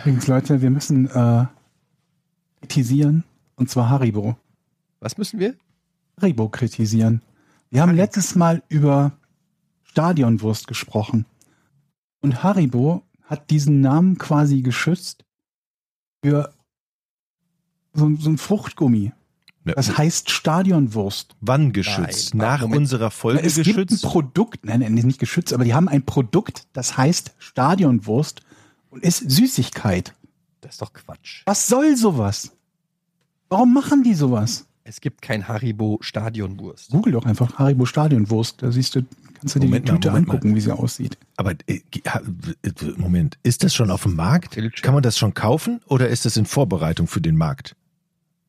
Übrigens, 0.00 0.26
Leute, 0.26 0.60
wir 0.60 0.70
müssen 0.70 1.08
äh, 1.08 1.46
kritisieren, 2.60 3.24
und 3.56 3.70
zwar 3.70 3.88
Haribo. 3.88 4.36
Was 5.00 5.16
müssen 5.16 5.40
wir? 5.40 5.54
Haribo 6.20 6.48
kritisieren. 6.50 7.22
Wir 7.70 7.80
haben 7.80 7.94
letztes 7.94 8.34
Mal 8.34 8.62
über 8.68 9.12
Stadionwurst 9.84 10.66
gesprochen. 10.66 11.24
Und 12.20 12.42
Haribo 12.42 13.02
hat 13.22 13.50
diesen 13.50 13.80
Namen 13.80 14.18
quasi 14.18 14.60
geschützt 14.60 15.24
für 16.22 16.52
so, 17.94 18.14
so 18.16 18.30
ein 18.30 18.38
Fruchtgummi. 18.38 19.12
Das 19.74 19.96
heißt 19.98 20.30
Stadionwurst. 20.30 21.36
Wann 21.40 21.72
geschützt? 21.72 22.34
Nein, 22.34 22.46
Nach 22.48 22.60
Moment. 22.62 22.80
unserer 22.80 23.10
Folge 23.10 23.42
es 23.42 23.54
gibt 23.56 23.68
ein 23.68 23.86
geschützt? 23.86 24.04
Produkt, 24.04 24.64
nein, 24.64 24.80
nein, 24.80 24.94
nicht 24.94 25.18
geschützt, 25.18 25.52
aber 25.52 25.64
die 25.64 25.74
haben 25.74 25.88
ein 25.88 26.02
Produkt, 26.04 26.66
das 26.72 26.96
heißt 26.96 27.34
Stadionwurst 27.38 28.40
und 28.90 29.02
ist 29.02 29.30
Süßigkeit. 29.30 30.14
Das 30.60 30.72
ist 30.72 30.82
doch 30.82 30.92
Quatsch. 30.92 31.42
Was 31.46 31.68
soll 31.68 31.96
sowas? 31.96 32.52
Warum 33.48 33.72
machen 33.72 34.02
die 34.02 34.14
sowas? 34.14 34.66
Es 34.84 35.00
gibt 35.00 35.20
kein 35.22 35.46
Haribo 35.48 35.98
Stadionwurst. 36.00 36.90
Google 36.90 37.12
doch 37.12 37.26
einfach 37.26 37.58
Haribo 37.58 37.84
Stadionwurst. 37.84 38.62
Da 38.62 38.72
siehst 38.72 38.94
du, 38.94 39.02
kannst 39.38 39.54
du 39.54 39.58
dir 39.60 39.66
Moment 39.66 39.86
die 39.88 39.92
mal, 39.92 39.96
Tüte 39.98 40.08
Moment 40.10 40.28
mal. 40.28 40.34
angucken, 40.34 40.54
wie 40.56 40.60
sie 40.60 40.72
aussieht. 40.72 41.18
Aber 41.36 41.52
äh, 41.66 41.80
Moment, 42.96 43.38
ist 43.42 43.62
das 43.64 43.74
schon 43.74 43.90
auf 43.90 44.04
dem 44.04 44.16
Markt? 44.16 44.58
Kann 44.82 44.94
man 44.94 45.02
das 45.02 45.18
schon 45.18 45.34
kaufen 45.34 45.80
oder 45.86 46.08
ist 46.08 46.24
das 46.24 46.36
in 46.38 46.46
Vorbereitung 46.46 47.06
für 47.06 47.20
den 47.20 47.36
Markt? 47.36 47.76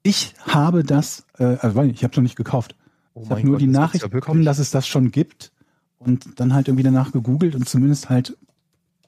Ich 0.04 0.34
habe 0.46 0.84
das, 0.84 1.26
äh, 1.38 1.44
also 1.60 1.82
ich 1.84 2.04
habe 2.04 2.12
es 2.12 2.18
noch 2.18 2.24
nicht 2.24 2.36
gekauft. 2.36 2.76
Oh 3.14 3.24
ich 3.24 3.30
habe 3.32 3.44
nur 3.44 3.58
die 3.58 3.66
das 3.66 3.72
gibt's 3.74 3.80
Nachricht 3.80 4.02
ja 4.04 4.08
bekommen, 4.08 4.46
dass 4.46 4.60
es 4.60 4.72
das 4.72 4.88
schon 4.88 5.12
gibt 5.12 5.52
und 5.98 6.40
dann 6.40 6.54
halt 6.54 6.68
irgendwie 6.68 6.84
danach 6.84 7.12
gegoogelt 7.12 7.56
und 7.56 7.68
zumindest 7.68 8.10
halt 8.10 8.38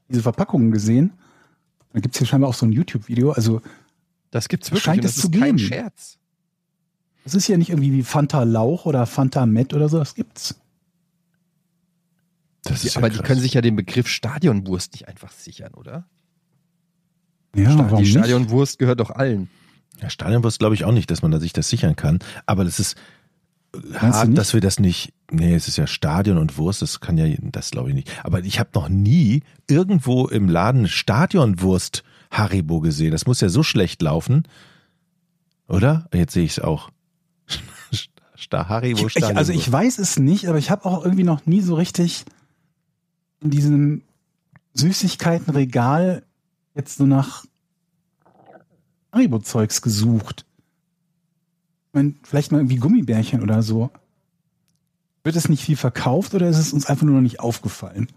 diese 0.09 0.21
Verpackungen 0.21 0.71
gesehen. 0.71 1.13
Da 1.93 1.99
gibt's 1.99 2.17
hier 2.17 2.27
scheinbar 2.27 2.49
auch 2.49 2.53
so 2.53 2.65
ein 2.65 2.71
YouTube-Video. 2.73 3.31
Also 3.31 3.61
Das 4.31 4.49
gibt's 4.49 4.69
wirklich. 4.71 4.83
Scheint 4.83 5.05
es 5.05 5.15
zu 5.15 5.27
ist 5.27 5.33
kein 5.33 5.55
geben. 5.55 5.59
Scherz. 5.59 6.17
das 7.23 7.35
ist 7.35 7.47
ja 7.47 7.57
nicht 7.57 7.69
irgendwie 7.69 7.93
wie 7.93 8.03
Fanta 8.03 8.43
Lauch 8.43 8.85
oder 8.85 9.05
Fanta 9.05 9.45
Met 9.45 9.73
oder 9.73 9.87
so, 9.89 9.97
das 9.99 10.15
gibt's. 10.15 10.55
Das 12.63 12.81
Die, 12.81 12.95
aber 12.95 13.09
die 13.09 13.19
können 13.19 13.39
sich 13.41 13.53
ja 13.55 13.61
den 13.61 13.75
Begriff 13.75 14.07
Stadionwurst 14.07 14.93
nicht 14.93 15.07
einfach 15.07 15.31
sichern, 15.31 15.73
oder? 15.73 16.05
Ja, 17.55 17.71
Sta- 17.71 17.79
warum 17.85 17.97
die 17.97 18.03
nicht? 18.03 18.11
Stadionwurst 18.11 18.77
gehört 18.79 18.99
doch 18.99 19.09
allen. 19.09 19.49
Ja, 19.99 20.09
Stadionwurst 20.09 20.59
glaube 20.59 20.75
ich 20.75 20.85
auch 20.85 20.91
nicht, 20.91 21.11
dass 21.11 21.21
man 21.21 21.31
da 21.31 21.39
sich 21.39 21.53
das 21.53 21.69
sichern 21.69 21.95
kann. 21.95 22.19
Aber 22.45 22.63
das 22.63 22.79
ist 22.79 22.95
hart, 23.93 24.37
dass 24.37 24.53
wir 24.53 24.61
das 24.61 24.79
nicht. 24.79 25.13
Nee, 25.31 25.55
es 25.55 25.67
ist 25.67 25.77
ja 25.77 25.87
Stadion 25.87 26.37
und 26.37 26.57
Wurst, 26.57 26.81
das 26.81 26.99
kann 26.99 27.17
ja, 27.17 27.25
das 27.39 27.71
glaube 27.71 27.89
ich 27.89 27.95
nicht. 27.95 28.11
Aber 28.23 28.39
ich 28.39 28.59
habe 28.59 28.69
noch 28.73 28.89
nie 28.89 29.43
irgendwo 29.69 30.27
im 30.27 30.49
Laden 30.49 30.87
Stadionwurst 30.87 32.03
Haribo 32.31 32.79
gesehen. 32.79 33.11
Das 33.11 33.25
muss 33.25 33.41
ja 33.41 33.49
so 33.49 33.63
schlecht 33.63 34.01
laufen. 34.01 34.43
Oder? 35.67 36.07
Jetzt 36.13 36.33
sehe 36.33 36.43
ich 36.43 36.51
es 36.51 36.59
auch. 36.59 36.89
Haribo 38.51 39.07
Ich, 39.07 39.15
ich, 39.15 39.23
also 39.23 39.53
ich 39.53 39.71
weiß 39.71 39.99
es 39.99 40.17
nicht, 40.17 40.49
aber 40.49 40.57
ich 40.57 40.71
habe 40.71 40.85
auch 40.85 41.03
irgendwie 41.03 41.23
noch 41.23 41.45
nie 41.45 41.61
so 41.61 41.75
richtig 41.75 42.25
in 43.41 43.49
diesem 43.49 44.01
Süßigkeitenregal 44.73 46.23
jetzt 46.75 46.97
so 46.97 47.05
nach 47.05 47.45
Haribo-Zeugs 49.11 49.81
gesucht. 49.81 50.45
Ich 51.87 51.93
mein, 51.93 52.19
vielleicht 52.23 52.51
mal 52.51 52.59
irgendwie 52.59 52.77
Gummibärchen 52.77 53.41
oder 53.41 53.63
so. 53.63 53.89
Wird 55.23 55.35
es 55.35 55.49
nicht 55.49 55.63
viel 55.63 55.77
verkauft 55.77 56.33
oder 56.33 56.47
ist 56.47 56.57
es 56.57 56.73
uns 56.73 56.85
einfach 56.85 57.05
nur 57.05 57.15
noch 57.15 57.21
nicht 57.21 57.39
aufgefallen? 57.39 58.07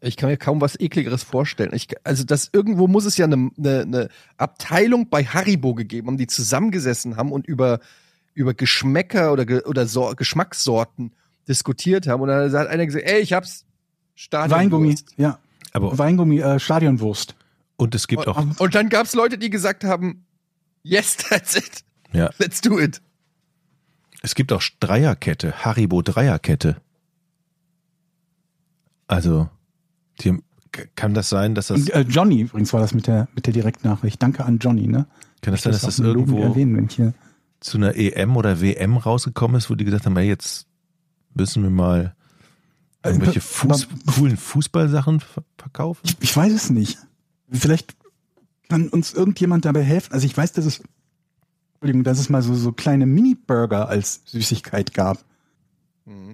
Ich 0.00 0.16
kann 0.16 0.30
mir 0.30 0.36
kaum 0.36 0.60
was 0.60 0.78
ekligeres 0.78 1.22
vorstellen. 1.22 1.72
Ich, 1.74 1.88
also 2.04 2.24
das 2.24 2.50
irgendwo 2.52 2.86
muss 2.86 3.04
es 3.04 3.16
ja 3.16 3.24
eine, 3.24 3.50
eine, 3.58 3.80
eine 3.80 4.08
Abteilung 4.36 5.08
bei 5.08 5.24
Haribo 5.24 5.74
gegeben 5.74 6.08
haben, 6.08 6.18
die 6.18 6.26
zusammengesessen 6.26 7.16
haben 7.16 7.32
und 7.32 7.46
über 7.46 7.80
über 8.36 8.52
Geschmäcker 8.52 9.32
oder 9.32 9.46
ge, 9.46 9.62
oder 9.62 9.86
so, 9.86 10.12
Geschmackssorten 10.14 11.12
diskutiert 11.48 12.06
haben 12.06 12.20
und 12.20 12.28
dann 12.28 12.52
hat 12.52 12.68
einer 12.68 12.84
gesagt, 12.84 13.06
ey, 13.06 13.20
ich 13.20 13.32
hab's 13.32 13.64
Stadionwurst. 14.14 14.60
Weingummi, 14.60 14.96
ja. 15.16 15.38
Aber 15.72 15.98
Weingummi, 15.98 16.40
äh, 16.40 16.60
Stadionwurst. 16.60 17.34
und 17.76 17.94
es 17.94 18.06
gibt 18.06 18.28
auch 18.28 18.36
Und, 18.36 18.60
und 18.60 18.74
dann 18.74 18.90
gab's 18.90 19.14
Leute, 19.14 19.38
die 19.38 19.48
gesagt 19.48 19.84
haben, 19.84 20.26
yes, 20.88 21.16
that's 21.16 21.56
it. 21.56 21.84
ja, 22.12 22.30
Let's 22.38 22.60
do 22.60 22.78
it. 22.78 23.00
es 24.22 24.34
gibt 24.34 24.52
auch 24.52 24.62
Dreierkette, 24.80 25.64
Haribo 25.64 26.02
Dreierkette. 26.02 26.76
Also 29.06 29.48
die, 30.20 30.38
kann 30.94 31.14
das 31.14 31.28
sein, 31.28 31.54
dass 31.54 31.68
das 31.68 31.88
äh, 31.88 32.00
Johnny 32.08 32.40
übrigens 32.42 32.72
war 32.72 32.80
das 32.80 32.92
mit 32.92 33.06
der 33.06 33.28
mit 33.34 33.46
der 33.46 33.52
Direktnachricht. 33.52 34.22
Danke 34.22 34.44
an 34.44 34.58
Johnny, 34.58 34.86
ne? 34.86 35.06
kann 35.42 35.52
das 35.52 35.62
sein, 35.62 35.72
dass 35.72 35.82
das 35.82 35.98
Logo 35.98 36.18
irgendwo 36.20 36.42
erwähnen, 36.42 36.76
wenn 36.76 36.86
ich 36.86 36.96
hier 36.96 37.14
zu 37.60 37.78
einer 37.78 37.94
EM 37.96 38.36
oder 38.36 38.60
WM 38.60 38.96
rausgekommen 38.96 39.56
ist, 39.58 39.70
wo 39.70 39.74
die 39.74 39.84
gesagt 39.84 40.06
haben, 40.06 40.16
hey, 40.16 40.26
jetzt 40.28 40.66
müssen 41.34 41.62
wir 41.62 41.70
mal 41.70 42.14
irgendwelche 43.04 43.38
Äh, 43.38 43.42
aber- 43.62 43.74
Fuß, 43.74 43.88
coolen 44.16 44.36
Fußballsachen 44.36 45.20
ver- 45.20 45.44
verkaufen? 45.56 46.00
Ich, 46.04 46.16
ich 46.20 46.36
weiß 46.36 46.52
es 46.52 46.70
nicht. 46.70 46.98
Vielleicht 47.50 47.94
kann 48.68 48.88
uns 48.88 49.12
irgendjemand 49.12 49.64
dabei 49.64 49.82
helfen. 49.82 50.12
Also 50.12 50.26
ich 50.26 50.36
weiß, 50.36 50.52
dass 50.52 50.64
es, 50.64 50.80
Entschuldigung, 51.74 52.04
dass 52.04 52.18
es 52.18 52.28
mal 52.28 52.42
so, 52.42 52.54
so 52.54 52.72
kleine 52.72 53.06
Mini-Burger 53.06 53.88
als 53.88 54.22
Süßigkeit 54.26 54.94
gab. 54.94 55.24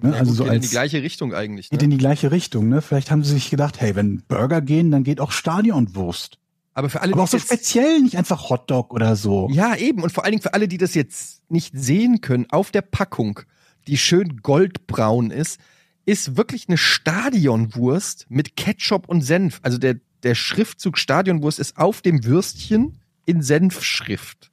Ja, 0.03 0.11
also 0.11 0.25
gut, 0.31 0.35
so 0.37 0.43
geht 0.43 0.51
in 0.53 0.57
als- 0.59 0.65
die 0.67 0.71
gleiche 0.71 1.01
Richtung 1.01 1.33
eigentlich. 1.33 1.69
Geht 1.69 1.79
Ne? 1.81 1.85
in 1.85 1.91
die 1.91 1.97
gleiche 1.97 2.31
Richtung, 2.31 2.69
ne? 2.69 2.81
Vielleicht 2.81 3.09
haben 3.09 3.23
sie 3.23 3.33
sich 3.33 3.49
gedacht, 3.49 3.81
hey, 3.81 3.95
wenn 3.95 4.21
Burger 4.27 4.61
gehen, 4.61 4.91
dann 4.91 5.03
geht 5.03 5.19
auch 5.19 5.31
Stadionwurst. 5.31 6.37
Aber 6.75 6.89
für 6.89 7.01
alle, 7.01 7.13
Aber 7.13 7.23
auch 7.23 7.27
so 7.27 7.39
speziell, 7.39 8.01
nicht 8.01 8.17
einfach 8.17 8.49
Hotdog 8.49 8.93
oder 8.93 9.15
so. 9.15 9.47
Ja, 9.51 9.75
eben. 9.75 10.01
Und 10.03 10.11
vor 10.11 10.23
allen 10.23 10.31
Dingen 10.33 10.41
für 10.43 10.53
alle, 10.53 10.67
die 10.67 10.77
das 10.77 10.93
jetzt 10.95 11.41
nicht 11.49 11.73
sehen 11.75 12.21
können, 12.21 12.47
auf 12.49 12.71
der 12.71 12.81
Packung, 12.81 13.39
die 13.87 13.97
schön 13.97 14.37
goldbraun 14.41 15.29
ist, 15.31 15.59
ist 16.05 16.35
wirklich 16.37 16.67
eine 16.67 16.77
Stadionwurst 16.77 18.25
mit 18.29 18.55
Ketchup 18.55 19.07
und 19.07 19.21
Senf. 19.21 19.59
Also 19.63 19.77
der, 19.77 19.95
der 20.23 20.35
Schriftzug 20.35 20.97
Stadionwurst 20.97 21.59
ist 21.59 21.77
auf 21.77 22.01
dem 22.01 22.23
Würstchen 22.23 22.99
in 23.25 23.41
Senfschrift. 23.41 24.51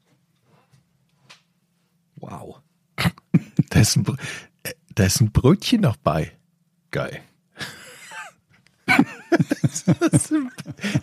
Wow. 2.17 2.61
Da 3.71 3.81
ist 3.81 3.97
ein, 3.97 4.03
Br- 4.05 4.17
da 4.95 5.05
ist 5.05 5.21
ein 5.21 5.33
Brötchen 5.33 5.81
noch 5.81 5.97
bei. 5.97 6.33
Geil. 6.91 7.21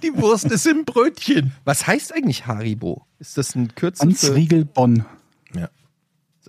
Die 0.03 0.13
Wurst 0.15 0.45
ist 0.45 0.67
im 0.67 0.83
Brötchen. 0.85 1.53
Was 1.63 1.87
heißt 1.87 2.13
eigentlich 2.13 2.45
Haribo? 2.45 3.05
Ist 3.19 3.37
das 3.37 3.55
ein 3.55 3.73
Kürzel 3.75 4.13
Riegel 4.33 4.65
Bonn. 4.65 5.05
Ja. 5.55 5.69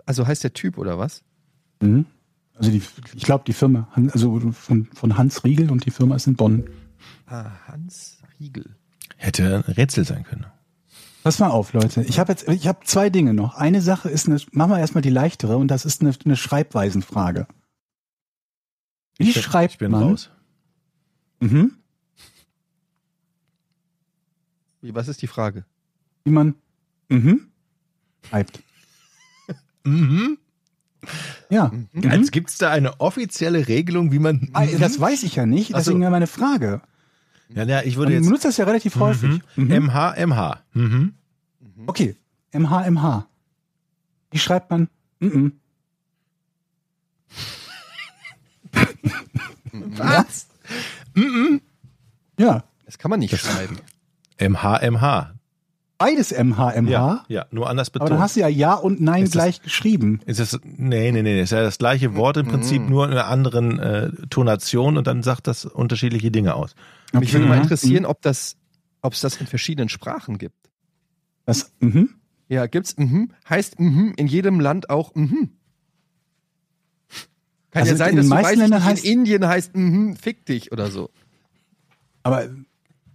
also 0.06 0.26
heißt 0.26 0.42
der 0.44 0.52
Typ 0.52 0.78
oder 0.78 0.98
was? 0.98 1.22
Mhm. 1.80 2.06
Also 2.54 2.72
die, 2.72 2.82
ich 3.14 3.22
glaube, 3.22 3.44
die 3.46 3.52
Firma, 3.52 3.88
also 4.12 4.40
von, 4.50 4.86
von 4.86 5.16
Hans 5.16 5.44
Riegel 5.44 5.70
und 5.70 5.86
die 5.86 5.92
Firma 5.92 6.16
ist 6.16 6.26
in 6.26 6.34
Bonn. 6.34 6.68
Ah, 7.28 7.50
Hans 7.66 8.18
Riegel. 8.40 8.76
Hätte 9.16 9.64
ein 9.66 9.72
Rätsel 9.72 10.04
sein 10.04 10.24
können. 10.24 10.46
Pass 11.24 11.38
mal 11.40 11.50
auf, 11.50 11.72
Leute. 11.72 12.02
Ich 12.02 12.18
habe 12.18 12.32
jetzt, 12.32 12.48
ich 12.48 12.66
habe 12.68 12.80
zwei 12.84 13.10
Dinge 13.10 13.34
noch. 13.34 13.54
Eine 13.54 13.82
Sache 13.82 14.08
ist 14.08 14.28
eine, 14.28 14.40
machen 14.52 14.70
wir 14.70 14.78
erstmal 14.78 15.02
die 15.02 15.10
leichtere 15.10 15.56
und 15.56 15.68
das 15.68 15.84
ist 15.84 16.00
eine, 16.00 16.14
eine 16.24 16.36
Schreibweisenfrage. 16.36 17.46
Wie 19.18 19.30
Ich 19.30 19.42
schreibt 19.42 19.74
ich 19.74 19.78
bin 19.78 19.90
man? 19.90 20.02
raus. 20.04 20.30
Mhm. 21.40 21.72
Wie, 24.80 24.94
was 24.94 25.08
ist 25.08 25.20
die 25.22 25.26
Frage? 25.26 25.64
Wie 26.24 26.30
man 26.30 26.54
mhm. 27.08 27.48
schreibt. 28.26 28.60
Mhm. 29.84 30.38
Ja. 31.50 31.72
Mhm. 31.92 32.10
Als 32.10 32.30
gibt's 32.30 32.58
da 32.58 32.70
eine 32.70 33.00
offizielle 33.00 33.68
Regelung, 33.68 34.12
wie 34.12 34.18
man. 34.18 34.50
Ah, 34.52 34.66
Das 34.66 35.00
weiß 35.00 35.22
ich 35.24 35.36
ja 35.36 35.46
nicht, 35.46 35.74
Ach 35.74 35.78
so. 35.80 35.90
deswegen 35.90 36.02
ja 36.02 36.10
meine 36.10 36.26
Frage. 36.26 36.82
Ja, 37.50 37.64
ja, 37.64 37.82
ich 37.82 37.96
Man 37.96 38.02
würde 38.04 38.12
jetzt. 38.14 38.24
benutzt 38.24 38.44
das 38.44 38.56
ja 38.58 38.64
relativ 38.64 38.96
häufig. 38.96 39.40
Mhm. 39.56 39.84
MH, 39.86 40.14
MH. 40.26 40.62
Mhm. 40.74 41.14
Okay. 41.86 42.16
MH, 42.52 42.90
MH. 42.90 43.26
Wie 44.30 44.38
schreibt 44.38 44.70
man? 44.70 44.88
Mhm. 45.20 45.52
Was? 49.72 50.48
Ja. 52.36 52.64
Das 52.84 52.98
kann 52.98 53.10
man 53.10 53.20
nicht 53.20 53.36
schreiben. 53.38 53.78
MH, 54.38 54.78
MH. 54.90 55.34
Beides 55.98 56.30
MH, 56.32 56.80
MH. 56.82 56.88
Ja, 56.90 57.24
ja, 57.28 57.46
nur 57.50 57.68
anders 57.68 57.88
Aber 57.88 57.94
betont. 57.94 58.10
dann 58.12 58.20
hast 58.20 58.36
du 58.36 58.40
ja 58.40 58.46
Ja 58.48 58.74
und 58.74 59.00
Nein 59.00 59.24
Ist 59.24 59.34
das- 59.34 59.42
gleich 59.42 59.62
geschrieben. 59.62 60.20
ist 60.26 60.38
das, 60.38 60.58
nee, 60.62 61.10
nee, 61.10 61.22
nee, 61.22 61.42
ist 61.42 61.50
ja 61.50 61.60
das 61.62 61.78
gleiche 61.78 62.14
Wort 62.14 62.36
im 62.36 62.46
Prinzip, 62.46 62.88
nur 62.88 63.04
in 63.06 63.10
einer 63.10 63.26
anderen 63.26 63.80
äh, 63.80 64.12
Tonation 64.30 64.96
und 64.96 65.08
dann 65.08 65.24
sagt 65.24 65.48
das 65.48 65.64
unterschiedliche 65.64 66.30
Dinge 66.30 66.54
aus. 66.54 66.76
Mich 67.12 67.32
würde 67.32 67.46
mal 67.46 67.56
Mhm. 67.56 67.62
interessieren, 67.64 68.06
ob 68.06 68.22
das, 68.22 68.56
ob 69.02 69.12
es 69.14 69.20
das 69.22 69.36
in 69.40 69.48
verschiedenen 69.48 69.88
Sprachen 69.88 70.38
gibt. 70.38 70.70
Das, 71.46 71.72
mhm. 71.80 72.10
Ja, 72.48 72.66
gibt's 72.66 72.96
mhm, 72.96 73.32
heißt 73.48 73.80
mhm 73.80 74.12
in 74.16 74.26
jedem 74.28 74.60
Land 74.60 74.90
auch 74.90 75.14
mhm. 75.16 75.50
Kann 77.70 77.82
Also 77.82 77.92
ja 77.92 77.96
sein, 77.98 78.10
in 78.10 78.16
dass 78.16 78.24
den 78.26 78.30
du 78.30 78.34
meisten 78.36 78.48
weißt, 78.50 78.56
Ländern 78.70 78.82
nicht, 78.88 78.98
heißt- 79.00 79.04
in 79.04 79.18
Indien 79.18 79.46
heißt 79.48 79.76
mhm, 79.76 80.16
fick 80.16 80.46
dich 80.46 80.70
oder 80.72 80.90
so. 80.90 81.10
Aber 82.22 82.48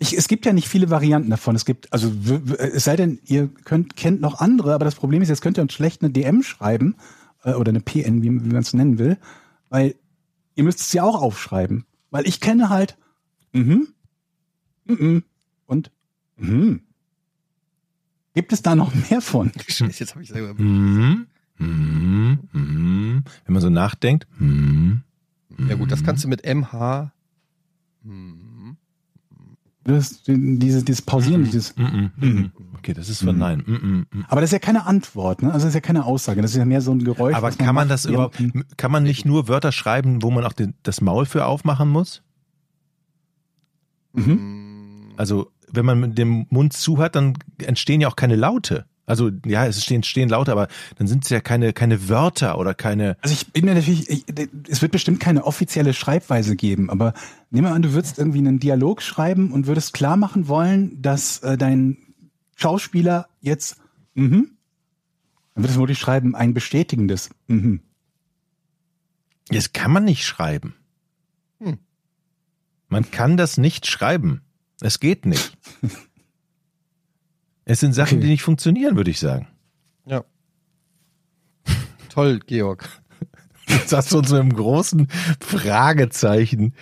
ich, 0.04 0.18
es 0.18 0.28
gibt 0.28 0.45
ja 0.45 0.51
nicht 0.51 0.68
viele 0.68 0.89
Varianten 0.89 1.30
davon. 1.30 1.56
Es 1.56 1.64
gibt, 1.64 1.91
also 1.93 2.12
es 2.58 2.84
sei 2.84 2.97
denn, 2.97 3.20
ihr 3.24 3.47
könnt, 3.47 3.95
kennt 3.95 4.20
noch 4.20 4.39
andere, 4.39 4.74
aber 4.74 4.84
das 4.84 4.95
Problem 4.95 5.22
ist, 5.22 5.30
jetzt 5.30 5.41
könnt 5.41 5.58
ihr 5.58 5.62
uns 5.62 5.74
schlecht 5.74 6.01
eine 6.01 6.12
DM 6.12 6.43
schreiben 6.43 6.95
äh, 7.43 7.54
oder 7.54 7.70
eine 7.70 7.80
PN, 7.80 8.22
wie, 8.22 8.30
wie 8.30 8.49
man 8.49 8.58
es 8.58 8.74
nennen 8.74 8.99
will, 8.99 9.18
weil 9.70 9.95
ihr 10.56 10.66
müsst 10.66 10.82
es 10.82 10.91
ja 10.91 11.04
auch 11.04 11.22
aufschreiben. 11.22 11.86
Weil 12.12 12.28
ich 12.28 12.41
kenne 12.41 12.70
halt 12.70 12.97
mhm, 13.54 13.88
mhm 14.86 15.24
und 15.66 15.89
mhm. 16.36 16.82
Gibt 18.34 18.51
es 18.51 18.62
da 18.62 18.76
noch 18.76 18.93
mehr 19.10 19.22
von? 19.22 19.51
Scheiße, 19.68 19.99
jetzt 19.99 20.16
habe 20.16 20.24
ich 20.24 20.30
selber. 20.30 20.54
Mhm. 20.62 21.28
Mhm. 21.60 23.24
wenn 23.45 23.54
man 23.54 23.62
so 23.62 23.70
nachdenkt, 23.70 24.28
hm, 24.38 25.04
Ja 25.70 25.76
gut, 25.76 25.91
das 25.91 26.04
kannst 26.04 26.26
du 26.26 26.28
mit 26.28 26.43
MH. 26.45 27.14
Hm. 28.04 28.53
Das, 29.86 30.23
dieses, 30.25 30.86
dieses 30.86 31.01
Pausieren, 31.01 31.43
dieses. 31.43 31.75
mm, 31.75 31.84
mm, 31.84 32.25
mm. 32.25 32.51
okay, 32.77 32.93
das 32.93 33.09
ist 33.09 33.23
von 33.23 33.38
Nein. 33.38 33.63
Mm, 33.65 34.17
mm. 34.17 34.25
Aber 34.29 34.39
das 34.39 34.49
ist 34.49 34.53
ja 34.53 34.59
keine 34.59 34.86
Antwort, 34.86 35.41
ne? 35.41 35.51
Also 35.51 35.65
das 35.65 35.71
ist 35.71 35.75
ja 35.75 35.81
keine 35.81 36.05
Aussage. 36.05 36.41
Das 36.41 36.51
ist 36.51 36.57
ja 36.57 36.63
mehr 36.63 36.81
so 36.81 36.91
ein 36.91 37.03
Geräusch. 37.03 37.36
Aber 37.36 37.51
kann 37.51 37.67
man 37.67 37.88
macht, 37.88 37.91
das 37.91 38.05
überhaupt, 38.05 38.41
kann 38.77 38.91
man 38.91 39.03
nicht 39.03 39.25
nur 39.25 39.49
Wörter 39.49 39.73
schreiben, 39.73 40.23
wo 40.23 40.31
man 40.31 40.45
auch 40.45 40.53
den, 40.53 40.73
das 40.84 41.01
Maul 41.01 41.25
für 41.25 41.45
aufmachen 41.45 41.89
muss? 41.89 42.23
Mhm. 44.13 45.11
Also, 45.17 45.51
wenn 45.71 45.86
man 45.86 45.99
mit 45.99 46.17
dem 46.17 46.45
Mund 46.49 46.73
zu 46.73 46.99
hat, 46.99 47.15
dann 47.15 47.34
entstehen 47.57 47.99
ja 47.99 48.07
auch 48.07 48.15
keine 48.15 48.36
Laute. 48.36 48.86
Also, 49.06 49.32
ja, 49.45 49.66
es 49.66 49.84
stehen, 49.84 50.01
stehen 50.04 50.30
Laute, 50.30 50.51
aber 50.51 50.70
dann 50.97 51.08
sind 51.08 51.26
es 51.26 51.30
ja 51.30 51.41
keine, 51.41 51.74
keine 51.74 52.08
Wörter 52.08 52.58
oder 52.58 52.74
keine, 52.74 53.18
Also 53.22 53.34
ich 53.34 53.51
bin 53.51 53.66
mir 53.66 53.76
natürlich, 53.76 54.10
ich, 54.10 54.26
es 54.70 54.82
wird 54.82 54.93
bestimmt 54.93 55.20
keine 55.20 55.43
offizielle 55.43 55.93
Schreibweise 55.93 56.56
geben, 56.56 56.89
aber 56.89 57.14
nehmen 57.49 57.68
wir 57.68 57.74
an, 57.74 57.82
du 57.82 57.91
würdest 57.93 58.18
irgendwie 58.18 58.38
einen 58.38 58.60
Dialog 58.60 59.01
schreiben 59.01 59.51
und 59.51 59.68
würdest 59.68 59.93
klar 59.93 60.16
machen 60.16 60.47
wollen, 60.47 61.01
dass 61.01 61.39
äh, 61.39 61.58
dein 61.58 61.97
Schauspieler 62.56 63.28
jetzt, 63.41 63.76
mhm, 64.14 64.51
dann 65.54 65.64
würdest 65.64 65.76
du 65.76 65.82
wirklich 65.82 65.99
schreiben, 65.99 66.34
ein 66.34 66.54
bestätigendes, 66.54 67.30
mhm. 67.47 67.82
das 69.49 69.74
kann 69.74 69.91
man 69.91 70.06
nicht 70.06 70.24
schreiben. 70.26 70.76
Hm. 71.60 71.78
Man 72.88 73.12
kann 73.12 73.36
das 73.36 73.58
nicht 73.58 73.86
schreiben. 73.86 74.41
Es 74.80 75.01
geht 75.01 75.26
nicht. 75.26 75.58
Es 77.66 77.80
sind 77.80 77.93
Sachen, 77.93 78.18
Okay. 78.18 78.26
die 78.26 78.32
nicht 78.32 78.43
funktionieren, 78.43 78.95
würde 78.95 79.11
ich 79.11 79.20
sagen. 79.20 79.47
Ja. 80.05 80.24
Toll, 82.09 82.39
Georg. 82.39 82.88
Jetzt 83.68 83.93
hast 83.93 84.11
du 84.11 84.18
uns 84.20 84.30
so 84.30 84.36
einem 84.36 84.53
großen 84.53 85.07
Fragezeichen 85.39 86.74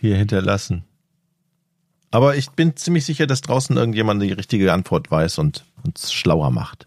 hier 0.00 0.16
hinterlassen. 0.16 0.84
Aber 2.10 2.36
ich 2.36 2.50
bin 2.50 2.76
ziemlich 2.76 3.04
sicher, 3.04 3.26
dass 3.26 3.40
draußen 3.40 3.76
irgendjemand 3.76 4.22
die 4.22 4.32
richtige 4.32 4.72
Antwort 4.72 5.10
weiß 5.10 5.38
und 5.38 5.64
uns 5.84 6.12
schlauer 6.12 6.50
macht. 6.50 6.86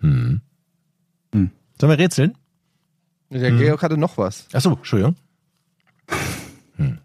Hm. 0.00 0.40
Hm. 1.32 1.50
Sollen 1.80 1.90
wir 1.90 1.98
rätseln? 1.98 2.36
Der 3.30 3.52
Mhm. 3.52 3.58
Georg 3.58 3.82
hatte 3.82 3.96
noch 3.98 4.16
was. 4.18 4.46
Achso, 4.52 4.72
Entschuldigung. 4.74 5.16
Hm. 6.76 6.98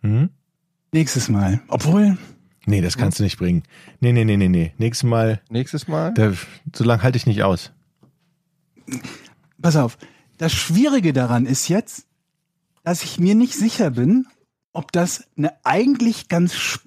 Hm? 0.00 0.30
Nächstes 0.92 1.28
Mal. 1.28 1.60
Obwohl, 1.68 2.16
Nee, 2.66 2.80
das 2.80 2.96
kannst 2.98 3.18
du 3.20 3.22
nicht 3.22 3.38
bringen. 3.38 3.62
Nee, 4.00 4.12
nee, 4.12 4.24
nee, 4.24 4.36
nee, 4.36 4.48
nee. 4.48 4.72
Nächstes 4.78 5.08
Mal, 5.08 5.40
Nächstes 5.48 5.86
Mal. 5.88 6.12
da, 6.14 6.32
so 6.74 6.84
lange 6.84 7.02
halte 7.02 7.16
ich 7.16 7.26
nicht 7.26 7.42
aus. 7.44 7.72
pass 9.62 9.76
auf, 9.76 9.96
das 10.38 10.52
Schwierige 10.52 11.12
daran 11.12 11.46
ist 11.46 11.68
jetzt, 11.68 12.06
dass 12.82 13.02
ich 13.02 13.18
mir 13.18 13.34
nicht 13.34 13.54
sicher 13.54 13.90
bin, 13.90 14.26
ob 14.72 14.92
das 14.92 15.24
eine 15.36 15.52
eigentlich 15.64 16.28
ganz 16.28 16.80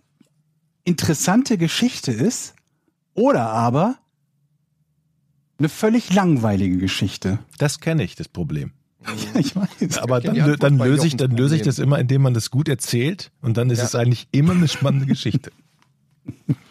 interessante 0.83 1.57
Geschichte 1.57 2.11
ist 2.11 2.55
oder 3.13 3.49
aber 3.49 3.97
eine 5.57 5.69
völlig 5.69 6.13
langweilige 6.13 6.77
Geschichte. 6.77 7.39
Das 7.57 7.79
kenne 7.79 8.03
ich, 8.03 8.15
das 8.15 8.27
Problem. 8.29 8.71
Ja, 9.05 9.39
ich 9.39 9.55
weiß. 9.55 9.97
Aber 9.99 10.21
dann, 10.21 10.55
dann 10.57 10.77
löse 10.77 11.07
ich, 11.07 11.17
dann 11.17 11.31
löse 11.35 11.55
ich 11.55 11.61
das 11.63 11.79
immer, 11.79 11.99
indem 11.99 12.21
man 12.21 12.33
das 12.33 12.49
gut 12.51 12.69
erzählt 12.69 13.31
und 13.41 13.57
dann 13.57 13.69
ist 13.69 13.79
Ja. 13.79 13.85
es 13.85 13.95
eigentlich 13.95 14.27
immer 14.31 14.53
eine 14.53 14.67
spannende 14.67 15.05
Geschichte. 15.05 15.51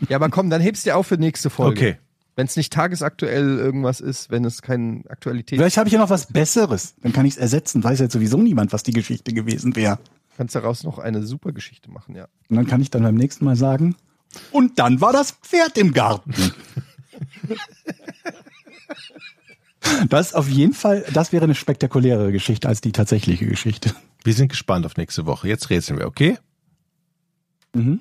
Ja, 0.09 0.17
aber 0.17 0.29
komm, 0.29 0.51
dann 0.51 0.61
hebst 0.61 0.85
du 0.85 0.91
dir 0.91 0.97
auf 0.97 1.07
für 1.07 1.17
nächste 1.17 1.51
Folge. 1.51 1.81
Okay. 1.81 1.99
Wenn 2.37 2.47
es 2.47 2.57
nicht 2.57 2.73
tagesaktuell 2.73 3.59
irgendwas 3.59 4.01
ist, 4.01 4.31
wenn 4.31 4.45
es 4.45 4.63
keine 4.63 5.03
Aktualität 5.09 5.59
Vielleicht 5.59 5.77
habe 5.77 5.89
ich 5.89 5.93
ja 5.93 5.99
noch 5.99 6.11
was 6.11 6.27
Besseres. 6.33 6.95
Dann 7.03 7.13
kann 7.13 7.27
ich 7.27 7.35
es 7.35 7.39
ersetzen. 7.39 7.83
Weiß 7.83 7.99
jetzt 7.99 8.13
sowieso 8.13 8.39
niemand, 8.39 8.73
was 8.73 8.85
die 8.85 8.93
Geschichte 8.93 9.33
gewesen 9.33 9.75
wäre. 9.75 9.99
kannst 10.37 10.55
daraus 10.55 10.85
noch 10.85 10.99
eine 10.99 11.25
super 11.27 11.53
Geschichte 11.53 11.91
machen, 11.91 12.15
ja. 12.15 12.29
Und 12.49 12.57
dann 12.57 12.67
kann 12.67 12.81
ich 12.81 12.91
dann 12.91 13.03
beim 13.03 13.17
nächsten 13.17 13.45
Mal 13.45 13.57
sagen, 13.57 13.97
und 14.53 14.79
dann 14.79 15.01
war 15.01 15.13
das 15.13 15.33
Pferd 15.33 15.79
im 15.79 15.93
Garten. 15.93 16.35
Das 20.11 20.35
auf 20.35 20.49
jeden 20.49 20.75
Fall, 20.75 21.05
das 21.15 21.33
wäre 21.33 21.45
eine 21.45 21.55
spektakulärere 21.55 22.31
Geschichte 22.31 22.69
als 22.69 22.81
die 22.81 22.93
tatsächliche 22.93 23.47
Geschichte. 23.47 23.95
Wir 24.23 24.35
sind 24.35 24.49
gespannt 24.49 24.85
auf 24.85 24.97
nächste 24.97 25.25
Woche. 25.25 25.49
Jetzt 25.49 25.71
rätseln 25.71 25.99
wir, 25.99 26.07
okay? 26.07 26.37
Mhm. 27.75 27.99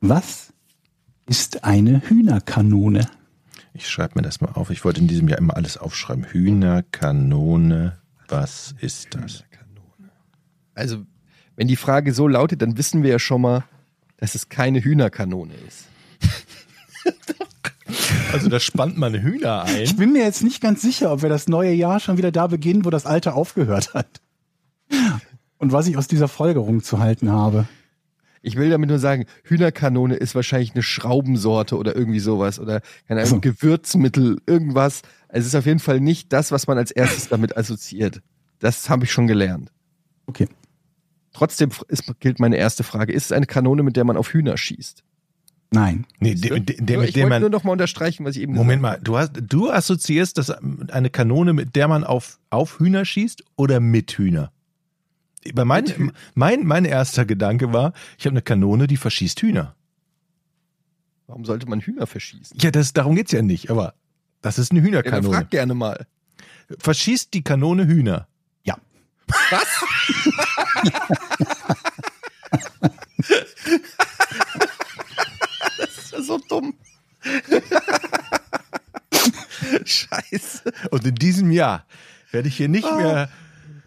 Was 0.00 0.52
ist 1.26 1.64
eine 1.64 2.00
Hühnerkanone? 2.08 3.08
Ich 3.74 3.88
schreibe 3.88 4.14
mir 4.16 4.22
das 4.22 4.40
mal 4.40 4.52
auf. 4.52 4.70
Ich 4.70 4.84
wollte 4.84 5.00
in 5.00 5.08
diesem 5.08 5.28
Jahr 5.28 5.38
immer 5.38 5.56
alles 5.56 5.76
aufschreiben. 5.76 6.24
Hühnerkanone, 6.24 7.98
was 8.28 8.74
ist 8.80 9.14
das? 9.14 9.44
Also, 10.74 11.04
wenn 11.56 11.68
die 11.68 11.76
Frage 11.76 12.12
so 12.14 12.28
lautet, 12.28 12.62
dann 12.62 12.78
wissen 12.78 13.02
wir 13.02 13.10
ja 13.10 13.18
schon 13.18 13.40
mal, 13.42 13.64
dass 14.16 14.34
es 14.34 14.48
keine 14.48 14.82
Hühnerkanone 14.82 15.54
ist. 15.66 15.86
Also 18.32 18.50
da 18.50 18.60
spannt 18.60 18.98
man 18.98 19.14
Hühner 19.14 19.64
Ich 19.80 19.90
ein. 19.92 19.96
bin 19.96 20.12
mir 20.12 20.22
jetzt 20.22 20.42
nicht 20.42 20.60
ganz 20.60 20.82
sicher, 20.82 21.10
ob 21.12 21.22
wir 21.22 21.30
das 21.30 21.48
neue 21.48 21.72
Jahr 21.72 21.98
schon 21.98 22.18
wieder 22.18 22.30
da 22.30 22.46
beginnen, 22.46 22.84
wo 22.84 22.90
das 22.90 23.06
alte 23.06 23.32
aufgehört 23.32 23.94
hat. 23.94 24.20
Und 25.56 25.72
was 25.72 25.86
ich 25.86 25.96
aus 25.96 26.06
dieser 26.06 26.28
Folgerung 26.28 26.82
zu 26.82 26.98
halten 26.98 27.30
habe. 27.32 27.66
Ich 28.42 28.56
will 28.56 28.70
damit 28.70 28.88
nur 28.88 28.98
sagen, 28.98 29.26
Hühnerkanone 29.44 30.14
ist 30.14 30.34
wahrscheinlich 30.34 30.74
eine 30.74 30.82
Schraubensorte 30.82 31.76
oder 31.76 31.96
irgendwie 31.96 32.20
sowas 32.20 32.60
oder 32.60 32.80
keine 33.06 33.22
Ahnung. 33.22 33.40
Gewürzmittel, 33.40 34.38
irgendwas. 34.46 35.02
Es 35.28 35.46
ist 35.46 35.54
auf 35.54 35.66
jeden 35.66 35.80
Fall 35.80 36.00
nicht 36.00 36.32
das, 36.32 36.52
was 36.52 36.66
man 36.66 36.78
als 36.78 36.90
erstes 36.90 37.28
damit 37.28 37.56
assoziiert. 37.56 38.22
Das 38.58 38.88
habe 38.88 39.04
ich 39.04 39.12
schon 39.12 39.26
gelernt. 39.26 39.72
Okay. 40.26 40.48
Trotzdem 41.32 41.70
ist, 41.88 42.04
gilt 42.20 42.40
meine 42.40 42.56
erste 42.56 42.82
Frage. 42.82 43.12
Ist 43.12 43.26
es 43.26 43.32
eine 43.32 43.46
Kanone, 43.46 43.82
mit 43.82 43.96
der 43.96 44.04
man 44.04 44.16
auf 44.16 44.32
Hühner 44.32 44.56
schießt? 44.56 45.04
Nein. 45.70 46.06
Nee, 46.18 46.34
der, 46.34 46.60
der, 46.60 46.98
mit 46.98 47.10
ich 47.10 47.22
wollte 47.22 47.40
nur 47.40 47.50
noch 47.50 47.64
mal 47.64 47.72
unterstreichen, 47.72 48.24
was 48.24 48.36
ich 48.36 48.42
eben 48.42 48.54
Moment 48.54 48.82
gesagt 48.82 49.00
mal, 49.00 49.04
du, 49.04 49.18
hast, 49.18 49.32
du 49.40 49.70
assoziierst 49.70 50.38
das 50.38 50.50
eine 50.50 51.10
Kanone, 51.10 51.52
mit 51.52 51.76
der 51.76 51.88
man 51.88 52.04
auf, 52.04 52.38
auf 52.50 52.78
Hühner 52.80 53.04
schießt 53.04 53.44
oder 53.56 53.78
mit 53.78 54.12
Hühner? 54.12 54.50
Bei 55.54 55.64
mein, 55.64 56.12
mein, 56.34 56.66
mein 56.66 56.84
erster 56.84 57.24
Gedanke 57.24 57.72
war, 57.72 57.92
ich 58.18 58.26
habe 58.26 58.34
eine 58.34 58.42
Kanone, 58.42 58.86
die 58.86 58.96
verschießt 58.96 59.40
Hühner. 59.40 59.74
Warum 61.26 61.44
sollte 61.44 61.68
man 61.68 61.80
Hühner 61.80 62.06
verschießen? 62.06 62.58
Ja, 62.60 62.70
das, 62.70 62.92
darum 62.92 63.14
geht's 63.14 63.32
ja 63.32 63.42
nicht, 63.42 63.70
aber 63.70 63.94
das 64.42 64.58
ist 64.58 64.70
eine 64.72 64.80
Ja, 64.80 64.86
Hühnerkanone. 64.86 65.36
frag 65.36 65.50
gerne 65.50 65.74
mal. 65.74 66.06
Verschießt 66.78 67.32
die 67.34 67.42
Kanone 67.42 67.86
Hühner? 67.86 68.26
Ja. 68.64 68.76
Was? 69.50 69.68
das 75.78 75.98
ist 75.98 76.12
ja 76.12 76.22
so 76.22 76.38
dumm. 76.48 76.74
Scheiße. 79.84 80.72
Und 80.90 81.06
in 81.06 81.14
diesem 81.14 81.50
Jahr 81.50 81.84
werde 82.30 82.48
ich 82.48 82.56
hier 82.56 82.68
nicht 82.68 82.90
mehr. 82.96 83.28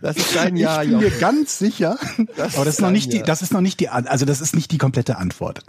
Das 0.01 0.17
ist 0.17 0.35
dein 0.35 0.57
Jahr, 0.57 0.83
ich 0.83 0.89
bin 0.89 0.99
mir 0.99 1.11
ganz 1.11 1.59
sicher. 1.59 1.97
Das 2.35 2.55
aber 2.55 2.65
das 2.65 2.75
ist 2.75 2.81
noch 2.81 2.91
nicht 2.91 3.11
die, 3.11 3.17
Jahr. 3.17 3.25
das 3.25 3.41
ist 3.41 3.53
noch 3.53 3.61
nicht 3.61 3.79
die, 3.79 3.89
also 3.89 4.25
das 4.25 4.41
ist 4.41 4.55
nicht 4.55 4.71
die 4.71 4.77
komplette 4.77 5.17
Antwort. 5.17 5.63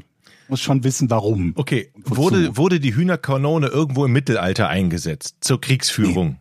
Muss 0.49 0.61
schon 0.61 0.85
wissen, 0.85 1.11
warum. 1.11 1.53
Okay, 1.57 1.91
wurde, 2.05 2.57
wurde 2.57 2.81
die 2.81 2.95
Hühnerkanone 2.95 3.69
irgendwo 3.69 4.05
im 4.05 4.13
Mittelalter 4.13 4.69
eingesetzt 4.69 5.37
zur 5.41 5.61
Kriegsführung? 5.61 6.39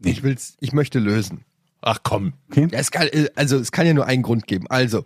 Ich 0.00 0.22
will's, 0.22 0.56
ich 0.60 0.72
möchte 0.72 0.98
lösen. 0.98 1.44
Ach 1.80 2.00
komm. 2.02 2.34
Okay? 2.50 2.68
Ja, 2.70 2.78
es 2.78 2.90
kann, 2.90 3.08
äh, 3.08 3.28
also 3.34 3.56
es 3.56 3.72
kann 3.72 3.86
ja 3.86 3.94
nur 3.94 4.06
einen 4.06 4.22
Grund 4.22 4.46
geben. 4.46 4.66
Also, 4.68 5.04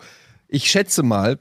ich 0.49 0.71
schätze 0.71 1.03
mal, 1.03 1.39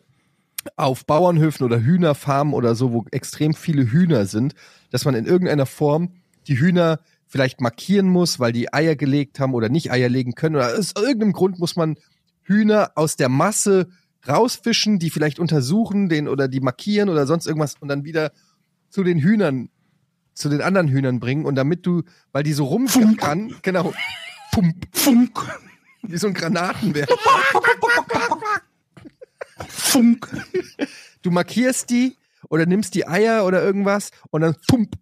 auf 0.75 1.05
Bauernhöfen 1.05 1.65
oder 1.65 1.81
Hühnerfarmen 1.81 2.53
oder 2.53 2.75
so, 2.75 2.91
wo 2.91 3.05
extrem 3.11 3.53
viele 3.53 3.91
Hühner 3.91 4.25
sind, 4.25 4.53
dass 4.91 5.05
man 5.05 5.15
in 5.15 5.25
irgendeiner 5.25 5.65
Form 5.65 6.13
die 6.47 6.59
Hühner 6.59 6.99
vielleicht 7.31 7.61
markieren 7.61 8.07
muss, 8.07 8.41
weil 8.41 8.51
die 8.51 8.73
Eier 8.73 8.97
gelegt 8.97 9.39
haben 9.39 9.53
oder 9.53 9.69
nicht 9.69 9.89
Eier 9.89 10.09
legen 10.09 10.35
können. 10.35 10.57
Oder 10.57 10.77
aus 10.77 10.91
irgendeinem 10.97 11.31
Grund 11.31 11.59
muss 11.59 11.77
man 11.77 11.95
Hühner 12.43 12.91
aus 12.95 13.15
der 13.15 13.29
Masse 13.29 13.87
rausfischen, 14.27 14.99
die 14.99 15.09
vielleicht 15.09 15.39
untersuchen, 15.39 16.09
den 16.09 16.27
oder 16.27 16.49
die 16.49 16.59
markieren 16.59 17.07
oder 17.07 17.25
sonst 17.25 17.47
irgendwas 17.47 17.75
und 17.79 17.87
dann 17.87 18.03
wieder 18.03 18.33
zu 18.89 19.05
den 19.05 19.17
Hühnern, 19.17 19.69
zu 20.33 20.49
den 20.49 20.61
anderen 20.61 20.89
Hühnern 20.89 21.21
bringen. 21.21 21.45
Und 21.45 21.55
damit 21.55 21.85
du, 21.85 22.03
weil 22.33 22.43
die 22.43 22.51
so 22.51 22.65
rumflackern, 22.65 23.55
genau, 23.61 23.93
pump, 24.51 24.87
Funk, 24.91 25.39
wie 26.01 26.17
so 26.17 26.27
ein 26.27 26.33
Granatenwerfer. 26.33 27.15
Funk. 29.69 30.27
du 31.21 31.31
markierst 31.31 31.89
die 31.89 32.17
oder 32.49 32.65
nimmst 32.65 32.93
die 32.93 33.07
Eier 33.07 33.45
oder 33.45 33.63
irgendwas 33.63 34.11
und 34.31 34.41
dann 34.41 34.57
pump, 34.67 34.97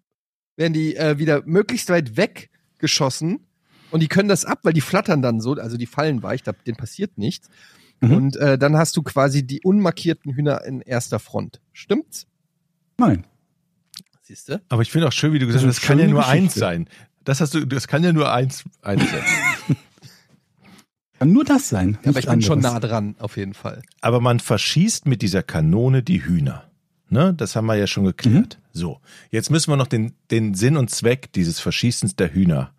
werden 0.60 0.74
die 0.74 0.94
äh, 0.94 1.18
wieder 1.18 1.42
möglichst 1.46 1.88
weit 1.88 2.16
weggeschossen 2.16 3.40
und 3.90 4.00
die 4.00 4.08
können 4.08 4.28
das 4.28 4.44
ab, 4.44 4.60
weil 4.62 4.74
die 4.74 4.80
flattern 4.82 5.22
dann 5.22 5.40
so, 5.40 5.54
also 5.54 5.76
die 5.76 5.86
fallen 5.86 6.22
weich, 6.22 6.42
da, 6.42 6.52
denen 6.52 6.76
passiert 6.76 7.18
nichts. 7.18 7.48
Mhm. 8.00 8.12
Und 8.12 8.36
äh, 8.36 8.56
dann 8.58 8.76
hast 8.76 8.96
du 8.96 9.02
quasi 9.02 9.44
die 9.46 9.62
unmarkierten 9.62 10.32
Hühner 10.34 10.64
in 10.64 10.80
erster 10.80 11.18
Front. 11.18 11.60
Stimmt's? 11.72 12.26
Nein. 12.98 13.26
Siehst 14.22 14.48
du? 14.48 14.62
Aber 14.68 14.82
ich 14.82 14.92
finde 14.92 15.08
auch 15.08 15.12
schön, 15.12 15.32
wie 15.32 15.38
du 15.38 15.46
gesagt 15.46 15.64
Das 15.64 15.68
hast, 15.68 15.78
ist 15.78 15.82
das 15.82 15.88
kann 15.88 15.98
ja 15.98 16.06
nur 16.06 16.22
schöne 16.22 16.32
eins 16.32 16.54
Geschichte. 16.54 16.60
sein. 16.60 16.88
Das 17.24 17.40
hast 17.40 17.54
du, 17.54 17.66
das 17.66 17.88
kann 17.88 18.04
ja 18.04 18.12
nur 18.12 18.32
eins, 18.32 18.64
eins 18.82 19.10
sein. 19.10 19.22
Kann 21.18 21.32
nur 21.32 21.44
das 21.44 21.68
sein. 21.68 21.98
Ja, 22.02 22.10
aber 22.10 22.18
ich 22.18 22.26
bin 22.26 22.40
schon 22.40 22.60
nah 22.60 22.80
dran, 22.80 23.14
auf 23.18 23.36
jeden 23.36 23.52
Fall. 23.52 23.82
Aber 24.00 24.20
man 24.20 24.40
verschießt 24.40 25.04
mit 25.04 25.20
dieser 25.20 25.42
Kanone 25.42 26.02
die 26.02 26.24
Hühner. 26.24 26.70
Ne? 27.10 27.34
Das 27.34 27.56
haben 27.56 27.66
wir 27.66 27.74
ja 27.74 27.86
schon 27.86 28.04
geklärt. 28.04 28.58
So, 28.72 29.00
jetzt 29.30 29.50
müssen 29.50 29.70
wir 29.70 29.76
noch 29.76 29.86
den, 29.86 30.12
den 30.30 30.54
Sinn 30.54 30.76
und 30.76 30.90
Zweck 30.90 31.32
dieses 31.32 31.60
Verschießens 31.60 32.16
der 32.16 32.32
Hühner. 32.32 32.72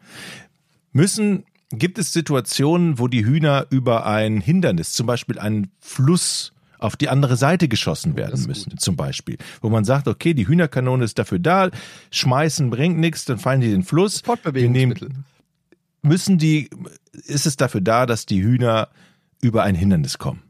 Müssen, 0.94 1.46
gibt 1.72 1.98
es 1.98 2.14
Situationen, 2.14 3.00
wo 3.00 3.08
die 3.08 3.26
Hühner 3.26 3.68
über 3.70 4.06
ein 4.06 4.42
Hindernis, 4.42 4.94
zum 4.94 5.08
Beispiel 5.08 5.40
einen 5.40 5.72
Fluss, 5.80 6.54
auf 6.80 6.96
die 6.96 7.10
andere 7.10 7.38
Seite 7.38 7.68
geschossen 7.68 8.16
werden 8.18 8.44
müssen, 8.48 8.78
zum 8.80 8.96
Beispiel. 8.96 9.38
Wo 9.62 9.70
man 9.70 9.86
sagt, 9.86 10.08
okay, 10.08 10.34
die 10.34 10.48
Hühnerkanone 10.48 11.04
ist 11.04 11.20
dafür 11.20 11.38
da, 11.38 11.70
schmeißen 12.10 12.72
bringt 12.72 12.98
nichts, 12.98 13.26
dann 13.26 13.38
fallen 13.38 13.62
die 13.62 13.68
in 13.68 13.74
den 13.74 13.84
Fluss. 13.84 14.24
Wir 14.24 14.68
nehmen, 14.68 14.96
Fortbewegungsmittel. 14.98 15.10
müssen 16.02 16.40
die, 16.40 16.72
ist 17.28 17.46
es 17.46 17.56
dafür 17.56 17.82
da, 17.82 18.08
dass 18.08 18.26
die 18.26 18.42
Hühner 18.42 18.90
über 19.42 19.62
ein 19.62 19.76
Hindernis 19.76 20.18
kommen? 20.18 20.42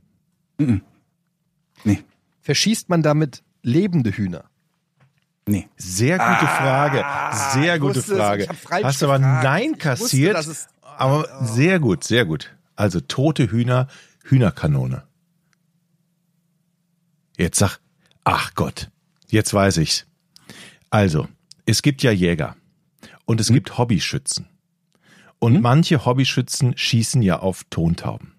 Nee, 0.57 1.99
Verschießt 2.41 2.89
man 2.89 3.03
damit 3.03 3.43
lebende 3.61 4.11
Hühner? 4.11 4.45
Nee. 5.47 5.69
Sehr 5.77 6.17
gute 6.17 6.47
Frage. 6.47 6.97
Sehr 7.53 7.73
Ah, 7.73 7.77
gute 7.77 7.97
wusste 7.99 8.15
Frage. 8.17 8.47
Hast 8.83 9.03
aber 9.03 9.19
gefragt. 9.19 9.43
Nein 9.43 9.69
wusste, 9.71 9.77
kassiert. 9.83 10.35
dass 10.35 10.47
es- 10.47 10.67
aber 10.97 11.45
sehr 11.45 11.79
gut, 11.79 12.03
sehr 12.03 12.25
gut. 12.25 12.55
Also 12.75 12.99
tote 12.99 13.51
Hühner, 13.51 13.87
Hühnerkanone. 14.23 15.03
Jetzt 17.37 17.59
sag, 17.59 17.79
ach 18.23 18.53
Gott, 18.55 18.89
jetzt 19.29 19.53
weiß 19.53 19.77
ich's. 19.77 20.05
Also, 20.89 21.27
es 21.65 21.81
gibt 21.81 22.03
ja 22.03 22.11
Jäger 22.11 22.55
und 23.25 23.39
es 23.41 23.47
gibt 23.47 23.77
Hobbyschützen. 23.77 24.47
Und 25.39 25.61
manche 25.61 26.05
Hobbyschützen 26.05 26.77
schießen 26.77 27.21
ja 27.23 27.39
auf 27.39 27.63
Tontauben. 27.69 28.33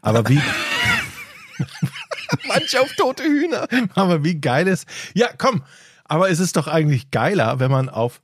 Aber 0.00 0.26
wie, 0.28 0.40
Manche 2.46 2.80
auf 2.80 2.92
tote 2.96 3.24
Hühner. 3.24 3.66
aber 3.94 4.24
wie 4.24 4.40
geil 4.40 4.68
ist, 4.68 4.86
ja 5.14 5.28
komm, 5.36 5.62
aber 6.08 6.30
es 6.30 6.40
ist 6.40 6.56
doch 6.56 6.66
eigentlich 6.66 7.10
geiler, 7.10 7.60
wenn 7.60 7.70
man 7.70 7.88
auf 7.88 8.20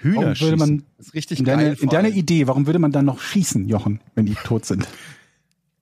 Hühner 0.00 0.16
Warum 0.16 0.26
würde 0.28 0.36
schießt. 0.36 0.56
man 0.58 0.84
Das 0.98 1.06
ist 1.08 1.14
richtig 1.14 1.38
in, 1.38 1.44
geil. 1.44 1.56
deine, 1.56 1.72
in 1.76 1.88
deiner. 1.88 2.08
Idee, 2.08 2.46
warum 2.46 2.66
würde 2.66 2.78
man 2.78 2.92
dann 2.92 3.04
noch 3.06 3.20
schießen, 3.20 3.68
Jochen, 3.68 4.00
wenn 4.14 4.26
die 4.26 4.34
tot 4.34 4.64
sind? 4.66 4.86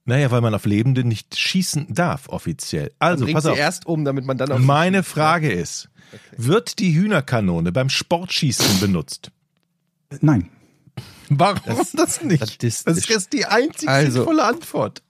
Naja, 0.04 0.30
weil 0.30 0.40
man 0.40 0.54
auf 0.54 0.64
Lebende 0.66 1.04
nicht 1.04 1.38
schießen 1.38 1.86
darf, 1.94 2.28
offiziell. 2.28 2.92
Also, 2.98 3.26
pass 3.26 3.44
sie 3.44 3.50
auf. 3.52 3.58
erst 3.58 3.86
um, 3.86 4.04
damit 4.04 4.24
man 4.26 4.36
dann 4.36 4.50
auf 4.52 4.58
Meine 4.58 5.02
Frage 5.04 5.50
ist, 5.52 5.88
wird 6.36 6.78
die 6.80 6.94
Hühnerkanone 6.94 7.70
beim 7.72 7.88
Sportschießen 7.88 8.80
benutzt? 8.80 9.30
Nein. 10.20 10.48
Warum 11.28 11.86
das, 11.94 12.22
nicht? 12.24 12.40
sadistisch. 12.46 12.84
Das 12.84 12.96
ist 12.98 13.08
jetzt 13.08 13.32
die 13.32 13.46
einzige 13.46 13.90
Also- 13.90 14.10
sinnvolle 14.12 14.44
Antwort. 14.44 15.02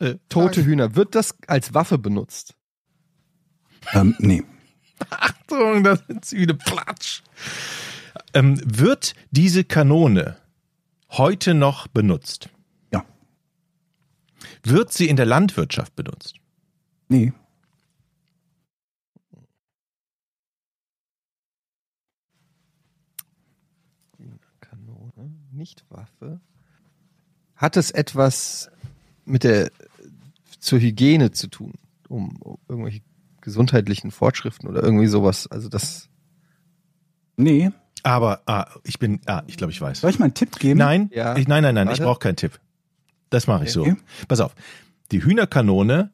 Äh, 0.00 0.16
tote 0.28 0.64
Hühner. 0.64 0.96
Wird 0.96 1.14
das 1.14 1.36
als 1.46 1.72
Waffe 1.74 1.96
benutzt? 1.96 2.54
Ähm, 3.92 4.16
nee. 4.18 4.42
Achtung, 5.10 5.84
da 5.84 5.96
sind 5.96 6.24
sie 6.24 6.38
wieder 6.38 6.54
platsch. 6.54 7.22
Ähm, 8.34 8.60
wird 8.64 9.14
diese 9.30 9.64
Kanone 9.64 10.36
heute 11.10 11.54
noch 11.54 11.86
benutzt? 11.88 12.48
Ja. 12.92 13.04
Wird 14.62 14.92
sie 14.92 15.08
in 15.08 15.16
der 15.16 15.26
Landwirtschaft 15.26 15.94
benutzt? 15.96 16.36
Nee. 17.08 17.32
Kanone, 24.60 25.30
nicht 25.50 25.84
Waffe. 25.90 26.40
Hat 27.56 27.76
es 27.76 27.90
etwas 27.90 28.70
mit 29.24 29.44
der 29.44 29.70
zur 30.58 30.78
Hygiene 30.80 31.32
zu 31.32 31.48
tun, 31.48 31.74
um, 32.08 32.36
um 32.36 32.58
irgendwelche 32.68 33.02
gesundheitlichen 33.42 34.10
Fortschriften 34.10 34.68
oder 34.68 34.82
irgendwie 34.82 35.06
sowas? 35.08 35.46
Also 35.46 35.68
das 35.68 36.08
Nee. 37.36 37.70
Aber 38.02 38.42
ah, 38.46 38.66
ich 38.84 38.98
bin, 38.98 39.20
ah, 39.26 39.42
ich 39.46 39.56
glaube, 39.56 39.72
ich 39.72 39.80
weiß. 39.80 40.00
Soll 40.00 40.10
ich 40.10 40.18
mal 40.18 40.26
einen 40.26 40.34
Tipp 40.34 40.58
geben? 40.58 40.78
Nein, 40.78 41.10
Ja. 41.14 41.36
ich, 41.36 41.46
nein, 41.46 41.62
nein, 41.62 41.74
nein, 41.74 41.90
ich 41.90 42.00
brauche 42.00 42.18
keinen 42.18 42.36
Tipp. 42.36 42.58
Das 43.30 43.46
mache 43.46 43.64
ich 43.64 43.76
Okay. 43.76 43.90
so. 43.90 44.26
Pass 44.26 44.40
auf. 44.40 44.54
Die 45.12 45.22
Hühnerkanone, 45.22 46.10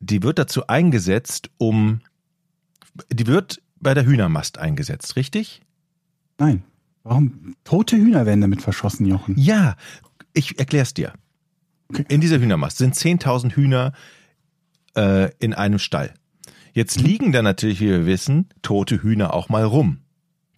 die 0.00 0.22
wird 0.22 0.38
dazu 0.38 0.66
eingesetzt, 0.66 1.50
um, 1.58 2.00
die 3.12 3.26
wird 3.26 3.60
bei 3.80 3.94
der 3.94 4.06
Hühnermast 4.06 4.58
eingesetzt, 4.58 5.16
richtig? 5.16 5.62
Nein. 6.38 6.62
Warum? 7.02 7.54
Tote 7.64 7.96
Hühner 7.96 8.26
werden 8.26 8.40
damit 8.40 8.62
verschossen, 8.62 9.06
Jochen. 9.06 9.36
Ja, 9.38 9.76
ich 10.32 10.58
erklär's 10.58 10.94
dir. 10.94 11.12
Okay. 11.88 12.04
In 12.08 12.20
dieser 12.20 12.38
Hühnermast 12.40 12.78
sind 12.78 12.94
10.000 12.94 13.52
Hühner 13.54 13.92
äh, 14.96 15.30
in 15.38 15.54
einem 15.54 15.78
Stall. 15.78 16.14
Jetzt 16.72 17.00
liegen 17.00 17.32
da 17.32 17.42
natürlich, 17.42 17.80
wie 17.80 17.88
wir 17.88 18.06
wissen, 18.06 18.48
tote 18.62 19.02
Hühner 19.02 19.32
auch 19.32 19.48
mal 19.48 19.64
rum, 19.64 20.00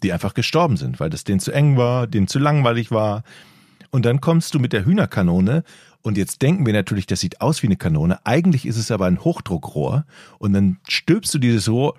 die 0.03 0.13
einfach 0.13 0.35
gestorben 0.35 0.77
sind, 0.77 0.99
weil 1.01 1.11
das 1.11 1.25
denen 1.25 1.41
zu 1.41 1.53
eng 1.53 1.77
war, 1.77 2.07
denen 2.07 2.29
zu 2.29 2.39
langweilig 2.39 2.91
war. 2.91 3.23
Und 3.91 4.05
dann 4.05 4.21
kommst 4.21 4.55
du 4.55 4.59
mit 4.59 4.73
der 4.73 4.85
Hühnerkanone 4.85 5.63
und 6.03 6.19
jetzt 6.19 6.43
denken 6.43 6.67
wir 6.67 6.73
natürlich, 6.73 7.07
das 7.07 7.21
sieht 7.21 7.41
aus 7.41 7.63
wie 7.63 7.67
eine 7.67 7.77
Kanone. 7.77 8.25
Eigentlich 8.25 8.67
ist 8.67 8.77
es 8.77 8.91
aber 8.91 9.07
ein 9.07 9.21
Hochdruckrohr 9.21 10.07
und 10.39 10.53
dann 10.53 10.79
stülpst 10.89 11.35
du 11.35 11.39
dieses 11.39 11.69
Rohr 11.69 11.95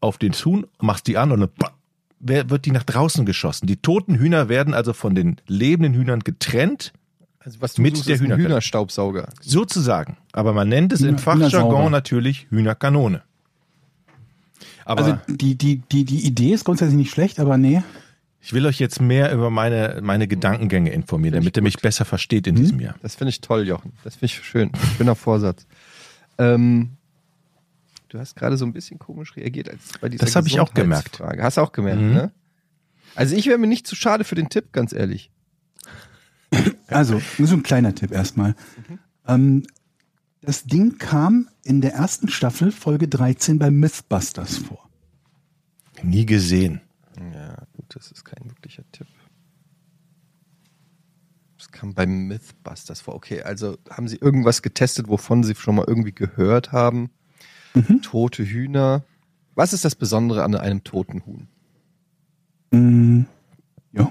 auf 0.00 0.18
den 0.18 0.32
Huhn, 0.32 0.66
machst 0.80 1.06
die 1.06 1.18
an 1.18 1.32
und 1.32 1.40
dann 1.40 1.70
wird 2.20 2.64
die 2.64 2.70
nach 2.70 2.82
draußen 2.82 3.24
geschossen. 3.26 3.66
Die 3.66 3.76
toten 3.76 4.16
Hühner 4.16 4.48
werden 4.48 4.74
also 4.74 4.92
von 4.92 5.14
den 5.14 5.36
lebenden 5.46 5.94
Hühnern 5.94 6.20
getrennt, 6.20 6.92
Also 7.48 7.62
was 7.62 7.72
du 7.72 7.80
Mit 7.80 7.96
suchst, 7.96 8.10
der 8.10 8.18
Hühnerkanone. 8.18 8.48
Hühnerstaubsauger. 8.50 9.30
sozusagen. 9.40 10.18
Aber 10.32 10.52
man 10.52 10.68
nennt 10.68 10.92
es 10.92 11.00
im 11.00 11.14
Hühner- 11.16 11.18
Fachjargon 11.18 11.50
Hühnersauger. 11.70 11.90
natürlich 11.90 12.46
Hühnerkanone. 12.50 13.22
Aber 14.84 15.02
Also 15.02 15.18
die, 15.28 15.54
die, 15.54 15.76
die, 15.90 16.04
die 16.04 16.26
Idee 16.26 16.52
ist 16.52 16.64
grundsätzlich 16.66 16.96
nicht 16.98 17.10
schlecht, 17.10 17.40
aber 17.40 17.56
nee. 17.56 17.82
ich 18.42 18.52
will 18.52 18.66
euch 18.66 18.78
jetzt 18.78 19.00
mehr 19.00 19.32
über 19.32 19.48
meine, 19.48 20.00
meine 20.02 20.28
Gedankengänge 20.28 20.90
informieren, 20.90 21.34
damit 21.36 21.56
ihr 21.56 21.62
mich 21.62 21.78
besser 21.78 22.04
versteht 22.04 22.46
in 22.46 22.54
diesem 22.54 22.80
Jahr. 22.80 22.96
Das 23.00 23.14
finde 23.14 23.30
ich 23.30 23.40
toll, 23.40 23.66
Jochen. 23.66 23.92
Das 24.04 24.16
finde 24.16 24.26
ich 24.26 24.34
schön. 24.44 24.70
Schöner 24.98 25.14
Vorsatz. 25.14 25.66
Ähm, 26.36 26.90
du 28.10 28.18
hast 28.18 28.36
gerade 28.36 28.58
so 28.58 28.66
ein 28.66 28.74
bisschen 28.74 28.98
komisch 28.98 29.36
reagiert 29.36 29.70
als 29.70 29.80
bei 30.02 30.10
dieser 30.10 30.26
Das 30.26 30.36
habe 30.36 30.48
ich 30.48 30.60
auch 30.60 30.74
gemerkt. 30.74 31.20
Hast 31.20 31.56
du 31.56 31.62
auch 31.62 31.72
gemerkt, 31.72 32.02
Mhm. 32.02 32.12
ne? 32.12 32.30
Also 33.14 33.34
ich 33.36 33.46
wäre 33.46 33.56
mir 33.56 33.66
nicht 33.68 33.86
zu 33.86 33.96
schade 33.96 34.24
für 34.24 34.34
den 34.34 34.50
Tipp, 34.50 34.72
ganz 34.72 34.92
ehrlich. 34.92 35.30
Also, 36.88 37.20
nur 37.38 37.48
so 37.48 37.54
ein 37.54 37.62
kleiner 37.62 37.94
Tipp 37.94 38.12
erstmal. 38.12 38.54
Ähm, 39.26 39.64
das 40.40 40.64
Ding 40.64 40.98
kam 40.98 41.48
in 41.64 41.80
der 41.80 41.92
ersten 41.92 42.28
Staffel, 42.28 42.72
Folge 42.72 43.08
13, 43.08 43.58
bei 43.58 43.70
Mythbusters 43.70 44.56
vor. 44.56 44.88
Nie 46.02 46.26
gesehen. 46.26 46.80
Ja, 47.34 47.56
gut, 47.74 47.86
das 47.88 48.10
ist 48.10 48.24
kein 48.24 48.48
wirklicher 48.48 48.84
Tipp. 48.92 49.08
Das 51.58 51.70
kam 51.72 51.92
beim 51.92 52.28
Mythbusters 52.28 53.00
vor. 53.00 53.14
Okay, 53.14 53.42
also 53.42 53.76
haben 53.90 54.06
Sie 54.06 54.16
irgendwas 54.16 54.62
getestet, 54.62 55.08
wovon 55.08 55.42
Sie 55.42 55.56
schon 55.56 55.74
mal 55.74 55.84
irgendwie 55.86 56.12
gehört 56.12 56.70
haben? 56.72 57.10
Mhm. 57.74 58.00
Tote 58.02 58.44
Hühner. 58.44 59.04
Was 59.56 59.72
ist 59.72 59.84
das 59.84 59.96
Besondere 59.96 60.44
an 60.44 60.54
einem 60.54 60.84
toten 60.84 61.26
Huhn? 61.26 61.48
Mm, 62.70 63.24
ja. 63.92 64.10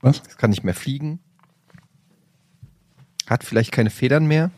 Was? 0.00 0.22
Es 0.28 0.36
kann 0.36 0.50
nicht 0.50 0.62
mehr 0.62 0.74
fliegen. 0.74 1.20
Hat 3.26 3.44
vielleicht 3.44 3.72
keine 3.72 3.90
Federn 3.90 4.26
mehr. 4.26 4.50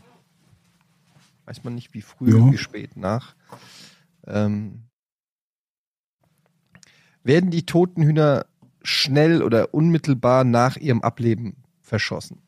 Weiß 1.46 1.64
man 1.64 1.74
nicht, 1.74 1.94
wie 1.94 2.02
früh, 2.02 2.36
Ja. 2.36 2.52
wie 2.52 2.58
spät 2.58 2.96
nach. 2.96 3.34
Ähm, 4.26 4.82
werden 7.24 7.50
die 7.50 7.64
toten 7.64 8.02
Hühner 8.02 8.46
schnell 8.82 9.42
oder 9.42 9.72
unmittelbar 9.74 10.44
nach 10.44 10.76
ihrem 10.76 11.00
Ableben 11.02 11.56
verschossen? 11.80 12.42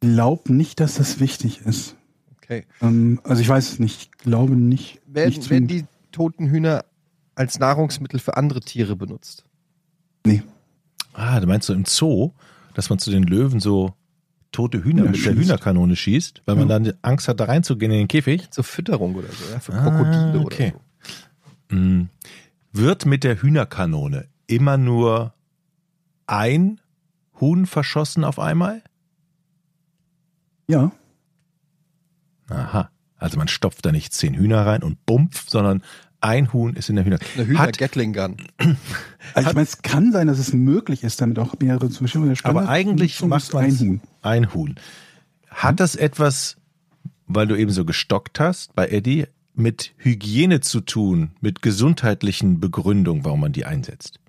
Glaub 0.00 0.48
nicht, 0.50 0.80
dass 0.80 0.94
das 0.96 1.20
wichtig 1.20 1.60
ist. 1.62 1.96
Okay. 2.36 2.64
Ähm, 2.80 3.20
also 3.24 3.40
ich 3.42 3.48
weiß 3.48 3.72
es 3.72 3.78
nicht. 3.78 4.02
Ich 4.02 4.10
glaube 4.18 4.54
nicht. 4.54 5.00
nicht 5.06 5.14
Werden, 5.14 5.42
zwingend. 5.42 5.50
werden 5.50 5.66
die 5.68 5.86
toten 6.12 6.46
Hühner 6.48 6.84
als 7.34 7.58
Nahrungsmittel 7.58 8.20
für 8.20 8.36
andere 8.36 8.60
Tiere 8.60 8.96
benutzt? 8.96 9.44
nee. 10.26 10.42
Ah, 11.12 11.40
du 11.40 11.46
meinst 11.46 11.66
so 11.66 11.72
im 11.72 11.86
Zoo, 11.86 12.32
dass 12.76 12.90
man 12.90 12.98
zu 12.98 13.10
den 13.10 13.22
Löwen 13.22 13.58
so 13.58 13.94
tote 14.52 14.84
Hühner 14.84 15.04
Ja, 15.04 15.10
mit 15.10 15.16
der 15.16 15.32
schießt. 15.32 15.36
Hühnerkanone 15.38 15.96
schießt, 15.96 16.42
weil 16.44 16.56
man 16.56 16.68
dann 16.68 16.92
Angst 17.00 17.26
hat, 17.26 17.40
da 17.40 17.46
reinzugehen 17.46 17.90
in 17.90 17.98
den 18.00 18.08
Käfig? 18.08 18.50
Zur 18.50 18.64
Fütterung 18.64 19.14
oder 19.14 19.28
so, 19.28 19.50
ja? 19.50 19.60
Für 19.60 19.72
Ah, 19.72 19.82
Krokodile 19.82 20.40
okay. 20.44 20.72
oder 20.74 20.80
so. 21.70 21.76
Mm. 21.76 22.08
Wird 22.72 23.06
mit 23.06 23.24
der 23.24 23.40
Hühnerkanone 23.40 24.28
immer 24.46 24.76
nur 24.76 25.32
ein 26.26 26.80
Huhn 27.40 27.64
verschossen 27.64 28.24
auf 28.24 28.38
einmal? 28.38 28.82
Ja. 30.68 30.92
Aha. 32.50 32.90
Also 33.16 33.38
man 33.38 33.48
stopft 33.48 33.86
da 33.86 33.92
nicht 33.92 34.12
zehn 34.12 34.34
Hühner 34.34 34.66
rein 34.66 34.82
und 34.82 35.06
bumpf, 35.06 35.48
sondern 35.48 35.82
ein 36.20 36.52
Huhn 36.52 36.74
ist 36.74 36.88
in 36.88 36.96
der 36.96 37.04
Hühner. 37.04 37.18
Eine 37.34 37.46
Hühner 37.46 37.58
Hat, 37.58 37.78
Gatling 37.78 38.12
Gun. 38.12 38.36
Also 39.34 39.50
ich 39.50 39.54
meine, 39.56 39.66
es 39.66 39.82
kann 39.82 40.12
sein, 40.12 40.28
dass 40.28 40.38
es 40.38 40.52
möglich 40.52 41.02
ist, 41.02 41.20
damit 41.20 41.38
auch 41.40 41.56
mehrere 41.60 41.90
zu 41.90 42.04
bestimmen. 42.04 42.32
Der 42.32 42.46
aber 42.46 42.68
eigentlich 42.68 43.20
macht 43.22 43.52
man 43.52 43.64
ein 43.64 43.78
Huhn. 43.78 44.00
Ein 44.22 44.54
Huhn. 44.54 44.76
Hat 45.50 45.80
das 45.80 45.96
etwas, 45.96 46.56
weil 47.26 47.46
du 47.46 47.56
eben 47.56 47.72
so 47.72 47.84
gestockt 47.84 48.38
hast 48.38 48.74
bei 48.74 48.88
Eddie, 48.88 49.26
mit 49.52 49.94
Hygiene 49.98 50.60
zu 50.60 50.80
tun, 50.80 51.32
mit 51.40 51.60
gesundheitlichen 51.60 52.60
Begründungen, 52.60 53.24
warum 53.24 53.40
man 53.40 53.52
die 53.52 53.64
einsetzt? 53.64 54.20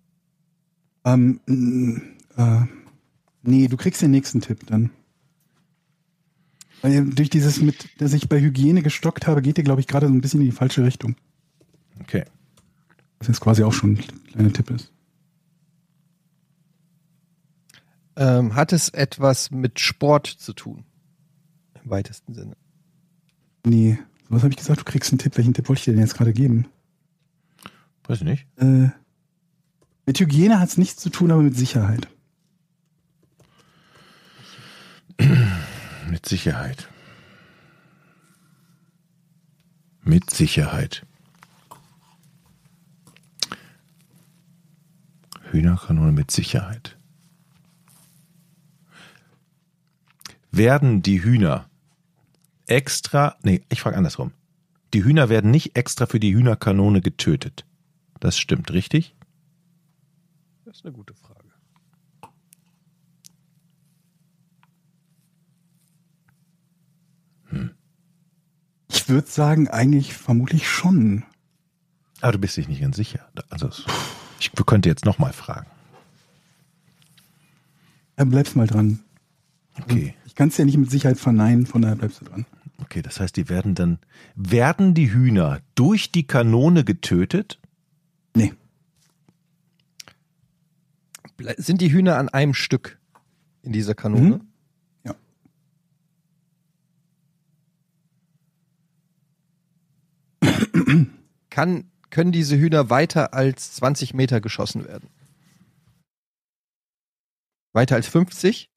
Ähm, 1.05 1.39
äh, 2.37 2.61
nee, 3.43 3.67
du 3.67 3.77
kriegst 3.77 4.01
den 4.01 4.11
nächsten 4.11 4.41
Tipp 4.41 4.65
dann. 4.65 4.89
Weil 6.81 7.05
durch 7.05 7.29
dieses 7.29 7.61
mit, 7.61 7.89
dass 7.99 8.13
ich 8.13 8.29
bei 8.29 8.39
Hygiene 8.39 8.81
gestockt 8.81 9.27
habe, 9.27 9.41
geht 9.41 9.57
ihr, 9.57 9.63
glaube 9.63 9.81
ich, 9.81 9.87
gerade 9.87 10.07
so 10.07 10.13
ein 10.13 10.21
bisschen 10.21 10.41
in 10.41 10.47
die 10.47 10.51
falsche 10.51 10.83
Richtung. 10.83 11.15
Okay. 12.01 12.25
Was 13.19 13.27
jetzt 13.27 13.41
quasi 13.41 13.63
auch 13.63 13.73
schon 13.73 13.93
ein 13.93 14.27
kleiner 14.27 14.53
Tipp 14.53 14.69
ist. 14.69 14.91
Ähm, 18.15 18.55
hat 18.55 18.73
es 18.73 18.89
etwas 18.89 19.51
mit 19.51 19.79
Sport 19.79 20.27
zu 20.27 20.53
tun? 20.53 20.83
Im 21.83 21.89
weitesten 21.89 22.33
Sinne. 22.33 22.55
Nee, 23.65 23.99
was 24.29 24.43
habe 24.43 24.51
ich 24.51 24.57
gesagt? 24.57 24.79
Du 24.79 24.85
kriegst 24.85 25.11
einen 25.11 25.19
Tipp. 25.19 25.37
Welchen 25.37 25.53
Tipp 25.53 25.69
wollte 25.69 25.79
ich 25.79 25.85
dir 25.85 25.93
denn 25.93 26.01
jetzt 26.01 26.15
gerade 26.15 26.33
geben? 26.33 26.67
Weiß 28.07 28.19
ich 28.19 28.23
nicht. 28.23 28.47
Äh, 28.57 28.89
mit 30.05 30.19
Hygiene 30.19 30.59
hat 30.59 30.69
es 30.69 30.77
nichts 30.77 31.01
zu 31.01 31.09
tun, 31.09 31.31
aber 31.31 31.41
mit 31.41 31.55
Sicherheit. 31.57 32.07
Mit 36.09 36.25
Sicherheit. 36.25 36.87
Mit 40.03 40.29
Sicherheit. 40.29 41.05
Hühnerkanone 45.51 46.11
mit 46.11 46.31
Sicherheit. 46.31 46.97
Werden 50.51 51.01
die 51.01 51.23
Hühner 51.23 51.69
extra, 52.65 53.35
nee, 53.43 53.61
ich 53.69 53.81
frage 53.81 53.97
andersrum. 53.97 54.31
Die 54.93 55.03
Hühner 55.03 55.29
werden 55.29 55.51
nicht 55.51 55.75
extra 55.75 56.05
für 56.05 56.19
die 56.19 56.33
Hühnerkanone 56.33 57.01
getötet. 57.01 57.65
Das 58.19 58.37
stimmt, 58.37 58.71
richtig? 58.71 59.15
Das 60.65 60.77
ist 60.77 60.85
eine 60.85 60.93
gute 60.93 61.13
Frage. 61.13 61.37
Ich 68.89 69.09
würde 69.09 69.29
sagen, 69.29 69.69
eigentlich 69.69 70.13
vermutlich 70.13 70.67
schon. 70.67 71.23
Aber 72.19 72.33
du 72.33 72.39
bist 72.39 72.57
dich 72.57 72.67
nicht 72.67 72.81
ganz 72.81 72.97
sicher. 72.97 73.29
Also, 73.49 73.69
ich 74.39 74.51
könnte 74.65 74.89
jetzt 74.89 75.05
nochmal 75.05 75.33
fragen. 75.33 75.67
Dann 78.15 78.29
bleibst 78.29 78.55
mal 78.55 78.67
dran. 78.67 78.99
Okay. 79.81 80.15
Ich 80.25 80.35
kann 80.35 80.49
es 80.49 80.57
ja 80.57 80.65
nicht 80.65 80.77
mit 80.77 80.89
Sicherheit 80.89 81.19
verneinen, 81.19 81.65
von 81.67 81.81
daher 81.81 81.95
bleibst 81.95 82.21
du 82.21 82.25
dran. 82.25 82.45
Okay, 82.79 83.01
das 83.01 83.19
heißt, 83.19 83.35
die 83.35 83.49
werden 83.49 83.75
dann, 83.75 83.99
werden 84.35 84.93
die 84.93 85.11
Hühner 85.11 85.61
durch 85.75 86.11
die 86.11 86.25
Kanone 86.25 86.83
getötet? 86.83 87.59
Nee. 88.35 88.53
Ble- 91.39 91.59
Sind 91.61 91.81
die 91.81 91.91
Hühner 91.91 92.17
an 92.17 92.29
einem 92.29 92.53
Stück 92.53 92.99
in 93.63 93.71
dieser 93.71 93.93
Kanone? 93.95 94.37
Mhm. 94.37 94.41
Ja. 95.05 95.15
Kann, 101.49 101.85
können 102.17 102.31
diese 102.31 102.57
Hühner 102.57 102.89
weiter 102.89 103.35
als 103.35 103.73
20 103.73 104.15
Meter 104.15 104.41
geschossen 104.41 104.85
werden? 104.85 105.07
Weiter 107.73 107.93
als 107.93 108.07
50? 108.07 108.71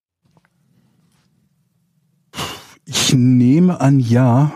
Ich 2.84 3.14
nehme 3.14 3.80
an, 3.80 3.98
ja. 3.98 4.52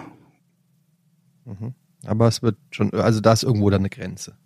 Mhm. 1.47 1.73
Aber 2.05 2.28
es 2.28 2.43
wird 2.43 2.59
schon, 2.73 2.93
also 2.93 3.23
da 3.23 3.32
ist 3.32 3.43
irgendwo 3.43 3.70
dann 3.70 3.81
eine 3.81 3.89
Grenze. 3.89 4.36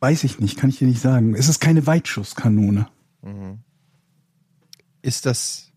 Weiß 0.00 0.24
ich 0.24 0.38
nicht, 0.38 0.58
kann 0.58 0.68
ich 0.68 0.76
dir 0.76 0.86
nicht 0.86 1.00
sagen. 1.00 1.34
Es 1.34 1.48
ist 1.48 1.60
keine 1.60 1.86
Weitschusskanone. 1.86 2.90
Mhm. 3.22 3.60
Ist 5.00 5.24
das 5.24 5.72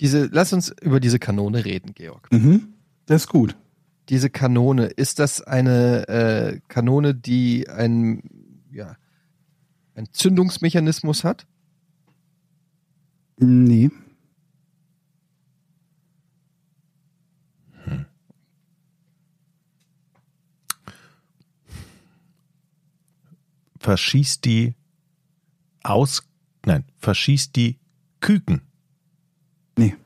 diese, 0.00 0.26
lass 0.32 0.52
uns 0.52 0.74
über 0.82 0.98
diese 0.98 1.20
Kanone 1.20 1.64
reden, 1.64 1.94
Georg. 1.94 2.28
Mhm. 2.32 2.71
Das 3.06 3.22
ist 3.22 3.28
gut. 3.28 3.56
Diese 4.08 4.30
Kanone, 4.30 4.86
ist 4.86 5.18
das 5.18 5.40
eine 5.42 6.08
äh, 6.08 6.60
Kanone, 6.68 7.14
die 7.14 7.68
ein, 7.68 8.22
ja, 8.72 8.96
ein 9.94 10.08
Zündungsmechanismus 10.12 11.24
hat? 11.24 11.46
Nee. 13.38 13.90
Verschießt 23.78 24.44
die 24.44 24.74
aus, 25.82 26.22
nein, 26.64 26.84
verschießt 26.98 27.56
die 27.56 27.78
Küken? 28.20 28.62
Nee. 29.76 29.96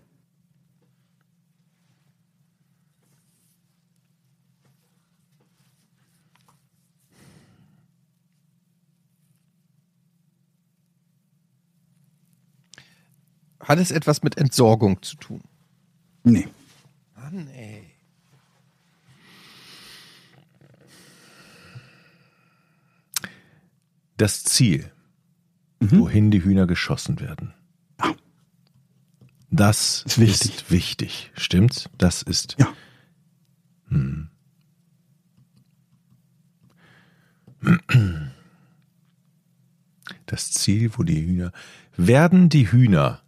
Hat 13.67 13.79
es 13.81 13.91
etwas 13.91 14.23
mit 14.23 14.39
Entsorgung 14.39 15.03
zu 15.03 15.17
tun? 15.17 15.43
Nee. 16.23 16.47
Mann, 17.17 17.49
ey. 17.49 17.83
Das 24.17 24.45
Ziel, 24.45 24.91
Mhm. 25.81 25.99
wohin 26.01 26.31
die 26.31 26.43
Hühner 26.43 26.67
geschossen 26.67 27.21
werden. 27.21 27.53
Ja. 28.01 28.15
Das 29.51 30.03
Ist 30.07 30.19
wichtig. 30.19 30.55
ist 30.55 30.71
wichtig. 30.71 31.33
Stimmt's? 31.37 31.91
Das 31.99 32.23
ist. 32.23 32.57
Ja. 32.59 32.73
Hm. 33.89 34.29
Das 40.27 40.51
Ziel, 40.53 40.91
wo 40.97 41.03
die 41.03 41.25
Hühner. 41.25 41.53
Werden 41.97 42.49
die 42.49 42.71
Hühner, 42.71 43.23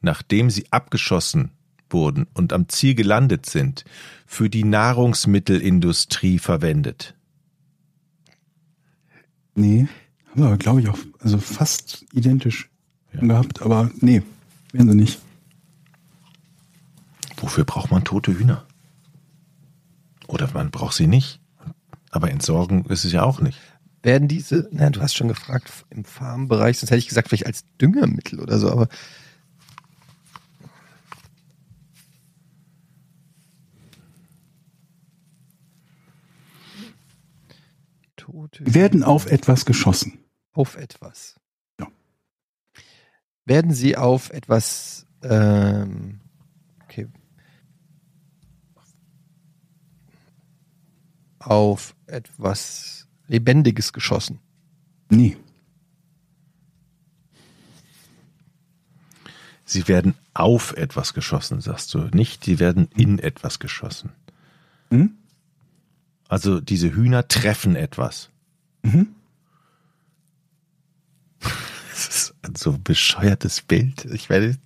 nachdem 0.00 0.50
sie 0.50 0.66
abgeschossen 0.70 1.50
wurden 1.88 2.26
und 2.34 2.52
am 2.52 2.68
Ziel 2.68 2.94
gelandet 2.94 3.46
sind, 3.46 3.84
für 4.26 4.48
die 4.48 4.64
Nahrungsmittelindustrie 4.64 6.38
verwendet? 6.38 7.14
Nee. 9.54 9.88
Haben 10.30 10.42
wir 10.42 10.46
aber, 10.46 10.58
glaube 10.58 10.80
ich, 10.80 10.88
auch 10.88 10.98
also 11.18 11.38
fast 11.38 12.04
identisch 12.12 12.68
Ja. 13.12 13.20
gehabt, 13.20 13.62
aber 13.62 13.90
nee, 14.00 14.22
werden 14.72 14.90
sie 14.90 14.96
nicht. 14.96 15.20
Wofür 17.36 17.64
braucht 17.64 17.90
man 17.90 18.04
tote 18.04 18.38
Hühner? 18.38 18.64
Oder 20.28 20.48
man 20.54 20.70
braucht 20.70 20.94
sie 20.94 21.06
nicht. 21.08 21.40
Aber 22.10 22.30
entsorgen 22.30 22.84
ist 22.86 23.04
es 23.04 23.12
ja 23.12 23.22
auch 23.22 23.40
nicht. 23.40 23.58
Werden 24.02 24.28
diese, 24.28 24.68
na, 24.72 24.90
du 24.90 25.00
hast 25.00 25.14
schon 25.16 25.28
gefragt, 25.28 25.70
im 25.90 26.04
Farmbereich, 26.04 26.78
sonst 26.78 26.90
hätte 26.90 26.98
ich 26.98 27.08
gesagt, 27.08 27.28
vielleicht 27.28 27.46
als 27.46 27.64
Düngermittel 27.80 28.40
oder 28.40 28.58
so, 28.58 28.70
aber. 28.70 28.88
Werden 38.60 39.02
auf 39.02 39.26
etwas 39.26 39.64
geschossen. 39.64 40.18
auf 40.52 40.76
etwas. 40.76 41.38
Ja. 41.78 41.88
Werden 43.44 43.72
sie 43.72 43.96
auf 43.96 44.30
etwas, 44.30 45.06
ähm, 45.22 46.20
okay. 46.84 47.08
Auf 51.38 51.94
etwas 52.06 53.08
Lebendiges 53.26 53.92
geschossen. 53.92 54.40
Nee. 55.08 55.36
Sie 59.64 59.86
werden 59.86 60.14
auf 60.34 60.76
etwas 60.76 61.14
geschossen, 61.14 61.60
sagst 61.60 61.94
du. 61.94 62.08
Nicht, 62.12 62.44
sie 62.44 62.58
werden 62.58 62.88
in 62.96 63.20
etwas 63.20 63.60
geschossen. 63.60 64.10
Hm? 64.90 65.19
Also 66.30 66.60
diese 66.60 66.94
Hühner 66.94 67.26
treffen 67.26 67.74
etwas. 67.74 68.30
Mhm. 68.82 69.08
Das 71.90 72.08
ist 72.08 72.34
ein 72.40 72.54
so 72.54 72.78
bescheuertes 72.78 73.60
Bild. 73.60 74.06
Ich 74.06 74.30
werde, 74.30 74.56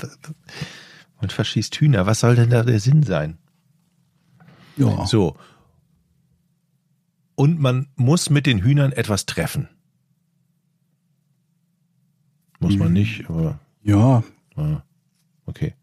man 1.21 1.31
verschießt 1.31 1.75
Hühner. 1.75 2.07
Was 2.07 2.21
soll 2.21 2.37
denn 2.37 2.51
da 2.51 2.63
der 2.63 2.79
Sinn 2.79 3.03
sein? 3.03 3.39
Ja. 4.77 5.05
So. 5.07 5.37
Und 7.35 7.59
man 7.59 7.89
muss 7.97 8.31
mit 8.31 8.47
den 8.47 8.61
Hühnern 8.61 8.93
etwas 8.93 9.27
treffen. 9.27 9.69
Muss 12.61 12.77
man 12.77 12.93
nicht, 12.93 13.29
aber 13.29 13.59
Ja, 13.83 14.23
ah, 14.55 14.83
okay. 15.47 15.75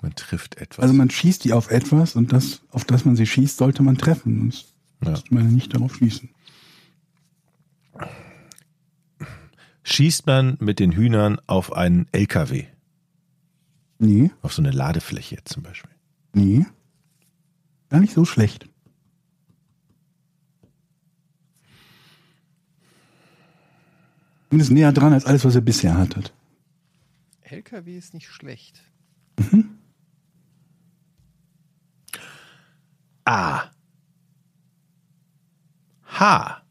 Man 0.00 0.14
trifft 0.14 0.56
etwas. 0.58 0.82
also 0.82 0.94
man 0.94 1.10
schießt 1.10 1.44
die 1.44 1.52
auf 1.52 1.70
etwas 1.70 2.14
und 2.14 2.32
das, 2.32 2.62
auf 2.70 2.84
das 2.84 3.04
man 3.04 3.16
sie 3.16 3.26
schießt, 3.26 3.56
sollte 3.58 3.82
man 3.82 3.98
treffen. 3.98 4.38
Sonst 4.52 4.74
Ja. 5.04 5.14
sollte 5.16 5.34
man 5.34 5.52
nicht 5.52 5.74
darauf 5.74 5.96
schießen. 5.96 6.28
Schießt 9.82 10.26
man 10.26 10.56
mit 10.60 10.78
den 10.80 10.92
Hühnern 10.92 11.40
auf 11.46 11.72
einen 11.72 12.06
LKW, 12.12 12.66
Nee, 14.00 14.30
auf 14.42 14.52
so 14.52 14.62
eine 14.62 14.70
Ladefläche 14.70 15.38
zum 15.44 15.62
Beispiel. 15.64 15.90
nee. 16.32 16.64
Gar 17.90 18.00
nicht 18.00 18.12
so 18.12 18.24
schlecht. 18.26 18.68
Und 24.50 24.60
ist 24.60 24.70
näher 24.70 24.92
dran 24.92 25.12
als 25.12 25.24
alles, 25.26 25.44
was 25.44 25.54
ihr 25.54 25.60
bisher 25.60 25.96
hattet. 25.96 26.32
LKW 27.42 27.96
ist 27.96 28.14
nicht 28.14 28.28
schlecht. 28.28 28.82
A. 33.28 33.70
H. 36.06 36.62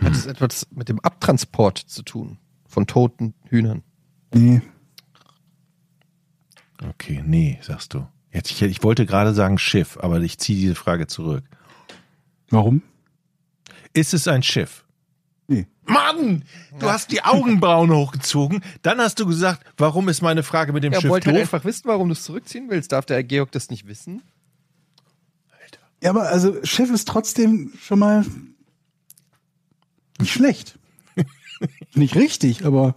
Hat 0.00 0.12
es 0.12 0.26
etwas 0.26 0.66
mit 0.70 0.88
dem 0.88 1.00
Abtransport 1.00 1.78
zu 1.78 2.02
tun 2.02 2.38
von 2.66 2.86
toten 2.86 3.34
Hühnern? 3.48 3.82
Nee, 4.32 4.62
Okay, 6.82 7.22
nee, 7.26 7.58
sagst 7.60 7.92
du. 7.92 8.06
Jetzt, 8.32 8.50
ich, 8.52 8.62
ich 8.62 8.82
wollte 8.82 9.04
gerade 9.04 9.34
sagen 9.34 9.58
Schiff, 9.58 9.98
aber 10.00 10.18
ich 10.20 10.38
ziehe 10.38 10.58
diese 10.58 10.74
Frage 10.74 11.06
zurück. 11.06 11.44
warum? 12.48 12.82
Ist 13.92 14.14
es 14.14 14.26
ein 14.28 14.42
Schiff? 14.42 14.84
Nee. 15.48 15.66
Mann, 15.84 16.44
du 16.78 16.86
hast 16.88 17.10
die 17.10 17.22
Augenbrauen 17.22 17.90
hochgezogen. 17.90 18.62
Dann 18.82 18.98
hast 18.98 19.18
du 19.20 19.26
gesagt, 19.26 19.62
warum 19.76 20.08
ist 20.08 20.22
meine 20.22 20.42
Frage 20.44 20.72
mit 20.72 20.84
dem 20.84 20.92
Er 20.94 21.00
Schiff 21.02 21.10
wollte 21.10 21.26
halt 21.26 21.36
doof? 21.36 21.42
einfach 21.52 21.64
wissen, 21.66 21.82
warum 21.88 22.08
du 22.08 22.12
es 22.12 22.22
zurückziehen 22.22 22.70
willst. 22.70 22.92
Darf 22.92 23.04
der 23.04 23.16
Herr 23.16 23.24
Georg 23.24 23.50
das 23.52 23.68
nicht 23.68 23.86
wissen? 23.88 24.22
Ja, 26.02 26.10
aber 26.10 26.28
also 26.28 26.64
Schiff 26.64 26.90
ist 26.90 27.06
trotzdem 27.08 27.72
schon 27.80 27.98
mal 27.98 28.24
nicht 30.18 30.32
schlecht. 30.32 30.78
nicht 31.94 32.14
richtig, 32.16 32.64
aber 32.64 32.94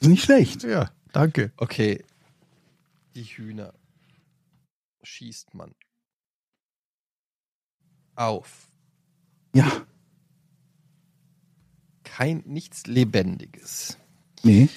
nicht 0.00 0.24
schlecht. 0.24 0.62
Ja, 0.62 0.90
danke. 1.12 1.52
Okay. 1.56 2.04
Die 3.14 3.24
Hühner 3.24 3.74
schießt 5.02 5.54
man 5.54 5.74
auf. 8.14 8.68
Ja, 9.54 9.70
Kein 12.04 12.42
nichts 12.46 12.86
Lebendiges. 12.86 13.96
nee. 14.42 14.68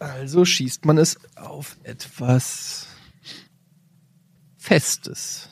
Also 0.00 0.44
schießt 0.44 0.86
man 0.86 0.96
es 0.98 1.18
auf 1.36 1.76
etwas 1.82 2.86
Festes. 4.70 5.48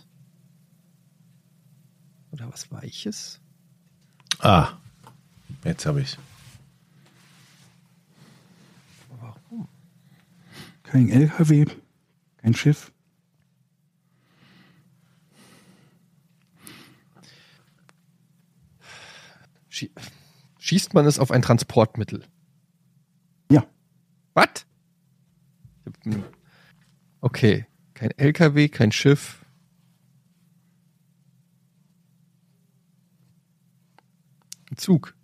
Oder 2.31 2.53
was 2.53 2.71
Weiches? 2.71 3.41
Ah, 4.39 4.75
jetzt 5.65 5.87
habe 5.87 6.03
ich 6.03 6.17
Warum? 9.11 9.67
Kein 10.85 11.09
LKW, 11.09 11.67
kein 12.37 12.55
Schiff. 12.55 12.93
Schie 19.69 19.91
schießt 20.61 20.95
man 20.95 21.07
es 21.07 21.19
auf 21.19 21.33
ein 21.33 21.43
Transportmittel? 21.43 22.25
Ja, 23.51 23.67
Was? 24.35 24.65
Okay, 27.21 27.67
kein 27.99 28.13
LKW, 28.13 28.69
kein 28.69 28.93
Schiff. 28.93 29.45
Ein 34.71 34.77
Zug. 34.77 35.15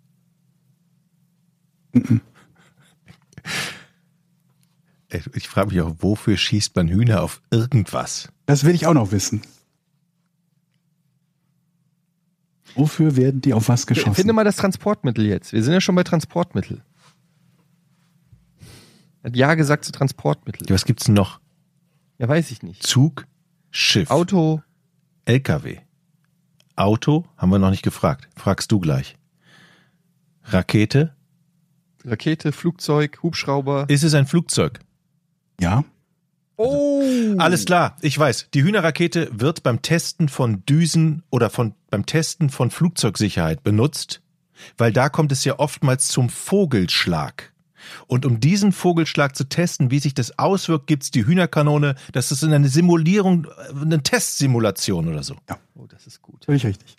Ich 5.33 5.47
frage 5.47 5.69
mich 5.69 5.79
auch, 5.79 5.95
wofür 5.99 6.35
schießt 6.35 6.75
man 6.75 6.89
Hühner 6.89 7.23
auf 7.23 7.41
irgendwas? 7.49 8.27
das 8.47 8.65
will 8.65 8.75
ich 8.75 8.85
auch 8.85 8.93
noch 8.93 9.13
wissen. 9.13 9.41
Wofür 12.73 13.15
werden 13.15 13.39
die 13.39 13.53
auf 13.53 13.69
was 13.69 13.87
geschossen? 13.87 14.13
Finde 14.13 14.33
mal 14.33 14.43
das 14.43 14.57
Transportmittel 14.57 15.25
jetzt. 15.25 15.53
Wir 15.53 15.63
sind 15.63 15.71
ja 15.71 15.79
schon 15.79 15.95
bei 15.95 16.03
Transportmittel. 16.03 16.83
Hat 19.23 19.37
ja 19.37 19.53
gesagt 19.53 19.85
zu 19.85 19.93
Transportmittel. 19.93 20.67
Was 20.69 20.83
gibt's 20.83 21.05
denn 21.05 21.13
noch? 21.13 21.39
Ja, 22.17 22.27
weiß 22.27 22.51
ich 22.51 22.63
nicht. 22.63 22.83
Zug, 22.83 23.27
Schiff, 23.71 24.09
Auto, 24.09 24.61
LKW. 25.25 25.79
Auto 26.75 27.25
haben 27.37 27.49
wir 27.51 27.59
noch 27.59 27.71
nicht 27.71 27.83
gefragt. 27.83 28.29
Fragst 28.35 28.71
du 28.71 28.79
gleich. 28.79 29.15
Rakete? 30.43 31.15
Rakete, 32.03 32.51
Flugzeug, 32.51 33.19
Hubschrauber. 33.23 33.85
Ist 33.89 34.03
es 34.03 34.13
ein 34.13 34.27
Flugzeug? 34.27 34.79
ja, 35.59 35.83
Oh! 36.57 37.35
Alles 37.37 37.65
klar, 37.65 37.97
ich 38.01 38.17
weiß. 38.17 38.49
Die 38.53 38.63
Hühnerrakete 38.63 39.29
wird 39.33 39.63
beim 39.63 39.81
Testen 39.81 40.29
von 40.29 40.63
Düsen 40.65 41.23
oder 41.29 41.49
von, 41.49 41.73
beim 41.89 42.05
Testen 42.05 42.49
von 42.49 42.71
Flugzeugsicherheit 42.71 43.63
benutzt, 43.63 44.21
weil 44.77 44.93
da 44.93 45.09
kommt 45.09 45.33
es 45.33 45.43
ja 45.43 45.59
oftmals 45.59 46.07
zum 46.07 46.29
Vogelschlag. 46.29 47.51
Und 48.07 48.25
um 48.25 48.39
diesen 48.39 48.71
Vogelschlag 48.71 49.35
zu 49.35 49.45
testen, 49.45 49.91
wie 49.91 49.99
sich 49.99 50.13
das 50.13 50.37
auswirkt, 50.37 50.87
gibt's 50.87 51.11
die 51.11 51.25
Hühnerkanone. 51.25 51.95
Das 52.11 52.31
ist 52.31 52.43
eine 52.43 52.67
Simulierung, 52.67 53.45
äh, 53.45 53.81
eine 53.81 54.03
Testsimulation 54.03 55.07
oder 55.07 55.23
so. 55.23 55.35
Oh, 55.75 55.85
das 55.87 56.07
ist 56.07 56.21
gut. 56.21 56.45
völlig 56.45 56.65
richtig. 56.65 56.97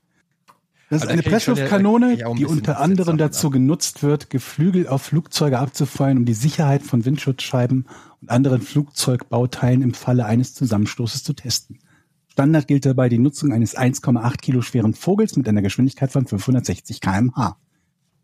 Das 0.89 1.03
ist 1.03 1.09
da 1.09 1.13
eine 1.13 1.23
Pressluftkanone, 1.23 2.17
die 2.37 2.45
unter 2.45 2.79
anderem 2.81 3.19
dazu 3.19 3.51
genutzt 3.51 4.05
wird, 4.05 4.31
Geflügel 4.31 4.87
auf 4.87 5.03
Flugzeuge 5.03 5.59
abzufeuern, 5.59 6.19
um 6.19 6.25
die 6.25 6.35
Sicherheit 6.35 6.83
von 6.83 7.05
Windschutzscheiben 7.05 7.87
und 8.23 8.31
anderen 8.31 8.61
Flugzeugbauteilen 8.61 9.83
im 9.83 9.95
Falle 9.95 10.27
eines 10.27 10.55
Zusammenstoßes 10.55 11.25
zu 11.25 11.33
testen. 11.33 11.81
Standard 12.29 12.69
gilt 12.69 12.87
dabei 12.87 13.09
die 13.09 13.19
Nutzung 13.19 13.53
eines 13.53 13.77
1,8 13.77 14.37
Kilo 14.41 14.63
schweren 14.63 14.95
Vogels 14.95 15.37
mit 15.37 15.49
einer 15.49 15.63
Geschwindigkeit 15.63 16.13
von 16.13 16.27
560 16.27 17.01
kmh. 17.01 17.57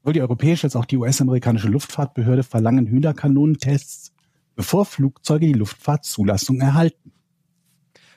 Sowohl 0.02 0.14
die 0.14 0.20
europäische 0.20 0.66
als 0.66 0.74
auch 0.74 0.84
die 0.84 0.96
US-amerikanische 0.96 1.68
Luftfahrtbehörde 1.68 2.42
verlangen 2.42 2.88
Hühnerkanonentests, 2.88 4.12
bevor 4.56 4.84
Flugzeuge 4.84 5.46
die 5.46 5.52
Luftfahrtzulassung 5.52 6.60
erhalten. 6.60 7.12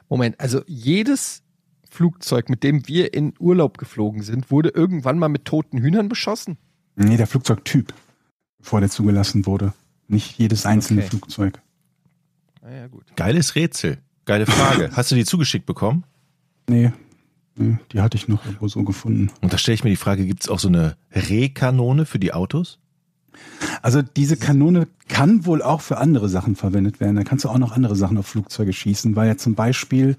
Moment, 0.10 0.40
also 0.40 0.64
jedes 0.66 1.44
Flugzeug, 1.88 2.49
mit 2.49 2.64
dem 2.64 2.88
wir 2.88 3.14
in 3.14 3.34
Urlaub 3.40 3.78
geflogen 3.78 4.24
sind, 4.24 4.49
wurde 4.49 4.70
irgendwann 4.70 5.20
mal 5.20 5.30
mit 5.30 5.45
toten 5.45 5.78
Hühnern 5.78 6.10
beschossen. 6.10 6.57
Nee, 6.95 7.18
der 7.18 7.28
Flugzeugtyp, 7.28 7.94
bevor 8.57 8.80
der 8.80 8.90
zugelassen 8.90 9.45
wurde. 9.45 9.74
Nicht 10.07 10.40
jedes 10.40 10.66
einzelne 10.66 11.02
Okay. 11.02 11.10
Flugzeug. 11.10 11.62
Naja, 12.64 12.88
gut. 12.88 13.06
Geiles 13.16 13.53
Rätsel. 13.53 13.99
Geile 14.26 14.48
Frage. 14.48 14.90
Hast 14.95 15.12
du 15.12 15.16
die 15.16 15.26
zugeschickt 15.26 15.68
bekommen? 15.68 16.03
Nee, 16.68 16.91
nee, 17.56 17.77
die 17.91 18.02
hatte 18.02 18.18
ich 18.18 18.27
noch 18.27 18.45
irgendwo 18.45 18.68
so 18.68 18.84
gefunden. 18.84 19.32
Und 19.41 19.53
da 19.53 19.57
stelle 19.57 19.76
ich 19.76 19.84
mir 19.84 19.90
die 19.90 19.95
Frage, 19.95 20.26
gibt's 20.26 20.49
auch 20.49 20.60
so 20.60 20.68
eine 20.68 20.98
Rehkanone 21.14 22.06
für 22.06 22.19
die 22.19 22.34
Autos? 22.34 22.80
Also 23.82 24.02
diese 24.02 24.38
Kanone 24.38 24.88
kann 25.07 25.45
wohl 25.45 25.61
auch 25.61 25.82
für 25.82 25.98
andere 25.98 26.30
Sachen 26.30 26.56
verwendet 26.56 26.99
werden. 26.99 27.15
Da 27.15 27.23
kannst 27.23 27.45
du 27.45 27.49
auch 27.49 27.57
noch 27.57 27.72
andere 27.72 27.95
Sachen 27.95 28.18
auf 28.18 28.27
Flugzeuge 28.27 28.73
schießen, 28.73 29.15
weil 29.15 29.27
ja 29.27 29.38
zum 29.38 29.56
Beispiel 29.56 30.18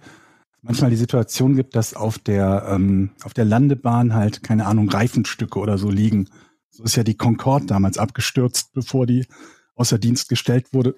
manchmal 0.62 0.90
die 0.90 0.96
Situation 0.96 1.56
gibt, 1.56 1.76
dass 1.76 1.94
auf 1.94 2.18
der, 2.18 2.66
ähm, 2.68 3.10
auf 3.22 3.34
der 3.34 3.44
Landebahn 3.44 4.14
halt, 4.14 4.42
keine 4.42 4.66
Ahnung, 4.66 4.88
Reifenstücke 4.88 5.58
oder 5.58 5.78
so 5.78 5.90
liegen. 5.90 6.28
So 6.70 6.84
ist 6.84 6.96
ja 6.96 7.04
die 7.04 7.16
Concorde 7.16 7.66
damals 7.66 7.98
abgestürzt, 7.98 8.72
bevor 8.74 9.06
die 9.06 9.26
außer 9.74 9.98
Dienst 9.98 10.28
gestellt 10.28 10.72
wurde. 10.72 10.96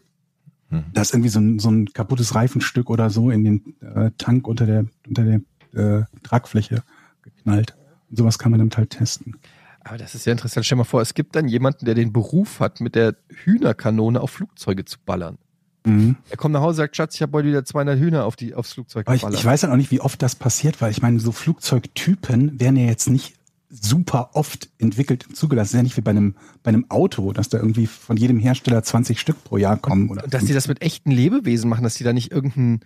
Hm. 0.70 0.84
Da 0.92 1.02
ist 1.02 1.12
irgendwie 1.12 1.30
so 1.30 1.40
ein, 1.40 1.58
so 1.58 1.70
ein 1.70 1.92
kaputtes 1.92 2.34
Reifenstück 2.34 2.90
oder 2.90 3.10
so 3.10 3.30
in 3.30 3.44
den 3.44 3.74
äh, 3.80 4.10
Tank 4.18 4.46
unter 4.46 4.66
der, 4.66 4.86
unter 5.06 5.24
der 5.24 5.40
äh, 5.78 6.04
Tragfläche 6.22 6.82
geknallt. 7.22 7.76
Und 8.10 8.16
sowas 8.16 8.38
kann 8.38 8.50
man 8.50 8.58
damit 8.58 8.76
halt 8.76 8.90
testen. 8.90 9.36
Aber 9.80 9.96
das 9.96 10.14
ist 10.14 10.26
ja 10.26 10.32
interessant. 10.32 10.66
Stell 10.66 10.76
dir 10.76 10.80
mal 10.80 10.84
vor, 10.84 11.00
es 11.00 11.14
gibt 11.14 11.34
dann 11.36 11.48
jemanden, 11.48 11.86
der 11.86 11.94
den 11.94 12.12
Beruf 12.12 12.60
hat, 12.60 12.80
mit 12.80 12.94
der 12.94 13.16
Hühnerkanone 13.44 14.20
auf 14.20 14.30
Flugzeuge 14.30 14.84
zu 14.84 14.98
ballern. 15.04 15.38
Mhm. 15.86 16.16
Er 16.28 16.36
kommt 16.36 16.52
nach 16.52 16.60
Hause, 16.60 16.78
sagt, 16.78 16.96
Schatz, 16.96 17.14
ich 17.14 17.22
habe 17.22 17.32
heute 17.38 17.48
wieder 17.48 17.64
200 17.64 17.98
Hühner 17.98 18.24
auf 18.24 18.36
die, 18.36 18.54
aufs 18.54 18.74
Flugzeug 18.74 19.06
Aber 19.06 19.14
ich, 19.14 19.22
geballert. 19.22 19.40
ich 19.40 19.46
weiß 19.46 19.62
halt 19.62 19.72
auch 19.72 19.76
nicht, 19.76 19.90
wie 19.90 20.00
oft 20.00 20.20
das 20.20 20.34
passiert, 20.34 20.80
weil 20.82 20.90
ich 20.90 21.00
meine, 21.00 21.20
so 21.20 21.32
Flugzeugtypen 21.32 22.60
werden 22.60 22.76
ja 22.76 22.86
jetzt 22.86 23.08
nicht 23.08 23.34
super 23.70 24.30
oft 24.32 24.70
entwickelt 24.78 25.26
und 25.26 25.36
zugelassen. 25.36 25.64
Das 25.64 25.74
ist 25.74 25.78
ja 25.78 25.82
nicht 25.82 25.96
wie 25.96 26.02
bei 26.02 26.10
einem, 26.10 26.34
bei 26.62 26.70
einem 26.70 26.90
Auto, 26.90 27.32
dass 27.32 27.48
da 27.48 27.58
irgendwie 27.58 27.86
von 27.86 28.16
jedem 28.16 28.38
Hersteller 28.38 28.82
20 28.82 29.20
Stück 29.20 29.42
pro 29.44 29.56
Jahr 29.58 29.76
kommen. 29.76 30.08
Oder 30.10 30.24
Und 30.24 30.34
dass 30.34 30.44
die 30.44 30.54
das 30.54 30.68
mit 30.68 30.82
echten 30.82 31.10
Lebewesen 31.10 31.68
machen, 31.68 31.84
dass 31.84 31.94
die 31.94 32.04
da 32.04 32.12
nicht 32.12 32.32
irgendein, 32.32 32.80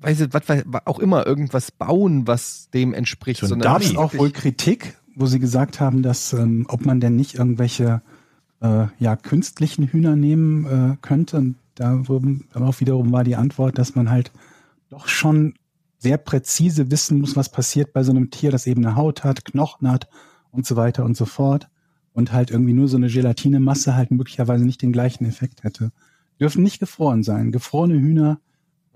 weiß 0.00 0.20
ich, 0.20 0.32
was, 0.32 0.42
weiß- 0.42 0.64
auch 0.86 0.98
immer 0.98 1.26
irgendwas 1.26 1.70
bauen, 1.70 2.26
was 2.26 2.70
dem 2.70 2.94
entspricht. 2.94 3.40
So 3.40 3.56
gab 3.56 3.82
es 3.82 3.96
auch 3.96 4.14
wohl 4.14 4.30
Kritik, 4.30 4.96
wo 5.14 5.26
sie 5.26 5.38
gesagt 5.38 5.80
haben, 5.80 6.02
dass 6.02 6.32
ähm, 6.32 6.66
ob 6.68 6.84
man 6.84 7.00
denn 7.00 7.16
nicht 7.16 7.34
irgendwelche 7.34 8.02
äh, 8.60 8.86
ja 8.98 9.16
künstlichen 9.16 9.86
Hühner 9.86 10.16
nehmen 10.16 10.64
äh, 10.66 10.96
könnte. 11.02 11.38
Und 11.38 11.56
da 11.74 12.08
wurden, 12.08 12.44
aber 12.52 12.66
auch 12.68 12.80
wiederum 12.80 13.12
war 13.12 13.24
die 13.24 13.36
Antwort, 13.36 13.78
dass 13.78 13.94
man 13.94 14.10
halt 14.10 14.32
doch 14.88 15.08
schon 15.08 15.54
sehr 15.98 16.16
präzise 16.16 16.90
wissen 16.90 17.20
muss, 17.20 17.36
was 17.36 17.48
passiert 17.48 17.92
bei 17.92 18.04
so 18.04 18.12
einem 18.12 18.30
Tier, 18.30 18.50
das 18.50 18.66
eben 18.66 18.84
eine 18.84 18.96
Haut 18.96 19.24
hat, 19.24 19.44
Knochen 19.44 19.90
hat 19.90 20.08
und 20.52 20.64
so 20.66 20.76
weiter 20.76 21.04
und 21.04 21.16
so 21.16 21.24
fort. 21.24 21.68
Und 22.12 22.32
halt 22.32 22.50
irgendwie 22.50 22.72
nur 22.72 22.88
so 22.88 22.96
eine 22.96 23.08
Gelatinemasse 23.08 23.94
halt 23.94 24.10
möglicherweise 24.10 24.64
nicht 24.64 24.82
den 24.82 24.92
gleichen 24.92 25.24
Effekt 25.24 25.62
hätte. 25.62 25.92
Dürfen 26.40 26.62
nicht 26.64 26.80
gefroren 26.80 27.22
sein. 27.22 27.52
Gefrorene 27.52 27.94
Hühner 27.94 28.40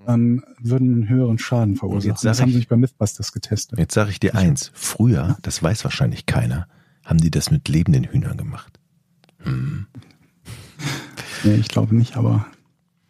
ähm, 0.06 0.44
würden 0.60 0.92
einen 0.94 1.08
höheren 1.08 1.38
Schaden 1.38 1.76
verursachen. 1.76 2.16
Das 2.22 2.40
haben 2.40 2.48
ich- 2.48 2.54
sie 2.54 2.58
sich 2.60 2.68
bei 2.68 2.76
Mythbusters 2.76 3.32
getestet. 3.32 3.78
Jetzt 3.78 3.94
sage 3.94 4.10
ich 4.10 4.20
dir 4.20 4.34
eins. 4.34 4.70
Früher, 4.74 5.36
das 5.42 5.62
weiß 5.62 5.84
wahrscheinlich 5.84 6.26
keiner, 6.26 6.66
haben 7.04 7.18
die 7.20 7.30
das 7.30 7.50
mit 7.50 7.68
lebenden 7.68 8.04
Hühnern 8.04 8.36
gemacht. 8.36 8.78
Nee, 11.44 11.54
ich 11.56 11.68
glaube 11.68 11.94
nicht, 11.94 12.16
aber 12.16 12.46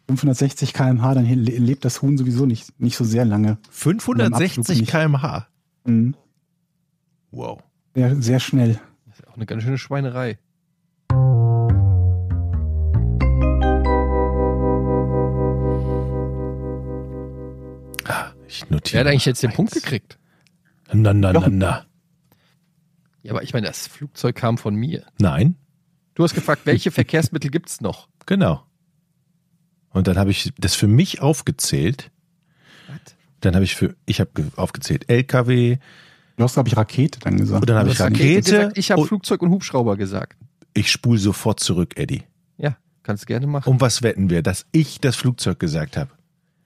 560 0.07 0.73
kmh, 0.73 1.13
dann 1.13 1.25
le- 1.25 1.57
lebt 1.57 1.85
das 1.85 2.01
Huhn 2.01 2.17
sowieso 2.17 2.45
nicht, 2.47 2.79
nicht 2.79 2.95
so 2.97 3.03
sehr 3.03 3.25
lange. 3.25 3.57
Absolut 3.67 4.01
560 4.01 4.79
nicht. 4.81 4.89
kmh. 4.91 5.47
Mhm. 5.85 6.15
Wow. 7.31 7.61
Sehr, 7.95 8.19
sehr 8.21 8.39
schnell. 8.39 8.79
Das 9.05 9.19
ist 9.19 9.27
auch 9.27 9.35
eine 9.35 9.45
ganz 9.45 9.61
schöne 9.63 9.77
Schweinerei. 9.77 10.39
Ich 18.47 18.69
notiere. 18.69 18.93
Wer 18.93 18.99
hat 19.01 19.07
eigentlich 19.07 19.25
jetzt 19.25 19.41
den 19.43 19.49
eins. 19.49 19.55
Punkt 19.55 19.73
gekriegt? 19.73 20.17
Na, 20.91 21.13
na, 21.13 21.33
na, 21.33 21.47
na. 21.49 21.85
Ja, 23.23 23.31
aber 23.31 23.43
ich 23.43 23.53
meine, 23.53 23.67
das 23.67 23.87
Flugzeug 23.87 24.35
kam 24.35 24.57
von 24.57 24.75
mir. 24.75 25.05
Nein, 25.19 25.55
Du 26.15 26.23
hast 26.23 26.35
gefragt, 26.35 26.61
welche 26.65 26.91
Verkehrsmittel 26.91 27.49
gibt's 27.49 27.81
noch? 27.81 28.07
genau. 28.25 28.63
Und 29.89 30.07
dann 30.07 30.17
habe 30.17 30.31
ich 30.31 30.51
das 30.57 30.73
für 30.75 30.87
mich 30.87 31.21
aufgezählt. 31.21 32.09
Dann 33.41 33.53
habe 33.55 33.63
ich 33.65 33.75
für, 33.75 33.95
ich 34.07 34.19
habe 34.19 34.31
ge- 34.33 34.45
aufgezählt 34.55 35.09
LKW, 35.09 35.77
Du 36.35 36.43
hast, 36.43 36.53
glaube 36.55 36.67
ich, 36.69 36.75
Rakete 36.75 37.19
dann 37.19 37.37
gesagt. 37.37 37.61
Und 37.61 37.69
dann 37.69 37.77
habe 37.77 37.89
ich 37.91 37.99
Rakete 37.99 38.41
gesagt, 38.41 38.77
ich 38.77 38.89
habe 38.91 39.05
Flugzeug 39.05 39.43
und 39.43 39.51
Hubschrauber 39.51 39.95
gesagt. 39.97 40.35
ich 40.73 40.91
spule 40.91 41.19
sofort 41.19 41.59
zurück, 41.59 41.93
Eddie. 41.95 42.23
Ja, 42.57 42.75
kannst 43.03 43.23
du 43.23 43.25
gerne 43.27 43.45
machen. 43.45 43.69
Um 43.69 43.79
was 43.81 44.01
wetten 44.01 44.31
wir, 44.31 44.41
dass 44.41 44.65
ich 44.71 44.99
das 44.99 45.15
Flugzeug 45.15 45.59
gesagt 45.59 45.95
habe? 45.95 46.09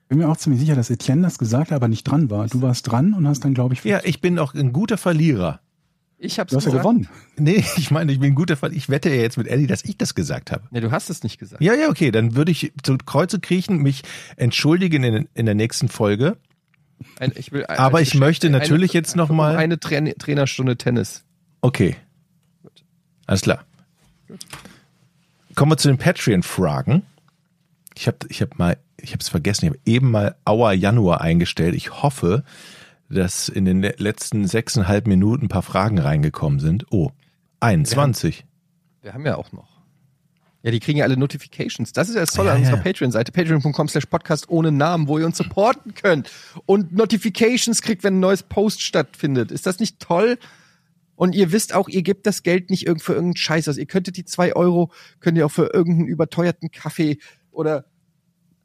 Bin 0.08 0.20
mir 0.20 0.30
auch 0.30 0.38
ziemlich 0.38 0.62
sicher, 0.62 0.76
dass 0.76 0.90
Etienne 0.90 1.22
das 1.24 1.38
gesagt 1.38 1.72
hat, 1.72 1.76
aber 1.76 1.88
nicht 1.88 2.04
dran 2.04 2.30
war. 2.30 2.48
Du 2.48 2.62
warst 2.62 2.90
dran 2.90 3.14
und 3.14 3.28
hast 3.28 3.44
dann, 3.44 3.54
glaube 3.54 3.74
ich, 3.74 3.84
Ja, 3.84 4.00
ich 4.04 4.22
bin 4.22 4.40
auch 4.40 4.54
ein 4.54 4.72
guter 4.74 4.98
Verlierer. 4.98 5.60
Ich 6.20 6.40
hab's 6.40 6.52
du 6.52 6.58
hast 6.58 6.66
ja 6.66 6.72
gewonnen. 6.72 7.08
Nee, 7.36 7.64
ich 7.78 7.92
meine, 7.92 8.12
ich 8.12 8.20
bin 8.20 8.32
ein 8.32 8.36
guter 8.36 8.58
Verlierer. 8.58 8.78
Ich 8.78 8.90
wette 8.90 9.10
ja 9.10 9.16
jetzt 9.22 9.38
mit 9.38 9.48
Eddie, 9.48 9.68
dass 9.68 9.84
ich 9.84 9.98
das 9.98 10.16
gesagt 10.16 10.52
habe. 10.52 10.64
Nee, 10.72 10.80
du 10.82 10.92
hast 10.92 11.10
es 11.10 11.24
nicht 11.24 11.38
gesagt. 11.40 11.62
Ja, 11.62 11.74
ja, 11.76 11.90
okay, 11.90 12.12
dann 12.12 12.36
würde 12.36 12.52
ich 12.52 12.72
zu 12.84 12.98
Kreuze 12.98 13.40
kriechen, 13.40 13.78
mich 13.84 14.04
entschuldigen 14.38 15.04
in, 15.04 15.30
in 15.36 15.46
der 15.46 15.56
nächsten 15.56 15.90
Folge. 15.90 16.38
Ein, 17.20 17.32
ich 17.36 17.52
will, 17.52 17.66
ein- 17.68 17.78
Aber 17.78 18.02
ich 18.02 18.16
möchte 18.16 18.48
eine- 18.48 18.58
natürlich 18.58 18.94
jetzt 18.94 19.16
noch 19.16 19.30
mal- 19.30 19.56
Eine 19.58 19.80
Train 19.80 20.12
Trainerstunde 20.18 20.78
Tennis. 20.78 21.24
Okay. 21.62 21.96
Alles 23.28 23.42
klar. 23.42 23.64
Kommen 25.56 25.72
wir 25.72 25.78
zu 25.78 25.90
den 25.90 25.98
Patreon-Fragen. 25.98 27.04
Ich 27.96 28.08
habe 28.08 28.18
ich 28.30 28.42
hab 28.42 28.58
mal, 28.58 28.78
ich 28.99 29.11
habe 29.11 29.22
es 29.22 29.30
vergessen, 29.30 29.65
ich 29.65 29.69
habe 29.72 29.80
eben 29.86 30.11
mal 30.11 30.36
Auer 30.45 30.74
Januar 30.74 31.22
eingestellt. 31.22 31.76
Ich 31.76 32.02
hoffe, 32.03 32.44
dass 33.10 33.48
in 33.49 33.65
den 33.65 33.82
le- 33.82 33.95
letzten 33.98 34.48
sechseinhalb 34.48 35.07
Minuten 35.07 35.45
ein 35.45 35.49
paar 35.49 35.61
Fragen 35.61 35.99
reingekommen 35.99 36.60
sind. 36.60 36.86
Oh, 36.91 37.11
21. 37.60 38.45
Wir 39.02 39.14
haben 39.14 39.26
ja 39.26 39.36
auch 39.36 39.52
noch. 39.52 39.78
Ja, 40.64 40.72
die 40.72 40.80
kriegen 40.80 40.98
ja 40.98 41.06
alle 41.06 41.15
Notifications. 41.15 41.94
Das 41.94 42.10
ist 42.10 42.15
ja 42.15 42.22
das 42.22 42.34
Tolle 42.34 42.49
Ja, 42.49 42.56
an 42.56 42.60
unserer 42.61 42.78
ja. 42.78 42.84
Patreon-Seite. 42.84 43.32
Patreon.com 43.32 43.88
slash 43.88 44.06
Podcast 44.07 44.49
ohne 44.49 44.72
Namen, 44.72 45.07
wo 45.07 45.18
ihr 45.18 45.26
uns 45.26 45.38
supporten 45.38 45.94
könnt. 45.94 46.30
Und 46.65 46.91
Notifications 46.91 47.82
kriegt, 47.82 48.03
wenn 48.03 48.18
ein 48.18 48.19
neues 48.19 48.44
Post 48.44 48.82
stattfindet. 48.82 49.52
Ist 49.52 49.65
das 49.65 49.80
nicht 49.80 49.99
toll? 49.99 50.38
Und 51.15 51.36
ihr 51.36 51.52
wisst 51.52 51.74
auch, 51.74 51.88
ihr 51.88 52.02
gebt 52.02 52.26
das 52.28 52.44
Geld 52.44 52.69
nicht 52.69 52.86
irgend 52.86 53.02
für 53.02 53.14
irgendeinen 53.14 53.38
Scheiß 53.38 53.69
aus. 53.69 53.78
Ihr 53.78 53.86
könntet 53.86 54.18
die 54.18 54.26
zwei 54.26 54.56
Euro, 54.56 54.91
könnt 55.19 55.38
ihr 55.38 55.45
auch 55.45 55.52
für 55.52 55.72
irgendeinen 55.74 56.07
überteuerten 56.10 56.69
Kaffee 56.69 57.18
oder 57.52 57.86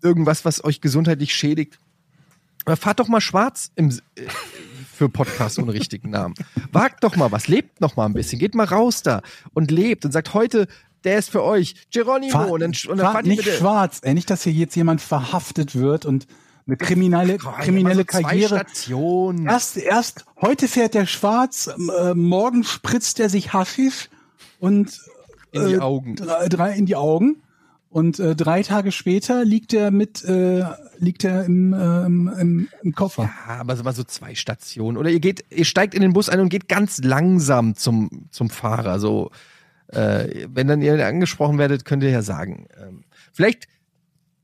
irgendwas, 0.03 0.45
was 0.45 0.65
euch 0.65 0.81
gesundheitlich 0.81 1.35
schädigt. 1.35 1.79
Aber 2.65 2.77
fahrt 2.77 3.01
doch 3.01 3.09
mal 3.09 3.21
schwarz 3.21 3.71
im, 3.75 3.91
äh, 3.91 4.23
für 4.93 5.09
Podcast 5.09 5.59
ohne 5.59 5.73
richtigen 5.73 6.11
Namen. 6.11 6.35
Wagt 6.71 7.03
doch 7.03 7.17
mal 7.17 7.33
was, 7.33 7.49
lebt 7.49 7.81
noch 7.81 7.97
mal 7.97 8.07
ein 8.07 8.13
bisschen, 8.13 8.39
geht 8.39 8.55
mal 8.55 8.67
raus 8.67 9.03
da 9.03 9.23
und 9.53 9.71
lebt 9.71 10.05
und 10.05 10.13
sagt 10.13 10.35
heute, 10.35 10.69
der 11.05 11.19
ist 11.19 11.31
für 11.31 11.43
euch, 11.43 11.75
Geronimo. 11.91 12.31
Fahr, 12.33 12.51
und 12.51 12.61
dann, 12.61 12.71
und 12.71 12.89
dann 12.89 12.99
fahr 12.99 13.13
fahrt 13.15 13.27
nicht 13.27 13.45
bitte. 13.45 13.57
schwarz, 13.57 14.01
ey. 14.03 14.15
Nicht, 14.15 14.31
dass 14.31 14.45
hier 14.45 14.53
jetzt 14.53 14.77
jemand 14.77 15.01
verhaftet 15.01 15.75
wird 15.75 16.07
und 16.07 16.27
eine 16.67 16.77
kriminelle, 16.77 17.39
Ach, 17.45 17.61
kriminelle 17.61 17.97
so 17.97 18.05
Karriere. 18.05 18.49
Zwei 18.49 18.59
Stationen. 18.59 19.47
Erst, 19.47 19.77
erst, 19.77 20.25
heute 20.41 20.69
fährt 20.69 20.95
der 20.95 21.07
schwarz, 21.07 21.69
äh, 21.99 22.15
morgen 22.15 22.63
spritzt 22.63 23.19
er 23.19 23.29
sich 23.29 23.53
Haschisch 23.53 24.09
und 24.61 25.01
In 25.51 25.67
die 25.67 25.75
äh, 25.75 25.79
Augen. 25.81 26.17
Drei, 26.17 26.49
drei 26.49 26.73
in 26.75 26.87
die 26.87 26.95
Augen. 26.97 27.43
Und 27.93 28.19
äh, 28.21 28.35
drei 28.35 28.63
Tage 28.63 28.91
später 28.91 29.45
liegt 29.45 29.75
er 29.75 29.91
mit, 29.91 30.25
äh, 30.25 30.65
liegt 30.97 31.25
er 31.25 31.45
im, 31.45 31.75
äh, 31.75 32.07
im, 32.07 32.69
im, 32.83 32.95
Koffer. 32.95 33.25
Ja, 33.25 33.57
aber 33.61 33.77
so 33.77 33.91
so 33.91 34.03
zwei 34.03 34.35
Stationen. 34.35 34.97
Oder 34.97 35.11
ihr 35.11 35.21
geht, 35.21 35.45
ihr 35.51 35.67
steigt 35.67 35.93
in 35.93 36.01
den 36.01 36.15
Bus 36.15 36.31
ein 36.31 36.41
und 36.41 36.49
geht 36.49 36.71
ganz 36.71 37.05
langsam 37.05 37.75
zum, 37.75 38.29
zum 38.31 38.49
Fahrer. 38.49 38.99
So, 38.99 39.31
äh, 39.89 40.47
wenn 40.49 40.69
dann 40.69 40.81
ihr 40.81 41.07
angesprochen 41.07 41.59
werdet, 41.59 41.85
könnt 41.85 42.03
ihr 42.03 42.09
ja 42.09 42.23
sagen. 42.23 42.67
Ähm, 42.81 43.05
vielleicht 43.31 43.69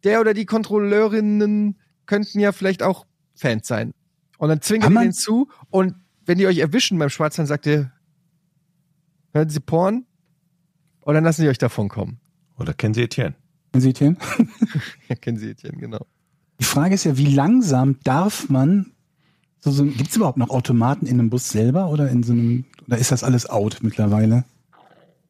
der 0.04 0.20
oder 0.20 0.34
die 0.34 0.44
Kontrolleurinnen 0.44 1.78
könnten 2.04 2.40
ja 2.40 2.52
vielleicht 2.52 2.82
auch 2.82 3.06
Fans 3.34 3.66
sein. 3.66 3.92
Und 4.36 4.50
dann 4.50 4.60
zwingt 4.60 4.84
ihr 4.84 4.90
denen 4.90 5.14
zu 5.14 5.48
und 5.70 5.94
wenn 6.26 6.36
die 6.36 6.46
euch 6.46 6.58
erwischen 6.58 6.98
beim 6.98 7.08
Schwarz, 7.08 7.36
dann 7.36 7.46
sagt 7.46 7.64
ihr, 7.64 7.92
hören 9.32 9.48
Sie 9.48 9.60
Porn? 9.60 10.04
Und 11.00 11.14
dann 11.14 11.24
lassen 11.24 11.40
sie 11.40 11.48
euch 11.48 11.56
davon 11.56 11.88
kommen. 11.88 12.20
Oder 12.58 12.74
kennen 12.74 12.94
Sie 12.94 13.02
Etienne? 13.02 13.34
Seht 13.76 14.00
ihr? 14.00 14.16
Ja, 15.08 15.14
kennen 15.14 15.38
Sie 15.38 15.50
Etienne, 15.50 15.78
genau. 15.78 16.06
Die 16.60 16.64
Frage 16.64 16.94
ist 16.94 17.04
ja, 17.04 17.16
wie 17.16 17.34
langsam 17.34 17.96
darf 18.02 18.48
man 18.48 18.92
so, 19.60 19.70
so 19.70 19.84
gibt 19.84 20.10
es 20.10 20.16
überhaupt 20.16 20.38
noch 20.38 20.50
Automaten 20.50 21.06
in 21.06 21.18
einem 21.18 21.30
Bus 21.30 21.48
selber 21.48 21.88
oder 21.90 22.08
in 22.10 22.22
so 22.22 22.32
einem 22.32 22.64
oder 22.86 22.98
ist 22.98 23.12
das 23.12 23.24
alles 23.24 23.48
out 23.48 23.78
mittlerweile? 23.82 24.44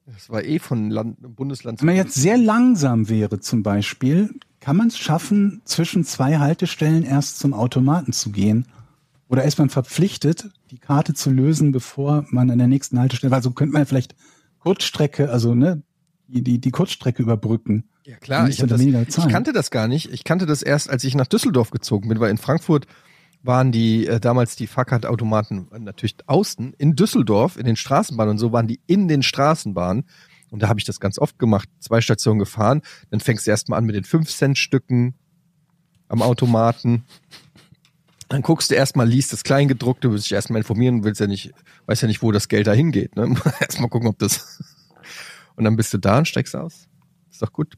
Das 0.06 0.30
war 0.30 0.44
eh 0.44 0.58
von 0.58 0.90
Land, 0.90 1.16
Bundesland 1.36 1.80
Wenn 1.80 1.86
man 1.86 1.96
jetzt 1.96 2.14
sehr 2.14 2.38
langsam 2.38 3.08
wäre 3.08 3.40
zum 3.40 3.62
Beispiel, 3.62 4.34
kann 4.60 4.76
man 4.76 4.88
es 4.88 4.98
schaffen, 4.98 5.60
zwischen 5.64 6.04
zwei 6.04 6.38
Haltestellen 6.38 7.04
erst 7.04 7.38
zum 7.38 7.52
Automaten 7.52 8.12
zu 8.12 8.30
gehen? 8.30 8.66
Oder 9.28 9.44
ist 9.44 9.58
man 9.58 9.68
verpflichtet, 9.68 10.50
die 10.70 10.78
Karte 10.78 11.12
zu 11.12 11.30
lösen, 11.30 11.72
bevor 11.72 12.24
man 12.30 12.50
an 12.50 12.58
der 12.58 12.68
nächsten 12.68 12.98
Haltestelle, 12.98 13.34
also 13.34 13.50
könnte 13.50 13.74
man 13.74 13.84
vielleicht 13.84 14.14
Kurzstrecke, 14.60 15.30
also 15.30 15.54
ne, 15.54 15.82
die, 16.28 16.60
die, 16.60 16.70
Kurzstrecke 16.70 17.22
überbrücken. 17.22 17.84
Ja 18.04 18.16
klar, 18.16 18.48
ich, 18.48 18.58
das, 18.58 18.80
ich 18.80 19.28
kannte 19.28 19.52
das 19.52 19.70
gar 19.70 19.88
nicht. 19.88 20.12
Ich 20.12 20.24
kannte 20.24 20.46
das 20.46 20.62
erst, 20.62 20.90
als 20.90 21.04
ich 21.04 21.14
nach 21.14 21.26
Düsseldorf 21.26 21.70
gezogen 21.70 22.08
bin, 22.08 22.20
weil 22.20 22.30
in 22.30 22.38
Frankfurt 22.38 22.86
waren 23.42 23.72
die 23.72 24.06
äh, 24.06 24.20
damals 24.20 24.56
die 24.56 24.66
Fahrkartautomaten 24.66 25.68
natürlich 25.78 26.16
außen. 26.26 26.74
In 26.74 26.96
Düsseldorf, 26.96 27.56
in 27.56 27.64
den 27.64 27.76
Straßenbahnen 27.76 28.32
und 28.32 28.38
so 28.38 28.52
waren 28.52 28.66
die 28.66 28.80
in 28.86 29.08
den 29.08 29.22
Straßenbahnen. 29.22 30.04
Und 30.50 30.62
da 30.62 30.68
habe 30.68 30.78
ich 30.80 30.86
das 30.86 31.00
ganz 31.00 31.18
oft 31.18 31.38
gemacht, 31.38 31.68
zwei 31.78 32.00
Stationen 32.00 32.38
gefahren. 32.38 32.82
Dann 33.10 33.20
fängst 33.20 33.46
du 33.46 33.50
erstmal 33.50 33.78
an 33.78 33.84
mit 33.84 33.94
den 33.94 34.04
5-Cent-Stücken 34.04 35.14
am 36.08 36.22
Automaten. 36.22 37.04
Dann 38.28 38.42
guckst 38.42 38.70
du 38.70 38.74
erstmal, 38.74 39.08
liest 39.08 39.32
das 39.32 39.44
Kleingedruckte, 39.44 40.10
willst 40.10 40.26
dich 40.26 40.32
erstmal 40.32 40.60
informieren, 40.60 41.04
willst 41.04 41.20
ja 41.20 41.26
nicht, 41.26 41.52
weißt 41.86 42.02
ja 42.02 42.08
nicht, 42.08 42.22
wo 42.22 42.32
das 42.32 42.48
Geld 42.48 42.66
da 42.66 42.72
hingeht. 42.72 43.16
Ne? 43.16 43.34
erstmal 43.60 43.88
gucken, 43.88 44.08
ob 44.08 44.18
das. 44.18 44.62
Und 45.58 45.64
dann 45.64 45.74
bist 45.74 45.92
du 45.92 45.98
da 45.98 46.18
und 46.18 46.28
steigst 46.28 46.54
aus. 46.54 46.88
Ist 47.28 47.42
doch 47.42 47.52
gut. 47.52 47.76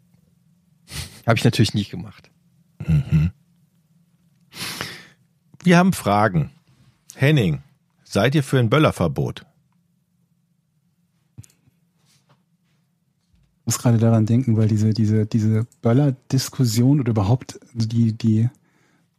Habe 1.26 1.38
ich 1.38 1.44
natürlich 1.44 1.72
nie 1.72 1.84
gemacht. 1.84 2.30
Wir 5.62 5.78
haben 5.78 5.94
Fragen. 5.94 6.50
Henning, 7.14 7.62
seid 8.04 8.34
ihr 8.34 8.42
für 8.42 8.58
ein 8.58 8.68
Böllerverbot? 8.68 9.46
Ich 11.38 11.46
muss 13.64 13.78
gerade 13.78 13.96
daran 13.96 14.26
denken, 14.26 14.58
weil 14.58 14.68
diese, 14.68 14.92
diese, 14.92 15.24
diese 15.24 15.66
Böller-Diskussion 15.80 17.00
oder 17.00 17.12
überhaupt 17.12 17.60
die, 17.72 18.12
die, 18.12 18.50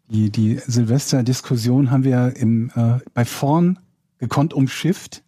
die, 0.07 0.29
die 0.29 0.57
Silvester-Diskussion 0.57 1.89
haben 1.89 2.03
wir 2.03 2.35
im, 2.35 2.69
äh, 2.75 2.99
bei 3.15 3.25
vorn 3.25 3.79
gekonnt 4.19 4.53
umschifft, 4.53 5.23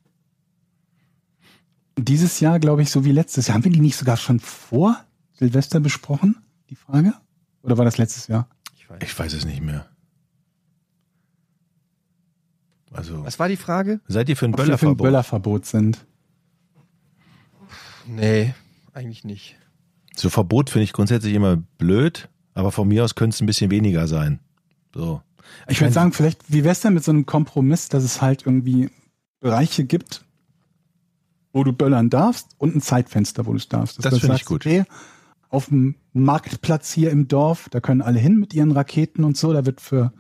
Dieses 1.98 2.40
Jahr, 2.40 2.60
glaube 2.60 2.82
ich, 2.82 2.90
so 2.90 3.06
wie 3.06 3.12
letztes 3.12 3.48
Jahr. 3.48 3.56
Haben 3.56 3.66
wir 3.66 3.72
die 3.72 3.80
nicht 3.80 3.96
sogar 3.96 4.18
schon 4.18 4.40
vor 4.40 5.04
Silvester 5.34 5.80
besprochen? 5.80 6.38
Die 6.70 6.76
Frage? 6.76 7.14
Oder 7.62 7.78
war 7.78 7.86
das 7.86 7.98
letztes 7.98 8.28
Jahr? 8.28 8.48
Ich 8.76 8.90
weiß. 8.90 9.00
Ich 9.04 9.18
weiß 9.18 9.34
es 9.34 9.46
nicht 9.46 9.62
mehr. 9.62 9.86
Also, 12.92 13.26
Was 13.26 13.40
war 13.40 13.48
die 13.48 13.58
Frage? 13.58 14.00
seid 14.08 14.30
ihr 14.30 14.38
für 14.38 14.46
ein 14.46 14.54
Ob 14.54 14.60
wir 14.66 14.78
für 14.78 14.88
ein 14.88 14.98
Böllerverbot? 14.98 15.04
Böllerverbot 15.04 15.66
sind. 15.66 16.06
Nee, 18.08 18.54
eigentlich 18.94 19.24
nicht. 19.24 19.56
So 20.16 20.30
Verbot 20.30 20.70
finde 20.70 20.84
ich 20.84 20.94
grundsätzlich 20.94 21.34
immer 21.34 21.58
blöd, 21.58 22.30
aber 22.54 22.72
von 22.72 22.88
mir 22.88 23.04
aus 23.04 23.16
könnte 23.16 23.34
es 23.34 23.42
ein 23.42 23.48
bisschen 23.48 23.72
weniger 23.72 24.08
sein. 24.08 24.40
So. 24.94 25.22
Ich 25.68 25.78
würde 25.78 25.86
mein, 25.86 25.94
sagen, 25.94 26.14
vielleicht, 26.14 26.52
wie 26.52 26.64
wär's 26.64 26.82
denn 26.82 26.94
mit 26.94 27.04
so 27.04 27.12
einem 27.12 27.26
Kompromiss, 27.26 27.90
dass 27.90 28.04
es 28.04 28.22
halt 28.22 28.46
irgendwie 28.46 28.90
Bereiche 29.40 29.86
gibt, 29.86 30.24
wo 31.54 31.64
du 31.64 31.72
böllern 31.72 32.10
darfst 32.10 32.50
und 32.58 32.76
ein 32.76 32.82
Zeitfenster, 32.82 33.46
wo 33.46 33.52
du 33.52 33.58
es 33.58 33.70
darfst. 33.70 34.04
Das 34.04 34.14
du 34.16 34.20
finde 34.20 34.36
ich 34.36 34.46
gut. 34.46 34.66
Okay, 34.66 34.84
auf 35.50 35.68
dem 35.68 35.96
Marktplatz 36.14 36.92
hier 36.92 37.12
im 37.12 37.28
Dorf, 37.28 37.70
da 37.70 37.80
können 37.80 38.02
alle 38.02 38.20
hin 38.20 38.38
mit 38.40 38.54
ihren 38.54 38.72
Raketen 38.72 39.24
und 39.24 39.38
so, 39.38 39.54
da 39.54 39.66
wird 39.66 39.80
für 39.80 40.12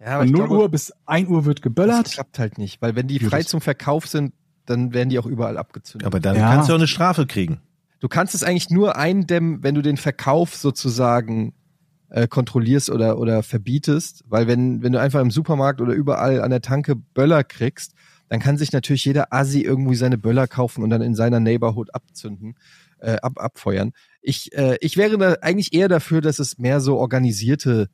Ja, 0.00 0.20
von 0.20 0.30
0 0.30 0.48
Uhr 0.50 0.68
bis 0.68 0.92
1 1.06 1.28
Uhr 1.28 1.44
wird 1.44 1.58
das 1.58 1.62
geböllert. 1.62 2.10
klappt 2.12 2.38
halt 2.38 2.58
nicht, 2.58 2.80
weil 2.80 2.94
wenn 2.94 3.08
die 3.08 3.18
frei 3.18 3.38
das- 3.42 3.48
zum 3.48 3.60
Verkauf 3.60 4.06
sind, 4.06 4.32
dann 4.66 4.92
werden 4.94 5.08
die 5.08 5.18
auch 5.18 5.26
überall 5.26 5.58
abgezündet. 5.58 6.06
aber 6.06 6.20
dann 6.20 6.36
Ja. 6.36 6.50
kannst 6.54 6.68
du 6.68 6.72
auch 6.74 6.78
eine 6.78 6.86
Strafe 6.86 7.26
kriegen. 7.26 7.60
Du 8.00 8.06
kannst 8.06 8.34
es 8.36 8.44
eigentlich 8.44 8.70
nur 8.70 8.94
eindämmen, 8.96 9.62
wenn 9.64 9.74
du 9.74 9.82
den 9.82 9.96
Verkauf 9.96 10.54
sozusagen 10.54 11.54
äh, 12.10 12.26
kontrollierst 12.26 12.88
oder, 12.88 13.18
oder 13.18 13.42
verbietest, 13.42 14.24
weil 14.28 14.46
wenn, 14.46 14.82
wenn 14.82 14.92
du 14.92 15.00
einfach 15.00 15.20
im 15.20 15.30
Supermarkt 15.30 15.80
oder 15.82 15.92
überall 15.92 16.40
an 16.40 16.48
der 16.50 16.62
Tanke 16.62 16.96
Böller 16.96 17.44
kriegst, 17.44 17.92
dann 18.28 18.40
kann 18.40 18.58
sich 18.58 18.72
natürlich 18.72 19.04
jeder 19.04 19.32
Assi 19.32 19.62
irgendwie 19.62 19.96
seine 19.96 20.18
Böller 20.18 20.46
kaufen 20.46 20.82
und 20.82 20.90
dann 20.90 21.02
in 21.02 21.14
seiner 21.14 21.40
Neighborhood 21.40 21.94
abzünden, 21.94 22.56
äh, 22.98 23.16
ab, 23.22 23.34
abfeuern. 23.36 23.92
Ich, 24.22 24.52
äh, 24.56 24.76
ich 24.80 24.96
wäre 24.96 25.18
da 25.18 25.32
eigentlich 25.40 25.72
eher 25.72 25.88
dafür, 25.88 26.20
dass 26.20 26.38
es 26.38 26.58
mehr 26.58 26.80
so 26.80 26.98
organisierte, 26.98 27.88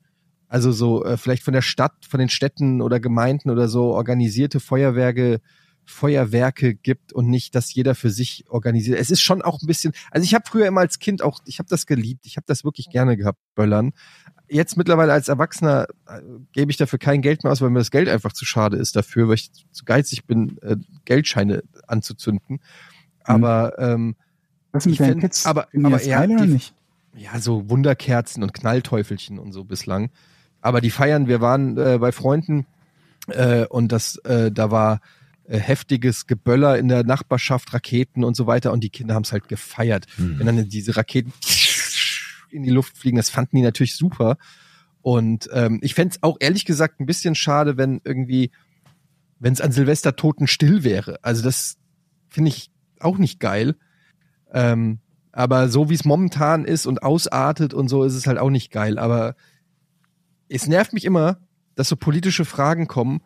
also 0.47 0.71
so 0.71 1.03
äh, 1.05 1.17
vielleicht 1.17 1.43
von 1.43 1.53
der 1.53 1.61
Stadt, 1.61 2.05
von 2.07 2.19
den 2.19 2.29
Städten 2.29 2.81
oder 2.81 2.99
Gemeinden 2.99 3.49
oder 3.49 3.67
so 3.67 3.93
organisierte 3.93 4.59
Feuerwerke 4.59 5.41
Feuerwerke 5.85 6.75
gibt 6.75 7.13
und 7.13 7.29
nicht, 7.29 7.55
dass 7.55 7.73
jeder 7.73 7.95
für 7.95 8.09
sich 8.09 8.45
organisiert. 8.49 8.99
Es 8.99 9.11
ist 9.11 9.21
schon 9.21 9.41
auch 9.41 9.61
ein 9.61 9.67
bisschen, 9.67 9.93
also 10.11 10.25
ich 10.25 10.33
habe 10.33 10.45
früher 10.47 10.67
immer 10.67 10.81
als 10.81 10.99
Kind 10.99 11.21
auch, 11.21 11.39
ich 11.45 11.59
habe 11.59 11.69
das 11.69 11.85
geliebt, 11.85 12.25
ich 12.25 12.37
habe 12.37 12.45
das 12.47 12.63
wirklich 12.63 12.89
gerne 12.89 13.15
gehabt, 13.15 13.39
Böllern. 13.53 13.93
Jetzt 14.47 14.77
mittlerweile 14.77 15.13
als 15.13 15.27
Erwachsener 15.27 15.87
äh, 16.07 16.21
gebe 16.51 16.71
ich 16.71 16.77
dafür 16.77 16.99
kein 16.99 17.21
Geld 17.21 17.43
mehr 17.43 17.51
aus, 17.51 17.61
weil 17.61 17.69
mir 17.69 17.79
das 17.79 17.91
Geld 17.91 18.07
einfach 18.09 18.33
zu 18.33 18.45
schade 18.45 18.77
ist 18.77 18.95
dafür, 18.95 19.27
weil 19.27 19.35
ich 19.35 19.51
zu 19.71 19.85
geizig 19.85 20.25
bin, 20.25 20.57
äh, 20.61 20.75
Geldscheine 21.05 21.63
anzuzünden. 21.87 22.59
Aber 23.23 23.73
ähm, 23.79 24.15
Was 24.71 24.85
mit 24.85 24.99
deinen 24.99 25.19
Kids? 25.21 25.45
aber- 25.45 25.67
aber 25.83 26.01
eher 26.01 26.19
geil 26.19 26.31
oder 26.31 26.45
nicht? 26.45 26.73
ja, 27.15 27.39
so 27.39 27.69
Wunderkerzen 27.69 28.43
und 28.43 28.53
Knallteufelchen 28.53 29.39
und 29.39 29.51
so 29.51 29.63
bislang. 29.63 30.09
Aber 30.61 30.81
die 30.81 30.91
feiern, 30.91 31.27
wir 31.27 31.41
waren 31.41 31.77
äh, 31.77 31.97
bei 31.99 32.11
Freunden 32.11 32.65
äh, 33.27 33.65
und 33.65 33.91
das, 33.91 34.17
äh, 34.25 34.51
da 34.51 34.69
war 34.71 34.99
äh, 35.47 35.57
heftiges 35.59 36.27
Geböller 36.27 36.77
in 36.77 36.87
der 36.87 37.03
Nachbarschaft, 37.03 37.73
Raketen 37.73 38.23
und 38.23 38.35
so 38.35 38.47
weiter 38.47 38.71
und 38.73 38.83
die 38.83 38.89
Kinder 38.89 39.15
haben 39.15 39.23
es 39.23 39.31
halt 39.31 39.47
gefeiert. 39.47 40.05
Hm. 40.17 40.39
Wenn 40.39 40.45
dann 40.47 40.69
diese 40.69 40.97
Raketen 40.97 41.31
in 42.55 42.63
die 42.63 42.71
Luft 42.71 42.97
fliegen, 42.97 43.17
das 43.17 43.29
fanden 43.29 43.57
die 43.57 43.61
natürlich 43.61 43.95
super. 43.95 44.37
Und 45.01 45.49
ähm, 45.53 45.79
ich 45.83 45.93
fänd's 45.93 46.23
auch 46.23 46.37
ehrlich 46.39 46.65
gesagt 46.65 46.99
ein 46.99 47.05
bisschen 47.05 47.35
schade, 47.35 47.77
wenn 47.77 48.01
irgendwie, 48.03 48.51
wenn 49.39 49.53
es 49.53 49.61
an 49.61 49.71
Silvester 49.71 50.15
totenstill 50.15 50.83
wäre. 50.83 51.19
Also 51.21 51.43
das 51.43 51.77
finde 52.27 52.49
ich 52.49 52.71
auch 52.99 53.17
nicht 53.17 53.39
geil. 53.39 53.75
Ähm, 54.51 54.99
aber 55.31 55.69
so 55.69 55.89
wie 55.89 55.93
es 55.93 56.05
momentan 56.05 56.65
ist 56.65 56.87
und 56.87 57.03
ausartet 57.03 57.73
und 57.73 57.87
so, 57.87 58.03
ist 58.03 58.15
es 58.15 58.25
halt 58.25 58.39
auch 58.39 58.49
nicht 58.49 58.71
geil. 58.71 58.97
Aber 58.97 59.35
es 60.49 60.65
nervt 60.65 60.93
mich 60.93 61.05
immer, 61.05 61.39
dass 61.75 61.89
so 61.89 61.97
politische 61.97 62.45
Fragen 62.45 62.87
kommen. 62.87 63.21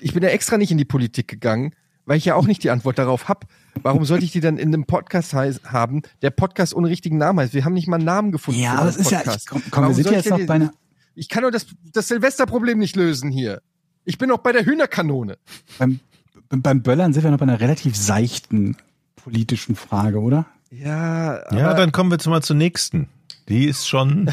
Ich 0.00 0.14
bin 0.14 0.22
ja 0.22 0.28
extra 0.30 0.56
nicht 0.56 0.70
in 0.70 0.78
die 0.78 0.84
Politik 0.84 1.28
gegangen, 1.28 1.74
weil 2.10 2.16
ich 2.16 2.24
ja 2.24 2.34
auch 2.34 2.48
nicht 2.48 2.64
die 2.64 2.70
Antwort 2.70 2.98
darauf 2.98 3.28
hab. 3.28 3.46
Warum 3.82 4.04
sollte 4.04 4.24
ich 4.24 4.32
die 4.32 4.40
dann 4.40 4.58
in 4.58 4.74
einem 4.74 4.84
Podcast 4.84 5.32
haben, 5.32 6.02
der 6.22 6.30
Podcast 6.30 6.74
ohne 6.74 6.88
richtigen 6.88 7.18
Namen 7.18 7.38
heißt? 7.38 7.54
Wir 7.54 7.64
haben 7.64 7.72
nicht 7.72 7.86
mal 7.86 7.98
einen 7.98 8.04
Namen 8.04 8.32
gefunden. 8.32 8.60
Ja, 8.60 8.72
für 8.72 8.78
aber 8.78 8.86
das 8.86 8.96
unseren 8.96 9.20
ist 9.20 9.26
ja, 9.26 9.34
ich, 9.36 9.46
komm, 9.46 9.62
komm 9.70 9.86
wir 9.86 9.94
sind 9.94 10.06
ja 10.06 10.12
jetzt 10.14 10.28
noch 10.28 10.44
bei 10.44 10.54
einer, 10.54 10.72
Ich 11.14 11.28
kann 11.28 11.44
doch 11.44 11.52
das, 11.52 11.66
das 11.92 12.08
Silvesterproblem 12.08 12.80
nicht 12.80 12.96
lösen 12.96 13.30
hier. 13.30 13.62
Ich 14.04 14.18
bin 14.18 14.28
noch 14.28 14.38
bei 14.38 14.50
der 14.50 14.66
Hühnerkanone. 14.66 15.38
beim, 15.78 16.00
beim 16.48 16.82
Böllern 16.82 17.12
sind 17.12 17.22
wir 17.22 17.30
noch 17.30 17.38
bei 17.38 17.44
einer 17.44 17.60
relativ 17.60 17.94
seichten 17.94 18.76
politischen 19.14 19.76
Frage, 19.76 20.18
oder? 20.18 20.46
Ja, 20.72 21.44
aber 21.46 21.56
Ja, 21.60 21.74
dann 21.74 21.92
kommen 21.92 22.10
wir 22.10 22.16
jetzt 22.16 22.26
mal 22.26 22.42
zur 22.42 22.56
nächsten. 22.56 23.08
Die 23.50 23.64
ist 23.66 23.86
schon. 23.88 24.30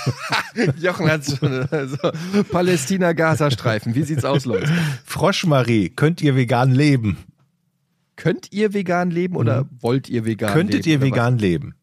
Jochen 0.80 1.10
hat 1.10 1.24
schon 1.26 1.68
also, 1.68 1.98
Palästina-Gaza-Streifen. 2.52 3.94
Wie 3.94 4.04
sieht's 4.04 4.24
aus, 4.24 4.44
Leute? 4.44 4.72
Froschmarie, 5.04 5.90
könnt 5.90 6.22
ihr 6.22 6.36
vegan 6.36 6.72
leben? 6.72 7.18
Könnt 8.14 8.52
ihr 8.52 8.72
vegan 8.72 9.10
leben 9.10 9.36
oder 9.36 9.68
wollt 9.80 10.08
ihr 10.08 10.24
vegan 10.24 10.48
leben? 10.48 10.58
Mhm. 10.58 10.70
könntet 10.70 10.86
ihr 10.86 10.96
oder 10.98 11.02
was? 11.06 11.10
vegan 11.12 11.38
leben? 11.38 11.74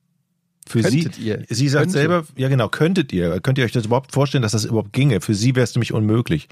Für 0.66 0.82
Könntet 0.82 1.16
sie, 1.16 1.22
ihr? 1.24 1.46
sie 1.50 1.68
sagt 1.68 1.84
Könnte. 1.88 1.98
selber, 2.00 2.26
ja 2.38 2.48
genau, 2.48 2.70
könntet 2.70 3.12
ihr. 3.12 3.42
Könnt 3.42 3.58
ihr 3.58 3.66
euch 3.66 3.74
das 3.74 3.86
überhaupt 3.86 4.14
vorstellen, 4.14 4.42
dass 4.42 4.54
das 4.54 4.64
überhaupt 4.64 4.94
ginge? 4.94 5.20
Für 5.20 5.36
sie 5.36 5.56
wäre 5.56 5.66
es 5.66 5.76
nämlich 5.76 5.92
unmöglich. 5.94 6.48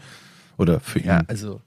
Oder 0.58 0.82
für 0.82 1.00
Ja, 1.00 1.22
ihn. 1.22 1.26
also 1.30 1.62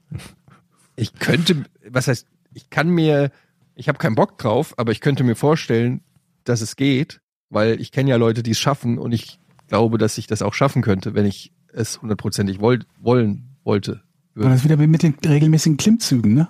ich 0.96 1.14
könnte, 1.14 1.64
was 1.88 2.06
heißt, 2.08 2.26
ich 2.52 2.68
kann 2.68 2.90
mir, 2.90 3.30
ich 3.74 3.88
habe 3.88 3.96
keinen 3.98 4.14
Bock 4.14 4.36
drauf, 4.38 4.74
aber 4.76 4.92
ich 4.92 5.00
könnte 5.00 5.24
mir 5.24 5.34
vorstellen, 5.34 6.02
dass 6.44 6.60
es 6.60 6.76
geht, 6.76 7.20
weil 7.50 7.80
ich 7.80 7.92
kenne 7.92 8.10
ja 8.10 8.16
Leute, 8.16 8.42
die 8.42 8.52
es 8.52 8.58
schaffen 8.58 8.98
und 8.98 9.12
ich 9.12 9.38
glaube, 9.68 9.98
dass 9.98 10.18
ich 10.18 10.26
das 10.26 10.42
auch 10.42 10.54
schaffen 10.54 10.82
könnte, 10.82 11.14
wenn 11.14 11.26
ich 11.26 11.52
es 11.72 12.00
hundertprozentig 12.00 12.60
wollen 12.60 13.44
wollte. 13.64 14.02
Und 14.36 14.50
das 14.50 14.64
wieder 14.64 14.76
mit 14.76 15.02
den 15.02 15.14
regelmäßigen 15.24 15.76
Klimmzügen, 15.76 16.34
ne? 16.34 16.48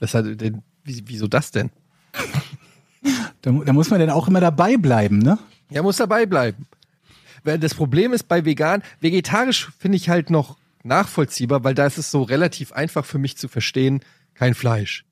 Das 0.00 0.14
hat 0.14 0.40
den, 0.40 0.62
wie, 0.84 1.02
wieso 1.06 1.26
das 1.26 1.50
denn? 1.50 1.70
Da, 3.40 3.52
da 3.52 3.72
muss 3.72 3.88
man 3.88 4.00
dann 4.00 4.10
auch 4.10 4.26
immer 4.26 4.40
dabei 4.40 4.76
bleiben, 4.76 5.18
ne? 5.18 5.38
Ja, 5.70 5.80
muss 5.84 5.96
dabei 5.96 6.26
bleiben. 6.26 6.66
Weil 7.44 7.60
das 7.60 7.72
Problem 7.72 8.12
ist 8.12 8.24
bei 8.24 8.44
vegan, 8.44 8.82
vegetarisch 8.98 9.70
finde 9.78 9.96
ich 9.96 10.08
halt 10.08 10.28
noch 10.28 10.56
nachvollziehbar, 10.82 11.62
weil 11.62 11.74
da 11.74 11.86
ist 11.86 11.98
es 11.98 12.10
so 12.10 12.22
relativ 12.22 12.72
einfach 12.72 13.04
für 13.04 13.18
mich 13.18 13.36
zu 13.36 13.46
verstehen, 13.46 14.00
kein 14.34 14.54
Fleisch. 14.54 15.04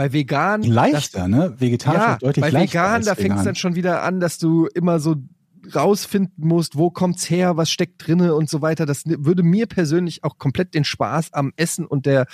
Bei 0.00 0.14
vegan 0.14 0.62
das- 0.62 0.70
Leichter, 0.70 1.28
ne? 1.28 1.54
Vegetarisch 1.58 2.00
ja, 2.00 2.16
deutlich 2.16 2.40
bei 2.42 2.48
leichter. 2.48 2.80
vegan, 2.80 2.94
als 2.94 3.04
da 3.04 3.14
fängt 3.14 3.26
es 3.26 3.32
vegan. 3.32 3.44
dann 3.44 3.54
schon 3.54 3.74
wieder 3.74 4.02
an, 4.02 4.18
dass 4.18 4.38
du 4.38 4.66
immer 4.72 4.98
so 4.98 5.16
rausfinden 5.74 6.48
musst, 6.48 6.78
wo 6.78 6.88
kommt's 6.90 7.28
her, 7.28 7.58
was 7.58 7.70
steckt 7.70 8.06
drinne 8.06 8.34
und 8.34 8.48
so 8.48 8.62
weiter. 8.62 8.86
Das 8.86 9.02
würde 9.04 9.42
mir 9.42 9.66
persönlich 9.66 10.24
auch 10.24 10.38
komplett 10.38 10.72
den 10.72 10.84
Spaß 10.84 11.34
am 11.34 11.52
Essen 11.56 11.84
und 11.84 12.06
der 12.06 12.24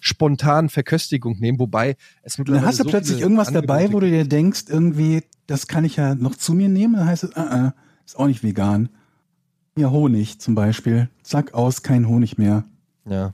spontanen 0.00 0.68
Verköstigung 0.68 1.38
nehmen, 1.38 1.58
wobei 1.58 1.96
es 2.24 2.36
mittlerweile 2.36 2.60
Dann 2.60 2.68
hast 2.68 2.80
du 2.80 2.84
so 2.84 2.90
plötzlich 2.90 3.20
irgendwas 3.22 3.50
dabei, 3.50 3.90
wo 3.90 4.00
du 4.00 4.10
dir 4.10 4.28
denkst, 4.28 4.64
irgendwie, 4.68 5.22
das 5.46 5.66
kann 5.66 5.86
ich 5.86 5.96
ja 5.96 6.14
noch 6.14 6.36
zu 6.36 6.52
mir 6.52 6.68
nehmen. 6.68 6.92
Dann 6.92 7.06
heißt 7.06 7.24
es, 7.24 7.30
äh, 7.30 7.40
äh, 7.40 7.70
ist 8.04 8.18
auch 8.18 8.26
nicht 8.26 8.42
vegan. 8.42 8.90
Hier 9.76 9.90
Honig 9.90 10.40
zum 10.40 10.54
Beispiel. 10.54 11.08
Zack, 11.22 11.54
aus, 11.54 11.82
kein 11.82 12.06
Honig 12.06 12.36
mehr. 12.36 12.64
Ja. 13.08 13.32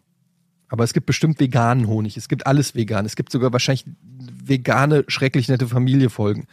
Aber 0.70 0.84
es 0.84 0.92
gibt 0.92 1.06
bestimmt 1.06 1.40
veganen 1.40 1.88
Honig. 1.88 2.16
Es 2.16 2.28
gibt 2.28 2.46
alles 2.46 2.76
vegan. 2.76 3.04
Es 3.04 3.16
gibt 3.16 3.32
sogar 3.32 3.52
wahrscheinlich 3.52 3.84
vegane, 4.44 5.04
schrecklich 5.08 5.48
nette 5.48 5.66
Familiefolgen. 5.66 6.46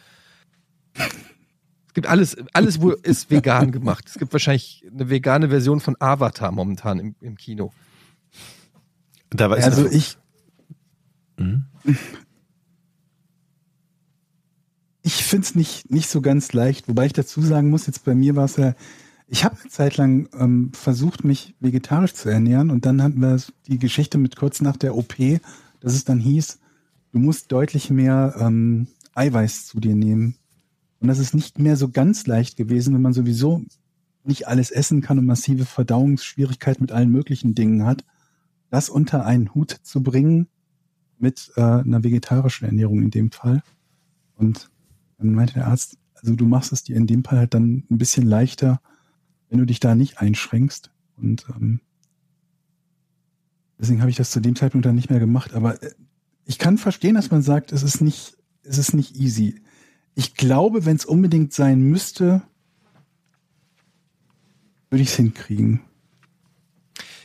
Es 0.96 1.94
gibt 1.94 2.08
alles, 2.08 2.36
alles 2.52 2.82
wo 2.82 2.92
ist 2.92 3.30
vegan 3.30 3.72
gemacht. 3.72 4.06
Es 4.08 4.16
gibt 4.16 4.34
wahrscheinlich 4.34 4.84
eine 4.92 5.10
vegane 5.12 5.50
Version 5.50 5.80
von 5.80 5.96
Avatar 6.00 6.52
momentan 6.52 7.00
im, 7.00 7.16
im 7.22 7.38
Kino. 7.38 7.72
Da 9.30 9.52
war 9.52 9.58
Also 9.58 9.88
ich, 9.88 10.18
Mhm. 11.38 11.66
ich 15.04 15.24
find's 15.24 15.54
nicht, 15.54 15.92
nicht 15.92 16.10
so 16.10 16.22
ganz 16.22 16.54
leicht, 16.54 16.88
wobei 16.88 17.06
ich 17.06 17.14
dazu 17.14 17.42
sagen 17.42 17.70
muss, 17.70 17.86
jetzt 17.86 18.04
bei 18.04 18.16
mir 18.16 18.36
war 18.36 18.46
es 18.46 18.58
ja, 18.58 18.74
ich 19.28 19.44
habe 19.44 19.58
eine 19.60 19.70
Zeit 19.70 19.98
lang 19.98 20.30
ähm, 20.34 20.72
versucht, 20.74 21.24
mich 21.24 21.56
vegetarisch 21.60 22.14
zu 22.14 22.30
ernähren 22.30 22.72
und 22.72 22.86
dann 22.86 23.04
hatten 23.04 23.22
wir 23.22 23.40
die 23.68 23.78
Geschichte 23.78 24.18
mit 24.18 24.38
kurz 24.38 24.62
nach 24.62 24.78
der 24.78 24.96
OP, 24.96 25.16
dass 25.82 25.94
es 25.94 26.06
dann 26.06 26.20
hieß, 26.20 26.60
du 27.12 27.20
musst 27.20 27.52
deutlich 27.52 27.90
mehr 27.90 28.36
ähm, 28.40 28.88
Eiweiß 29.14 29.68
zu 29.68 29.80
dir 29.80 29.96
nehmen. 29.96 30.36
Und 31.00 31.10
das 31.10 31.20
ist 31.20 31.34
nicht 31.34 31.60
mehr 31.60 31.76
so 31.76 31.90
ganz 31.90 32.26
leicht 32.26 32.58
gewesen, 32.58 32.94
wenn 32.94 33.02
man 33.02 33.14
sowieso 33.14 33.64
nicht 34.24 34.48
alles 34.48 34.72
essen 34.72 35.02
kann 35.02 35.20
und 35.20 35.26
massive 35.26 35.66
Verdauungsschwierigkeiten 35.66 36.84
mit 36.84 36.92
allen 36.92 37.12
möglichen 37.12 37.54
Dingen 37.54 37.86
hat, 37.86 38.06
das 38.70 38.90
unter 38.90 39.26
einen 39.26 39.54
Hut 39.54 39.72
zu 39.72 40.02
bringen 40.04 40.48
mit 41.20 41.52
äh, 41.56 41.62
einer 41.62 42.04
vegetarischen 42.04 42.68
Ernährung 42.68 43.02
in 43.02 43.12
dem 43.12 43.32
Fall. 43.32 43.62
Und 44.36 44.70
dann 45.18 45.34
meinte 45.34 45.56
der 45.56 45.68
Arzt, 45.68 45.98
also 46.16 46.36
du 46.36 46.46
machst 46.46 46.72
es 46.72 46.84
dir 46.84 46.96
in 46.96 47.08
dem 47.08 47.24
Fall 47.24 47.40
halt 47.40 47.54
dann 47.54 47.84
ein 47.90 47.98
bisschen 47.98 48.26
leichter, 48.26 48.82
wenn 49.50 49.60
du 49.60 49.66
dich 49.66 49.80
da 49.80 49.96
nicht 49.96 50.20
einschränkst. 50.20 50.92
Und 51.18 51.46
ähm, 51.56 51.82
deswegen 53.80 54.02
habe 54.02 54.10
ich 54.10 54.18
das 54.18 54.32
zu 54.32 54.40
dem 54.40 54.56
Zeitpunkt 54.56 54.86
dann 54.86 54.96
nicht 54.96 55.10
mehr 55.10 55.20
gemacht. 55.20 55.54
Aber 55.54 55.82
äh, 55.82 55.92
ich 56.46 56.60
kann 56.60 56.78
verstehen, 56.78 57.16
dass 57.16 57.32
man 57.32 57.42
sagt, 57.42 57.72
es 57.72 57.84
ist 57.84 58.02
nicht, 58.02 58.38
es 58.64 58.78
ist 58.78 58.94
nicht 58.94 59.16
easy. 59.16 59.62
Ich 60.16 60.36
glaube, 60.36 60.86
wenn 60.86 60.96
es 60.96 61.06
unbedingt 61.06 61.54
sein 61.54 61.82
müsste, 61.82 62.42
würde 64.90 65.04
ich 65.04 65.10
es 65.10 65.16
hinkriegen. 65.16 65.82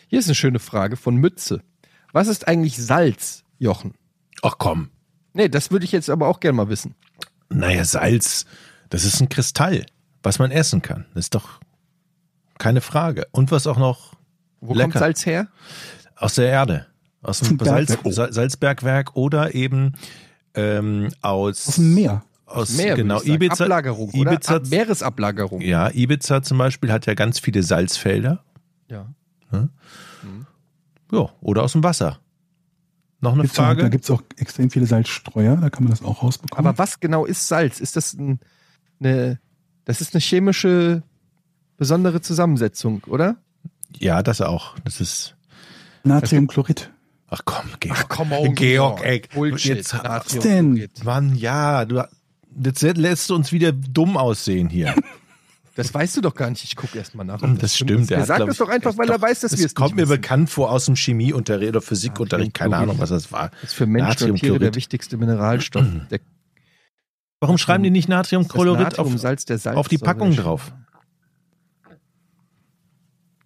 Hier 0.09 0.19
ist 0.19 0.27
eine 0.27 0.35
schöne 0.35 0.59
Frage 0.59 0.97
von 0.97 1.16
Mütze. 1.16 1.62
Was 2.12 2.28
ist 2.28 2.47
eigentlich 2.47 2.77
Salz, 2.77 3.44
Jochen? 3.59 3.94
Ach 4.43 4.57
komm. 4.59 4.90
Nee, 5.32 5.49
das 5.49 5.70
würde 5.70 5.85
ich 5.85 5.93
jetzt 5.93 6.11
aber 6.11 6.28
auch 6.28 6.40
gerne 6.40 6.57
mal 6.57 6.69
wissen. 6.69 6.94
Naja, 7.49 7.85
Salz, 7.85 8.44
das 8.90 9.05
ist 9.05 9.20
ein 9.20 9.28
Kristall, 9.28 9.86
was 10.23 10.39
man 10.39 10.51
essen 10.51 10.82
kann. 10.82 11.07
Das 11.15 11.27
ist 11.27 11.35
doch 11.35 11.61
keine 12.63 12.81
Frage. 12.81 13.27
Und 13.33 13.51
was 13.51 13.67
auch 13.67 13.79
noch 13.79 14.15
Wo 14.61 14.73
Lecker. 14.75 14.85
kommt 14.85 14.99
Salz 14.99 15.27
her? 15.27 15.49
aus 16.17 16.35
der 16.37 16.47
Erde, 16.49 16.87
aus 17.23 17.41
dem 17.41 17.59
Salz. 17.59 17.97
Sa- 18.05 18.33
Salzbergwerk 18.33 19.17
oder 19.17 19.55
eben 19.55 19.95
ähm, 20.55 21.09
aus, 21.23 21.67
Aus 21.69 21.75
dem 21.77 21.95
Meer. 21.95 22.23
Aus, 22.47 22.77
Meer, 22.77 22.95
genau. 22.97 23.21
Ibiza, 23.23 23.65
Ablagerung? 23.65 24.11
Ibiza, 24.13 24.57
Ab 24.57 24.63
Meeresablagerung. 24.69 25.61
ja, 25.63 25.91
Ibiza 25.93 26.43
zum 26.43 26.59
Beispiel 26.59 26.93
hat 26.93 27.07
ja 27.07 27.15
ganz 27.15 27.39
viele 27.41 27.63
Salzfelder. 27.63 28.45
Ja. 28.89 29.07
Ja, 31.11 31.29
oder 31.41 31.63
aus 31.63 31.73
dem 31.73 31.83
Wasser. 31.83 32.19
Noch 33.21 33.33
eine 33.35 33.43
Gibt's 33.43 33.59
auch, 33.59 33.65
Frage? 33.65 33.83
da 33.83 33.89
gibt 33.89 34.05
es 34.05 34.11
auch 34.11 34.23
extrem 34.37 34.71
viele 34.71 34.87
Salzstreuer, 34.87 35.57
da 35.57 35.71
kann 35.71 35.85
man 35.85 35.91
das 35.93 36.03
auch 36.03 36.23
rausbekommen. 36.23 36.67
Aber 36.67 36.79
was 36.79 37.01
genau 37.01 37.25
ist 37.25 37.47
Salz? 37.49 37.81
Ist 37.81 37.97
das 37.97 38.15
ein, 38.15 38.41
eine, 39.01 39.39
das 39.85 40.01
ist 40.01 40.15
eine 40.15 40.21
chemische 40.21 41.03
besondere 41.77 42.20
Zusammensetzung, 42.20 43.03
oder? 43.07 43.36
ja, 43.99 44.23
das 44.23 44.40
auch. 44.40 44.74
Das 44.85 45.01
ist. 45.01 45.36
Natriumchlorid. 46.05 46.90
Ach 47.28 47.40
komm, 47.44 47.66
Georg. 47.81 48.09
come 48.09 48.39
on, 48.39 48.55
Georg, 48.55 49.05
ey. 49.05 49.23
Bullshit. 49.35 49.77
Jetzt- 49.77 49.94
Was 50.03 50.27
denn? 50.39 50.89
Mann, 51.05 51.35
ja, 51.35 51.85
du 51.85 52.03
jetzt 52.62 52.82
lässt 52.82 53.31
du 53.31 53.35
uns 53.35 53.53
wieder 53.53 53.73
dumm 53.73 54.16
aussehen 54.16 54.69
hier. 54.69 54.94
Das 55.74 55.94
weißt 55.94 56.19
du 56.19 56.20
doch 56.20 56.35
gar 56.35 56.51
nicht. 56.51 56.62
Ich 56.65 56.77
gucke 56.77 56.99
erst 56.99 57.15
mal 57.15 57.24
nach. 57.24 57.40
Hm, 57.40 57.57
Das 57.57 57.74
stimmt. 57.74 58.11
Er 58.11 58.27
sagt 58.27 58.47
es 58.47 58.59
doch 58.59 58.69
einfach, 58.69 58.99
weil 58.99 59.09
er 59.09 59.16
doch- 59.16 59.23
weiß, 59.23 59.40
dass 59.40 59.53
das 59.53 59.61
wir 59.61 59.65
es 59.65 59.74
kommt 59.74 59.97
nicht 59.97 59.97
mir 59.97 60.03
wissen. 60.11 60.20
bekannt 60.20 60.51
vor 60.51 60.70
aus 60.70 60.85
dem 60.85 60.97
Chemieunterricht 60.97 61.70
oder 61.70 61.81
Physikunterricht. 61.81 62.53
Keine. 62.53 62.77
Ahnung, 62.77 62.97
was 62.99 63.09
das 63.09 63.32
war. 63.32 63.49
Das 63.62 63.70
ist 63.70 63.73
für 63.77 63.86
Menschen 63.86 64.32
und 64.32 64.36
Tiere 64.40 64.59
der 64.59 64.74
wichtigste 64.74 65.16
Mineralstoff. 65.16 65.82
Der 66.11 66.20
Warum 67.40 67.57
schreiben 67.57 67.82
die 67.82 67.90
nicht 67.90 68.07
das 68.11 68.16
Natriumchlorid 68.16 68.69
auf, 68.99 68.99
Natriumsalz 68.99 69.47
der 69.47 69.57
Salz 69.57 69.78
auf 69.78 69.89
die 69.89 69.97
Packung 69.97 70.36
drauf? 70.36 70.74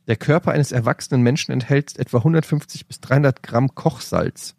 Der 0.06 0.16
Körper 0.16 0.52
eines 0.52 0.72
erwachsenen 0.72 1.22
Menschen 1.22 1.52
enthält 1.52 1.98
etwa 1.98 2.18
150 2.18 2.86
bis 2.86 3.00
300 3.00 3.42
Gramm 3.42 3.74
Kochsalz. 3.74 4.54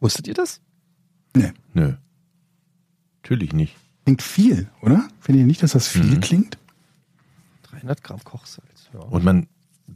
Wusstet 0.00 0.26
ihr 0.28 0.34
das? 0.34 0.60
Nee. 1.36 1.52
Nö. 1.74 1.94
Natürlich 3.22 3.52
nicht. 3.52 3.76
Klingt 4.04 4.22
viel, 4.22 4.68
oder? 4.80 5.08
Findet 5.20 5.40
ihr 5.42 5.46
nicht, 5.46 5.62
dass 5.62 5.72
das 5.72 5.86
viel 5.88 6.04
Mhm. 6.04 6.20
klingt? 6.20 6.58
300 7.64 8.02
Gramm 8.02 8.22
Kochsalz. 8.24 8.88
Ja. 8.92 9.00
Und 9.00 9.24
man 9.24 9.46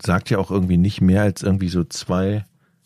sagt 0.04 0.30
ja 0.30 0.38
auch 0.38 0.50
irgendwie 0.50 0.76
nicht 0.76 1.00
mehr 1.00 1.22
als 1.22 1.42
irgendwie 1.42 1.68
so 1.68 1.82
zwei 1.84 2.44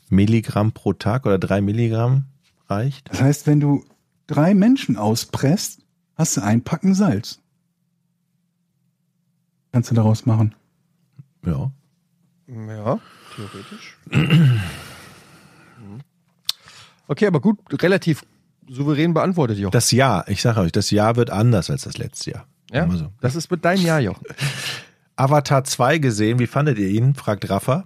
Milligramm 0.09 0.73
pro 0.73 0.93
Tag 0.93 1.27
oder 1.27 1.39
drei 1.39 1.61
Milligramm 1.61 2.24
reicht. 2.69 3.11
Das 3.11 3.20
heißt, 3.20 3.47
wenn 3.47 3.61
du 3.61 3.85
drei 4.27 4.55
Menschen 4.55 4.97
auspresst, 4.97 5.81
hast 6.15 6.37
du 6.37 6.43
ein 6.43 6.62
Packen 6.62 6.95
Salz. 6.95 7.41
Kannst 9.73 9.91
du 9.91 9.95
daraus 9.95 10.24
machen. 10.27 10.55
Ja. 11.45 11.71
Ja, 12.49 12.99
theoretisch. 13.37 13.97
Mhm. 14.11 16.01
okay, 17.07 17.27
aber 17.27 17.41
gut, 17.41 17.59
relativ 17.83 18.23
souverän 18.69 19.15
beantwortet, 19.15 19.59
Jochen. 19.59 19.73
Das 19.73 19.91
Jahr, 19.93 20.29
ich 20.29 20.43
sage 20.43 20.61
euch, 20.61 20.73
das 20.73 20.91
Jahr 20.91 21.17
wird 21.17 21.31
anders 21.31 21.71
als 21.71 21.83
das 21.83 21.99
letzte 21.99 22.33
Jahr. 22.33 22.47
ja? 22.71 22.89
So. 22.91 23.12
Das 23.21 23.35
ist 23.37 23.51
mit 23.51 23.65
deinem 23.65 23.85
Jahr, 23.85 24.01
Jochen. 24.01 24.25
Avatar 25.17 25.65
2 25.65 25.99
gesehen, 25.99 26.39
wie 26.39 26.47
fandet 26.47 26.79
ihr 26.79 26.89
ihn? 26.89 27.15
fragt 27.15 27.49
Rafa. 27.51 27.85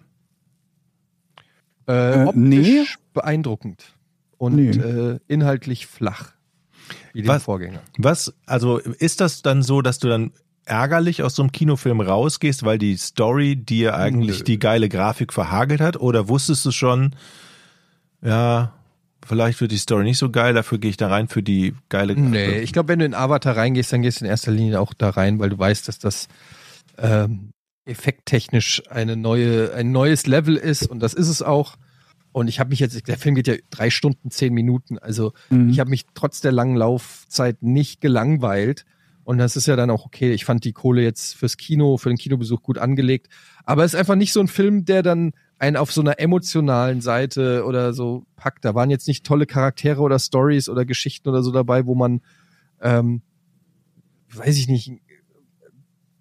Äh, 1.89 2.23
Äh, 2.23 2.25
optisch 2.27 2.37
nee. 2.39 2.85
beeindruckend 3.13 3.85
und 4.39 4.55
Nee. 4.57 4.71
äh, 4.71 5.19
inhaltlich 5.29 5.87
flach. 5.87 6.33
Wie 7.13 7.23
den 7.23 7.29
Was? 7.29 7.45
Vorgänger. 7.45 7.81
Was, 7.99 8.35
also 8.47 8.79
ist 8.79 9.21
das 9.21 9.43
dann 9.43 9.63
so, 9.63 9.83
dass 9.83 9.99
du 9.99 10.09
dann 10.09 10.33
ärgerlich 10.67 11.23
aus 11.23 11.35
so 11.35 11.43
einem 11.43 11.53
Kinofilm 11.53 12.01
rausgehst, 12.01 12.65
weil 12.65 12.79
die 12.79 12.97
Story 12.97 13.57
dir 13.57 13.97
eigentlich 13.97 14.39
Nö. 14.39 14.45
die 14.45 14.59
geile 14.59 14.89
Grafik 14.89 15.33
verhagelt 15.33 15.81
hat? 15.81 15.97
Oder 15.99 16.29
wusstest 16.29 16.65
du 16.65 16.71
schon, 16.71 17.15
ja, 18.23 18.73
vielleicht 19.27 19.61
wird 19.61 19.73
die 19.73 19.79
Story 19.79 20.05
nicht 20.05 20.19
so 20.19 20.31
geil, 20.31 20.55
dafür 20.55 20.79
gehe 20.79 20.91
ich 20.91 20.97
da 20.97 21.09
rein 21.09 21.29
für 21.29 21.43
die 21.43 21.75
geile 21.89 22.15
Nee, 22.15 22.61
ich 22.61 22.73
glaube, 22.73 22.89
wenn 22.89 22.99
du 22.99 23.05
in 23.05 23.15
Avatar 23.15 23.57
reingehst, 23.57 23.93
dann 23.93 24.03
gehst 24.03 24.21
du 24.21 24.25
in 24.25 24.31
erster 24.31 24.53
Linie 24.53 24.81
auch 24.81 24.95
da 24.95 25.11
rein, 25.11 25.39
weil 25.39 25.51
du 25.51 25.59
weißt, 25.59 25.89
dass 25.89 25.99
das 25.99 26.29
ähm, 26.99 27.51
effekttechnisch 27.87 28.83
eine 28.91 29.17
neue, 29.17 29.73
ein 29.75 29.93
neues 29.93 30.27
Level 30.27 30.57
ist 30.57 30.87
und 30.87 31.01
das 31.01 31.15
ist 31.15 31.29
es 31.29 31.43
auch. 31.43 31.77
Und 32.33 32.49
ich 32.49 32.59
habe 32.59 32.71
mich 32.71 32.81
jetzt, 32.81 33.07
der 33.07 33.17
Film 33.17 33.37
geht 33.37 33.47
ja 33.47 33.55
drei 33.71 33.91
Stunden, 33.91 34.31
zehn 34.31 34.53
Minuten, 34.53 34.99
also 34.99 35.33
Mhm. 35.51 35.69
ich 35.69 35.79
habe 35.81 35.91
mich 35.91 36.05
trotz 36.15 36.41
der 36.41 36.53
langen 36.53 36.77
Laufzeit 36.77 37.63
nicht 37.63 38.01
gelangweilt. 38.01 38.85
Und 39.25 39.39
das 39.39 39.57
ist 39.57 39.67
ja 39.67 39.77
dann 39.77 39.91
auch 39.91 40.05
okay. 40.05 40.33
Ich 40.33 40.45
fand 40.45 40.65
die 40.65 40.73
Kohle 40.73 41.03
jetzt 41.03 41.35
fürs 41.35 41.57
Kino, 41.57 41.97
für 41.97 42.11
den 42.11 42.19
Kinobesuch 42.19 42.63
gut 42.63 42.79
angelegt. 42.79 43.29
Aber 43.65 43.85
es 43.85 43.95
ist 43.95 43.99
einfach 43.99 44.17
nicht 44.17 44.33
so 44.33 44.41
ein 44.41 44.49
Film, 44.49 44.85
der 44.85 45.03
dann 45.03 45.33
einen 45.59 45.77
auf 45.77 45.93
so 45.93 46.01
einer 46.01 46.19
emotionalen 46.19 47.01
Seite 47.01 47.65
oder 47.65 47.93
so 47.93 48.27
packt. 48.37 48.65
Da 48.65 48.75
waren 48.75 48.91
jetzt 48.91 49.09
nicht 49.09 49.25
tolle 49.25 49.47
Charaktere 49.47 50.01
oder 50.01 50.19
Stories 50.19 50.69
oder 50.69 50.85
Geschichten 50.85 51.29
oder 51.29 51.43
so 51.43 51.53
dabei, 51.53 51.87
wo 51.87 51.95
man, 51.95 52.21
ähm, 52.81 53.23
weiß 54.35 54.59
ich 54.59 54.69
nicht, 54.69 54.93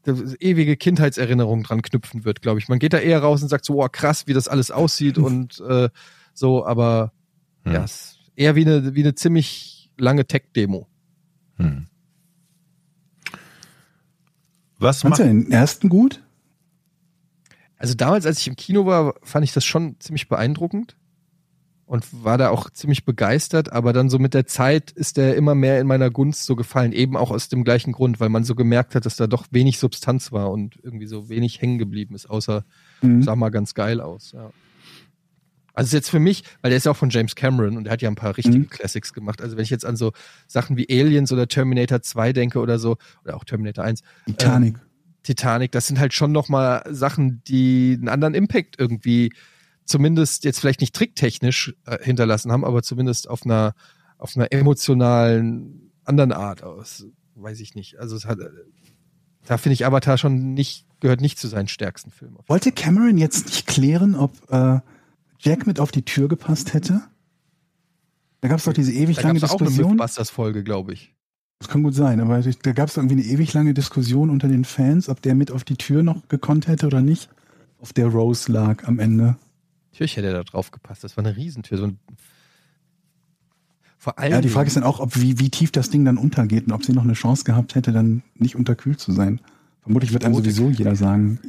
das 0.03 0.35
ewige 0.39 0.77
Kindheitserinnerungen 0.77 1.63
dran 1.63 1.81
knüpfen 1.81 2.25
wird, 2.25 2.41
glaube 2.41 2.59
ich. 2.59 2.67
Man 2.67 2.80
geht 2.80 2.93
da 2.93 2.99
eher 2.99 3.19
raus 3.19 3.41
und 3.41 3.49
sagt 3.49 3.65
so, 3.65 3.81
oh 3.84 3.88
krass, 3.89 4.27
wie 4.27 4.34
das 4.34 4.47
alles 4.47 4.71
aussieht 4.71 5.17
und 5.17 5.59
äh, 5.61 5.89
so, 6.34 6.65
aber 6.65 7.11
Hm. 7.63 7.73
ja, 7.73 7.84
es 7.84 7.91
ist 7.91 8.31
eher 8.35 8.55
wie 8.55 8.65
eine, 8.65 8.95
wie 8.95 9.01
eine 9.01 9.15
ziemlich 9.15 9.91
lange 9.97 10.25
Tech-Demo. 10.25 10.88
Hm. 11.57 11.88
Was 14.84 15.01
Fandst 15.01 15.19
macht, 15.19 15.30
du 15.30 15.34
den 15.34 15.51
ersten 15.51 15.89
gut? 15.89 16.22
Also 17.77 17.95
damals, 17.95 18.26
als 18.26 18.39
ich 18.39 18.47
im 18.47 18.55
Kino 18.55 18.85
war, 18.85 19.15
fand 19.23 19.43
ich 19.43 19.53
das 19.53 19.65
schon 19.65 19.99
ziemlich 19.99 20.30
beeindruckend 20.30 20.95
und 21.85 22.05
war 22.23 22.38
da 22.38 22.49
auch 22.49 22.69
ziemlich 22.69 23.03
begeistert, 23.03 23.72
aber 23.73 23.91
dann 23.91 24.10
so 24.10 24.19
mit 24.19 24.34
der 24.34 24.45
Zeit 24.45 24.91
ist 24.91 25.18
der 25.18 25.35
immer 25.35 25.53
mehr 25.53 25.81
in 25.81 25.88
meiner 25.88 26.10
Gunst 26.10 26.45
so 26.45 26.55
gefallen, 26.55 26.93
eben 26.93 27.18
auch 27.18 27.30
aus 27.30 27.49
dem 27.49 27.64
gleichen 27.65 27.91
Grund, 27.91 28.19
weil 28.22 28.30
man 28.30 28.45
so 28.45 28.55
gemerkt 28.55 28.95
hat, 28.95 29.05
dass 29.05 29.18
da 29.18 29.27
doch 29.27 29.47
wenig 29.51 29.80
Substanz 29.80 30.31
war 30.31 30.49
und 30.51 30.80
irgendwie 30.81 31.07
so 31.07 31.27
wenig 31.27 31.61
hängen 31.61 31.77
geblieben 31.77 32.15
ist, 32.15 32.30
außer 32.30 32.64
Mhm. 33.01 33.22
sah 33.23 33.35
mal 33.35 33.49
ganz 33.49 33.73
geil 33.73 33.99
aus, 33.99 34.31
ja. 34.31 34.51
Also 35.73 35.87
ist 35.87 35.93
jetzt 35.93 36.09
für 36.09 36.19
mich, 36.19 36.43
weil 36.61 36.69
der 36.69 36.77
ist 36.77 36.85
ja 36.85 36.91
auch 36.91 36.97
von 36.97 37.09
James 37.09 37.35
Cameron 37.35 37.77
und 37.77 37.85
der 37.85 37.93
hat 37.93 38.01
ja 38.01 38.09
ein 38.09 38.15
paar 38.15 38.37
richtige 38.37 38.59
Mhm. 38.59 38.69
Classics 38.69 39.11
gemacht. 39.13 39.41
Also 39.41 39.57
wenn 39.57 39.63
ich 39.63 39.69
jetzt 39.71 39.85
an 39.85 39.95
so 39.95 40.11
Sachen 40.47 40.77
wie 40.77 40.87
Aliens 40.89 41.31
oder 41.31 41.47
Terminator 41.47 42.01
2 42.01 42.31
denke 42.33 42.59
oder 42.59 42.77
so, 42.79 42.97
oder 43.23 43.35
auch 43.35 43.43
Terminator 43.43 43.83
1, 43.83 44.01
Titanic. 44.27 44.75
Titanic, 45.23 45.71
das 45.71 45.87
sind 45.87 45.99
halt 45.99 46.13
schon 46.13 46.31
nochmal 46.31 46.83
Sachen, 46.91 47.41
die 47.47 47.95
einen 47.97 48.09
anderen 48.09 48.33
Impact 48.35 48.75
irgendwie 48.77 49.33
zumindest 49.85 50.43
jetzt 50.43 50.59
vielleicht 50.59 50.81
nicht 50.81 50.95
tricktechnisch 50.95 51.73
äh, 51.85 51.97
hinterlassen 52.03 52.51
haben, 52.51 52.63
aber 52.65 52.83
zumindest 52.83 53.29
auf 53.29 53.43
einer 53.45 53.73
auf 54.17 54.37
einer 54.37 54.51
emotionalen 54.53 55.91
anderen 56.05 56.31
Art 56.31 56.63
aus. 56.63 57.05
Weiß 57.35 57.59
ich 57.59 57.73
nicht. 57.75 57.99
Also 57.99 58.15
es 58.15 58.25
hat 58.25 58.39
äh, 58.39 58.49
da 59.45 59.57
finde 59.57 59.73
ich 59.73 59.85
Avatar 59.85 60.17
schon 60.17 60.53
nicht 60.53 60.85
gehört 60.99 61.19
nicht 61.19 61.37
zu 61.39 61.47
seinen 61.47 61.67
stärksten 61.67 62.11
Filmen. 62.11 62.37
Wollte 62.47 62.71
Cameron 62.71 63.17
jetzt 63.17 63.47
nicht 63.47 63.67
klären, 63.67 64.15
ob 64.15 64.31
äh, 64.51 64.79
Jack 65.43 65.67
mit 65.67 65.79
auf 65.79 65.91
die 65.91 66.03
Tür 66.03 66.29
gepasst 66.29 66.73
hätte? 66.73 67.01
Da 68.39 68.47
gab 68.47 68.59
es 68.59 68.65
doch 68.65 68.73
diese 68.73 68.93
ewig 68.93 69.17
Da 69.17 69.23
lange 69.23 69.39
gab 69.39 69.49
es 69.49 69.51
auch 69.51 69.59
eine 69.59 69.69
Diskussion. 69.69 69.91
Mythbusters-Folge, 69.91 70.63
glaube 70.63 70.93
ich. 70.93 71.13
Das 71.59 71.67
kann 71.67 71.83
gut 71.83 71.93
sein, 71.93 72.19
aber 72.19 72.41
da 72.41 72.71
gab 72.73 72.89
es 72.89 72.97
irgendwie 72.97 73.15
eine 73.15 73.23
ewig 73.23 73.53
lange 73.53 73.73
Diskussion 73.73 74.29
unter 74.29 74.47
den 74.47 74.65
Fans, 74.65 75.07
ob 75.07 75.21
der 75.21 75.35
mit 75.35 75.51
auf 75.51 75.63
die 75.63 75.75
Tür 75.75 76.03
noch 76.03 76.27
gekonnt 76.27 76.67
hätte 76.67 76.87
oder 76.87 77.01
nicht. 77.01 77.29
Auf 77.79 77.93
der 77.93 78.07
Rose 78.07 78.51
lag 78.51 78.85
am 78.85 78.99
Ende. 78.99 79.37
Natürlich 79.91 80.17
hätte 80.17 80.27
er 80.27 80.33
da 80.33 80.43
drauf 80.43 80.71
gepasst. 80.71 81.03
Das 81.03 81.15
war 81.17 81.25
eine 81.25 81.35
Riesentür. 81.35 81.77
So 81.77 81.85
ein 81.85 81.99
Vor 83.97 84.17
allem. 84.19 84.31
Ja, 84.31 84.41
die 84.41 84.49
Frage 84.49 84.67
ist 84.67 84.75
dann 84.75 84.83
auch, 84.83 84.99
ob 84.99 85.15
wie, 85.21 85.39
wie 85.39 85.49
tief 85.49 85.71
das 85.71 85.89
Ding 85.89 86.03
dann 86.03 86.17
untergeht 86.17 86.67
und 86.67 86.73
ob 86.73 86.83
sie 86.83 86.93
noch 86.93 87.03
eine 87.03 87.13
Chance 87.13 87.43
gehabt 87.43 87.75
hätte, 87.75 87.91
dann 87.91 88.23
nicht 88.35 88.55
unterkühlt 88.55 88.99
zu 88.99 89.11
sein. 89.11 89.39
Vermutlich 89.81 90.13
wird 90.13 90.25
einem 90.25 90.35
sowieso 90.35 90.69
jeder 90.69 90.95
sagen, 90.95 91.39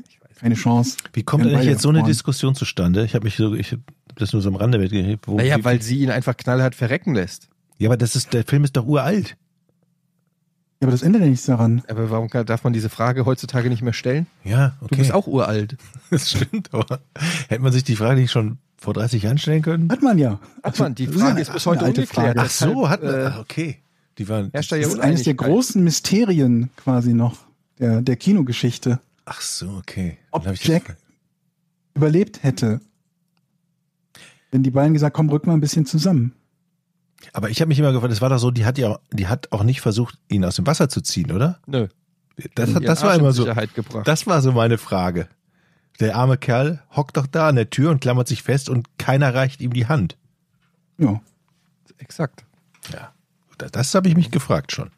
keine 0.40 0.54
Chance. 0.54 0.96
wie 1.12 1.22
kommt 1.22 1.44
eigentlich 1.44 1.56
beide 1.58 1.70
jetzt 1.70 1.82
so 1.82 1.88
eine. 1.90 2.02
Diskussion 2.02 2.54
zustande? 2.54 3.04
Ich 3.04 3.14
habe 3.14 3.24
mich 3.24 3.36
so, 3.36 3.54
ich 3.54 3.72
habe 3.72 3.82
das 4.16 4.32
nur 4.32 4.42
so 4.42 4.48
am 4.48 4.56
Rande 4.56 4.78
mitgekriegt. 4.78 5.26
wo- 5.28 5.36
Naja, 5.36 5.56
weil 5.62 5.80
sie 5.82 5.98
ihn 6.00 6.10
einfach 6.10 6.36
knallhart 6.36 6.74
verrecken 6.74 7.14
lässt. 7.14 7.48
Ja, 7.78 7.88
aber 7.88 7.96
das 7.96 8.14
ist, 8.16 8.32
der 8.32 8.44
Film 8.44 8.64
ist 8.64 8.76
doch 8.76 8.86
uralt. 8.86 9.36
Ja, 10.80 10.86
aber 10.86 10.90
das 10.92 11.02
ändert 11.02 11.22
ja 11.22 11.28
nichts 11.28 11.46
daran. 11.46 11.82
Aber 11.88 12.10
warum 12.10 12.28
darf 12.28 12.64
man 12.64 12.72
diese 12.72 12.88
Frage 12.90 13.24
heutzutage 13.26 13.68
nicht 13.70 13.82
mehr 13.82 13.92
stellen? 13.92 14.26
Ja, 14.44 14.74
okay. 14.80 14.88
Du 14.90 14.96
bist 14.98 15.12
auch 15.12 15.26
uralt. 15.26 15.76
Das 16.10 16.30
stimmt, 16.30 16.72
aber 16.72 17.00
hätte 17.48 17.62
man 17.62 17.72
sich 17.72 17.82
die 17.84 17.96
Frage 17.96 18.20
nicht 18.20 18.30
schon 18.30 18.58
vor 18.76 18.94
30 18.94 19.22
Jahren 19.24 19.38
stellen 19.38 19.62
können? 19.62 19.90
Hat 19.90 20.02
man 20.02 20.18
ja. 20.18 20.38
Hat 20.62 20.78
man, 20.78 20.94
die 20.94 21.06
Frage 21.08 21.40
ist 21.40 21.52
bis 21.52 21.66
heute 21.66 21.84
ungeklärt. 21.86 22.36
Ach 22.38 22.50
so, 22.50 22.88
hat 22.88 23.02
man. 23.02 23.14
äh, 23.14 23.24
ah, 23.24 23.40
okay. 23.40 23.78
Die 24.18 24.28
waren. 24.28 24.50
Das 24.52 24.70
ja 24.70 24.76
ist 24.76 25.00
eines 25.00 25.22
der 25.24 25.34
großen 25.34 25.82
Mysterien 25.82 26.70
quasi 26.76 27.14
noch 27.14 27.38
der, 27.80 28.02
der 28.02 28.14
Kinogeschichte. 28.16 29.00
Ach 29.24 29.40
so, 29.40 29.70
okay. 29.70 30.18
Ob 30.30 30.42
Dann 30.42 30.50
hab 30.50 30.60
ich 30.60 30.66
Jack 30.66 30.96
überlebt 31.94 32.42
hätte. 32.42 32.80
Wenn 34.50 34.62
die 34.62 34.70
beiden 34.70 34.92
gesagt, 34.92 35.16
komm, 35.16 35.30
rück 35.30 35.46
mal 35.46 35.54
ein 35.54 35.60
bisschen 35.60 35.86
zusammen. 35.86 36.34
Aber 37.32 37.50
ich 37.50 37.60
habe 37.60 37.68
mich 37.68 37.78
immer 37.78 37.92
gefragt, 37.92 38.12
das 38.12 38.20
war 38.20 38.28
doch 38.28 38.38
so, 38.38 38.50
die 38.50 38.64
hat 38.64 38.78
ja, 38.78 38.98
die 39.12 39.28
hat 39.28 39.50
auch 39.52 39.62
nicht 39.62 39.80
versucht, 39.80 40.18
ihn 40.28 40.44
aus 40.44 40.56
dem 40.56 40.66
Wasser 40.66 40.88
zu 40.88 41.00
ziehen, 41.00 41.32
oder? 41.32 41.60
Nö. 41.66 41.88
Das, 42.54 42.70
Ihren 42.70 42.82
das 42.82 43.02
war 43.02 43.14
immer 43.14 43.32
so. 43.32 43.44
Sicherheit 43.44 43.74
gebracht. 43.74 44.06
Das 44.06 44.26
war 44.26 44.42
so 44.42 44.52
meine 44.52 44.76
Frage. 44.76 45.28
Der 46.00 46.16
arme 46.16 46.36
Kerl 46.36 46.82
hockt 46.94 47.16
doch 47.16 47.26
da 47.26 47.48
an 47.48 47.56
der 47.56 47.70
Tür 47.70 47.90
und 47.90 48.00
klammert 48.00 48.26
sich 48.26 48.42
fest 48.42 48.68
und 48.68 48.98
keiner 48.98 49.32
reicht 49.34 49.60
ihm 49.60 49.72
die 49.72 49.86
Hand. 49.86 50.16
Ja. 50.98 51.20
Exakt. 51.98 52.44
Ja. 52.92 53.12
Das, 53.58 53.70
das 53.70 53.94
habe 53.94 54.08
ich 54.08 54.16
mich 54.16 54.32
gefragt 54.32 54.72
schon. 54.72 54.90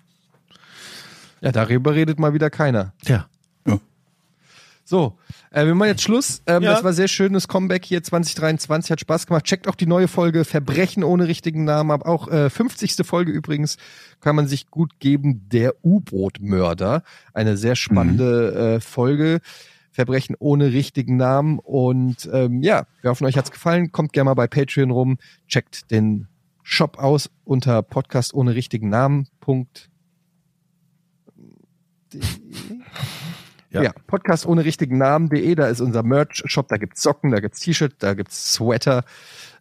Ja, 1.43 1.53
darüber 1.53 1.95
redet 1.95 2.19
mal 2.19 2.33
wieder 2.33 2.49
keiner. 2.49 2.95
Ja. 3.05 3.29
So, 4.89 5.19
äh, 5.51 5.67
wir 5.67 5.75
machen 5.75 5.89
jetzt 5.89 6.03
Schluss. 6.03 6.43
Ähm, 6.47 6.63
Ja. 6.63 6.75
Das 6.75 6.85
war 6.85 6.93
sehr 6.93 7.09
schönes 7.09 7.49
Comeback 7.49 7.85
hier 7.85 8.05
2023, 8.05 8.93
hat 8.93 9.01
Spaß 9.01 9.27
gemacht. 9.27 9.45
Checkt 9.45 9.67
auch 9.67 9.75
die 9.75 9.87
neue 9.87 10.07
Folge 10.07 10.45
Verbrechen 10.45 11.03
ohne 11.03 11.27
richtigen 11.27 11.65
Namen 11.65 11.91
ab. 11.91 12.07
Auch 12.07 12.29
äh, 12.29 12.49
50. 12.51 13.05
Folge 13.05 13.33
übrigens 13.33 13.79
kann 14.21 14.37
man 14.37 14.47
sich 14.47 14.71
gut 14.71 15.01
geben. 15.01 15.49
Der 15.49 15.75
U-Boot-Mörder. 15.85 17.03
Eine 17.35 17.57
sehr 17.57 17.75
spannende 17.75 18.77
äh, 18.77 18.81
Folge. 18.81 19.41
Verbrechen 19.91 20.37
ohne 20.39 20.73
richtigen 20.73 21.17
Namen. 21.17 21.59
Und 21.59 22.31
ähm, 22.33 22.63
ja, 22.63 22.87
wir 23.01 23.11
hoffen, 23.11 23.27
euch 23.27 23.37
hat's 23.37 23.51
gefallen. 23.51 23.91
Kommt 23.91 24.13
gerne 24.13 24.27
mal 24.27 24.35
bei 24.35 24.47
Patreon 24.47 24.93
rum. 24.93 25.19
Checkt 25.49 25.91
den 25.91 26.29
Shop 26.63 26.97
aus 26.99 27.29
unter 27.45 27.83
Podcast 27.83 28.35
ohne 28.35 28.55
richtigen 28.55 28.89
Namen. 28.89 29.27
Punkt. 29.41 29.91
Ja. 33.77 33.83
Ja. 33.85 33.93
Podcast 34.07 34.47
ohne 34.47 34.65
richtigen 34.65 34.99
Namen.de, 34.99 35.55
da 35.55 35.67
ist 35.67 35.81
unser 35.81 36.03
Merch-Shop, 36.03 36.69
da 36.69 36.77
gibt's 36.77 37.03
Socken, 37.03 37.31
da 37.31 37.41
gibt's 37.41 37.61
T-Shirt, 37.61 37.95
da 37.99 38.15
gibt's 38.15 38.53
Sweater, 38.55 39.05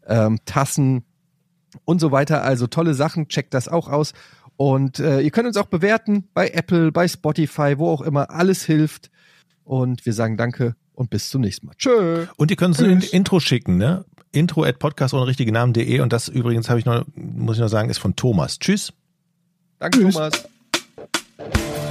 ähm, 0.08 0.40
Tassen 0.46 1.04
und 1.84 2.00
so 2.00 2.12
weiter. 2.12 2.44
Also 2.44 2.68
tolle 2.68 2.94
Sachen, 2.94 3.28
checkt 3.28 3.54
das 3.54 3.68
auch 3.68 3.90
aus. 3.90 4.14
Und 4.58 5.00
äh, 5.00 5.20
ihr 5.20 5.32
könnt 5.32 5.48
uns 5.48 5.58
auch 5.58 5.66
bewerten 5.66 6.30
bei 6.34 6.50
Apple, 6.50 6.92
bei 6.92 7.08
Spotify, 7.08 7.76
wo 7.78 7.90
auch 7.90 8.02
immer. 8.02 8.30
Alles 8.30 8.64
hilft. 8.64 9.12
Und 9.64 10.06
wir 10.06 10.14
sagen 10.14 10.38
Danke 10.38 10.76
und 10.94 11.10
bis 11.10 11.30
zum 11.30 11.42
nächsten 11.42 11.68
Mal. 11.68 11.74
Tschö. 11.78 12.28
Und 12.38 12.52
ihr 12.52 12.58
könnt 12.58 12.80
uns 12.80 12.88
ein 12.88 13.02
Intro 13.02 13.40
schicken, 13.40 13.78
ne? 13.78 14.06
Intro 14.32 14.64
at 14.64 14.80
podcast 14.80 15.14
ohne 15.14 15.28
richtige 15.28 15.52
Namen.de 15.52 16.00
und 16.02 16.12
das 16.12 16.28
übrigens 16.28 16.70
habe 16.70 16.80
ich 16.80 16.86
noch, 16.86 17.06
muss 17.16 17.56
ich 17.56 17.62
noch 17.62 17.70
sagen, 17.70 17.90
ist 17.90 18.00
von 18.00 18.16
Thomas. 18.16 18.60
Tschüss. 18.60 18.94
Danke, 19.80 20.00
Tschüss. 20.00 20.16
Thomas. 20.16 21.85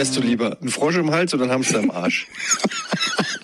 wärst 0.00 0.16
du 0.16 0.22
lieber? 0.22 0.56
Ein 0.62 0.70
Frosch 0.70 0.96
im 0.96 1.10
Hals 1.10 1.34
oder 1.34 1.44
ein 1.44 1.50
Hamster 1.50 1.78
im 1.78 1.90
Arsch? 1.90 2.26